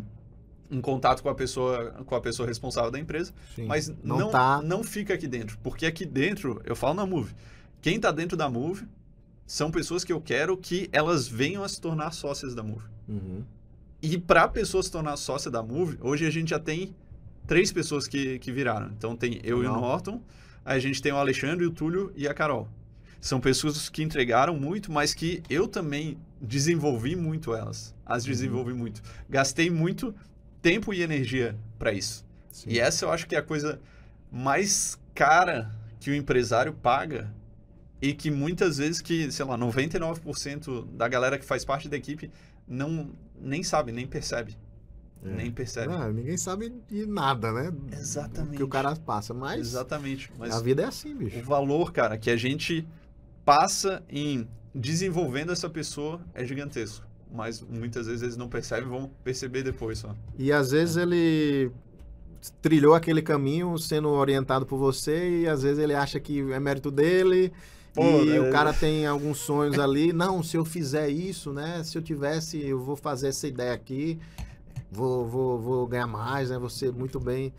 em 0.69 0.81
contato 0.81 1.23
com 1.23 1.29
a 1.29 1.35
pessoa, 1.35 1.91
com 2.05 2.15
a 2.15 2.21
pessoa 2.21 2.47
responsável 2.47 2.91
da 2.91 2.99
empresa, 2.99 3.33
Sim. 3.55 3.65
mas 3.65 3.87
não, 4.03 4.19
não, 4.19 4.29
tá. 4.29 4.61
não 4.61 4.83
fica 4.83 5.13
aqui 5.13 5.27
dentro, 5.27 5.57
porque 5.63 5.85
aqui 5.85 6.05
dentro, 6.05 6.61
eu 6.65 6.75
falo 6.75 6.95
na 6.95 7.05
Move, 7.05 7.33
quem 7.81 7.95
está 7.95 8.11
dentro 8.11 8.35
da 8.35 8.49
Move 8.49 8.85
são 9.47 9.71
pessoas 9.71 10.03
que 10.03 10.11
eu 10.11 10.19
quero 10.19 10.57
que 10.57 10.89
elas 10.91 11.27
venham 11.27 11.63
a 11.63 11.69
se 11.69 11.79
tornar 11.79 12.11
sócias 12.11 12.53
da 12.53 12.61
Move. 12.61 12.85
Uhum. 13.07 13.43
E 14.01 14.17
para 14.17 14.43
a 14.43 14.47
pessoa 14.47 14.83
se 14.83 14.91
tornar 14.91 15.17
sócia 15.17 15.49
da 15.49 15.63
Move, 15.63 15.97
hoje 16.01 16.25
a 16.25 16.29
gente 16.29 16.49
já 16.49 16.59
tem 16.59 16.93
três 17.49 17.71
pessoas 17.71 18.07
que, 18.07 18.37
que 18.37 18.51
viraram. 18.51 18.91
Então 18.95 19.15
tem 19.15 19.41
eu 19.43 19.57
e 19.57 19.65
o 19.65 19.71
Legal. 19.71 19.81
Norton, 19.81 20.21
aí 20.63 20.77
a 20.77 20.79
gente 20.79 21.01
tem 21.01 21.11
o 21.11 21.17
Alexandre, 21.17 21.65
o 21.65 21.71
Túlio 21.71 22.13
e 22.15 22.27
a 22.27 22.33
Carol. 22.33 22.69
São 23.19 23.41
pessoas 23.41 23.89
que 23.89 24.03
entregaram 24.03 24.55
muito, 24.55 24.91
mas 24.91 25.15
que 25.15 25.41
eu 25.49 25.67
também 25.67 26.15
desenvolvi 26.39 27.15
muito 27.15 27.55
elas. 27.55 27.95
As 28.05 28.23
Uhum. 28.23 28.29
desenvolvi 28.29 28.73
muito. 28.73 29.01
Gastei 29.27 29.69
muito 29.71 30.13
tempo 30.61 30.93
e 30.93 31.01
energia 31.01 31.57
para 31.79 31.91
isso. 31.91 32.23
Sim. 32.51 32.69
E 32.69 32.79
essa 32.79 33.05
eu 33.05 33.11
acho 33.11 33.27
que 33.27 33.35
é 33.35 33.39
a 33.39 33.43
coisa 33.43 33.81
mais 34.31 34.99
cara 35.15 35.75
que 35.99 36.11
o 36.11 36.15
empresário 36.15 36.71
paga 36.71 37.33
e 37.99 38.13
que 38.13 38.29
muitas 38.29 38.77
vezes 38.77 39.01
que, 39.01 39.31
sei 39.31 39.43
lá, 39.43 39.57
99% 39.57 40.85
da 40.95 41.07
galera 41.07 41.39
que 41.39 41.45
faz 41.45 41.65
parte 41.65 41.89
da 41.89 41.97
equipe 41.97 42.29
não 42.67 43.09
nem 43.41 43.63
sabe, 43.63 43.91
nem 43.91 44.05
percebe. 44.05 44.55
É. 45.23 45.29
Nem 45.35 45.51
percebe. 45.51 45.91
Ah, 45.93 46.09
ninguém 46.11 46.37
sabe 46.37 46.73
de 46.87 47.05
nada, 47.05 47.51
né? 47.51 47.73
Exatamente. 47.91 48.57
Que 48.57 48.63
o 48.63 48.67
cara 48.67 48.95
passa. 48.95 49.33
Mas 49.33 49.59
Exatamente. 49.61 50.31
Mas 50.37 50.53
a 50.55 50.61
vida 50.61 50.83
é 50.83 50.85
assim, 50.85 51.13
o 51.13 51.17
bicho. 51.17 51.41
valor, 51.43 51.91
cara, 51.91 52.17
que 52.17 52.29
a 52.29 52.37
gente 52.37 52.87
passa 53.43 54.01
em 54.09 54.47
desenvolvendo 54.73 55.51
essa 55.51 55.69
pessoa 55.69 56.21
é 56.33 56.45
gigantesco. 56.45 57.05
Mas 57.31 57.61
muitas 57.61 58.07
vezes 58.07 58.21
eles 58.23 58.37
não 58.37 58.47
percebem, 58.47 58.87
vão 58.89 59.09
perceber 59.23 59.61
depois 59.63 59.99
só. 59.99 60.15
E 60.37 60.51
às 60.51 60.71
vezes 60.71 60.95
ele 60.97 61.71
trilhou 62.61 62.93
aquele 62.95 63.21
caminho 63.21 63.77
sendo 63.77 64.09
orientado 64.09 64.65
por 64.65 64.77
você 64.77 65.41
e 65.41 65.47
às 65.47 65.61
vezes 65.61 65.77
ele 65.79 65.93
acha 65.93 66.19
que 66.19 66.39
é 66.53 66.59
mérito 66.59 66.89
dele 66.89 67.51
Pô, 67.93 68.23
e 68.23 68.31
é- 68.35 68.39
o 68.39 68.49
cara 68.51 68.71
tem 68.71 69.05
alguns 69.05 69.39
sonhos 69.45 69.77
ali. 69.77 70.13
Não, 70.13 70.41
se 70.41 70.55
eu 70.55 70.63
fizer 70.63 71.09
isso, 71.09 71.51
né? 71.51 71.83
Se 71.83 71.97
eu 71.97 72.01
tivesse, 72.01 72.57
eu 72.65 72.79
vou 72.79 72.95
fazer 72.95 73.27
essa 73.27 73.47
ideia 73.47 73.73
aqui, 73.73 74.17
vou, 74.91 75.25
vou, 75.25 75.59
vou 75.59 75.87
ganhar 75.87 76.07
mais, 76.07 76.49
né? 76.49 76.59
Ser 76.69 76.91
muito 76.91 77.19
bem. 77.19 77.53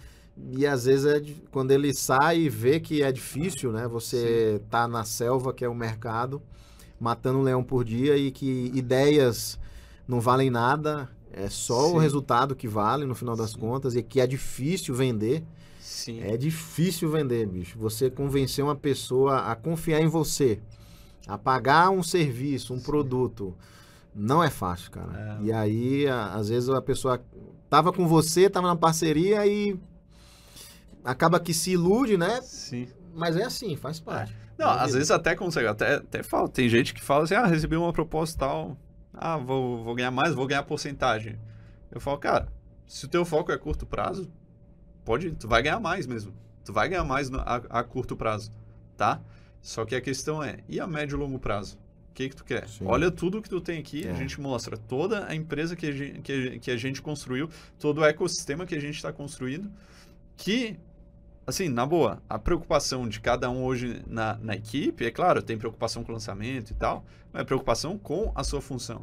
E 0.52 0.66
às 0.66 0.84
vezes 0.84 1.06
é 1.06 1.22
quando 1.50 1.70
ele 1.70 1.92
sai 1.92 2.40
e 2.40 2.48
vê 2.48 2.80
que 2.80 3.02
é 3.02 3.12
difícil, 3.12 3.72
né? 3.72 3.86
Você 3.88 4.60
tá 4.70 4.88
na 4.88 5.04
selva, 5.04 5.52
que 5.52 5.64
é 5.64 5.68
o 5.68 5.74
mercado, 5.74 6.40
matando 6.98 7.38
um 7.38 7.42
leão 7.42 7.62
por 7.62 7.84
dia 7.84 8.16
e 8.16 8.30
que 8.30 8.70
ideias 8.74 9.58
não 10.08 10.20
valem 10.20 10.50
nada, 10.50 11.08
é 11.32 11.48
só 11.48 11.88
Sim. 11.88 11.94
o 11.94 11.98
resultado 11.98 12.56
que 12.56 12.66
vale 12.66 13.04
no 13.06 13.14
final 13.14 13.36
das 13.36 13.50
Sim. 13.50 13.58
contas 13.58 13.94
e 13.94 14.02
que 14.02 14.20
é 14.20 14.26
difícil 14.26 14.94
vender. 14.94 15.44
Sim. 15.80 16.20
É 16.22 16.36
difícil 16.36 17.10
vender, 17.10 17.46
bicho. 17.46 17.78
Você 17.78 18.10
convencer 18.10 18.64
uma 18.64 18.76
pessoa 18.76 19.50
a 19.50 19.54
confiar 19.54 20.00
em 20.00 20.08
você, 20.08 20.58
a 21.26 21.38
pagar 21.38 21.90
um 21.90 22.02
serviço, 22.02 22.74
um 22.74 22.80
produto, 22.80 23.54
não 24.14 24.42
é 24.42 24.50
fácil, 24.50 24.90
cara. 24.90 25.38
É. 25.40 25.44
E 25.44 25.52
aí, 25.52 26.06
a- 26.08 26.34
às 26.34 26.48
vezes 26.48 26.68
a 26.68 26.80
pessoa 26.82 27.22
tava 27.68 27.92
com 27.92 28.06
você, 28.06 28.48
tava 28.50 28.66
na 28.68 28.76
parceria 28.76 29.46
e 29.46 29.78
acaba 31.04 31.40
que 31.40 31.54
se 31.54 31.72
ilude, 31.72 32.16
né? 32.16 32.40
Sim. 32.42 32.88
Mas 33.14 33.36
é 33.36 33.44
assim, 33.44 33.76
faz 33.76 33.98
parte. 34.00 34.34
Não, 34.58 34.66
É 34.68 34.74
às 34.74 34.80
vida. 34.86 34.92
vezes 34.98 35.10
até 35.10 35.34
consegue, 35.34 35.66
até, 35.68 35.94
até 35.96 36.22
fala, 36.22 36.48
tem 36.48 36.68
gente 36.68 36.92
que 36.92 37.02
fala 37.02 37.24
assim, 37.24 37.34
ah, 37.34 37.46
recebi 37.46 37.76
uma 37.76 37.92
proposta 37.92 38.36
e 38.36 38.38
tal, 38.38 38.76
ah, 39.14 39.36
vou, 39.38 39.82
vou 39.82 39.94
ganhar 39.94 40.10
mais, 40.10 40.34
vou 40.34 40.46
ganhar 40.46 40.62
porcentagem. 40.64 41.38
Eu 41.90 42.00
falo, 42.00 42.18
cara, 42.18 42.48
se 42.86 43.04
o 43.06 43.08
teu 43.08 43.24
foco 43.24 43.50
é 43.50 43.58
curto 43.58 43.86
prazo, 43.86 44.30
pode, 45.04 45.30
tu 45.32 45.48
vai 45.48 45.62
ganhar 45.62 45.80
mais 45.80 46.06
mesmo. 46.06 46.32
Tu 46.64 46.72
vai 46.72 46.88
ganhar 46.88 47.04
mais 47.04 47.30
no- 47.30 47.40
a, 47.40 47.56
a 47.70 47.82
curto 47.82 48.14
prazo, 48.16 48.50
tá? 48.96 49.20
Só 49.62 49.84
que 49.84 49.94
a 49.94 50.00
questão 50.00 50.42
é, 50.42 50.58
e 50.68 50.78
a 50.78 50.86
médio 50.86 51.16
e 51.16 51.18
longo 51.18 51.38
prazo? 51.38 51.78
Que 52.20 52.28
que 52.28 52.36
tu 52.36 52.44
quer? 52.44 52.68
Sim. 52.68 52.84
Olha 52.86 53.10
tudo 53.10 53.40
que 53.40 53.48
tu 53.48 53.62
tem 53.62 53.78
aqui, 53.78 54.06
a 54.06 54.10
É. 54.10 54.14
gente 54.14 54.38
mostra 54.38 54.76
toda 54.76 55.26
a 55.26 55.34
empresa 55.34 55.74
que 55.74 55.86
a 55.86 55.92
gente, 55.92 56.20
que, 56.20 56.32
a- 56.32 56.58
que 56.58 56.70
a 56.70 56.76
gente 56.76 57.00
construiu, 57.00 57.48
todo 57.78 58.02
o 58.02 58.04
ecossistema 58.04 58.66
que 58.66 58.74
a 58.74 58.78
gente 58.80 58.96
está 58.96 59.10
construindo, 59.10 59.70
que 60.36 60.76
assim, 61.46 61.70
na 61.70 61.86
boa, 61.86 62.22
a 62.28 62.38
preocupação 62.38 63.08
de 63.08 63.20
cada 63.20 63.48
um 63.50 63.64
hoje 63.64 64.02
na, 64.06 64.36
na 64.42 64.54
equipe, 64.54 65.02
é 65.06 65.10
claro, 65.10 65.40
tem 65.42 65.56
preocupação 65.56 66.04
com 66.04 66.10
o 66.12 66.14
lançamento 66.14 66.72
e 66.72 66.74
tal, 66.74 67.06
mas 67.32 67.40
é 67.40 67.44
preocupação 67.44 67.96
com 67.96 68.30
a 68.34 68.44
sua 68.44 68.60
função. 68.60 69.02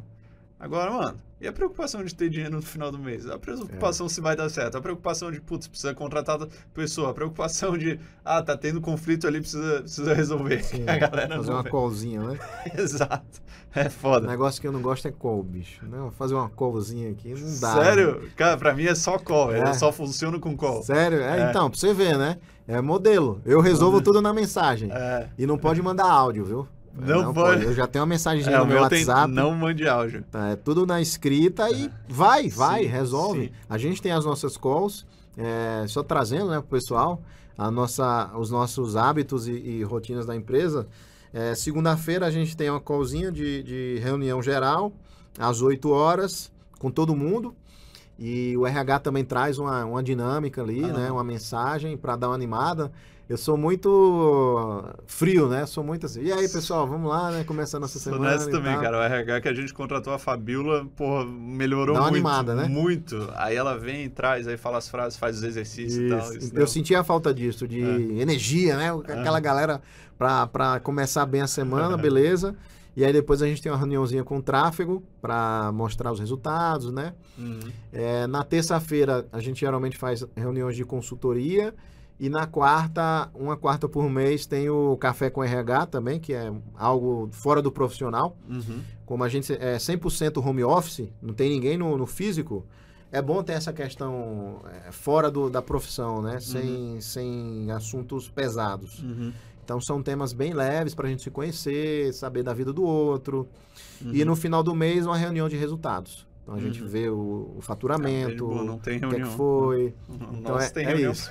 Agora, 0.60 0.90
mano, 0.90 1.18
e 1.40 1.46
a 1.46 1.52
preocupação 1.52 2.02
de 2.02 2.12
ter 2.12 2.28
dinheiro 2.28 2.56
no 2.56 2.62
final 2.62 2.90
do 2.90 2.98
mês? 2.98 3.28
A 3.28 3.38
preocupação 3.38 4.06
é. 4.06 4.08
se 4.08 4.20
vai 4.20 4.34
dar 4.34 4.48
certo? 4.48 4.76
A 4.76 4.80
preocupação 4.80 5.30
de, 5.30 5.40
putz, 5.40 5.68
precisa 5.68 5.94
contratar 5.94 6.36
pessoa? 6.74 7.10
A 7.10 7.14
preocupação 7.14 7.78
de, 7.78 8.00
ah, 8.24 8.42
tá 8.42 8.56
tendo 8.56 8.80
conflito 8.80 9.26
ali, 9.28 9.40
precisa, 9.40 9.80
precisa 9.80 10.14
resolver. 10.14 10.64
Sim, 10.64 10.82
a 10.88 10.98
galera 10.98 11.36
fazer 11.36 11.52
uma 11.52 11.62
vê. 11.62 11.70
callzinha, 11.70 12.22
né? 12.22 12.38
Exato. 12.76 13.40
É 13.72 13.88
foda. 13.88 14.26
O 14.26 14.30
negócio 14.30 14.60
que 14.60 14.66
eu 14.66 14.72
não 14.72 14.82
gosto 14.82 15.06
é 15.06 15.12
call, 15.12 15.42
bicho. 15.44 15.86
Não, 15.86 16.10
fazer 16.10 16.34
uma 16.34 16.48
callzinha 16.48 17.10
aqui 17.10 17.32
não 17.34 17.60
dá. 17.60 17.74
Sério? 17.74 18.20
Né? 18.20 18.28
Cara, 18.34 18.56
pra 18.56 18.74
mim 18.74 18.86
é 18.86 18.94
só 18.94 19.16
call. 19.18 19.52
É. 19.52 19.72
só 19.74 19.92
funciona 19.92 20.40
com 20.40 20.56
call. 20.56 20.82
Sério? 20.82 21.20
É, 21.20 21.40
é. 21.40 21.50
Então, 21.50 21.70
pra 21.70 21.78
você 21.78 21.94
ver, 21.94 22.18
né? 22.18 22.38
É 22.66 22.80
modelo. 22.80 23.40
Eu 23.44 23.60
resolvo 23.60 24.00
tudo 24.02 24.20
na 24.20 24.32
mensagem. 24.32 24.90
É. 24.90 25.28
E 25.38 25.46
não 25.46 25.56
pode 25.56 25.80
mandar 25.80 26.10
áudio, 26.10 26.44
viu? 26.44 26.68
Não, 27.00 27.22
não 27.22 27.34
pode. 27.34 27.64
Eu 27.64 27.74
já 27.74 27.86
tenho 27.86 28.02
uma 28.02 28.08
mensagem 28.08 28.44
é, 28.46 28.58
no 28.58 28.66
meu 28.66 28.82
WhatsApp. 28.82 29.32
não 29.32 29.54
mande 29.54 29.88
áudio. 29.88 30.24
Tá, 30.30 30.48
é 30.48 30.56
tudo 30.56 30.86
na 30.86 31.00
escrita 31.00 31.70
e 31.70 31.86
é. 31.86 31.90
vai, 32.08 32.48
vai, 32.48 32.82
sim, 32.82 32.88
resolve. 32.88 33.46
Sim. 33.46 33.52
A 33.68 33.78
gente 33.78 34.02
tem 34.02 34.12
as 34.12 34.24
nossas 34.24 34.56
calls, 34.56 35.06
é, 35.36 35.84
só 35.86 36.02
trazendo 36.02 36.50
né, 36.50 36.58
para 36.58 36.66
o 36.66 36.68
pessoal 36.68 37.22
a 37.56 37.70
nossa, 37.70 38.30
os 38.36 38.50
nossos 38.50 38.96
hábitos 38.96 39.48
e, 39.48 39.52
e 39.52 39.82
rotinas 39.82 40.26
da 40.26 40.34
empresa. 40.34 40.86
É, 41.32 41.54
Segunda-feira 41.54 42.26
a 42.26 42.30
gente 42.30 42.56
tem 42.56 42.70
uma 42.70 42.80
callzinha 42.80 43.30
de, 43.30 43.62
de 43.62 44.00
reunião 44.02 44.42
geral, 44.42 44.92
às 45.38 45.60
8 45.60 45.90
horas, 45.90 46.50
com 46.78 46.90
todo 46.90 47.14
mundo. 47.14 47.54
E 48.18 48.56
o 48.56 48.66
RH 48.66 48.98
também 49.00 49.24
traz 49.24 49.58
uma, 49.58 49.84
uma 49.84 50.02
dinâmica 50.02 50.60
ali, 50.62 50.82
ah. 50.84 50.88
né? 50.88 51.12
Uma 51.12 51.22
mensagem 51.22 51.96
para 51.96 52.16
dar 52.16 52.28
uma 52.28 52.34
animada 52.34 52.90
eu 53.28 53.36
sou 53.36 53.58
muito 53.58 54.84
frio, 55.06 55.48
né? 55.48 55.66
Sou 55.66 55.84
muito 55.84 56.06
assim. 56.06 56.22
E 56.22 56.32
aí, 56.32 56.48
pessoal, 56.48 56.86
vamos 56.86 57.10
lá, 57.10 57.30
né? 57.30 57.44
Começando 57.44 57.84
essa 57.84 57.98
semana. 57.98 58.22
Honesto 58.22 58.50
também, 58.50 58.74
cara. 58.80 58.98
O 58.98 59.02
RH 59.02 59.42
que 59.42 59.48
a 59.48 59.54
gente 59.54 59.74
contratou 59.74 60.14
a 60.14 60.18
Fabiola, 60.18 60.86
porra, 60.96 61.26
melhorou 61.26 61.94
Dá 61.94 62.00
uma 62.00 62.10
muito. 62.10 62.26
animada, 62.26 62.54
né? 62.54 62.66
Muito. 62.66 63.28
Aí 63.36 63.54
ela 63.54 63.76
vem, 63.76 64.08
traz, 64.08 64.48
aí 64.48 64.56
fala 64.56 64.78
as 64.78 64.88
frases, 64.88 65.18
faz 65.18 65.36
os 65.36 65.42
exercícios 65.42 65.94
isso. 65.94 66.06
e 66.06 66.08
tal. 66.08 66.36
Isso 66.36 66.52
eu 66.54 66.66
senti 66.66 66.94
a 66.94 67.04
falta 67.04 67.34
disso, 67.34 67.68
de 67.68 67.82
é. 67.82 68.22
energia, 68.22 68.78
né? 68.78 68.90
Aquela 68.94 69.36
é. 69.36 69.40
galera 69.42 69.82
pra, 70.16 70.46
pra 70.46 70.80
começar 70.80 71.26
bem 71.26 71.42
a 71.42 71.46
semana, 71.46 71.98
beleza. 71.98 72.56
E 72.96 73.04
aí 73.04 73.12
depois 73.12 73.42
a 73.42 73.46
gente 73.46 73.60
tem 73.60 73.70
uma 73.70 73.78
reuniãozinha 73.78 74.24
com 74.24 74.38
o 74.38 74.42
tráfego 74.42 75.04
para 75.20 75.70
mostrar 75.72 76.10
os 76.10 76.18
resultados, 76.18 76.90
né? 76.90 77.12
Uhum. 77.36 77.60
É, 77.92 78.26
na 78.26 78.42
terça-feira 78.42 79.28
a 79.30 79.38
gente 79.38 79.60
geralmente 79.60 79.98
faz 79.98 80.24
reuniões 80.34 80.74
de 80.74 80.84
consultoria 80.84 81.74
e 82.20 82.28
na 82.28 82.46
quarta, 82.46 83.30
uma 83.32 83.56
quarta 83.56 83.88
por 83.88 84.10
mês, 84.10 84.44
tem 84.44 84.68
o 84.68 84.96
Café 84.96 85.30
com 85.30 85.42
RH 85.42 85.86
também, 85.86 86.18
que 86.18 86.34
é 86.34 86.52
algo 86.76 87.28
fora 87.30 87.62
do 87.62 87.70
profissional. 87.70 88.36
Uhum. 88.48 88.80
Como 89.06 89.22
a 89.22 89.28
gente 89.28 89.52
é 89.52 89.76
100% 89.76 90.44
home 90.44 90.64
office, 90.64 91.08
não 91.22 91.32
tem 91.32 91.48
ninguém 91.48 91.78
no, 91.78 91.96
no, 91.96 92.06
físico, 92.06 92.66
é 93.12 93.22
bom 93.22 93.40
ter 93.42 93.52
essa 93.52 93.72
questão 93.72 94.60
é, 94.86 94.90
fora 94.90 95.30
do, 95.30 95.48
da 95.48 95.62
profissão, 95.62 96.20
né? 96.20 96.34
Uhum. 96.34 96.40
Sem, 96.40 97.00
sem 97.00 97.70
assuntos 97.70 98.28
pesados. 98.28 99.00
Uhum. 99.00 99.32
Então 99.64 99.80
são 99.80 100.02
temas 100.02 100.32
bem 100.32 100.52
leves 100.52 100.94
para 100.94 101.06
a 101.06 101.10
gente 101.10 101.22
se 101.22 101.30
conhecer, 101.30 102.12
saber 102.14 102.42
da 102.42 102.52
vida 102.52 102.72
do 102.72 102.82
outro. 102.82 103.48
E 104.12 104.24
no 104.24 104.34
final 104.34 104.62
do 104.62 104.74
mês, 104.74 105.06
uma 105.06 105.16
reunião 105.16 105.48
de 105.48 105.56
resultados. 105.56 106.26
Então 106.42 106.54
a 106.54 106.58
gente 106.58 106.82
uhum. 106.82 106.88
vê 106.88 107.08
o, 107.10 107.54
o 107.58 107.60
faturamento, 107.60 108.46
o 108.46 108.78
que, 108.80 108.90
é 108.90 108.98
que 108.98 109.24
foi. 109.24 109.94
Nossa, 110.08 110.34
então 110.34 110.58
é, 110.58 110.68
tem 110.70 110.84
é 110.84 110.88
reunião. 110.88 111.12
isso. 111.12 111.30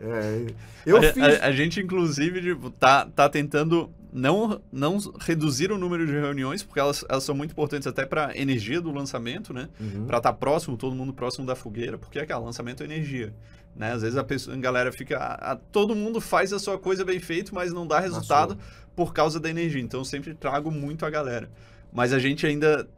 É, 0.00 0.46
eu 0.84 0.98
a, 0.98 1.02
fiz... 1.02 1.22
a, 1.22 1.46
a, 1.46 1.52
gente, 1.52 1.80
inclusive, 1.80 2.40
tipo, 2.40 2.70
tá, 2.70 3.06
tá 3.06 3.28
tentando 3.28 3.90
não, 4.12 4.60
não 4.72 4.98
reduzir 5.20 5.70
o 5.70 5.78
número 5.78 6.06
de 6.06 6.12
reuniões, 6.12 6.62
porque 6.62 6.80
elas, 6.80 7.04
elas 7.08 7.24
são 7.24 7.34
muito 7.34 7.52
importantes 7.52 7.86
até 7.86 8.06
para 8.06 8.36
energia 8.36 8.80
do 8.80 8.90
lançamento, 8.90 9.52
né? 9.52 9.68
Uhum. 9.78 10.06
Para 10.06 10.18
estar 10.18 10.32
tá 10.32 10.38
próximo, 10.38 10.76
todo 10.76 10.94
mundo 10.94 11.12
próximo 11.12 11.46
da 11.46 11.54
fogueira, 11.54 11.98
porque 11.98 12.18
é 12.18 12.26
que 12.26 12.32
o 12.32 12.38
lançamento 12.38 12.82
é 12.82 12.86
energia. 12.86 13.32
Né? 13.76 13.92
Às 13.92 14.02
vezes 14.02 14.16
a, 14.16 14.24
pessoa, 14.24 14.56
a 14.56 14.58
galera 14.58 14.90
fica. 14.90 15.18
A, 15.18 15.52
a, 15.52 15.56
todo 15.56 15.94
mundo 15.94 16.20
faz 16.20 16.52
a 16.52 16.58
sua 16.58 16.78
coisa 16.78 17.04
bem 17.04 17.20
feito, 17.20 17.54
mas 17.54 17.72
não 17.72 17.86
dá 17.86 18.00
resultado 18.00 18.56
por 18.94 19.12
causa 19.12 19.38
da 19.38 19.50
energia. 19.50 19.82
Então 19.82 20.00
eu 20.00 20.04
sempre 20.04 20.34
trago 20.34 20.70
muito 20.70 21.04
a 21.04 21.10
galera. 21.10 21.50
Mas 21.92 22.12
a 22.12 22.18
gente 22.18 22.46
ainda. 22.46 22.88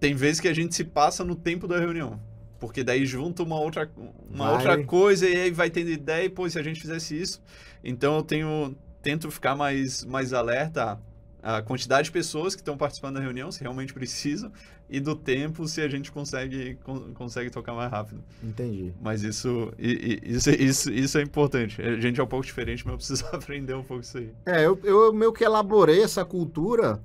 Tem 0.00 0.14
vezes 0.14 0.40
que 0.40 0.46
a 0.46 0.54
gente 0.54 0.74
se 0.74 0.84
passa 0.84 1.24
no 1.24 1.34
tempo 1.34 1.66
da 1.66 1.78
reunião. 1.78 2.20
Porque 2.58 2.82
daí 2.82 3.06
junta 3.06 3.42
uma 3.42 3.58
outra, 3.58 3.90
uma 4.30 4.52
outra 4.52 4.82
coisa 4.84 5.28
e 5.28 5.36
aí 5.36 5.50
vai 5.50 5.70
tendo 5.70 5.90
ideia, 5.90 6.24
e, 6.24 6.28
pô, 6.28 6.48
se 6.48 6.58
a 6.58 6.62
gente 6.62 6.80
fizesse 6.80 7.20
isso. 7.20 7.40
Então 7.84 8.16
eu 8.16 8.22
tenho, 8.22 8.76
tento 9.00 9.30
ficar 9.30 9.54
mais, 9.54 10.04
mais 10.04 10.32
alerta 10.32 10.98
à 11.40 11.62
quantidade 11.62 12.06
de 12.06 12.12
pessoas 12.12 12.56
que 12.56 12.60
estão 12.60 12.76
participando 12.76 13.14
da 13.14 13.20
reunião, 13.20 13.52
se 13.52 13.60
realmente 13.60 13.94
precisam, 13.94 14.50
e 14.90 14.98
do 14.98 15.14
tempo, 15.14 15.68
se 15.68 15.80
a 15.80 15.88
gente 15.88 16.10
consegue, 16.10 16.76
consegue 17.14 17.48
tocar 17.48 17.74
mais 17.74 17.90
rápido. 17.92 18.24
Entendi. 18.42 18.92
Mas 19.00 19.22
isso, 19.22 19.72
isso, 19.78 20.50
isso, 20.50 20.90
isso 20.90 21.18
é 21.18 21.22
importante. 21.22 21.80
A 21.80 22.00
gente 22.00 22.18
é 22.18 22.24
um 22.24 22.26
pouco 22.26 22.44
diferente, 22.44 22.84
mas 22.84 22.92
eu 22.92 22.98
preciso 22.98 23.24
aprender 23.32 23.74
um 23.74 23.84
pouco 23.84 24.02
isso 24.02 24.18
aí. 24.18 24.32
É, 24.46 24.66
eu, 24.66 24.80
eu 24.82 25.12
meio 25.12 25.32
que 25.32 25.44
elaborei 25.44 26.02
essa 26.02 26.24
cultura 26.24 27.00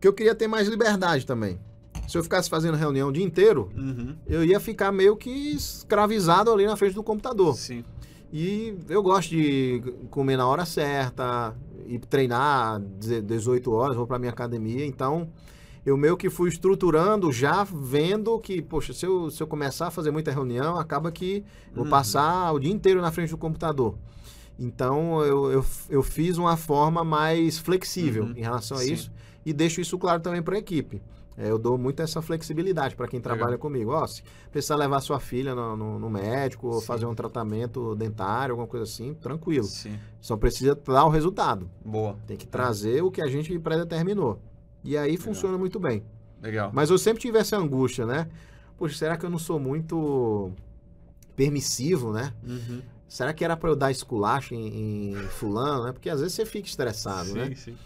que 0.00 0.06
eu 0.06 0.12
queria 0.12 0.34
ter 0.34 0.46
mais 0.46 0.68
liberdade 0.68 1.26
também 1.26 1.58
se 2.06 2.16
eu 2.18 2.22
ficasse 2.22 2.48
fazendo 2.48 2.76
reunião 2.76 3.08
o 3.08 3.12
dia 3.12 3.24
inteiro, 3.24 3.70
uhum. 3.76 4.14
eu 4.26 4.44
ia 4.44 4.60
ficar 4.60 4.92
meio 4.92 5.16
que 5.16 5.30
escravizado 5.30 6.52
ali 6.52 6.66
na 6.66 6.76
frente 6.76 6.94
do 6.94 7.02
computador. 7.02 7.54
Sim. 7.54 7.84
E 8.32 8.74
eu 8.88 9.02
gosto 9.02 9.30
de 9.30 9.82
comer 10.10 10.36
na 10.36 10.46
hora 10.46 10.64
certa, 10.64 11.54
e 11.86 11.98
treinar 11.98 12.80
18 12.80 13.70
horas, 13.72 13.96
vou 13.96 14.06
para 14.06 14.18
minha 14.18 14.32
academia, 14.32 14.84
então 14.84 15.28
eu 15.84 15.96
meio 15.96 16.16
que 16.16 16.30
fui 16.30 16.48
estruturando 16.48 17.30
já 17.30 17.62
vendo 17.62 18.38
que, 18.38 18.62
poxa, 18.62 18.92
se 18.92 19.04
eu, 19.04 19.30
se 19.30 19.42
eu 19.42 19.46
começar 19.46 19.88
a 19.88 19.90
fazer 19.90 20.10
muita 20.10 20.30
reunião, 20.30 20.78
acaba 20.78 21.12
que 21.12 21.44
uhum. 21.68 21.82
vou 21.82 21.86
passar 21.86 22.52
o 22.52 22.58
dia 22.58 22.72
inteiro 22.72 23.02
na 23.02 23.12
frente 23.12 23.30
do 23.30 23.38
computador. 23.38 23.94
Então 24.58 25.22
eu, 25.24 25.52
eu, 25.52 25.66
eu 25.90 26.02
fiz 26.02 26.38
uma 26.38 26.56
forma 26.56 27.04
mais 27.04 27.58
flexível 27.58 28.24
uhum. 28.24 28.34
em 28.36 28.40
relação 28.40 28.76
a 28.76 28.80
Sim. 28.80 28.92
isso 28.92 29.12
e 29.44 29.52
deixo 29.52 29.80
isso 29.80 29.98
claro 29.98 30.22
também 30.22 30.42
para 30.42 30.56
a 30.56 30.58
equipe. 30.58 31.02
É, 31.36 31.50
eu 31.50 31.58
dou 31.58 31.76
muito 31.76 32.00
essa 32.00 32.22
flexibilidade 32.22 32.94
para 32.94 33.08
quem 33.08 33.20
trabalha 33.20 33.52
Legal. 33.52 33.58
comigo. 33.58 33.90
Ó, 33.90 34.06
se 34.06 34.22
precisar 34.52 34.76
levar 34.76 35.00
sua 35.00 35.18
filha 35.18 35.54
no, 35.54 35.76
no, 35.76 35.98
no 35.98 36.10
médico 36.10 36.68
ou 36.68 36.80
fazer 36.80 37.06
um 37.06 37.14
tratamento 37.14 37.94
dentário, 37.96 38.52
alguma 38.52 38.68
coisa 38.68 38.84
assim, 38.84 39.14
tranquilo. 39.14 39.64
Sim. 39.64 39.98
Só 40.20 40.36
precisa 40.36 40.74
dar 40.76 41.04
o 41.04 41.08
resultado. 41.08 41.68
Boa. 41.84 42.16
Tem 42.26 42.36
que 42.36 42.46
trazer 42.46 43.02
o 43.02 43.10
que 43.10 43.20
a 43.20 43.26
gente 43.26 43.58
predeterminou. 43.58 44.38
E 44.84 44.96
aí 44.96 45.12
Legal. 45.12 45.24
funciona 45.24 45.58
muito 45.58 45.80
bem. 45.80 46.04
Legal. 46.40 46.70
Mas 46.72 46.90
eu 46.90 46.98
sempre 46.98 47.20
tive 47.22 47.38
essa 47.38 47.56
angústia, 47.56 48.06
né? 48.06 48.28
Poxa, 48.76 48.96
será 48.96 49.16
que 49.16 49.26
eu 49.26 49.30
não 49.30 49.38
sou 49.38 49.58
muito 49.58 50.52
permissivo, 51.34 52.12
né? 52.12 52.32
Uhum. 52.46 52.82
Será 53.08 53.32
que 53.32 53.44
era 53.44 53.56
para 53.56 53.70
eu 53.70 53.76
dar 53.76 53.90
esculacho 53.90 54.54
em, 54.54 55.12
em 55.12 55.14
fulano, 55.28 55.84
né? 55.84 55.92
Porque 55.92 56.10
às 56.10 56.20
vezes 56.20 56.34
você 56.34 56.44
fica 56.44 56.68
estressado, 56.68 57.28
sim, 57.28 57.34
né? 57.34 57.46
Sim, 57.46 57.54
sim. 57.54 57.76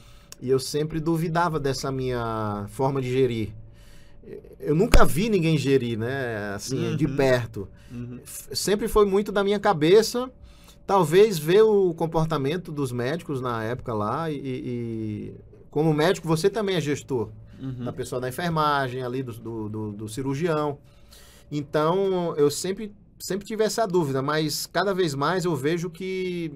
E 0.40 0.48
eu 0.48 0.58
sempre 0.58 1.00
duvidava 1.00 1.58
dessa 1.58 1.90
minha 1.90 2.66
forma 2.68 3.00
de 3.00 3.10
gerir. 3.10 3.54
Eu 4.60 4.74
nunca 4.74 5.04
vi 5.04 5.28
ninguém 5.28 5.56
gerir, 5.56 5.98
né? 5.98 6.52
Assim, 6.54 6.90
uhum. 6.90 6.96
de 6.96 7.08
perto. 7.08 7.68
Uhum. 7.90 8.20
Sempre 8.24 8.86
foi 8.88 9.06
muito 9.06 9.32
da 9.32 9.42
minha 9.42 9.58
cabeça. 9.58 10.30
Talvez 10.86 11.38
ver 11.38 11.62
o 11.62 11.92
comportamento 11.94 12.70
dos 12.70 12.92
médicos 12.92 13.40
na 13.40 13.62
época 13.64 13.92
lá. 13.92 14.30
E, 14.30 14.36
e 14.44 15.34
como 15.70 15.92
médico, 15.92 16.28
você 16.28 16.48
também 16.48 16.76
é 16.76 16.80
gestor 16.80 17.30
uhum. 17.60 17.84
da 17.84 17.92
pessoa 17.92 18.20
da 18.20 18.28
enfermagem, 18.28 19.02
ali 19.02 19.22
do, 19.22 19.32
do, 19.32 19.68
do, 19.68 19.92
do 19.92 20.08
cirurgião. 20.08 20.78
Então, 21.50 22.34
eu 22.36 22.50
sempre, 22.50 22.94
sempre 23.18 23.46
tive 23.46 23.64
essa 23.64 23.86
dúvida, 23.86 24.20
mas 24.22 24.66
cada 24.66 24.92
vez 24.92 25.14
mais 25.14 25.44
eu 25.44 25.56
vejo 25.56 25.90
que 25.90 26.52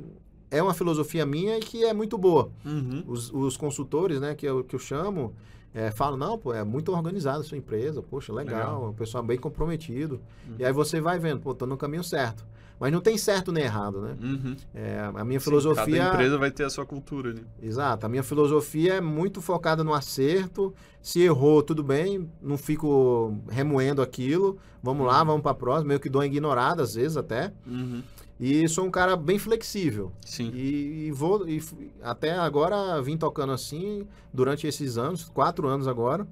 é 0.52 0.62
uma 0.62 0.74
filosofia 0.74 1.24
minha 1.24 1.56
e 1.56 1.60
que 1.60 1.82
é 1.82 1.94
muito 1.94 2.18
boa. 2.18 2.50
Uhum. 2.64 3.02
Os, 3.08 3.32
os, 3.32 3.56
consultores, 3.56 4.20
né, 4.20 4.34
que 4.34 4.46
eu, 4.46 4.62
que 4.62 4.76
eu 4.76 4.78
chamo, 4.78 5.34
é, 5.74 5.90
falam, 5.90 6.18
não, 6.18 6.38
pô, 6.38 6.52
é 6.52 6.62
muito 6.62 6.92
organizada 6.92 7.40
a 7.40 7.42
sua 7.42 7.56
empresa, 7.56 8.02
poxa, 8.02 8.32
legal, 8.34 8.74
legal. 8.74 8.90
o 8.90 8.92
pessoal 8.92 9.24
bem 9.24 9.38
comprometido. 9.38 10.20
Uhum. 10.46 10.56
E 10.58 10.64
aí 10.64 10.72
você 10.72 11.00
vai 11.00 11.18
vendo, 11.18 11.40
pô, 11.40 11.54
tô 11.54 11.64
no 11.64 11.78
caminho 11.78 12.04
certo. 12.04 12.44
Mas 12.78 12.92
não 12.92 13.00
tem 13.00 13.16
certo 13.16 13.52
nem 13.52 13.62
errado, 13.62 14.00
né? 14.00 14.16
Uhum. 14.20 14.56
É, 14.74 15.10
a 15.14 15.24
minha 15.24 15.38
Sim, 15.38 15.44
filosofia... 15.44 15.98
Cada 15.98 16.14
empresa 16.14 16.36
vai 16.36 16.50
ter 16.50 16.64
a 16.64 16.70
sua 16.70 16.84
cultura, 16.84 17.32
né? 17.32 17.42
Exato. 17.62 18.04
A 18.04 18.08
minha 18.08 18.24
filosofia 18.24 18.94
é 18.94 19.00
muito 19.00 19.40
focada 19.40 19.84
no 19.84 19.94
acerto. 19.94 20.74
Se 21.00 21.20
errou, 21.20 21.62
tudo 21.62 21.84
bem. 21.84 22.28
Não 22.42 22.58
fico 22.58 23.38
remoendo 23.48 24.02
aquilo. 24.02 24.58
Vamos 24.82 25.06
lá, 25.06 25.20
uhum. 25.20 25.26
vamos 25.26 25.42
para 25.42 25.52
a 25.52 25.54
próxima. 25.54 25.88
Meio 25.88 26.00
que 26.00 26.08
dou 26.08 26.20
uma 26.20 26.26
ignorada, 26.26 26.82
às 26.82 26.96
vezes, 26.96 27.16
até. 27.16 27.52
Uhum. 27.64 28.02
E 28.40 28.66
sou 28.68 28.84
um 28.86 28.90
cara 28.90 29.14
bem 29.16 29.38
flexível. 29.38 30.12
Sim. 30.24 30.50
E, 30.54 31.06
e 31.06 31.12
vou. 31.12 31.48
E 31.48 31.62
até 32.02 32.32
agora 32.32 33.00
vim 33.00 33.16
tocando 33.16 33.52
assim 33.52 34.06
durante 34.32 34.66
esses 34.66 34.98
anos, 34.98 35.24
quatro 35.28 35.68
anos 35.68 35.86
agora. 35.86 36.26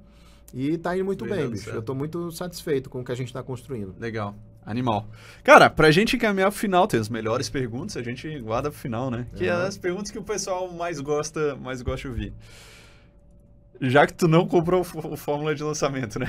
E 0.53 0.77
tá 0.79 0.97
indo 0.97 1.05
muito 1.05 1.25
bem, 1.25 1.49
bicho. 1.49 1.65
Certo. 1.65 1.77
Eu 1.77 1.83
tô 1.83 1.95
muito 1.95 2.33
satisfeito 2.33 2.91
com 2.91 3.01
o 3.01 3.05
que 3.05 3.13
a 3.13 3.15
gente 3.15 3.33
tá 3.33 3.43
construindo. 3.43 3.95
Legal. 4.01 4.35
Animal. 4.67 5.07
Cara, 5.45 5.71
pra 5.71 5.91
gente 5.93 6.17
encaminhar 6.17 6.51
pro 6.51 6.59
final, 6.61 6.87
tem 6.89 6.99
as 7.01 7.09
melhores 7.09 7.49
perguntas, 7.49 7.97
a 7.97 8.03
gente 8.03 8.39
guarda 8.41 8.71
pro 8.71 8.79
final, 8.79 9.11
né? 9.11 9.27
Que 9.37 9.47
é 9.47 9.51
as 9.53 9.79
perguntas 9.79 10.11
que 10.11 10.19
o 10.19 10.23
pessoal 10.25 10.71
mais 10.73 11.01
gosta, 11.01 11.55
mais 11.57 11.81
gosta 11.81 12.03
de 12.03 12.09
ouvir. 12.09 12.33
Já 13.81 14.07
que 14.07 14.13
tu 14.13 14.29
não 14.29 14.47
comprou 14.47 14.83
o 14.83 14.85
Fó- 14.85 15.09
o 15.09 15.17
Fórmula 15.17 15.55
de 15.55 15.63
lançamento, 15.63 16.19
né? 16.19 16.27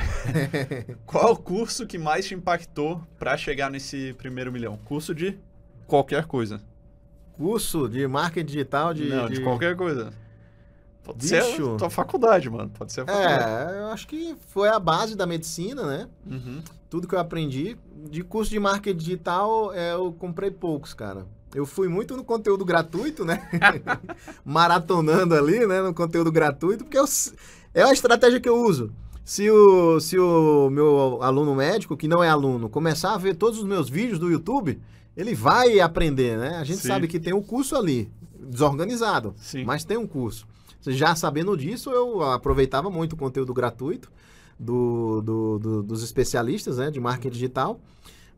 Qual 1.05 1.27
é 1.27 1.31
o 1.31 1.35
curso 1.35 1.85
que 1.85 1.97
mais 1.97 2.25
te 2.25 2.33
impactou 2.33 3.01
pra 3.19 3.35
chegar 3.35 3.69
nesse 3.69 4.13
primeiro 4.13 4.51
milhão? 4.51 4.77
Curso 4.85 5.13
de 5.13 5.37
qualquer 5.91 6.25
coisa. 6.25 6.61
Curso 7.33 7.89
de 7.89 8.07
marketing 8.07 8.45
digital 8.45 8.93
de. 8.93 9.09
não, 9.09 9.27
de... 9.27 9.35
de- 9.35 9.41
qualquer 9.41 9.75
coisa. 9.75 10.13
Pode 11.03 11.25
ser 11.25 11.43
Bicho. 11.43 11.73
a 11.73 11.77
tua 11.77 11.89
faculdade, 11.89 12.49
mano. 12.49 12.69
Pode 12.69 12.93
ser 12.93 13.01
a 13.01 13.05
faculdade. 13.05 13.73
É, 13.73 13.79
eu 13.79 13.87
acho 13.87 14.07
que 14.07 14.35
foi 14.47 14.69
a 14.69 14.79
base 14.79 15.15
da 15.15 15.25
medicina, 15.25 15.83
né? 15.83 16.07
Uhum. 16.25 16.61
Tudo 16.89 17.07
que 17.07 17.15
eu 17.15 17.19
aprendi. 17.19 17.77
De 18.09 18.23
curso 18.23 18.51
de 18.51 18.59
marketing 18.59 18.97
digital, 18.97 19.73
é, 19.73 19.93
eu 19.93 20.13
comprei 20.13 20.51
poucos, 20.51 20.93
cara. 20.93 21.25
Eu 21.53 21.65
fui 21.65 21.89
muito 21.89 22.15
no 22.15 22.23
conteúdo 22.23 22.63
gratuito, 22.63 23.25
né? 23.25 23.49
Maratonando 24.45 25.35
ali, 25.35 25.65
né? 25.65 25.81
No 25.81 25.93
conteúdo 25.93 26.31
gratuito, 26.31 26.85
porque 26.85 26.97
eu 26.97 27.05
é 27.73 27.83
a 27.83 27.91
estratégia 27.91 28.39
que 28.39 28.47
eu 28.47 28.55
uso. 28.63 28.93
Se 29.23 29.49
o, 29.49 29.99
se 29.99 30.17
o 30.17 30.69
meu 30.69 31.21
aluno 31.21 31.55
médico, 31.55 31.95
que 31.95 32.07
não 32.07 32.23
é 32.23 32.29
aluno, 32.29 32.67
começar 32.69 33.13
a 33.13 33.17
ver 33.17 33.35
todos 33.35 33.59
os 33.59 33.65
meus 33.65 33.89
vídeos 33.89 34.19
do 34.19 34.29
YouTube, 34.29 34.79
ele 35.15 35.33
vai 35.35 35.79
aprender, 35.79 36.37
né? 36.37 36.57
A 36.57 36.63
gente 36.63 36.79
Sim. 36.81 36.87
sabe 36.87 37.07
que 37.07 37.19
tem 37.19 37.33
um 37.33 37.41
curso 37.41 37.75
ali, 37.75 38.11
desorganizado, 38.39 39.33
Sim. 39.37 39.63
mas 39.63 39.83
tem 39.83 39.97
um 39.97 40.07
curso. 40.07 40.47
Já 40.85 41.15
sabendo 41.15 41.55
disso, 41.55 41.91
eu 41.91 42.23
aproveitava 42.23 42.89
muito 42.89 43.13
o 43.13 43.17
conteúdo 43.17 43.53
gratuito 43.53 44.11
do, 44.59 45.21
do- 45.21 45.59
do- 45.59 45.83
dos 45.83 46.03
especialistas 46.03 46.77
né, 46.77 46.89
de 46.89 46.99
marketing 46.99 47.33
digital. 47.33 47.79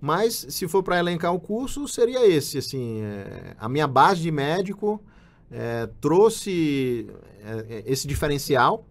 Mas 0.01 0.45
se 0.49 0.67
for 0.67 0.83
para 0.83 0.99
elencar 0.99 1.33
o 1.33 1.39
curso, 1.39 1.87
seria 1.87 2.27
esse. 2.27 2.57
Assim, 2.57 2.99
é, 3.01 3.55
a 3.57 3.69
minha 3.69 3.87
base 3.87 4.21
de 4.21 4.29
médico 4.31 5.01
é, 5.49 5.87
trouxe 6.01 7.07
é, 7.41 7.65
é, 7.77 7.83
esse 7.85 8.05
diferencial, 8.05 8.85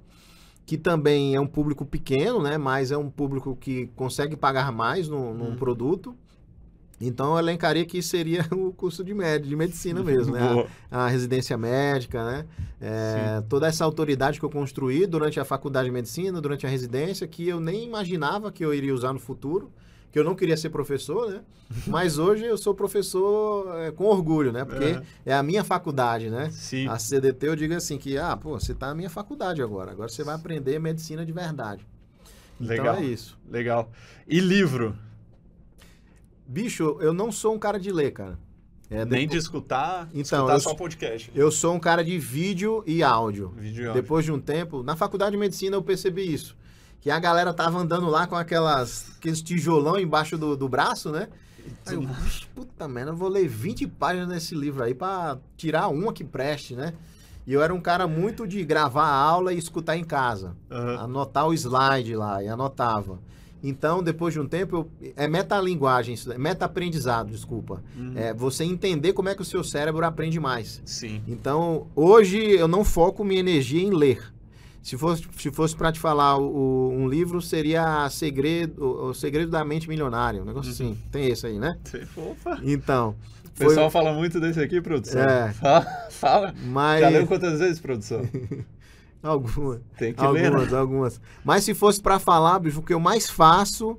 que 0.73 0.79
também 0.79 1.35
é 1.35 1.41
um 1.41 1.47
público 1.47 1.85
pequeno, 1.85 2.41
né, 2.41 2.57
mas 2.57 2.91
é 2.91 2.97
um 2.97 3.11
público 3.11 3.55
que 3.55 3.89
consegue 3.89 4.35
pagar 4.35 4.73
mais 4.73 5.07
num, 5.07 5.35
num 5.35 5.49
Uhum. 5.51 5.57
produto. 5.57 6.17
Então 6.99 7.33
eu 7.35 7.39
elencaria 7.41 7.85
que 7.85 8.01
seria 8.01 8.47
o 8.51 8.73
curso 8.73 9.05
de, 9.05 9.13
med 9.13 9.47
de 9.47 9.55
medicina 9.55 10.01
mesmo, 10.03 10.33
né? 10.33 10.41
Boa. 10.55 10.67
a 10.91 11.09
residência 11.09 11.59
médica, 11.59 12.25
né? 12.25 12.47
É, 12.81 13.43
toda 13.51 13.67
essa 13.67 13.85
autoridade 13.85 14.39
que 14.39 14.47
eu 14.47 14.49
construí 14.49 15.07
durante 15.07 15.39
a 15.39 15.45
faculdade 15.45 15.89
de 15.89 15.93
medicina, 15.93 16.41
durante 16.41 16.65
a 16.65 16.71
residência, 16.71 17.29
que 17.29 17.47
eu 17.47 17.61
nem 17.61 17.85
imaginava 17.85 18.51
que 18.51 18.65
eu 18.65 18.73
iria 18.73 18.95
usar 18.95 19.13
no 19.13 19.19
futuro, 19.19 19.71
que 20.13 20.19
eu 20.19 20.25
não 20.25 20.35
queria 20.35 20.57
ser 20.57 20.69
professor, 20.69 21.31
né? 21.31 21.41
Mas 21.89 22.19
hoje 22.19 22.45
eu 22.45 22.59
sou 22.59 22.75
professor 22.75 23.81
é, 23.81 23.91
com 23.91 24.05
orgulho, 24.05 24.53
né? 24.53 24.65
Porque 24.65 24.85
Aham. 24.85 25.03
é 25.25 25.33
a 25.33 25.43
minha 25.43 25.65
faculdade, 25.65 26.29
né? 26.29 26.51
Sim. 26.51 26.87
A 26.87 26.99
CDT 26.99 27.49
eu 27.49 27.57
digo 27.57 27.75
assim 27.75 27.97
que, 27.97 28.19
ah, 28.19 28.37
pô, 28.37 28.61
você 28.61 28.75
tá 28.75 28.89
na 28.89 28.95
minha 28.95 29.11
faculdade 29.11 29.63
agora, 29.63 29.91
agora 29.91 30.09
você 30.09 30.23
vai 30.23 30.35
aprender 30.35 30.79
medicina 30.79 31.25
de 31.25 31.33
verdade. 31.33 31.87
Legal. 32.61 32.95
Então 32.95 33.03
é 33.03 33.07
isso. 33.07 33.39
Legal. 33.51 33.91
E 34.29 34.39
livro? 34.39 34.97
Bicho, 36.47 36.99
eu 37.01 37.15
não 37.15 37.33
sou 37.33 37.55
um 37.55 37.59
cara 37.59 37.81
de 37.81 37.91
ler, 37.91 38.13
cara. 38.13 38.39
É, 38.91 39.07
Nem 39.07 39.27
de 39.27 39.39
escutar, 39.39 40.07
Então, 40.13 40.41
escutar 40.41 40.53
eu 40.53 40.61
só 40.61 40.75
podcast. 40.75 41.33
Eu 41.35 41.51
sou 41.51 41.75
um 41.75 41.81
cara 41.81 42.05
de 42.05 42.19
vídeo 42.19 42.85
e 42.87 43.03
áudio. 43.03 43.49
Vídeo 43.57 43.85
e 43.85 43.87
áudio. 43.87 44.03
Depois 44.03 44.23
de 44.23 44.31
um 44.31 44.39
tempo, 44.39 44.83
na 44.83 44.95
faculdade 44.95 45.31
de 45.31 45.39
medicina 45.39 45.75
eu 45.77 45.83
percebi 45.83 46.31
isso. 46.31 46.55
Que 47.03 47.11
a 47.11 47.19
galera 47.19 47.53
tava 47.53 47.79
andando 47.79 48.09
lá 48.09 48.27
com 48.27 48.37
aquelas, 48.37 49.17
aqueles 49.19 49.43
tijolão 49.43 49.99
embaixo 49.99 50.39
do, 50.39 50.57
do 50.57 50.69
braço, 50.69 51.11
né? 51.11 51.29
Aí 51.85 51.95
eu, 51.95 52.03
"Vixe, 52.03 52.47
puta 52.55 52.87
merda, 52.89 53.11
eu 53.11 53.17
vou 53.17 53.29
ler 53.29 53.49
20 53.49 53.87
páginas 53.89 54.29
desse 54.29 54.55
livro 54.55 54.83
aí 54.83 54.95
pra 54.95 55.37
tirar 55.57 55.89
uma 55.89 56.13
que 56.13 56.23
preste, 56.25 56.75
né? 56.75 56.95
E 57.45 57.53
eu 57.53 57.61
era 57.61 57.75
um 57.75 57.81
cara 57.81 58.07
muito 58.07 58.47
de 58.47 58.65
gravar 58.65 59.05
a 59.05 59.17
aula 59.17 59.53
e 59.53 59.59
escutar 59.59 59.97
em 59.97 60.05
casa. 60.05 60.57
Aham. 60.71 61.05
Anotar 61.05 61.47
o 61.49 61.53
slide 61.53 62.15
lá 62.15 62.41
e 62.43 62.49
anotava. 62.49 63.19
Então, 63.65 64.03
depois 64.03 64.35
de 64.35 64.41
um 64.41 64.47
tempo, 64.47 64.77
eu, 65.01 65.13
é 65.17 65.29
metalinguagem, 65.29 66.17
meta-aprendizado, 66.37 67.31
desculpa. 67.31 67.83
Uhum. 67.97 68.13
É 68.17 68.35
você 68.35 68.65
entender 68.65 69.13
como 69.13 69.29
é 69.29 69.35
que 69.35 69.43
o 69.43 69.45
seu 69.45 69.63
cérebro 69.63 70.05
aprende 70.05 70.41
mais. 70.41 70.83
Sim. 70.85 71.23
Então, 71.29 71.87
hoje 71.95 72.39
eu 72.39 72.67
não 72.67 72.85
foco 72.85 73.25
minha 73.25 73.39
energia 73.39 73.83
em 73.83 73.91
ler. 73.91 74.32
Se 74.83 74.99
fosse, 74.99 75.25
se 75.39 75.51
fosse 75.53 75.77
para 75.77 75.93
te 75.93 76.01
falar 76.01 76.37
o- 76.39 76.91
um 76.91 77.07
livro, 77.09 77.41
seria 77.41 78.09
segredo, 78.11 78.85
o, 78.85 79.15
Segredo 79.15 79.51
da 79.51 79.65
Mente 79.65 79.89
Milionária. 79.89 80.43
Um 80.43 80.45
negócio 80.45 80.71
Uhum. 80.71 80.91
assim. 80.93 80.99
Tem 81.11 81.29
esse 81.29 81.47
aí, 81.47 81.59
né? 81.59 81.79
Opa. 82.17 82.59
Então. 82.65 83.15
O 83.45 83.49
Foi, 83.55 83.67
pessoal 83.69 83.91
fala 83.91 84.13
muito 84.13 84.41
desse 84.41 84.61
aqui, 84.61 84.81
produção. 84.81 85.21
É. 85.21 85.53
Fala. 85.55 85.87
fala. 86.11 86.55
mas. 86.65 87.01
Já 87.01 87.09
leu 87.11 87.27
quantas 87.27 87.61
vezes, 87.61 87.79
produção? 87.79 88.23
Algumas, 89.23 89.79
Tem 89.97 90.13
que 90.13 90.27
ler, 90.27 90.43
né? 90.43 90.47
algumas, 90.49 90.73
algumas. 90.75 91.21
Mas 91.45 91.63
se 91.63 91.75
fosse 91.75 92.03
para 92.03 92.19
falar, 92.19 92.59
bicho, 92.59 92.81
o 92.81 92.83
que 92.83 92.93
eu 92.93 92.99
mais 92.99 93.31
faço 93.31 93.97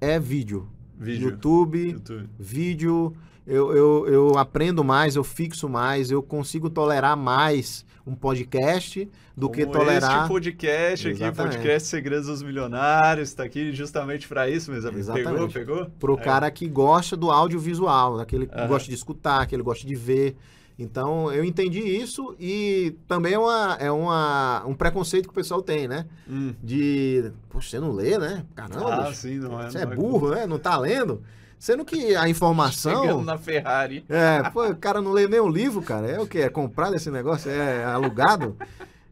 é 0.00 0.16
vídeo. 0.20 0.68
Vídeo. 0.96 1.30
YouTube, 1.30 1.90
YouTube. 1.90 2.28
vídeo. 2.38 3.12
Eu, 3.44 3.72
eu, 3.74 4.06
eu 4.06 4.38
aprendo 4.38 4.84
mais, 4.84 5.16
eu 5.16 5.24
fixo 5.24 5.68
mais, 5.68 6.12
eu 6.12 6.22
consigo 6.22 6.70
tolerar 6.70 7.16
mais 7.16 7.84
um 8.06 8.14
podcast 8.14 9.08
do 9.36 9.48
que 9.50 9.64
Como 9.66 9.78
tolerar. 9.78 10.18
Este 10.22 10.28
podcast 10.28 11.08
aqui, 11.08 11.22
Exatamente. 11.22 11.54
podcast 11.56 11.88
Segredos 11.88 12.26
dos 12.26 12.42
Milionários, 12.42 13.32
tá 13.32 13.44
aqui 13.44 13.72
justamente 13.72 14.26
para 14.28 14.48
isso, 14.48 14.70
meus 14.70 14.84
amigos. 14.84 15.06
Pegou, 15.06 15.20
Exatamente. 15.20 15.52
pegou? 15.52 15.86
Pro 15.98 16.14
É. 16.14 16.22
cara 16.22 16.50
que 16.50 16.66
gosta 16.68 17.16
do 17.16 17.30
audiovisual, 17.30 18.16
daquele 18.18 18.46
que 18.46 18.54
Aham. 18.54 18.68
gosta 18.68 18.88
de 18.88 18.94
escutar, 18.94 19.40
aquele 19.42 19.62
que 19.62 19.66
gosta 19.68 19.86
de 19.86 19.94
ver. 19.94 20.36
Então, 20.78 21.30
eu 21.30 21.44
entendi 21.44 21.80
isso 21.80 22.34
e 22.40 22.96
também 23.06 23.34
é, 23.34 23.38
uma, 23.38 23.76
é 23.78 23.90
uma, 23.90 24.64
um 24.66 24.72
preconceito 24.72 25.24
que 25.24 25.30
o 25.30 25.34
pessoal 25.34 25.60
tem, 25.60 25.86
né? 25.86 26.06
Hum. 26.26 26.54
De, 26.62 27.30
poxa, 27.50 27.68
você 27.70 27.80
não 27.80 27.92
lê, 27.92 28.16
né? 28.16 28.46
Caramba, 28.54 28.94
Ah, 28.94 29.02
bicho, 29.08 29.14
sim, 29.20 29.36
não 29.38 29.60
é. 29.60 29.70
você 29.70 29.78
é 29.78 29.84
não 29.84 29.94
burro, 29.94 30.30
né? 30.30 30.46
Não 30.46 30.58
tá 30.58 30.78
lendo? 30.78 31.22
Sendo 31.60 31.84
que 31.84 31.96
a 31.96 32.08
Chegando 32.08 32.28
informação... 32.30 33.22
na 33.22 33.36
Ferrari. 33.38 34.02
É, 34.08 34.48
pô, 34.50 34.66
o 34.66 34.74
cara 34.74 35.00
não 35.02 35.12
lê 35.12 35.28
nem 35.28 35.40
um 35.40 35.48
livro, 35.48 35.82
cara. 35.82 36.06
É 36.08 36.18
o 36.18 36.26
quê? 36.26 36.38
É 36.38 36.48
comprado 36.48 36.96
esse 36.96 37.10
negócio? 37.10 37.50
É 37.50 37.84
alugado? 37.84 38.56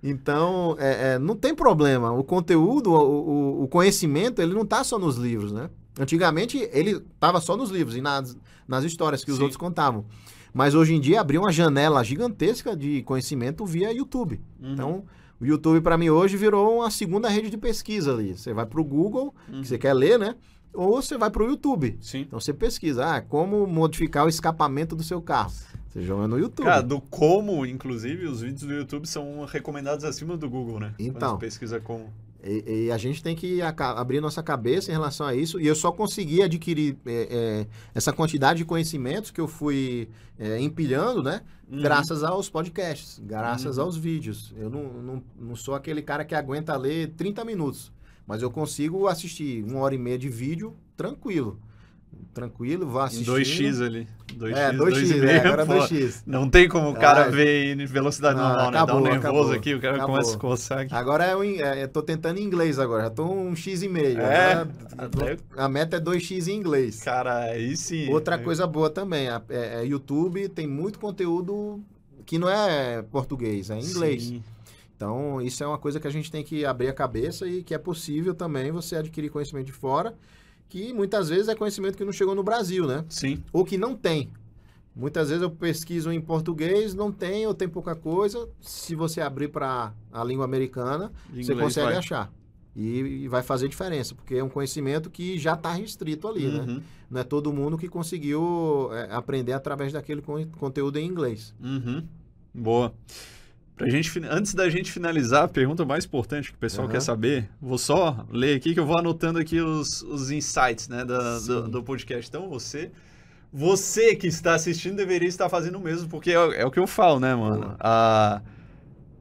Então, 0.03 0.75
é, 0.79 1.15
é, 1.15 1.19
não 1.19 1.37
tem 1.37 1.55
problema. 1.55 2.11
O 2.12 2.25
conteúdo, 2.25 2.91
o, 2.93 2.97
o- 2.97 3.62
o 3.65 3.69
conhecimento, 3.69 4.41
ele 4.41 4.55
não 4.55 4.65
tá 4.65 4.83
só 4.83 4.99
nos 4.99 5.16
livros, 5.16 5.53
né? 5.53 5.69
Antigamente, 6.01 6.69
ele 6.73 7.01
tava 7.20 7.41
só 7.41 7.57
nos 7.57 7.70
livros 7.70 7.97
e 7.97 8.01
nas, 8.01 8.37
nas 8.66 8.85
histórias 8.85 9.25
que 9.25 9.31
os 9.31 9.37
Sim. 9.37 9.43
outros 9.43 9.57
contavam. 9.59 10.05
Mas 10.55 10.75
hoje 10.75 10.95
em 10.95 11.01
dia, 11.01 11.20
abriu 11.20 11.43
uma 11.43 11.53
janela 11.53 12.03
gigantesca 12.03 12.75
de 12.77 13.03
conhecimento 13.03 13.66
via 13.66 13.93
YouTube. 13.93 14.41
Uhum. 14.62 14.73
Então, 14.73 15.05
o 15.40 15.47
YouTube, 15.47 15.81
para 15.81 15.97
mim, 15.98 16.09
hoje 16.10 16.36
virou 16.36 16.78
uma 16.78 16.90
segunda 16.90 17.28
rede 17.28 17.51
de 17.51 17.56
pesquisa 17.56 18.12
ali. 18.12 18.36
Você 18.36 18.52
vai 18.52 18.66
pro 18.66 18.85
Google, 18.85 19.35
Uhum. 19.48 19.60
que 19.62 19.69
você 19.69 19.78
quer 19.78 19.93
ler, 19.94 20.19
né? 20.19 20.35
Ou 20.74 21.01
você 21.02 21.16
vai 21.16 21.31
pro 21.31 21.48
YouTube. 21.48 21.97
Sim. 22.01 22.20
Então 22.20 22.39
você 22.40 22.52
pesquisa, 22.52 23.05
ah, 23.16 23.20
como 23.23 23.66
modificar 23.66 24.27
o 24.27 24.28
escapamento 24.28 24.94
do 24.94 25.02
seu 25.02 25.20
carro. 25.23 25.51
Você 25.89 26.02
joga 26.02 26.28
no 26.28 26.39
YouTube. 26.39 26.66
Cara, 26.66 26.82
do 26.82 27.01
como, 27.01 27.65
inclusive, 27.65 28.27
os 28.27 28.43
vídeos 28.43 28.62
do 28.62 28.73
YouTube 28.74 29.06
são 29.06 29.44
recomendados 29.47 30.05
acima 30.05 30.36
do 30.36 30.48
Google, 30.48 30.78
né? 30.78 30.94
Então. 30.98 31.31
Quando 31.31 31.40
pesquisa 31.40 31.81
como. 31.81 32.12
E, 32.43 32.85
e 32.86 32.90
a 32.93 32.97
gente 32.98 33.23
tem 33.23 33.35
que 33.35 33.60
abrir 33.62 34.20
nossa 34.20 34.43
cabeça 34.43 34.90
em 34.90 34.94
relação 34.94 35.27
a 35.27 35.35
isso. 35.35 35.60
E 35.60 35.66
eu 35.66 35.74
só 35.74 35.90
consegui 35.90 36.43
adquirir 36.43 36.97
é, 37.05 37.28
é, 37.31 37.66
essa 37.94 38.12
quantidade 38.12 38.59
de 38.59 38.65
conhecimentos 38.65 39.31
que 39.31 39.40
eu 39.40 39.48
fui 39.48 40.09
é, 40.39 40.60
empilhando, 40.60 41.23
né? 41.23 41.43
Uhum. 41.70 41.82
Graças 41.82 42.23
aos 42.23 42.48
podcasts, 42.48 43.20
graças 43.23 43.77
Uhum. 43.77 43.85
aos 43.85 43.97
vídeos. 43.97 44.55
Eu 44.56 44.70
não, 44.70 44.85
não, 45.02 45.23
não 45.39 45.56
sou 45.56 45.74
aquele 45.74 46.01
cara 46.01 46.24
que 46.24 46.35
aguenta 46.35 46.77
ler 46.77 47.12
30 47.16 47.44
minutos. 47.44 47.93
Mas 48.27 48.43
eu 48.43 48.51
consigo 48.51 49.06
assistir 49.09 49.65
uma 49.65 49.81
hora 49.81 49.94
e 49.94 49.98
meia 49.98 50.19
de 50.19 50.28
vídeo 50.28 50.77
tranquilo. 50.97 51.59
Tranquilo, 52.35 52.86
vou 52.86 53.01
Em 53.01 53.05
assistindo. 53.05 53.32
2x 53.36 53.85
ali. 53.85 54.09
2x, 54.36 54.56
É, 54.56 54.72
2x, 54.72 54.76
2,5, 54.78 55.24
é, 55.28 55.39
agora 55.39 55.66
pô. 55.66 55.72
2x. 55.74 56.22
Não 56.24 56.48
tem 56.48 56.68
como 56.68 56.90
o 56.90 56.94
cara 56.94 57.24
Ah, 57.24 57.28
ver 57.30 57.76
em 57.76 57.85
velocidade 57.85 58.39
não, 58.39 58.47
normal, 58.48 58.70
né? 58.70 58.78
acabou, 58.78 58.94
Dá 58.94 59.09
um 59.09 59.12
nervoso 59.12 59.28
acabou, 59.39 59.52
aqui, 59.52 59.74
o 59.74 59.80
cara 59.80 59.97
acabou. 59.97 60.14
começa 60.16 60.36
a 60.36 60.39
coçar 60.39 60.78
aqui. 60.80 60.94
Agora 60.94 61.24
é, 61.26 61.47
in- 61.47 61.60
é, 61.60 61.82
eu 61.82 61.89
tô 61.89 62.01
tentando 62.02 62.39
em 62.39 62.44
inglês 62.44 62.78
agora, 62.78 63.05
já 63.05 63.10
tô 63.10 63.24
um 63.28 63.56
X 63.56 63.82
e 63.82 63.89
meio. 63.89 64.20
É, 64.20 64.52
Agora, 64.52 64.68
até- 64.98 65.36
a 65.56 65.68
meta 65.68 65.97
é 65.97 66.01
2x 66.01 66.47
em 66.47 66.55
inglês. 66.56 67.02
Cara, 67.02 67.39
aí 67.44 67.76
sim. 67.76 68.09
Outra 68.12 68.36
É. 68.36 68.39
coisa 68.39 68.66
boa 68.66 68.89
também, 68.89 69.28
é, 69.28 69.40
é 69.48 69.85
YouTube 69.85 70.48
tem 70.51 70.66
muito 70.66 71.01
conteúdo 71.01 71.82
que 72.24 72.39
não 72.39 72.48
é 72.48 73.02
português, 73.02 73.70
é 73.70 73.80
inglês. 73.80 74.22
Sim. 74.24 74.44
Então, 74.94 75.40
isso 75.40 75.62
é 75.64 75.66
uma 75.66 75.78
coisa 75.78 75.98
que 75.98 76.06
a 76.06 76.10
gente 76.10 76.30
tem 76.30 76.44
que 76.44 76.64
abrir 76.64 76.89
a 76.89 76.93
cabeça 76.93 77.47
e 77.47 77.62
que 77.62 77.72
é 77.74 77.78
possível 77.78 78.35
também 78.35 78.70
você 78.70 78.97
adquirir 78.97 79.30
conhecimento 79.30 79.66
de 79.66 79.72
fora, 79.72 80.14
que 80.69 80.93
muitas 80.93 81.28
vezes 81.28 81.49
é 81.49 81.55
conhecimento 81.55 81.97
que 81.97 82.05
não 82.05 82.12
chegou 82.12 82.35
no 82.35 82.43
Brasil, 82.43 82.86
né? 82.86 83.05
Sim. 83.09 83.43
Ou 83.53 83.65
que 83.65 83.78
não 83.78 83.95
tem. 83.97 84.31
Muitas 84.95 85.28
vezes 85.28 85.43
eu 85.43 85.51
pesquiso 85.51 86.11
em 86.11 86.20
português, 86.20 86.93
não 86.95 87.12
tem 87.12 87.47
ou 87.47 87.55
tem 87.55 87.69
pouca 87.69 87.95
coisa. 87.95 88.49
Se 88.61 88.95
você 88.95 89.20
abrir 89.20 89.49
para 89.49 89.93
a 90.12 90.24
língua 90.24 90.45
americana, 90.45 91.12
De 91.31 91.45
você 91.45 91.53
inglês 91.53 91.69
consegue 91.69 91.86
vai. 91.89 91.97
achar. 91.97 92.32
E, 92.74 92.99
e 93.24 93.28
vai 93.28 93.43
fazer 93.43 93.69
diferença, 93.69 94.15
porque 94.15 94.35
é 94.36 94.45
um 94.45 94.49
conhecimento 94.49 95.09
que 95.11 95.39
já 95.39 95.55
está 95.55 95.73
restrito 95.73 96.28
ali, 96.28 96.47
né? 96.49 96.61
Uhum. 96.61 96.82
Não 97.11 97.20
é 97.20 97.24
todo 97.24 97.53
mundo 97.53 97.77
que 97.78 97.89
conseguiu 97.89 98.90
é, 98.93 99.09
aprender 99.12 99.53
através 99.53 99.93
daquele 99.93 100.20
con- 100.23 100.47
conteúdo 100.59 100.97
em 100.99 101.07
inglês. 101.07 101.55
Uhum. 101.61 102.05
Boa. 102.55 102.93
Pra 103.79 103.89
gente, 103.89 104.11
antes 104.29 104.53
da 104.55 104.69
gente 104.69 104.91
finalizar, 104.93 105.45
a 105.45 105.49
pergunta 105.49 105.85
mais 105.85 106.05
importante 106.05 106.51
que 106.51 106.57
o 106.57 106.59
pessoal 106.59 106.85
Aham. 106.87 106.93
quer 106.95 107.01
saber, 107.01 107.49
vou 107.63 107.79
só 107.79 108.27
ler 108.31 108.57
aqui 108.57 108.75
que 108.75 108.81
eu 108.81 108.85
vou 108.87 108.99
anotando 108.99 109.39
aqui 109.39 109.61
os, 109.61 110.03
os 110.03 110.31
insights 110.31 110.89
né, 110.89 111.05
da- 111.05 111.39
do, 111.39 111.69
do 111.69 111.83
podcast. 111.83 112.29
Então, 112.29 112.49
você, 112.49 112.91
você 113.53 114.15
que 114.17 114.27
está 114.27 114.55
assistindo 114.55 114.97
deveria 114.97 115.29
estar 115.29 115.49
fazendo 115.49 115.79
o 115.79 115.81
mesmo, 115.81 116.09
porque 116.09 116.31
é, 116.33 116.35
é 116.35 116.67
o 116.67 116.71
que 116.71 116.79
eu 116.79 116.87
falo, 116.87 117.19
né, 117.21 117.35
mano? 117.35 117.61
Boa. 117.61 117.77
A, 117.81 118.43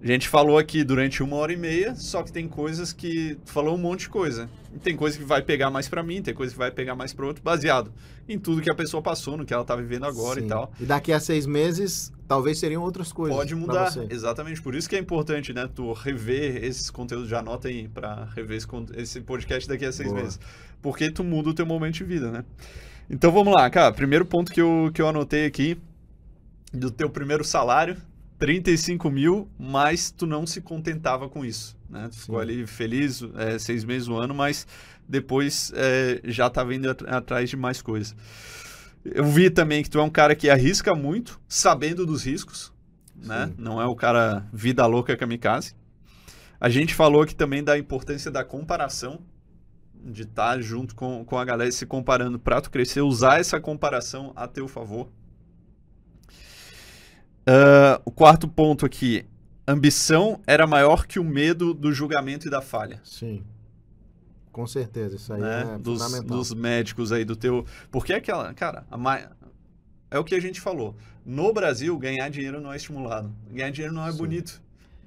a 0.02 0.08
gente 0.08 0.30
falou 0.30 0.60
aqui 0.60 0.84
durante 0.84 1.24
uma 1.24 1.38
hora 1.38 1.52
e 1.52 1.58
meia, 1.58 1.96
só 1.96 2.22
que 2.22 2.32
tem 2.32 2.48
coisas 2.48 2.94
que. 2.94 3.36
Tu 3.44 3.52
falou 3.52 3.76
um 3.76 3.80
monte 3.80 4.02
de 4.02 4.10
coisa. 4.10 4.48
E 4.74 4.78
tem 4.78 4.96
coisa 4.96 5.18
que 5.18 5.24
vai 5.24 5.42
pegar 5.42 5.72
mais 5.72 5.90
pra 5.90 6.04
mim, 6.04 6.22
tem 6.22 6.36
coisa 6.36 6.54
que 6.54 6.60
vai 6.60 6.70
pegar 6.70 6.96
mais 6.96 7.14
pro 7.14 7.26
outro, 7.26 7.42
baseado 7.44 7.92
em 8.30 8.38
tudo 8.38 8.62
que 8.62 8.70
a 8.70 8.76
pessoa 8.76 9.02
passou, 9.02 9.36
no 9.36 9.46
que 9.46 9.54
ela 9.54 9.64
tá 9.64 9.76
vivendo 9.76 10.06
agora 10.06 10.40
e 10.40 10.44
Sim. 10.44 10.50
tal. 10.50 10.72
E 10.80 10.86
daqui 10.86 11.12
a 11.12 11.20
seis 11.20 11.48
meses, 11.48 12.14
talvez 12.28 12.60
seriam 12.60 12.84
outras 12.84 13.12
coisas. 13.12 13.36
Pode 13.36 13.56
mudar, 13.56 13.92
exatamente. 14.10 14.62
Por 14.62 14.76
isso 14.76 14.88
que 14.88 14.96
é 14.96 15.00
importante, 15.00 15.52
né? 15.52 15.68
Tu 15.74 15.92
rever 15.94 16.64
esses 16.64 16.92
conteúdos, 16.92 17.28
já 17.28 17.40
anota 17.40 17.68
aí 17.68 17.88
pra 17.88 18.26
rever 18.36 18.58
esse, 18.58 18.68
esse 18.96 19.22
podcast 19.22 19.68
daqui 19.68 19.86
a 19.86 19.92
seis 19.92 20.10
Boa. 20.10 20.22
meses. 20.22 20.40
Porque 20.80 21.10
tu 21.10 21.24
muda 21.24 21.50
o 21.50 21.54
teu 21.56 21.66
momento 21.66 21.96
de 21.96 22.04
vida, 22.04 22.30
né? 22.30 22.46
Então 23.10 23.32
vamos 23.32 23.52
lá, 23.52 23.68
cara. 23.70 23.92
Primeiro 23.92 24.26
ponto 24.26 24.52
que 24.52 24.62
eu, 24.62 24.92
que 24.94 25.02
eu 25.02 25.08
anotei 25.08 25.46
aqui, 25.46 25.76
do 26.72 26.92
teu 26.92 27.10
primeiro 27.10 27.44
salário, 27.44 27.98
35 28.40 29.10
mil, 29.10 29.50
mas 29.58 30.12
tu 30.12 30.26
não 30.28 30.46
se 30.46 30.62
contentava 30.62 31.28
com 31.30 31.44
isso, 31.44 31.76
né? 31.90 32.08
Tu 32.12 32.18
ficou 32.20 32.38
Sim. 32.38 32.42
ali 32.42 32.68
feliz, 32.68 33.24
é, 33.36 33.58
seis 33.58 33.84
meses, 33.84 34.08
um 34.08 34.18
ano, 34.18 34.34
mas 34.34 34.68
depois 35.08 35.72
é, 35.76 36.22
já 36.26 36.50
tá 36.50 36.64
vindo 36.64 36.90
at- 36.90 37.04
atrás 37.08 37.50
de 37.50 37.58
mais 37.58 37.82
coisas. 37.82 38.16
Eu 39.04 39.26
vi 39.26 39.50
também 39.50 39.82
que 39.82 39.90
tu 39.90 40.00
é 40.00 40.04
um 40.04 40.10
cara 40.10 40.36
que 40.36 40.50
arrisca 40.50 40.94
muito, 40.94 41.40
sabendo 41.48 42.06
dos 42.06 42.26
riscos, 42.26 42.74
né? 43.16 43.52
Não 43.58 43.82
é 43.82 43.86
o 43.86 43.96
cara 43.96 44.46
vida 44.52 44.86
louca 44.86 45.16
kamikaze. 45.18 45.74
A 46.60 46.70
gente 46.70 46.94
falou 46.94 47.22
aqui 47.22 47.36
também 47.36 47.64
da 47.64 47.78
importância 47.78 48.30
da 48.30 48.44
comparação, 48.44 49.20
de 49.94 50.24
estar 50.24 50.62
junto 50.62 50.96
com, 50.96 51.24
com 51.26 51.38
a 51.38 51.46
galera 51.46 51.72
se 51.72 51.86
comparando 51.86 52.38
para 52.40 52.62
tu 52.62 52.70
crescer, 52.70 53.02
usar 53.02 53.40
essa 53.40 53.60
comparação 53.60 54.32
a 54.36 54.48
teu 54.48 54.68
favor. 54.68 55.10
Ah, 57.48 58.02
o 58.04 58.12
quarto 58.12 58.48
ponto 58.48 58.86
aqui, 58.86 59.26
ambição 59.68 60.40
era 60.46 60.68
maior 60.68 61.08
que 61.08 61.18
o 61.20 61.24
medo 61.24 61.74
do 61.74 61.92
julgamento 61.94 62.48
e 62.48 62.52
da 62.52 62.62
falha 62.62 63.00
Sim. 63.04 63.42
Com 64.52 64.66
certeza, 64.66 65.16
isso 65.16 65.32
aí 65.34 65.40
né, 65.42 65.76
é 65.76 65.78
dos, 65.78 66.02
fundamental. 66.04 66.38
dos 66.38 66.54
médicos 66.54 67.12
aí 67.12 67.24
do 67.24 67.36
teu. 67.36 67.64
Porque 67.92 68.12
é 68.12 68.16
aquela, 68.16 68.52
cara, 68.56 68.86
a 68.90 68.98
ma- 68.98 69.22
é 70.10 70.18
o 70.18 70.24
que 70.24 70.34
a 70.34 70.40
gente 70.40 70.60
falou. 70.60 70.96
No 71.24 71.54
Brasil, 71.54 71.96
ganhar 72.00 72.28
dinheiro 72.30 72.60
não 72.60 72.74
é 72.74 72.76
estimulado. 72.76 73.32
Ganhar 73.52 73.70
dinheiro 73.70 73.94
não 73.94 74.08
é 74.08 74.12
Sim. 74.12 74.18
bonito. 74.18 74.60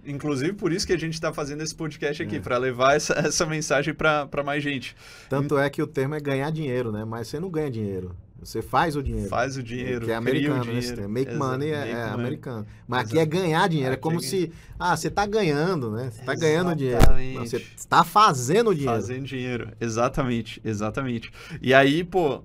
Inclusive, 0.07 0.53
por 0.53 0.73
isso 0.73 0.87
que 0.87 0.93
a 0.93 0.99
gente 0.99 1.15
está 1.15 1.33
fazendo 1.33 1.63
esse 1.65 1.75
podcast 1.75 2.23
aqui, 2.23 2.37
É. 2.37 2.41
para 2.41 2.57
levar 2.59 2.95
essa, 2.95 3.13
essa 3.15 3.45
mensagem 3.45 3.93
para 3.93 4.29
mais 4.45 4.63
gente. 4.63 4.95
Tanto 5.29 5.59
é 5.59 5.69
que 5.69 5.83
o 5.83 5.87
termo 5.87 6.15
é 6.15 6.21
ganhar 6.21 6.51
dinheiro, 6.53 6.93
né? 6.93 7.05
Mas 7.05 7.27
você 7.27 7.41
não 7.41 7.51
ganha 7.51 7.71
dinheiro. 7.71 8.15
Você 8.43 8.63
faz 8.63 8.97
o 8.97 9.03
dinheiro. 9.03 9.29
Faz 9.29 9.57
o 9.57 9.63
dinheiro, 9.63 10.07
Que 10.07 10.13
é 10.13 10.15
americano, 10.15 10.65
né? 10.65 10.73
dinheiro. 10.81 10.97
Termo. 10.97 11.13
Make 11.13 11.31
Exa- 11.31 11.39
money 11.39 11.69
é, 11.71 11.79
make 11.81 11.91
é 11.93 12.03
americano. 12.05 12.67
Mas 12.89 13.01
aqui 13.01 13.17
Exato. 13.19 13.21
é 13.37 13.41
ganhar 13.41 13.69
dinheiro. 13.69 13.91
É 13.91 13.95
Aqui 13.95 14.03
como 14.03 14.17
é 14.19 14.23
se. 14.23 14.53
Ah, 14.79 14.97
você 14.97 15.11
tá 15.11 15.27
ganhando, 15.27 15.91
né? 15.91 16.11
Você 16.11 16.23
tá 16.23 16.35
ganhando 16.35 16.75
dinheiro. 16.75 17.01
Não, 17.35 17.47
você 17.47 17.57
está 17.77 18.03
fazendo 18.03 18.75
dinheiro. 18.75 18.95
Fazendo 18.95 19.25
dinheiro, 19.27 19.73
exatamente, 19.81 20.61
exatamente. 20.65 21.31
E 21.61 21.75
aí, 21.75 22.03
pô, 22.03 22.43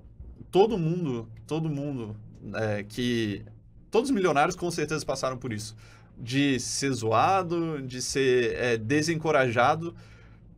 todo 0.50 0.76
mundo, 0.78 1.28
todo 1.46 1.68
mundo 1.68 2.14
é, 2.54 2.84
que. 2.86 3.42
Todos 3.90 4.10
os 4.10 4.14
milionários 4.14 4.54
com 4.54 4.70
certeza 4.70 5.04
passaram 5.06 5.38
por 5.38 5.52
isso. 5.52 5.74
De 6.18 6.60
ser 6.60 6.90
zoado, 6.92 7.80
de 7.82 8.02
ser 8.02 8.54
é, 8.56 8.76
desencorajado 8.76 9.94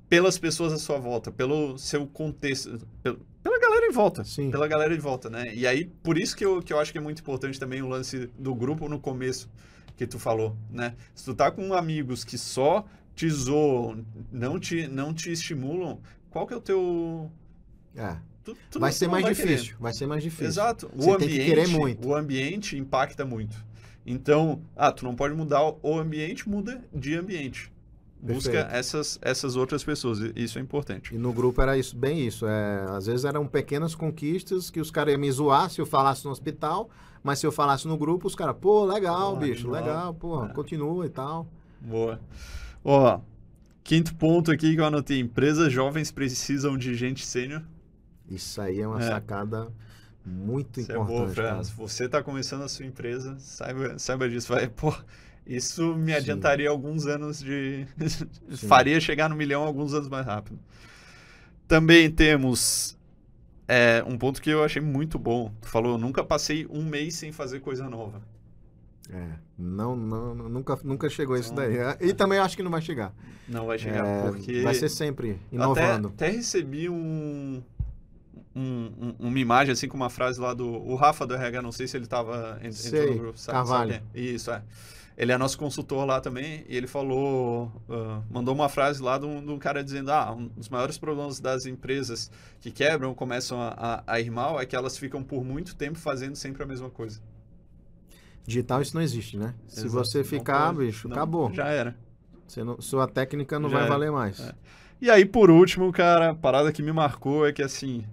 pelas 0.08 0.38
pessoas 0.38 0.72
à 0.72 0.78
sua 0.78 0.98
volta, 0.98 1.30
pelo 1.30 1.76
seu 1.78 2.06
contexto, 2.06 2.80
pelo- 3.02 3.20
em 3.88 3.92
volta. 3.92 4.24
Sim. 4.24 4.50
Pela 4.50 4.66
galera 4.68 4.94
em 4.94 4.98
volta, 4.98 5.28
né? 5.30 5.52
E 5.54 5.66
aí, 5.66 5.86
por 6.02 6.18
isso 6.18 6.36
que 6.36 6.44
eu, 6.44 6.62
que 6.62 6.72
eu 6.72 6.78
acho 6.78 6.92
que 6.92 6.98
é 6.98 7.00
muito 7.00 7.20
importante 7.20 7.58
também 7.58 7.82
o 7.82 7.88
lance 7.88 8.28
do 8.38 8.54
grupo 8.54 8.88
no 8.88 8.98
começo 9.00 9.48
que 9.96 10.06
tu 10.06 10.18
falou, 10.18 10.56
né? 10.70 10.94
Se 11.14 11.24
tu 11.24 11.34
tá 11.34 11.50
com 11.50 11.74
amigos 11.74 12.24
que 12.24 12.38
só 12.38 12.84
te 13.14 13.28
zoam, 13.28 14.04
não 14.30 14.58
te, 14.60 14.86
não 14.86 15.12
te 15.12 15.32
estimulam, 15.32 15.98
qual 16.30 16.46
que 16.46 16.54
é 16.54 16.56
o 16.56 16.60
teu... 16.60 17.30
É. 17.96 18.16
tu- 18.44 18.56
tu 18.70 18.78
Vai 18.78 18.90
não- 18.90 18.96
ser 18.96 19.04
não 19.06 19.12
mais 19.12 19.24
vai 19.24 19.34
difícil. 19.34 19.64
querer. 19.66 19.76
Vai 19.80 19.92
ser 19.92 20.06
mais 20.06 20.22
difícil. 20.22 20.46
Exato. 20.46 20.90
Você 20.94 21.10
o 21.10 21.16
tem 21.16 21.26
ambiente, 21.26 21.40
que 21.40 21.44
querer 21.46 21.68
muito. 21.68 22.08
O 22.08 22.14
ambiente 22.14 22.76
impacta 22.78 23.24
muito. 23.24 23.56
Então, 24.06 24.62
ah, 24.76 24.92
tu 24.92 25.04
não 25.04 25.14
pode 25.16 25.34
mudar 25.34 25.60
o 25.82 25.98
ambiente, 25.98 26.48
muda 26.48 26.80
de 26.94 27.14
ambiente. 27.16 27.70
Busca 28.20 28.50
Perfeito. 28.50 28.74
essas, 28.74 29.18
essas 29.22 29.54
outras 29.54 29.84
pessoas. 29.84 30.18
Isso 30.34 30.58
é 30.58 30.60
importante. 30.62 31.14
E 31.14 31.18
no 31.18 31.32
grupo 31.32 31.62
era 31.62 31.78
isso, 31.78 31.96
bem 31.96 32.26
isso. 32.26 32.46
É, 32.46 32.84
às 32.90 33.06
vezes 33.06 33.24
eram 33.24 33.46
pequenas 33.46 33.94
conquistas 33.94 34.70
que 34.70 34.80
os 34.80 34.90
caras 34.90 35.12
iam 35.12 35.20
me 35.20 35.30
zoar 35.30 35.70
se 35.70 35.80
eu 35.80 35.86
falasse 35.86 36.24
no 36.24 36.32
hospital, 36.32 36.90
mas 37.22 37.38
se 37.38 37.46
eu 37.46 37.52
falasse 37.52 37.86
no 37.86 37.96
grupo, 37.96 38.26
os 38.26 38.34
caras, 38.34 38.56
pô, 38.60 38.84
legal, 38.84 39.34
Pô, 39.34 39.40
bicho, 39.40 39.68
animal. 39.68 39.80
legal, 39.80 40.14
porra, 40.14 40.46
É. 40.48 40.52
continua 40.52 41.06
e 41.06 41.10
tal. 41.10 41.46
Boa. 41.80 42.20
Ó, 42.84 43.20
quinto 43.84 44.14
ponto 44.16 44.50
aqui 44.50 44.74
que 44.74 44.80
eu 44.80 44.84
anotei. 44.84 45.20
Empresas 45.20 45.72
jovens 45.72 46.10
precisam 46.10 46.76
de 46.76 46.94
gente 46.96 47.24
sênior. 47.24 47.62
Isso 48.28 48.60
aí 48.60 48.80
é 48.80 48.86
uma 48.88 49.00
É. 49.00 49.06
sacada 49.06 49.68
muito 50.26 50.80
Isso 50.80 50.90
é 50.92 50.98
importante. 50.98 51.36
Cara. 51.36 51.62
Se 51.64 51.72
você 51.72 52.04
está 52.06 52.22
começando 52.22 52.62
a 52.62 52.68
sua 52.68 52.84
empresa, 52.84 53.36
saiba, 53.38 53.96
saiba 53.98 54.28
disso. 54.28 54.52
Vai, 54.52 54.66
pô, 54.68 54.92
isso 55.48 55.94
me 55.96 56.12
Sim. 56.12 56.18
adiantaria 56.18 56.68
alguns 56.68 57.06
anos 57.06 57.40
de. 57.40 57.86
Sim. 58.50 58.66
faria 58.68 59.00
chegar 59.00 59.28
no 59.28 59.34
milhão 59.34 59.62
alguns 59.64 59.94
anos 59.94 60.08
mais 60.08 60.26
rápido. 60.26 60.58
Também 61.66 62.10
temos 62.10 62.96
é, 63.66 64.02
um 64.06 64.16
ponto 64.16 64.40
que 64.40 64.50
eu 64.50 64.62
achei 64.62 64.80
muito 64.80 65.18
bom. 65.18 65.52
Tu 65.60 65.68
falou, 65.68 65.92
eu 65.92 65.98
nunca 65.98 66.22
passei 66.24 66.66
um 66.70 66.84
mês 66.84 67.14
sem 67.16 67.32
fazer 67.32 67.60
coisa 67.60 67.88
nova. 67.88 68.20
É, 69.10 69.26
não, 69.58 69.96
não, 69.96 70.34
nunca, 70.34 70.78
nunca 70.84 71.08
chegou 71.08 71.34
isso 71.36 71.52
Então- 71.52 71.64
daí. 71.64 71.78
É, 71.78 71.96
E 72.00 72.12
também 72.12 72.38
acho 72.38 72.54
que 72.56 72.62
não 72.62 72.70
vai 72.70 72.82
chegar. 72.82 73.12
Não 73.48 73.66
vai 73.66 73.78
chegar, 73.78 74.04
É, 74.06 74.22
porque. 74.22 74.60
Vai 74.60 74.74
ser 74.74 74.88
sempre 74.90 75.30
Até, 75.30 75.38
inovando. 75.56 76.08
até 76.08 76.28
recebi 76.30 76.88
um, 76.90 77.62
um- 78.54 78.92
um- 79.00 79.14
uma 79.18 79.38
imagem, 79.38 79.72
assim, 79.72 79.88
com 79.88 79.96
uma 79.96 80.10
frase 80.10 80.38
lá 80.40 80.52
do 80.52 80.66
o 80.68 80.94
Rafa 80.94 81.26
do 81.26 81.34
RH, 81.34 81.62
não 81.62 81.72
sei 81.72 81.86
se 81.86 81.96
ele 81.96 82.04
estava 82.04 82.58
Sei, 82.70 83.10
no 83.12 83.18
grupo. 83.18 83.38
Carvalho. 83.46 84.02
quem 84.12 84.22
é? 84.22 84.26
Isso, 84.26 84.50
é. 84.50 84.62
Ele 85.20 85.32
é 85.32 85.36
nosso 85.36 85.58
consultor 85.58 86.06
lá 86.06 86.20
também, 86.20 86.64
e 86.68 86.76
ele 86.76 86.86
falou, 86.86 87.72
ah, 87.90 88.22
mandou 88.30 88.54
uma 88.54 88.68
frase 88.68 89.02
lá 89.02 89.18
de 89.18 89.26
um, 89.26 89.44
de 89.44 89.50
um 89.50 89.58
cara 89.58 89.82
dizendo, 89.82 90.12
ah, 90.12 90.32
um 90.32 90.46
dos 90.46 90.68
maiores 90.68 90.96
problemas 90.96 91.40
das 91.40 91.66
empresas 91.66 92.30
que 92.60 92.70
quebram, 92.70 93.12
começam 93.14 93.60
a, 93.60 93.74
a, 93.76 94.04
a 94.14 94.20
ir 94.20 94.30
mal, 94.30 94.60
é 94.60 94.64
que 94.64 94.76
elas 94.76 94.96
ficam 94.96 95.20
por 95.24 95.42
muito 95.44 95.74
tempo 95.74 95.98
fazendo 95.98 96.36
sempre 96.36 96.62
a 96.62 96.66
mesma 96.66 96.88
coisa. 96.88 97.20
Digital 98.46 98.80
isso 98.80 98.94
não 98.94 99.02
existe, 99.02 99.36
né? 99.36 99.54
Se 99.66 99.80
Exato. 99.86 99.92
você 100.04 100.18
Não 100.18 100.24
ficar, 100.24 100.72
pode- 100.72 100.86
bicho, 100.86 101.08
não, 101.08 101.16
acabou. 101.16 101.52
Já 101.52 101.66
era. 101.68 101.96
Você 102.46 102.62
não- 102.64 102.80
sua 102.80 103.06
técnica 103.08 103.58
não 103.58 103.68
Já 103.68 103.74
vai 103.76 103.86
era. 103.86 103.92
valer 103.92 104.12
mais. 104.12 104.40
É. 104.40 104.54
E 105.00 105.10
aí, 105.10 105.24
por 105.26 105.50
último, 105.50 105.92
cara, 105.92 106.30
a 106.30 106.34
parada 106.34 106.72
que 106.72 106.80
me 106.82 106.92
marcou 106.92 107.46
é 107.46 107.52
que 107.52 107.62
assim, 107.62 108.04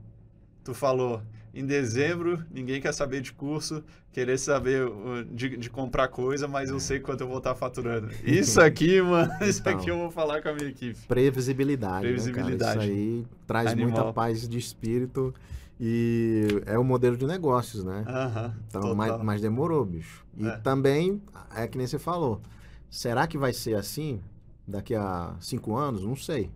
tu 0.63 0.73
falou, 0.73 1.21
em 1.55 1.65
dezembro, 1.65 2.43
ninguém 2.51 2.81
quer 2.81 2.93
saber 2.93 3.21
de 3.21 3.31
curso, 3.31 3.81
querer 4.11 4.37
saber 4.37 4.85
uh, 4.85 5.23
de, 5.31 5.55
de 5.57 5.69
comprar 5.69 6.09
coisa, 6.09 6.47
mas 6.47 6.69
eu 6.69 6.79
sei 6.79 6.99
quanto 6.99 7.21
eu 7.21 7.27
vou 7.27 7.37
estar 7.37 7.55
faturando. 7.55 8.09
Isso 8.23 8.59
aqui, 8.61 9.01
mano, 9.01 9.31
isso 9.41 9.61
Então. 9.61 9.73
aqui 9.73 9.89
eu 9.89 9.97
vou 9.97 10.11
falar 10.11 10.41
com 10.41 10.49
a 10.49 10.53
minha 10.53 10.67
equipe. 10.69 10.99
Previsibilidade, 11.07 12.01
Previsibilidade. 12.01 12.79
Né? 12.79 12.85
Isso 12.85 12.93
aí 12.93 13.27
traz 13.47 13.71
Animal. 13.71 13.89
muita 13.91 14.13
paz 14.13 14.47
de 14.47 14.57
espírito 14.57 15.33
e 15.79 16.61
é 16.65 16.77
o 16.77 16.83
modelo 16.83 17.17
de 17.17 17.25
negócios, 17.25 17.83
né? 17.83 18.03
Aham, 18.07 18.53
Então, 18.67 18.81
total. 18.81 18.95
mas, 18.95 19.23
mas 19.23 19.41
demorou, 19.41 19.85
bicho. 19.85 20.25
E 20.37 20.47
É. 20.47 20.57
também, 20.57 21.21
é 21.55 21.67
que 21.67 21.77
nem 21.77 21.85
você 21.87 21.99
falou, 21.99 22.41
será 22.89 23.27
que 23.27 23.37
vai 23.37 23.53
ser 23.53 23.75
assim 23.75 24.19
daqui 24.67 24.95
a 24.95 25.35
cinco 25.39 25.75
anos? 25.75 26.03
Não 26.03 26.15
sei. 26.15 26.49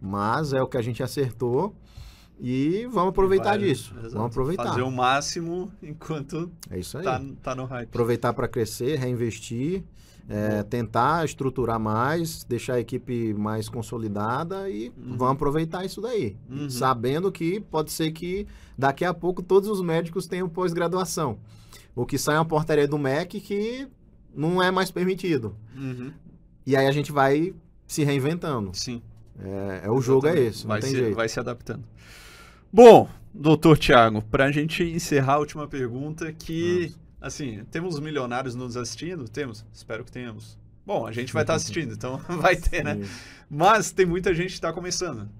Mas 0.00 0.52
é 0.52 0.62
o 0.62 0.66
que 0.66 0.76
a 0.76 0.82
gente 0.82 1.02
acertou 1.02 1.74
e 2.40 2.86
vamos 2.92 3.10
aproveitar 3.10 3.50
Vai- 3.50 3.58
disso. 3.58 3.92
exato. 3.98 4.14
Vamos 4.14 4.26
aproveitar. 4.30 4.64
Fazer 4.68 4.82
o 4.82 4.90
máximo 4.90 5.72
enquanto 5.82 6.50
É 6.70 6.78
isso 6.78 6.98
aí. 6.98 7.04
tá, 7.04 7.20
tá 7.42 7.54
no 7.54 7.64
hype. 7.64 7.88
Aproveitar 7.88 8.32
para 8.32 8.46
crescer, 8.48 8.96
reinvestir, 8.98 9.82
é, 10.28 10.62
tentar 10.62 11.24
estruturar 11.24 11.80
mais, 11.80 12.44
deixar 12.44 12.74
a 12.74 12.80
equipe 12.80 13.32
mais 13.34 13.68
consolidada 13.68 14.68
e 14.70 14.88
Uhum. 14.90 15.16
vamos 15.16 15.32
aproveitar 15.34 15.84
isso 15.84 16.00
daí. 16.00 16.36
Uhum. 16.50 16.68
Sabendo 16.70 17.32
que 17.32 17.60
pode 17.60 17.90
ser 17.90 18.10
que 18.12 18.46
daqui 18.76 19.04
a 19.04 19.14
pouco 19.14 19.42
todos 19.42 19.68
os 19.68 19.80
médicos 19.80 20.26
tenham 20.26 20.48
pós-graduação. 20.48 21.38
O 21.96 22.04
que 22.06 22.18
sai 22.18 22.36
uma 22.36 22.44
portaria 22.44 22.86
do 22.86 22.98
MEC 22.98 23.40
que 23.40 23.88
não 24.34 24.62
é 24.62 24.70
mais 24.70 24.90
permitido. 24.90 25.56
Uhum, 25.76 26.12
E 26.66 26.76
aí 26.76 26.86
a 26.86 26.92
gente 26.92 27.10
vai 27.10 27.54
se 27.86 28.04
reinventando. 28.04 28.70
Sim. 28.74 29.02
É, 29.40 29.82
é 29.84 29.90
o 29.90 30.00
jogo 30.00 30.26
é 30.26 30.38
esse, 30.38 30.64
não 30.64 30.68
vai 30.68 30.80
tem 30.80 30.90
se, 30.90 30.96
jeito. 30.96 31.16
Vai 31.16 31.28
se 31.28 31.40
adaptando. 31.40 31.82
Bom, 32.70 33.08
doutor 33.32 33.78
Tiago, 33.78 34.20
para 34.22 34.44
a 34.44 34.52
gente 34.52 34.82
encerrar 34.84 35.34
a 35.34 35.38
última 35.38 35.66
pergunta, 35.66 36.30
que, 36.32 36.94
assim, 37.18 37.64
temos 37.70 37.98
milionários 37.98 38.54
nos 38.54 38.76
assistindo? 38.76 39.26
Temos? 39.26 39.64
Espero 39.72 40.04
que 40.04 40.12
tenhamos. 40.12 40.58
Bom, 40.84 41.06
a 41.06 41.12
gente 41.12 41.32
vai 41.32 41.44
estar 41.44 41.54
assistindo, 41.56 41.94
então 41.94 42.18
vai 42.28 42.56
ter, 42.56 42.84
né? 42.84 42.96
Sim. 42.96 43.10
Mas 43.48 43.90
tem 43.90 44.04
muita 44.04 44.34
gente 44.34 44.48
que 44.48 44.54
está 44.54 44.70
começando. 44.70 45.30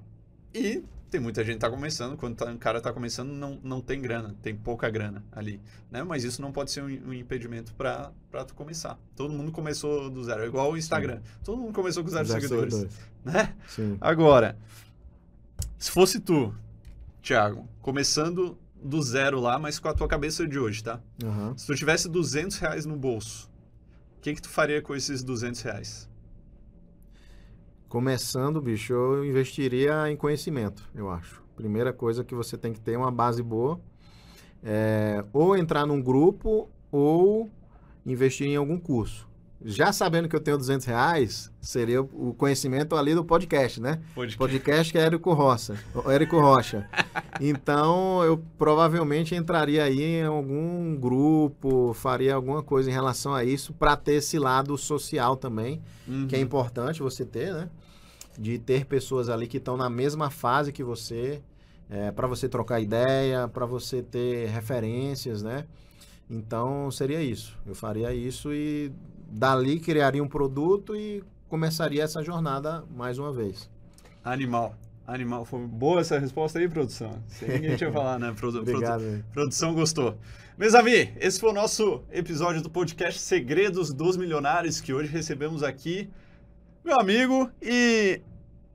E 0.54 0.82
tem 1.10 1.20
muita 1.20 1.42
gente 1.42 1.52
que 1.52 1.56
está 1.58 1.70
começando. 1.70 2.16
Quando 2.16 2.34
tá, 2.34 2.50
o 2.50 2.56
cara 2.56 2.78
está 2.78 2.94
começando, 2.94 3.30
não, 3.30 3.60
não 3.62 3.82
tem 3.82 4.00
grana, 4.00 4.34
tem 4.42 4.56
pouca 4.56 4.88
grana 4.88 5.22
ali. 5.30 5.60
Né? 5.90 6.02
Mas 6.02 6.24
isso 6.24 6.40
não 6.40 6.50
pode 6.50 6.70
ser 6.70 6.82
um, 6.82 7.08
um 7.08 7.12
impedimento 7.12 7.74
para 7.74 8.10
tu 8.46 8.54
começar. 8.54 8.98
Todo 9.14 9.34
mundo 9.34 9.52
começou 9.52 10.08
do 10.08 10.24
zero. 10.24 10.44
É 10.44 10.46
igual 10.46 10.72
o 10.72 10.78
Instagram. 10.78 11.20
Todo 11.44 11.58
mundo 11.58 11.74
começou 11.74 12.02
com 12.02 12.08
zero, 12.08 12.26
Zero 12.26 12.40
seguidores. 12.40 12.74
seguidores. 12.74 12.98
Né? 13.22 13.54
Sim. 13.68 13.98
Agora, 14.00 14.56
se 15.78 15.90
fosse 15.90 16.20
tu, 16.20 16.54
Thiago, 17.22 17.68
começando 17.80 18.58
do 18.82 19.02
zero 19.02 19.40
lá, 19.40 19.58
mas 19.58 19.78
com 19.78 19.88
a 19.88 19.94
tua 19.94 20.08
cabeça 20.08 20.46
de 20.46 20.58
hoje, 20.58 20.82
tá? 20.82 21.00
Aham. 21.22 21.56
Se 21.56 21.66
tu 21.66 21.74
tivesse 21.74 22.08
200 22.08 22.58
reais 22.58 22.86
no 22.86 22.96
bolso, 22.96 23.50
o 24.16 24.20
que 24.20 24.34
que 24.34 24.42
tu 24.42 24.48
faria 24.48 24.80
com 24.80 24.94
esses 24.94 25.22
200 25.22 25.60
reais? 25.62 26.08
Começando, 27.88 28.60
bicho, 28.60 28.92
eu 28.92 29.24
investiria 29.24 30.10
em 30.10 30.16
conhecimento, 30.16 30.88
eu 30.94 31.10
acho. 31.10 31.42
Primeira 31.56 31.92
coisa 31.92 32.22
que 32.22 32.34
você 32.34 32.56
tem 32.56 32.72
que 32.72 32.80
ter 32.80 32.92
é 32.92 32.98
uma 32.98 33.10
base 33.10 33.42
boa. 33.42 33.80
É, 34.62 35.24
ou 35.32 35.56
entrar 35.56 35.86
num 35.86 36.00
grupo 36.00 36.68
ou 36.90 37.50
investir 38.04 38.46
em 38.46 38.56
algum 38.56 38.78
curso. 38.78 39.27
Já 39.64 39.92
sabendo 39.92 40.28
que 40.28 40.36
eu 40.36 40.40
tenho 40.40 40.56
200 40.56 40.86
reais, 40.86 41.52
seria 41.60 42.00
o 42.00 42.32
conhecimento 42.32 42.94
ali 42.94 43.12
do 43.12 43.24
podcast, 43.24 43.80
né? 43.80 44.00
Pode 44.14 44.36
Podcast 44.36 44.92
que 44.92 44.98
é 44.98 45.02
Érico 45.02 45.32
Rocha. 45.32 45.76
Érico 46.06 46.40
Rocha. 46.40 46.88
Então, 47.40 48.24
eu 48.24 48.42
provavelmente 48.58 49.32
entraria 49.32 49.84
aí 49.84 50.02
em 50.02 50.24
algum 50.24 50.96
grupo, 50.96 51.94
faria 51.94 52.34
alguma 52.34 52.64
coisa 52.64 52.90
em 52.90 52.92
relação 52.92 53.32
a 53.32 53.44
isso, 53.44 53.72
para 53.72 53.96
ter 53.96 54.14
esse 54.14 54.40
lado 54.40 54.76
social 54.76 55.36
também, 55.36 55.80
que 56.28 56.34
é 56.34 56.40
importante 56.40 57.00
você 57.00 57.24
ter, 57.24 57.54
né? 57.54 57.68
De 58.36 58.58
ter 58.58 58.86
pessoas 58.86 59.28
ali 59.28 59.46
que 59.46 59.58
estão 59.58 59.76
na 59.76 59.88
mesma 59.88 60.30
fase 60.30 60.72
que 60.72 60.82
você, 60.82 61.40
para 62.16 62.26
você 62.26 62.48
trocar 62.48 62.80
ideia, 62.80 63.46
para 63.46 63.66
você 63.66 64.02
ter 64.02 64.48
referências, 64.48 65.40
né? 65.40 65.64
Então, 66.28 66.90
seria 66.90 67.22
isso. 67.22 67.56
Eu 67.64 67.74
faria 67.76 68.12
isso 68.12 68.52
e 68.52 68.90
dali 69.28 69.78
criaria 69.80 70.22
um 70.22 70.28
produto 70.28 70.96
e 70.96 71.22
começaria 71.48 72.02
essa 72.02 72.22
jornada 72.22 72.84
mais 72.94 73.18
uma 73.18 73.32
vez. 73.32 73.68
Animal. 74.24 74.74
Animal. 75.06 75.44
Foi 75.44 75.60
boa 75.66 76.00
essa 76.00 76.18
resposta 76.18 76.58
aí, 76.58 76.68
produção. 76.68 77.22
Sem 77.28 77.48
ninguém 77.48 77.76
tinha 77.76 77.90
falar, 77.92 78.18
né? 78.18 78.34
Produ- 78.36 78.58
produ- 78.62 78.70
Obrigado. 78.76 79.00
velho. 79.00 79.24
Produção 79.32 79.74
gostou. 79.74 80.16
Meus 80.58 80.74
amigos, 80.74 81.14
esse 81.20 81.38
foi 81.40 81.50
o 81.50 81.52
nosso 81.54 82.02
episódio 82.10 82.60
do 82.62 82.68
podcast 82.68 83.20
Segredos 83.20 83.92
dos 83.92 84.16
Milionários, 84.16 84.80
que 84.80 84.92
hoje 84.92 85.08
recebemos 85.10 85.62
aqui 85.62 86.10
meu 86.84 86.98
amigo 87.00 87.50
e. 87.62 88.20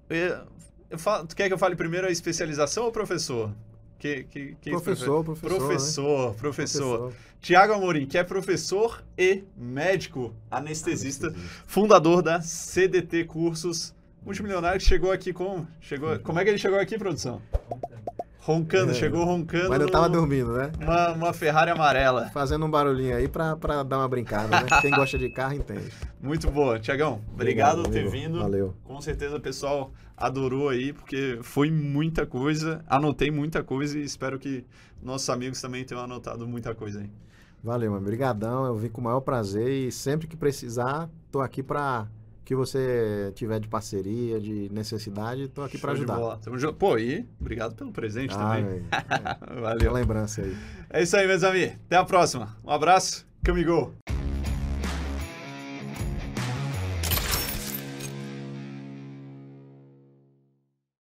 e- 0.09 0.97
falo- 0.97 1.27
tu 1.27 1.35
quer 1.35 1.47
que 1.47 1.53
eu 1.53 1.57
fale 1.57 1.75
primeiro 1.75 2.07
a 2.07 2.11
especialização 2.11 2.85
ou 2.85 2.91
professor? 2.91 3.51
Que, 3.99 4.23
que, 4.25 4.55
que 4.59 4.69
Professor, 4.71 5.23
prefere? 5.23 5.55
professor, 5.55 6.29
né? 6.31 6.35
Professor, 6.35 6.35
professor. 6.35 7.13
Tiago 7.43 7.73
Amorim, 7.73 8.05
que 8.05 8.17
é 8.17 8.23
professor 8.23 9.03
e 9.17 9.43
médico 9.57 10.33
anestesista, 10.49 11.29
fundador 11.67 12.21
da 12.21 12.39
CDT 12.41 13.25
Cursos, 13.25 13.93
multimilionário 14.25 14.79
que 14.79 14.85
chegou 14.85 15.11
aqui 15.11 15.33
com. 15.33 15.65
Chegou, 15.81 16.17
como 16.19 16.39
é 16.39 16.43
que 16.45 16.49
ele 16.51 16.57
chegou 16.57 16.79
aqui, 16.79 16.97
produção? 16.97 17.41
Roncando, 18.39 18.91
É, 18.91 18.93
chegou 18.93 19.25
roncando. 19.25 19.67
Mas 19.69 19.81
eu 19.81 19.89
tava 19.89 20.07
no- 20.07 20.15
dormindo, 20.15 20.53
né? 20.53 20.71
uma, 20.81 21.11
uma 21.11 21.33
Ferrari 21.33 21.69
amarela. 21.71 22.29
Fazendo 22.33 22.65
um 22.65 22.71
barulhinho 22.71 23.15
aí 23.15 23.27
pra, 23.27 23.57
pra 23.57 23.83
dar 23.83 23.97
uma 23.97 24.07
brincada, 24.07 24.61
né? 24.61 24.67
Quem 24.81 24.91
gosta 24.91 25.17
de 25.17 25.29
carro 25.29 25.53
entende. 25.55 25.91
Muito 26.21 26.49
boa. 26.49 26.79
Tiagão, 26.79 27.21
obrigado, 27.33 27.83
por 27.83 27.91
ter 27.91 28.09
vindo. 28.09 28.39
Valeu. 28.39 28.73
Com 28.85 29.01
certeza 29.01 29.35
o 29.35 29.41
pessoal 29.41 29.91
adorou 30.15 30.69
aí, 30.69 30.93
porque 30.93 31.39
foi 31.41 31.69
muita 31.69 32.25
coisa. 32.25 32.83
Anotei 32.87 33.29
muita 33.31 33.61
coisa 33.63 33.99
e 33.99 34.03
espero 34.03 34.39
que 34.39 34.65
nossos 35.01 35.29
amigos 35.29 35.59
também 35.61 35.83
tenham 35.83 36.01
anotado 36.01 36.47
muita 36.47 36.73
coisa 36.73 37.01
aí. 37.01 37.09
Valeu, 37.63 37.91
mano. 37.91 38.03
Obrigadão. 38.03 38.65
Eu 38.65 38.75
vim 38.75 38.89
com 38.89 38.99
o 38.99 39.03
maior 39.03 39.21
prazer 39.21 39.69
e 39.69 39.91
sempre 39.91 40.27
que 40.27 40.35
precisar, 40.35 41.09
tô 41.31 41.39
aqui 41.39 41.63
pra 41.63 42.07
que 42.43 42.53
você 42.53 43.31
tiver 43.35 43.57
de 43.61 43.69
parceria, 43.69 44.37
de 44.37 44.69
necessidade, 44.69 45.47
tô 45.47 45.61
aqui 45.61 45.77
de 45.77 45.87
ajudar. 45.87 46.17
Pô, 46.77 46.97
e 46.97 47.25
obrigado 47.39 47.73
pelo 47.73 47.91
presente 47.93 48.35
Ah, 48.37 48.57
também. 48.57 48.83
É, 49.57 49.61
Valeu. 49.61 49.93
lembrança 49.93 50.41
aí. 50.41 50.53
É 50.89 51.01
isso 51.01 51.15
aí, 51.15 51.25
meus 51.25 51.43
amigos. 51.43 51.75
Até 51.85 51.95
a 51.95 52.03
próxima. 52.03 52.57
Um 52.63 52.69
abraço. 52.69 53.25
Camigol. 53.41 53.93